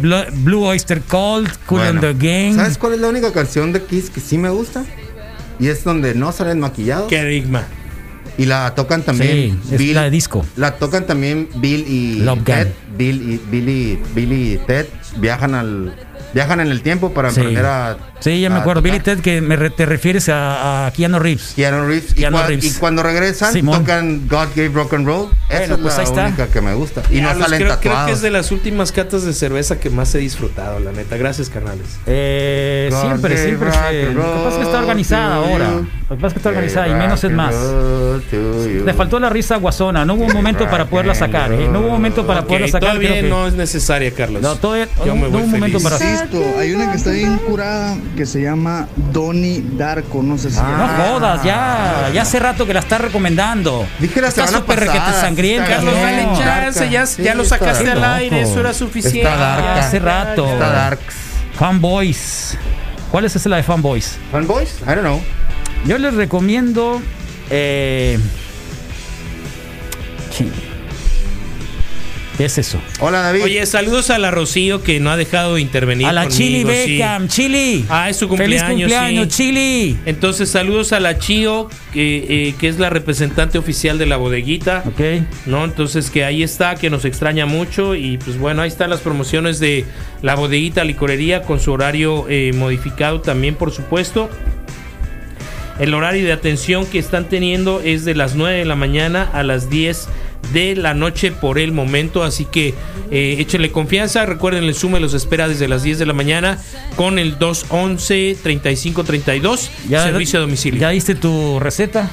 Blue- 0.00 0.24
Blue 0.44 0.64
Oyster 0.64 1.00
Cult, 1.02 1.50
Cool 1.66 1.80
and 1.80 2.00
the 2.00 2.14
Gang. 2.14 2.54
¿Sabes 2.56 2.78
cuál 2.78 2.94
es 2.94 3.00
la 3.00 3.08
única 3.08 3.32
canción 3.32 3.72
de 3.72 3.82
Kiss 3.82 4.08
que 4.08 4.20
sí 4.20 4.38
me 4.38 4.48
gusta? 4.50 4.84
Y 5.58 5.66
es 5.68 5.82
donde 5.84 6.14
no 6.14 6.30
salen 6.32 6.60
maquillados. 6.60 7.08
Qué 7.08 7.18
enigma. 7.20 7.64
Y 8.38 8.46
la 8.46 8.74
tocan 8.74 9.02
también 9.02 9.60
Sí, 9.68 9.90
es 9.90 9.94
la 9.94 10.02
de 10.04 10.10
disco. 10.10 10.44
La 10.56 10.72
tocan 10.76 11.06
también 11.06 11.48
Bill 11.56 11.84
y 11.88 12.20
Love 12.20 12.38
Gun. 12.38 12.44
Ted. 12.44 12.68
Bill 12.96 13.30
y 13.32 13.40
Billy, 13.50 13.98
Billy 14.14 14.54
y 14.54 14.56
Ted 14.58 14.86
viajan 15.18 15.54
al 15.54 15.94
viajan 16.34 16.60
en 16.60 16.70
el 16.70 16.82
tiempo 16.82 17.12
para 17.14 17.30
Sí. 17.30 17.40
aprender 17.40 17.64
a 17.66 17.96
Sí, 18.20 18.40
ya 18.40 18.48
me 18.50 18.56
acuerdo. 18.58 18.80
tocar. 18.80 18.92
Billy 18.92 19.02
Ted, 19.04 19.20
que 19.20 19.40
me 19.40 19.54
re- 19.56 19.70
te 19.70 19.84
refieres 19.86 20.28
a, 20.28 20.86
a 20.86 20.90
Keanu 20.92 21.18
Reeves. 21.18 21.52
Keanu 21.54 21.86
Reeves. 21.86 22.12
Y, 22.12 22.14
Keanu 22.14 22.38
cua- 22.38 22.46
Reeves. 22.46 22.64
y 22.64 22.78
cuando 22.78 23.02
regresan 23.02 23.52
Simón. 23.52 23.80
tocan 23.80 24.26
God 24.28 24.48
Gave 24.56 24.70
Rock 24.74 24.94
and 24.94 25.06
Roll. 25.06 25.28
Esa 25.48 25.58
Bueno, 25.58 25.74
es 25.74 25.80
pues 25.80 25.94
la 25.94 26.00
ahí 26.00 26.06
está. 26.08 26.26
única 26.26 26.46
que 26.48 26.60
me 26.60 26.74
gusta. 26.74 27.02
Y 27.10 27.20
no 27.20 27.28
Carlos, 27.28 27.44
salen 27.44 27.60
creo, 27.62 27.80
creo 27.80 28.06
que 28.06 28.12
es 28.12 28.22
de 28.22 28.30
las 28.30 28.50
últimas 28.50 28.92
catas 28.92 29.24
de 29.24 29.32
cerveza 29.34 29.78
que 29.78 29.90
más 29.90 30.14
he 30.14 30.18
disfrutado, 30.18 30.80
la 30.80 30.90
neta. 30.92 31.16
Gracias, 31.18 31.50
canales. 31.50 31.86
Eh, 32.06 32.90
siempre, 33.00 33.36
siempre. 33.36 33.70
se- 33.72 34.12
Lo 34.14 34.22
que 34.22 34.38
pasa 34.44 34.48
es 34.48 34.54
que 34.56 34.62
está 34.62 34.78
organizada 34.80 35.34
ahora. 35.36 35.70
you. 35.70 35.86
Lo 36.08 36.16
que 36.16 36.22
pasa 36.22 36.26
es 36.28 36.32
que 36.32 36.38
está 36.38 36.48
organizada 36.48 36.88
y 36.88 36.94
menos 36.94 37.22
es 37.24 37.30
más. 37.30 37.54
Le 38.84 38.94
faltó 38.94 39.18
la 39.18 39.28
risa 39.30 39.56
guasona. 39.56 40.04
No 40.04 40.14
hubo 40.14 40.24
un 40.24 40.32
momento 40.32 40.68
para 40.68 40.86
poderla 40.86 41.14
sacar. 41.14 41.52
¿eh? 41.52 41.68
No 41.70 41.80
hubo 41.80 41.86
un 41.88 41.92
momento 41.92 42.26
para 42.26 42.40
Ok, 42.40 42.46
poderla 42.46 42.68
sacar. 42.68 42.80
todavía 42.90 43.10
creo 43.10 43.22
que- 43.22 43.28
no 43.28 43.46
es 43.46 43.54
necesaria, 43.54 44.10
Carlos. 44.12 44.42
No, 44.42 44.56
todavía 44.56 44.88
Yo 44.98 45.06
no, 45.06 45.14
me 45.16 45.20
no 45.22 45.28
voy 45.30 45.38
hubo 45.40 45.44
un 45.46 45.50
momento 45.50 45.80
para. 45.80 45.98
Hay 46.58 46.72
una 46.72 46.90
que 46.90 46.96
está 46.96 47.10
bien 47.10 47.36
curada 47.38 47.96
que 48.16 48.26
se 48.26 48.40
llama 48.40 48.88
Donnie 49.12 49.62
Darko, 49.76 50.22
no 50.22 50.38
sé 50.38 50.50
si 50.50 50.56
No 50.56 50.88
jodas, 50.88 51.42
ya, 51.42 52.10
ya 52.12 52.22
hace 52.22 52.38
rato 52.38 52.66
que 52.66 52.74
la 52.74 52.80
está 52.80 52.98
recomendando. 52.98 53.86
Dije 53.98 54.20
la 54.20 54.28
está 54.28 54.46
súper 54.46 54.80
requete 54.80 55.12
sangrienta. 55.20 55.68
Carlos, 55.68 55.94
no. 55.94 56.00
dale 56.00 56.28
chance, 56.38 56.90
ya, 56.90 57.06
Sí, 57.06 57.22
ya 57.22 57.34
lo 57.34 57.44
sacaste 57.44 57.90
al 57.90 58.02
aire, 58.04 58.42
eso 58.42 58.60
era 58.60 58.72
suficiente. 58.72 59.22
Está 59.22 59.36
dark. 59.36 59.64
Ya 59.64 59.86
hace 59.86 59.98
rato. 59.98 60.46
Está 60.46 60.70
darks. 60.70 61.14
Fanboys. 61.58 62.58
¿Cuál 63.10 63.26
es 63.26 63.36
esa 63.36 63.48
la 63.48 63.56
de 63.56 63.62
Fanboys? 63.62 64.16
Fanboys? 64.32 64.80
I 64.82 64.86
don't 64.86 65.00
know. 65.00 65.20
Yo 65.86 65.98
les 65.98 66.14
recomiendo. 66.14 67.00
Eh, 67.50 68.18
sí. 70.30 70.50
¿Qué 70.50 70.73
es 72.38 72.58
eso? 72.58 72.80
Hola 73.00 73.20
David. 73.20 73.44
Oye, 73.44 73.66
saludos 73.66 74.10
a 74.10 74.18
la 74.18 74.30
Rocío 74.30 74.82
que 74.82 74.98
no 75.00 75.10
ha 75.10 75.16
dejado 75.16 75.54
de 75.54 75.60
intervenir. 75.60 76.06
A 76.06 76.12
la 76.12 76.22
conmigo, 76.24 76.38
Chili 76.38 76.58
sí. 76.60 76.92
Beckham, 76.92 77.28
Chili. 77.28 77.84
Ah, 77.88 78.10
es 78.10 78.16
su 78.16 78.28
Feliz 78.28 78.62
cumpleaños. 78.62 78.90
cumpleaños, 78.92 79.32
sí. 79.32 79.44
Chili. 79.44 79.98
Entonces, 80.06 80.48
saludos 80.50 80.92
a 80.92 81.00
la 81.00 81.18
Chio, 81.18 81.68
que, 81.92 82.48
eh, 82.48 82.54
que 82.58 82.68
es 82.68 82.78
la 82.78 82.90
representante 82.90 83.58
oficial 83.58 83.98
de 83.98 84.06
la 84.06 84.16
bodeguita. 84.16 84.82
Ok. 84.86 85.00
¿no? 85.46 85.64
Entonces 85.64 86.10
que 86.10 86.24
ahí 86.24 86.42
está, 86.42 86.74
que 86.76 86.90
nos 86.90 87.04
extraña 87.04 87.46
mucho 87.46 87.94
y 87.94 88.18
pues 88.18 88.38
bueno, 88.38 88.62
ahí 88.62 88.68
están 88.68 88.90
las 88.90 89.00
promociones 89.00 89.60
de 89.60 89.84
la 90.22 90.34
bodeguita 90.34 90.84
licorería 90.84 91.42
con 91.42 91.60
su 91.60 91.72
horario 91.72 92.26
eh, 92.28 92.52
modificado 92.54 93.20
también 93.20 93.54
por 93.54 93.70
supuesto. 93.72 94.30
El 95.78 95.92
horario 95.94 96.24
de 96.24 96.32
atención 96.32 96.86
que 96.86 96.98
están 96.98 97.28
teniendo 97.28 97.80
es 97.80 98.04
de 98.04 98.14
las 98.14 98.36
9 98.36 98.58
de 98.58 98.64
la 98.64 98.76
mañana 98.76 99.28
a 99.32 99.42
las 99.42 99.68
10 99.70 100.08
de 100.52 100.76
la 100.76 100.94
noche 100.94 101.32
por 101.32 101.58
el 101.58 101.72
momento, 101.72 102.22
así 102.22 102.44
que 102.44 102.74
eh, 103.10 103.36
échenle 103.38 103.72
confianza, 103.72 104.24
recuerden 104.26 104.64
el 104.64 104.74
Zoom 104.74 104.94
los 104.96 105.14
espera 105.14 105.48
desde 105.48 105.66
las 105.68 105.82
10 105.82 105.98
de 105.98 106.06
la 106.06 106.12
mañana 106.12 106.58
con 106.96 107.18
el 107.18 107.38
211 107.38 108.36
3532 108.42 109.70
servicio 109.88 110.38
a 110.38 110.42
domicilio. 110.42 110.80
¿Ya 110.80 110.90
diste 110.90 111.14
tu 111.14 111.58
receta? 111.58 112.10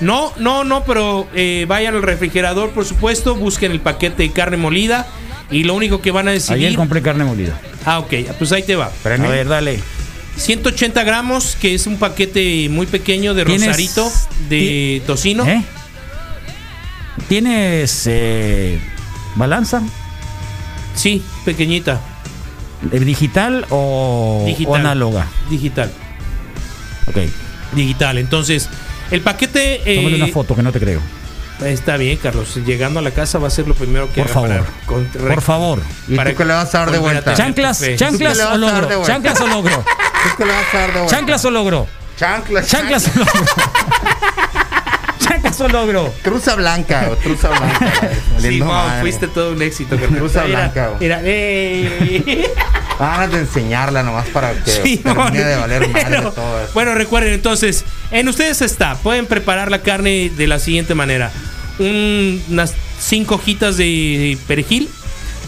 No, 0.00 0.32
no, 0.38 0.64
no, 0.64 0.84
pero 0.84 1.26
eh, 1.34 1.64
vayan 1.68 1.94
al 1.94 2.02
refrigerador, 2.02 2.70
por 2.70 2.84
supuesto, 2.84 3.34
busquen 3.34 3.72
el 3.72 3.80
paquete 3.80 4.24
de 4.24 4.32
carne 4.32 4.56
molida 4.56 5.06
y 5.50 5.64
lo 5.64 5.74
único 5.74 6.00
que 6.00 6.10
van 6.10 6.28
a 6.28 6.32
decidir... 6.32 6.66
Ayer 6.66 6.76
compré 6.76 7.02
carne 7.02 7.24
molida. 7.24 7.60
Ah, 7.84 7.98
ok, 8.00 8.12
pues 8.38 8.52
ahí 8.52 8.62
te 8.62 8.74
va. 8.74 8.90
A 9.04 9.08
ver, 9.08 9.48
dale. 9.48 9.80
180 10.42 11.02
gramos, 11.04 11.56
que 11.60 11.74
es 11.74 11.86
un 11.86 11.96
paquete 11.98 12.68
muy 12.68 12.86
pequeño 12.86 13.34
de 13.34 13.44
¿Tienes- 13.44 13.66
rosarito 13.66 14.10
de 14.48 15.02
tocino. 15.06 15.46
¿Eh? 15.46 15.62
¿Tienes 17.28 18.04
eh, 18.06 18.78
balanza? 19.36 19.82
Sí, 20.94 21.22
pequeñita. 21.44 22.00
¿Eh, 22.90 22.98
¿Digital 23.00 23.66
o, 23.70 24.42
Digital. 24.46 24.72
o 24.72 24.74
análoga? 24.74 25.26
Digital. 25.50 25.90
Ok. 27.06 27.16
Digital. 27.74 28.18
Entonces, 28.18 28.68
el 29.10 29.20
paquete... 29.20 29.80
eh, 29.86 29.96
Tómale 29.96 30.16
una 30.16 30.26
foto 30.32 30.54
que 30.56 30.62
no 30.62 30.72
te 30.72 30.80
creo. 30.80 31.00
Está 31.64 31.96
bien, 31.96 32.16
Carlos. 32.16 32.56
Llegando 32.66 32.98
a 32.98 33.02
la 33.02 33.12
casa 33.12 33.38
va 33.38 33.46
a 33.46 33.50
ser 33.50 33.68
lo 33.68 33.74
primero 33.74 34.08
que 34.12 34.22
Por 34.22 34.30
haga 34.30 34.34
favor. 34.34 34.48
para- 34.48 34.86
con- 34.86 35.04
Por 35.06 35.42
favor. 35.42 35.82
¿Y 36.08 36.16
para 36.16 36.30
tú 36.32 36.36
qué 36.38 36.44
le 36.44 36.54
vas 36.54 36.74
a 36.74 36.78
dar 36.80 36.90
de 36.90 36.98
vuelta? 36.98 37.34
Chanclas, 37.34 37.80
chanclas 37.96 38.12
¿Tú 38.12 38.18
qué 38.18 38.34
le 38.34 38.44
o 38.44 38.56
logro. 38.58 38.86
vuelta? 38.88 39.06
Chanclas 39.06 39.40
o 39.40 39.46
logro. 39.46 39.84
¿Tú 40.22 40.28
qué 40.36 40.44
le 40.44 40.52
vas 40.52 40.74
a 40.74 40.78
dar 40.78 40.92
de 40.92 40.98
vuelta? 41.00 41.16
Chanclas 41.16 41.44
o 41.44 41.50
logro. 41.50 41.86
Chanclas. 42.16 42.66
Chanclas 42.68 43.08
o 43.08 43.18
logro. 43.18 43.44
Chanclas 45.18 45.60
o 45.60 45.68
logro. 45.68 46.14
Truza 46.22 46.54
blanca, 46.56 47.08
o 47.10 47.16
truza 47.16 47.48
blanca. 47.48 48.10
Sí, 48.40 48.60
wow, 48.60 48.68
madre. 48.68 49.00
fuiste 49.02 49.28
todo 49.28 49.52
un 49.52 49.62
éxito. 49.62 49.96
Truza 49.96 50.44
Mira, 50.44 50.58
blanca, 50.60 50.86
güey. 50.88 51.00
mira, 51.00 51.20
ey. 51.22 52.44
Ganas 52.98 53.30
de 53.32 53.38
enseñarla 53.38 54.02
nomás 54.02 54.26
para 54.28 54.52
que 54.62 54.70
Sí, 54.70 54.96
termine 54.98 55.42
de 55.44 55.56
valer 55.56 55.88
madre 55.88 56.06
pero- 56.08 56.32
todo 56.32 56.60
eso. 56.62 56.70
Bueno, 56.74 56.94
recuerden 56.94 57.32
entonces, 57.34 57.84
en 58.10 58.28
ustedes 58.28 58.62
está, 58.62 58.96
pueden 58.96 59.26
preparar 59.26 59.70
la 59.70 59.80
carne 59.82 60.30
de 60.36 60.46
la 60.46 60.58
siguiente 60.58 60.94
manera. 60.94 61.30
Un- 61.78 62.42
unas 62.50 62.74
cinco 63.00 63.36
hojitas 63.36 63.76
de 63.76 64.36
perejil, 64.46 64.88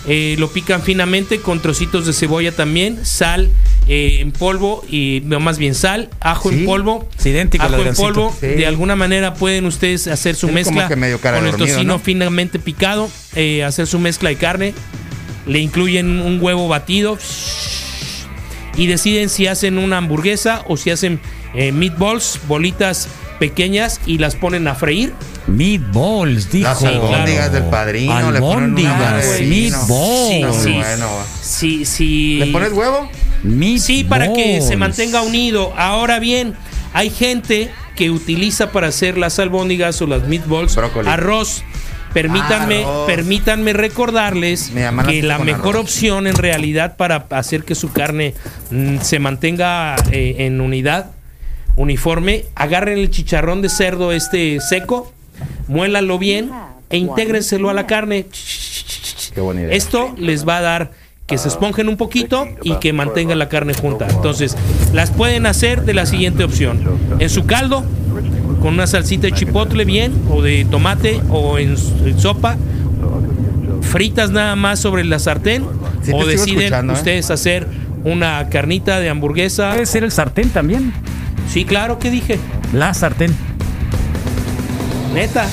eh, 0.06 0.36
lo 0.38 0.50
pican 0.50 0.82
finamente 0.82 1.40
con 1.40 1.60
trocitos 1.60 2.06
de 2.06 2.12
cebolla 2.12 2.52
también, 2.52 3.04
sal 3.04 3.50
eh, 3.86 4.18
en 4.20 4.32
polvo 4.32 4.82
y 4.88 5.22
más 5.26 5.58
bien 5.58 5.74
sal, 5.74 6.08
ajo 6.20 6.50
Sí, 6.50 6.60
en 6.60 6.64
polvo, 6.66 7.08
es 7.18 7.26
idéntico 7.26 7.64
al 7.64 7.74
ajo 7.74 7.82
en 7.84 7.94
polvo. 7.94 8.34
Sí. 8.38 8.46
De 8.46 8.66
alguna 8.66 8.96
manera 8.96 9.34
pueden 9.34 9.66
ustedes 9.66 10.06
hacer 10.06 10.36
su 10.36 10.48
mezcla 10.48 10.88
que 10.88 10.96
medio 10.96 11.20
cara 11.20 11.38
con 11.38 11.46
el 11.46 11.52
dormido, 11.52 11.74
tocino 11.74 11.92
¿no? 11.94 11.98
finamente 11.98 12.58
picado, 12.58 13.10
eh, 13.34 13.62
hacer 13.62 13.86
su 13.86 13.98
mezcla 13.98 14.30
de 14.30 14.36
carne, 14.36 14.74
le 15.46 15.58
incluyen 15.58 16.20
un 16.20 16.40
huevo 16.40 16.66
batido 16.68 17.18
y 18.76 18.86
deciden 18.86 19.28
si 19.28 19.46
hacen 19.46 19.78
una 19.78 19.98
hamburguesa 19.98 20.64
o 20.66 20.76
si 20.76 20.90
hacen 20.90 21.20
eh, 21.54 21.70
meatballs, 21.70 22.40
bolitas 22.48 23.08
pequeñas 23.38 24.00
y 24.06 24.18
las 24.18 24.36
ponen 24.36 24.66
a 24.68 24.74
freír. 24.74 25.12
Meatballs, 25.46 26.50
dijo. 26.50 26.68
Las 26.68 26.82
albóndigas 26.82 27.52
del 27.52 27.64
padrino, 27.64 28.32
le 28.32 28.40
ponen 28.40 28.74
sí, 28.76 28.82
meatballs. 28.82 29.26
Sí, 29.36 30.44
sí. 30.62 30.72
bueno, 30.72 31.84
si, 31.84 32.38
¿Le 32.38 32.46
pones 32.46 32.72
huevo? 32.72 33.10
Sí, 33.78 34.04
para 34.04 34.32
que 34.32 34.60
se 34.60 34.76
mantenga 34.76 35.22
unido. 35.22 35.72
Ahora 35.76 36.18
bien, 36.18 36.54
hay 36.92 37.10
gente 37.10 37.70
que 37.96 38.10
utiliza 38.10 38.72
para 38.72 38.88
hacer 38.88 39.18
las 39.18 39.38
albóndigas 39.38 40.00
o 40.02 40.06
las 40.06 40.26
meatballs 40.26 40.74
Brócoli. 40.74 41.08
arroz. 41.08 41.62
Permítanme, 42.12 42.84
Arroz. 42.84 43.06
permítanme 43.08 43.72
recordarles 43.72 44.72
que 45.06 45.22
la 45.22 45.38
mejor 45.40 45.74
arroz. 45.74 45.82
opción 45.82 46.28
en 46.28 46.36
realidad 46.36 46.96
para 46.96 47.26
hacer 47.30 47.64
que 47.64 47.74
su 47.74 47.90
carne 47.92 48.34
mm, 48.70 48.98
se 49.00 49.18
mantenga 49.18 49.96
eh, 50.12 50.36
en 50.38 50.60
unidad, 50.60 51.10
uniforme, 51.74 52.44
agarren 52.54 52.98
el 52.98 53.10
chicharrón 53.10 53.62
de 53.62 53.68
cerdo 53.68 54.12
este 54.12 54.60
seco, 54.60 55.12
muélanlo 55.66 56.20
bien 56.20 56.52
e 56.88 56.98
intégrenselo 56.98 57.68
a 57.68 57.74
la 57.74 57.88
carne. 57.88 58.26
Qué 59.34 59.40
buena 59.40 59.62
idea. 59.62 59.74
Esto 59.74 60.14
les 60.16 60.46
va 60.46 60.58
a 60.58 60.60
dar 60.60 60.92
que 61.26 61.38
se 61.38 61.48
esponjen 61.48 61.88
un 61.88 61.96
poquito 61.96 62.46
y 62.62 62.74
que 62.76 62.92
mantengan 62.92 63.38
la 63.38 63.48
carne 63.48 63.72
junta. 63.74 64.06
Entonces, 64.08 64.56
las 64.92 65.10
pueden 65.10 65.46
hacer 65.46 65.84
de 65.84 65.94
la 65.94 66.06
siguiente 66.06 66.44
opción. 66.44 66.80
En 67.18 67.30
su 67.30 67.46
caldo, 67.46 67.84
con 68.60 68.74
una 68.74 68.86
salsita 68.86 69.26
de 69.26 69.32
chipotle 69.32 69.84
bien, 69.84 70.12
o 70.30 70.42
de 70.42 70.66
tomate, 70.70 71.20
o 71.30 71.58
en, 71.58 71.76
sopa, 72.18 72.56
fritas 73.80 74.30
nada 74.30 74.54
más 74.56 74.80
sobre 74.80 75.04
la 75.04 75.18
sartén, 75.18 75.64
Sí 76.02 76.12
o 76.12 76.26
deciden 76.26 76.90
¿eh? 76.90 76.92
ustedes 76.92 77.30
hacer 77.30 77.66
una 78.04 78.50
carnita 78.50 79.00
de 79.00 79.08
hamburguesa. 79.08 79.70
Puede 79.70 79.86
ser 79.86 80.04
el 80.04 80.12
sartén 80.12 80.50
también. 80.50 80.92
Sí, 81.48 81.64
claro, 81.64 81.98
¿qué 81.98 82.10
dije? 82.10 82.38
La 82.74 82.92
sartén. 82.92 83.34
Neta. 85.14 85.46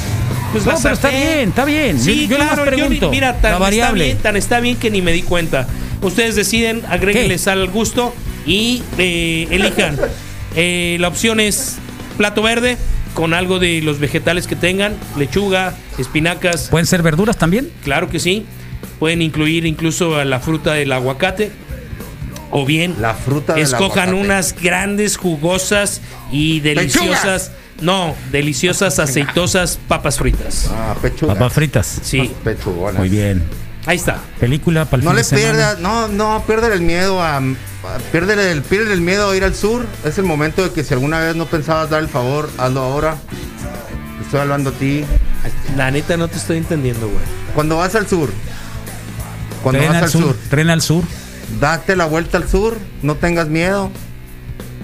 Pues 0.51 0.65
No, 0.65 0.73
la 0.73 0.79
pero 0.79 0.93
está 0.95 1.09
bien, 1.09 1.49
está 1.49 1.65
bien. 1.65 1.99
Sí, 1.99 2.27
Yo- 2.27 2.37
yo 2.37 2.63
pregunto, 2.65 3.09
mira, 3.09 3.27
la 3.27 3.33
tan 3.41 3.51
está, 3.53 3.57
variable. 3.59 4.05
bien, 4.05 4.17
tan 4.17 4.35
está 4.35 4.59
bien 4.59 4.75
que 4.77 4.91
ni 4.91 5.01
me 5.01 5.11
di 5.13 5.21
cuenta. 5.21 5.67
Ustedes 6.01 6.35
deciden, 6.35 6.81
agréguenle 6.89 7.37
sal 7.37 7.61
al 7.61 7.69
gusto 7.69 8.13
y 8.45 8.83
eh, 8.97 9.47
elijan. 9.51 9.97
Eh, 10.55 10.97
la 10.99 11.07
opción 11.07 11.39
es 11.39 11.77
plato 12.17 12.41
verde 12.41 12.77
con 13.13 13.33
algo 13.33 13.59
de 13.59 13.81
los 13.81 13.99
vegetales 13.99 14.47
que 14.47 14.55
tengan, 14.55 14.93
lechuga, 15.17 15.73
espinacas, 15.97 16.67
¿Pueden 16.69 16.85
ser 16.85 17.01
verduras 17.03 17.37
también? 17.37 17.69
claro 17.83 18.09
que 18.09 18.19
sí. 18.19 18.45
Pueden 18.99 19.21
incluir 19.21 19.65
incluso 19.65 20.23
la 20.25 20.39
fruta 20.39 20.73
del 20.73 20.91
aguacate. 20.91 21.51
O 22.51 22.65
bien, 22.65 22.95
La 22.99 23.13
fruta 23.13 23.53
del 23.53 23.63
escojan 23.63 24.09
aguacate. 24.09 24.25
unas 24.25 24.55
grandes, 24.61 25.15
jugosas 25.17 26.01
y 26.31 26.59
deliciosas. 26.59 27.51
No, 27.81 28.15
deliciosas, 28.31 28.99
aceitosas 28.99 29.79
papas 29.87 30.17
fritas. 30.17 30.69
Ah, 30.71 30.95
pechuga. 31.01 31.33
Papas 31.33 31.53
fritas. 31.53 31.99
Sí, 32.03 32.31
Pechugonas. 32.43 32.99
Muy 32.99 33.09
bien. 33.09 33.43
ahí 33.85 33.97
está. 33.97 34.19
Película 34.39 34.85
para 34.85 34.99
el 35.01 35.05
No 35.05 35.11
fin 35.11 35.17
le 35.17 35.23
de 35.23 35.35
pierdas, 35.35 35.79
no, 35.79 36.07
no, 36.07 36.43
pierde 36.45 36.73
el 36.73 36.81
miedo 36.81 37.21
a, 37.21 37.41
piérdele 38.11 38.51
el, 38.51 38.63
el 38.91 39.01
miedo 39.01 39.31
a 39.31 39.35
ir 39.35 39.43
al 39.43 39.55
sur. 39.55 39.85
Es 40.05 40.17
el 40.17 40.25
momento 40.25 40.63
de 40.63 40.71
que 40.71 40.83
si 40.83 40.93
alguna 40.93 41.19
vez 41.19 41.35
no 41.35 41.45
pensabas 41.47 41.89
dar 41.89 42.01
el 42.01 42.07
favor, 42.09 42.49
hazlo 42.57 42.81
ahora. 42.81 43.17
Estoy 44.21 44.39
hablando 44.41 44.69
a 44.69 44.73
ti. 44.73 45.03
La 45.75 45.89
neta 45.91 46.15
no 46.17 46.27
te 46.27 46.37
estoy 46.37 46.57
entendiendo, 46.57 47.07
güey. 47.07 47.23
Cuando 47.55 47.77
vas 47.77 47.95
al 47.95 48.07
sur, 48.07 48.31
cuando 49.63 49.79
Tren 49.79 49.89
vas 49.91 49.97
al 49.97 50.03
al 50.05 50.09
sur, 50.11 50.21
sur, 50.21 50.37
tren 50.49 50.69
al 50.69 50.81
sur. 50.81 51.03
date 51.59 51.95
la 51.95 52.05
vuelta 52.05 52.37
al 52.37 52.47
sur, 52.47 52.77
no 53.01 53.15
tengas 53.15 53.47
miedo. 53.47 53.91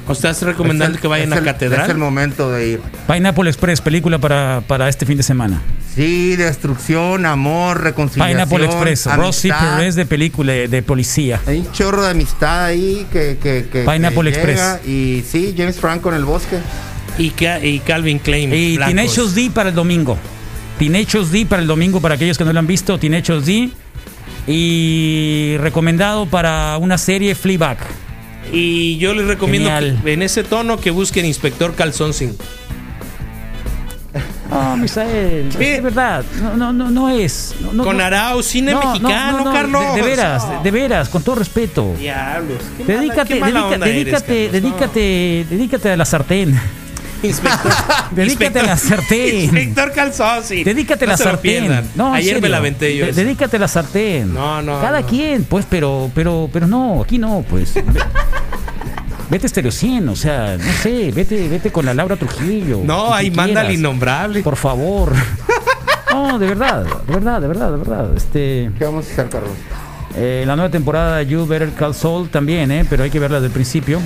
¿O 0.07 0.13
estás 0.13 0.41
recomendando 0.41 0.93
Es 0.93 0.97
el- 0.97 1.01
que 1.01 1.07
vayan 1.07 1.34
a 1.34 1.38
el- 1.38 1.43
catedral? 1.43 1.84
Es 1.84 1.89
el 1.89 1.97
momento 1.97 2.49
de 2.51 2.67
ir. 2.69 2.79
Pineapple 3.11 3.49
Express, 3.49 3.81
película 3.81 4.17
para, 4.19 4.61
para 4.65 4.88
este 4.88 5.05
fin 5.05 5.17
de 5.17 5.23
semana. 5.23 5.61
Sí, 5.93 6.35
destrucción, 6.35 7.25
amor, 7.25 7.81
reconciliación. 7.81 8.38
Pineapple 8.47 8.65
Express, 8.65 9.05
Rosy 9.15 9.49
amistad. 9.49 9.77
Perez 9.77 9.95
de 9.95 10.05
película 10.05 10.53
de, 10.53 10.81
policía. 10.84 11.41
Hay 11.45 11.57
un 11.59 11.71
chorro 11.71 12.03
de 12.03 12.11
amistad 12.11 12.65
ahí 12.65 13.05
que, 13.11 13.38
que, 13.41 13.67
que- 13.71 13.81
Pineapple 13.84 14.31
que 14.31 14.38
Express. 14.38 14.88
Y 14.88 15.23
sí, 15.29 15.53
James 15.57 15.77
Franco 15.79 16.09
en 16.09 16.15
el 16.15 16.25
bosque. 16.25 16.57
Y, 17.17 17.34
y 17.63 17.79
Calvin 17.79 18.19
Klein. 18.19 18.53
Y. 18.53 18.77
Teenage 18.77 19.21
D 19.34 19.49
para 19.53 19.69
el 19.69 19.75
domingo. 19.75 20.17
Teenage 20.77 21.25
D 21.25 21.45
para 21.47 21.61
el 21.63 21.67
domingo 21.67 21.99
para 21.99 22.13
aquellos 22.15 22.38
que 22.38 22.45
no 22.45 22.53
lo 22.53 22.59
han 22.59 22.67
visto. 22.67 22.97
Teenage 22.99 23.34
D. 23.41 23.71
Y 24.45 25.57
recomendado 25.59 26.25
para 26.27 26.77
una 26.77 26.97
serie 26.97 27.35
Fleabag. 27.35 27.77
Y 28.52 28.98
yo 28.98 29.14
les 29.14 29.26
recomiendo 29.28 29.69
que 30.03 30.14
en 30.14 30.22
ese 30.22 30.44
tono 30.44 30.78
que 30.80 30.91
busquen 30.91 31.26
Inspector 31.26 31.76
Calzón 31.76 32.14
Sin. 32.14 32.36
No, 34.49 34.78
Misael, 34.78 35.52
de 35.52 35.82
verdad, 35.82 36.24
no, 36.41 36.72
no, 36.72 36.90
no, 36.90 37.10
es. 37.10 37.53
no, 37.74 37.84
Con. 37.84 37.99
Arau, 37.99 38.41
cine 38.41 38.72
No, 38.72 38.82
no, 38.82 38.88
mexicano, 38.94 39.38
no, 39.40 39.44
no, 39.44 39.52
Carlos. 39.52 39.94
De, 39.95 40.02
de 40.02 40.07
veras, 40.07 40.49
de, 40.49 40.57
de 40.64 40.72
veras, 40.72 41.10
con 41.10 41.22
todo 41.22 41.36
respeto. 41.36 41.94
Diablos. 41.99 42.57
qué 42.78 42.84
mala- 42.86 42.99
Dedícate, 43.02 43.40
mala 43.41 43.65
onda 43.65 43.86
dedícate, 43.86 44.45
Carlos. 44.45 44.52
dedícate, 44.53 45.45
dedícate 45.49 45.91
a 45.91 45.98
la 45.98 46.06
sartén. 46.06 46.57
Inspector, 47.23 47.72
Dedícate 48.11 48.60
a 48.60 48.64
la 48.64 48.77
sartén. 48.77 49.35
Inspector 49.44 49.91
Calzón 49.91 50.44
Sin. 50.44 50.64
Dedícate 50.64 51.06
a 51.06 51.07
No 51.07 51.11
la 51.14 51.18
sartén. 51.18 51.81
No, 51.95 52.14
Ayer 52.14 52.34
me 52.35 52.39
serio. 52.41 52.49
la 52.49 52.57
aventé 52.57 52.95
yo. 52.98 53.06
De- 53.07 53.14
dedícate 53.14 53.57
a 53.57 53.60
la 53.60 53.68
sartén. 53.68 54.34
No, 54.34 54.61
no, 54.61 54.80
Cada 54.81 55.02
no. 55.02 55.07
quien, 55.07 55.44
pues, 55.45 55.65
pero, 55.69 56.11
pero, 56.14 56.49
pero 56.53 56.68
no, 56.68 57.02
aquí 57.02 57.18
no, 57.18 57.44
pues. 57.49 57.73
Ve- 57.76 57.84
Vete 59.30 59.45
a 59.45 59.49
Stereo 59.49 59.72
100, 59.72 60.07
o 60.07 60.15
sea, 60.15 60.57
no 60.57 60.72
sé, 60.81 61.11
vete, 61.11 61.49
vete 61.49 61.69
con 61.69 61.85
la 61.85 61.94
Laura 61.94 62.15
Trujillo. 62.15 62.80
No, 62.85 63.14
ahí 63.14 63.30
manda 63.30 63.60
al 63.61 63.72
innombrable. 63.73 64.41
Por 64.41 64.56
favor. 64.56 65.14
No, 66.10 66.39
de 66.39 66.48
verdad, 66.48 66.84
de 67.06 67.14
verdad, 67.14 67.41
de 67.41 67.48
verdad, 67.48 67.72
de 67.72 67.77
verdad. 67.77 68.18
Este, 68.18 68.72
¿Qué 68.80 68.85
vamos 68.85 69.06
a 69.07 69.11
hacer, 69.11 69.30
Carlos? 69.30 69.52
eh, 70.15 70.45
la 70.48 70.56
nueva 70.56 70.72
temporada 70.72 71.18
de 71.18 71.27
You 71.27 71.45
Better 71.45 71.72
Call 71.73 71.94
Saul 71.94 72.30
también, 72.30 72.72
eh, 72.72 72.85
pero 72.89 73.03
hay 73.03 73.11
que 73.11 73.19
verla 73.19 73.35
desde 73.38 73.48
el 73.48 73.52
principio. 73.53 73.99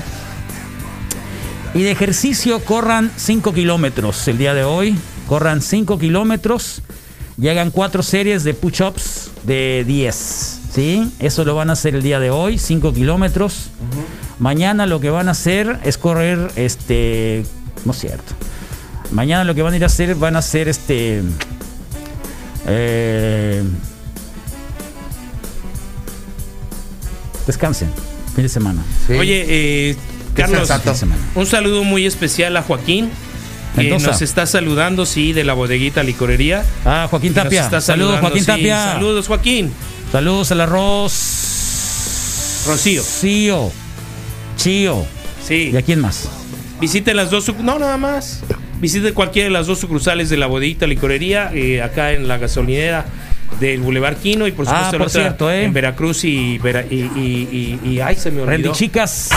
Y 1.73 1.83
de 1.83 1.91
ejercicio 1.91 2.59
corran 2.65 3.11
5 3.15 3.53
kilómetros 3.53 4.27
el 4.27 4.37
día 4.37 4.53
de 4.53 4.63
hoy. 4.63 4.95
Corran 5.27 5.61
5 5.61 5.97
kilómetros. 5.99 6.81
Y 7.37 7.47
hagan 7.47 7.71
4 7.71 8.03
series 8.03 8.43
de 8.43 8.53
push-ups 8.53 9.31
de 9.43 9.85
10. 9.87 10.59
¿Sí? 10.73 11.11
Eso 11.19 11.45
lo 11.45 11.55
van 11.55 11.69
a 11.69 11.73
hacer 11.73 11.95
el 11.95 12.01
día 12.01 12.19
de 12.19 12.29
hoy, 12.29 12.57
5 12.57 12.93
kilómetros. 12.93 13.69
Mañana 14.39 14.85
lo 14.85 14.99
que 14.99 15.09
van 15.09 15.27
a 15.27 15.31
hacer 15.31 15.79
es 15.83 15.97
correr, 15.97 16.51
este, 16.55 17.45
no 17.85 17.91
es 17.91 17.99
cierto. 17.99 18.33
Mañana 19.11 19.43
lo 19.43 19.53
que 19.53 19.61
van 19.61 19.73
a 19.73 19.77
ir 19.77 19.83
a 19.83 19.87
hacer, 19.87 20.15
van 20.15 20.35
a 20.35 20.39
hacer 20.39 20.67
este, 20.69 21.21
eh, 22.67 23.63
descansen, 27.45 27.89
fin 28.33 28.43
de 28.43 28.49
semana. 28.49 28.81
Sí. 29.07 29.13
Oye, 29.13 29.45
eh, 29.47 29.97
Carlos, 30.35 30.69
un 31.35 31.45
saludo 31.45 31.83
muy 31.83 32.05
especial 32.05 32.55
a 32.57 32.61
Joaquín. 32.63 33.09
Que 33.75 33.83
Mendoza. 33.83 34.07
nos 34.07 34.21
está 34.21 34.45
saludando, 34.45 35.05
sí, 35.05 35.31
de 35.31 35.45
la 35.45 35.53
bodeguita 35.53 36.03
licorería. 36.03 36.65
Ah, 36.85 37.07
Joaquín 37.09 37.33
Tapia. 37.33 37.69
Saludos, 37.79 38.19
Joaquín 38.19 38.41
sí. 38.41 38.47
Tapia. 38.47 38.83
Saludos, 38.93 39.27
Joaquín. 39.27 39.71
Saludos 40.11 40.51
al 40.51 40.61
arroz. 40.61 42.63
Rocío. 42.67 43.01
Chío. 43.21 43.71
Chío. 44.57 45.05
Sí. 45.47 45.69
¿Y 45.73 45.77
a 45.77 45.81
quién 45.81 46.01
más? 46.01 46.27
Visite 46.81 47.13
las 47.13 47.31
dos, 47.31 47.49
no 47.59 47.79
nada 47.79 47.97
más. 47.97 48.41
Visite 48.81 49.13
cualquiera 49.13 49.45
de 49.47 49.51
las 49.53 49.67
dos 49.67 49.79
sucursales 49.79 50.29
de 50.29 50.35
la 50.37 50.47
bodeguita 50.47 50.85
licorería, 50.87 51.51
eh, 51.53 51.81
acá 51.81 52.11
en 52.11 52.27
la 52.27 52.37
gasolinera 52.39 53.05
del 53.59 53.79
Boulevard 53.81 54.17
Quino 54.17 54.47
y 54.47 54.51
por 54.51 54.65
Ah, 54.67 54.89
supuesto 54.91 54.97
por 54.97 55.09
cierto, 55.09 55.51
¿eh? 55.51 55.63
en 55.65 55.73
Veracruz 55.73 56.23
y, 56.25 56.59
y, 56.59 56.59
y, 56.59 57.79
y- 57.85 57.89
y- 57.89 57.99
ay 58.01 58.15
se 58.15 58.31
me 58.31 58.41
olvidó. 58.41 58.71
Chicas. 58.73 59.29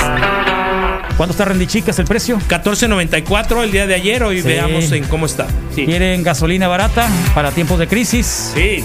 ¿Cuánto 1.16 1.32
está 1.32 1.44
Rendy 1.44 1.66
Chicas 1.66 1.98
el 2.00 2.06
precio? 2.06 2.38
14.94 2.48 3.62
el 3.62 3.70
día 3.70 3.86
de 3.86 3.94
ayer, 3.94 4.22
hoy 4.24 4.42
Sí. 4.42 4.48
veamos 4.48 4.90
en 4.92 5.04
cómo 5.04 5.26
está. 5.26 5.46
Sí. 5.74 5.86
¿Quieren 5.86 6.22
gasolina 6.24 6.66
barata 6.66 7.08
para 7.34 7.52
tiempos 7.52 7.78
de 7.78 7.86
crisis? 7.86 8.50
Sí. 8.54 8.82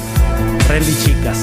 Rendy 0.68 0.96
Chicas. 1.04 1.38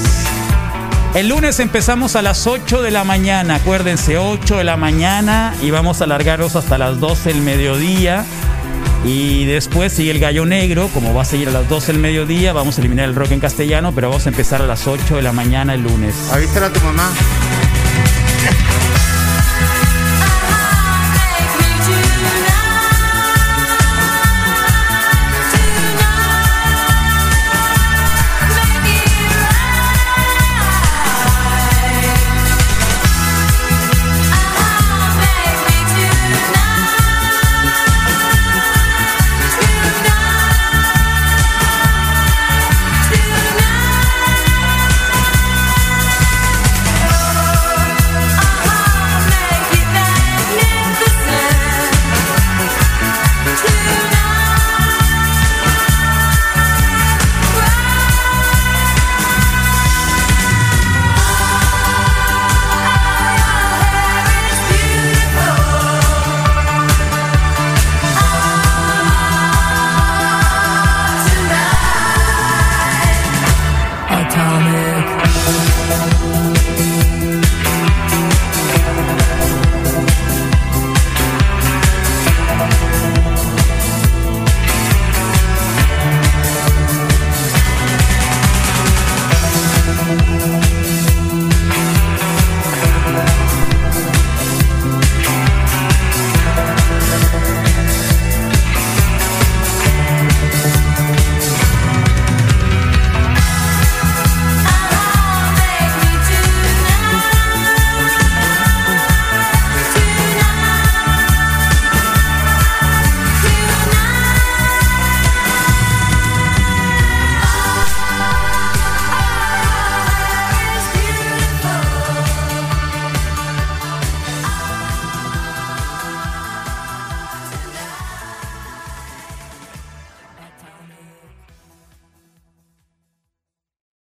El 1.13 1.29
lunes 1.29 1.59
empezamos 1.59 2.15
a 2.15 2.21
las 2.21 2.47
8 2.47 2.81
de 2.81 2.91
la 2.91 3.03
mañana, 3.03 3.55
acuérdense, 3.55 4.17
8 4.17 4.57
de 4.57 4.63
la 4.63 4.77
mañana 4.77 5.53
y 5.61 5.71
vamos 5.71 5.99
a 5.99 6.03
alargarlos 6.05 6.55
hasta 6.55 6.77
las 6.77 6.99
12 6.99 7.29
del 7.33 7.41
mediodía. 7.41 8.23
Y 9.05 9.45
después 9.45 9.93
sigue 9.93 10.11
el 10.11 10.19
gallo 10.19 10.45
negro, 10.45 10.89
como 10.93 11.13
va 11.13 11.21
a 11.21 11.25
seguir 11.25 11.47
a 11.49 11.51
las 11.51 11.67
12 11.69 11.93
del 11.93 12.01
mediodía, 12.01 12.51
vamos 12.53 12.77
a 12.77 12.81
eliminar 12.81 13.05
el 13.05 13.15
rock 13.15 13.31
en 13.31 13.39
castellano, 13.39 13.93
pero 13.93 14.09
vamos 14.09 14.25
a 14.25 14.29
empezar 14.29 14.61
a 14.61 14.65
las 14.67 14.87
8 14.87 15.15
de 15.17 15.21
la 15.21 15.31
mañana 15.33 15.73
el 15.73 15.83
lunes. 15.83 16.13
Avísale 16.31 16.67
a 16.67 16.73
tu 16.73 16.79
mamá. 16.81 17.11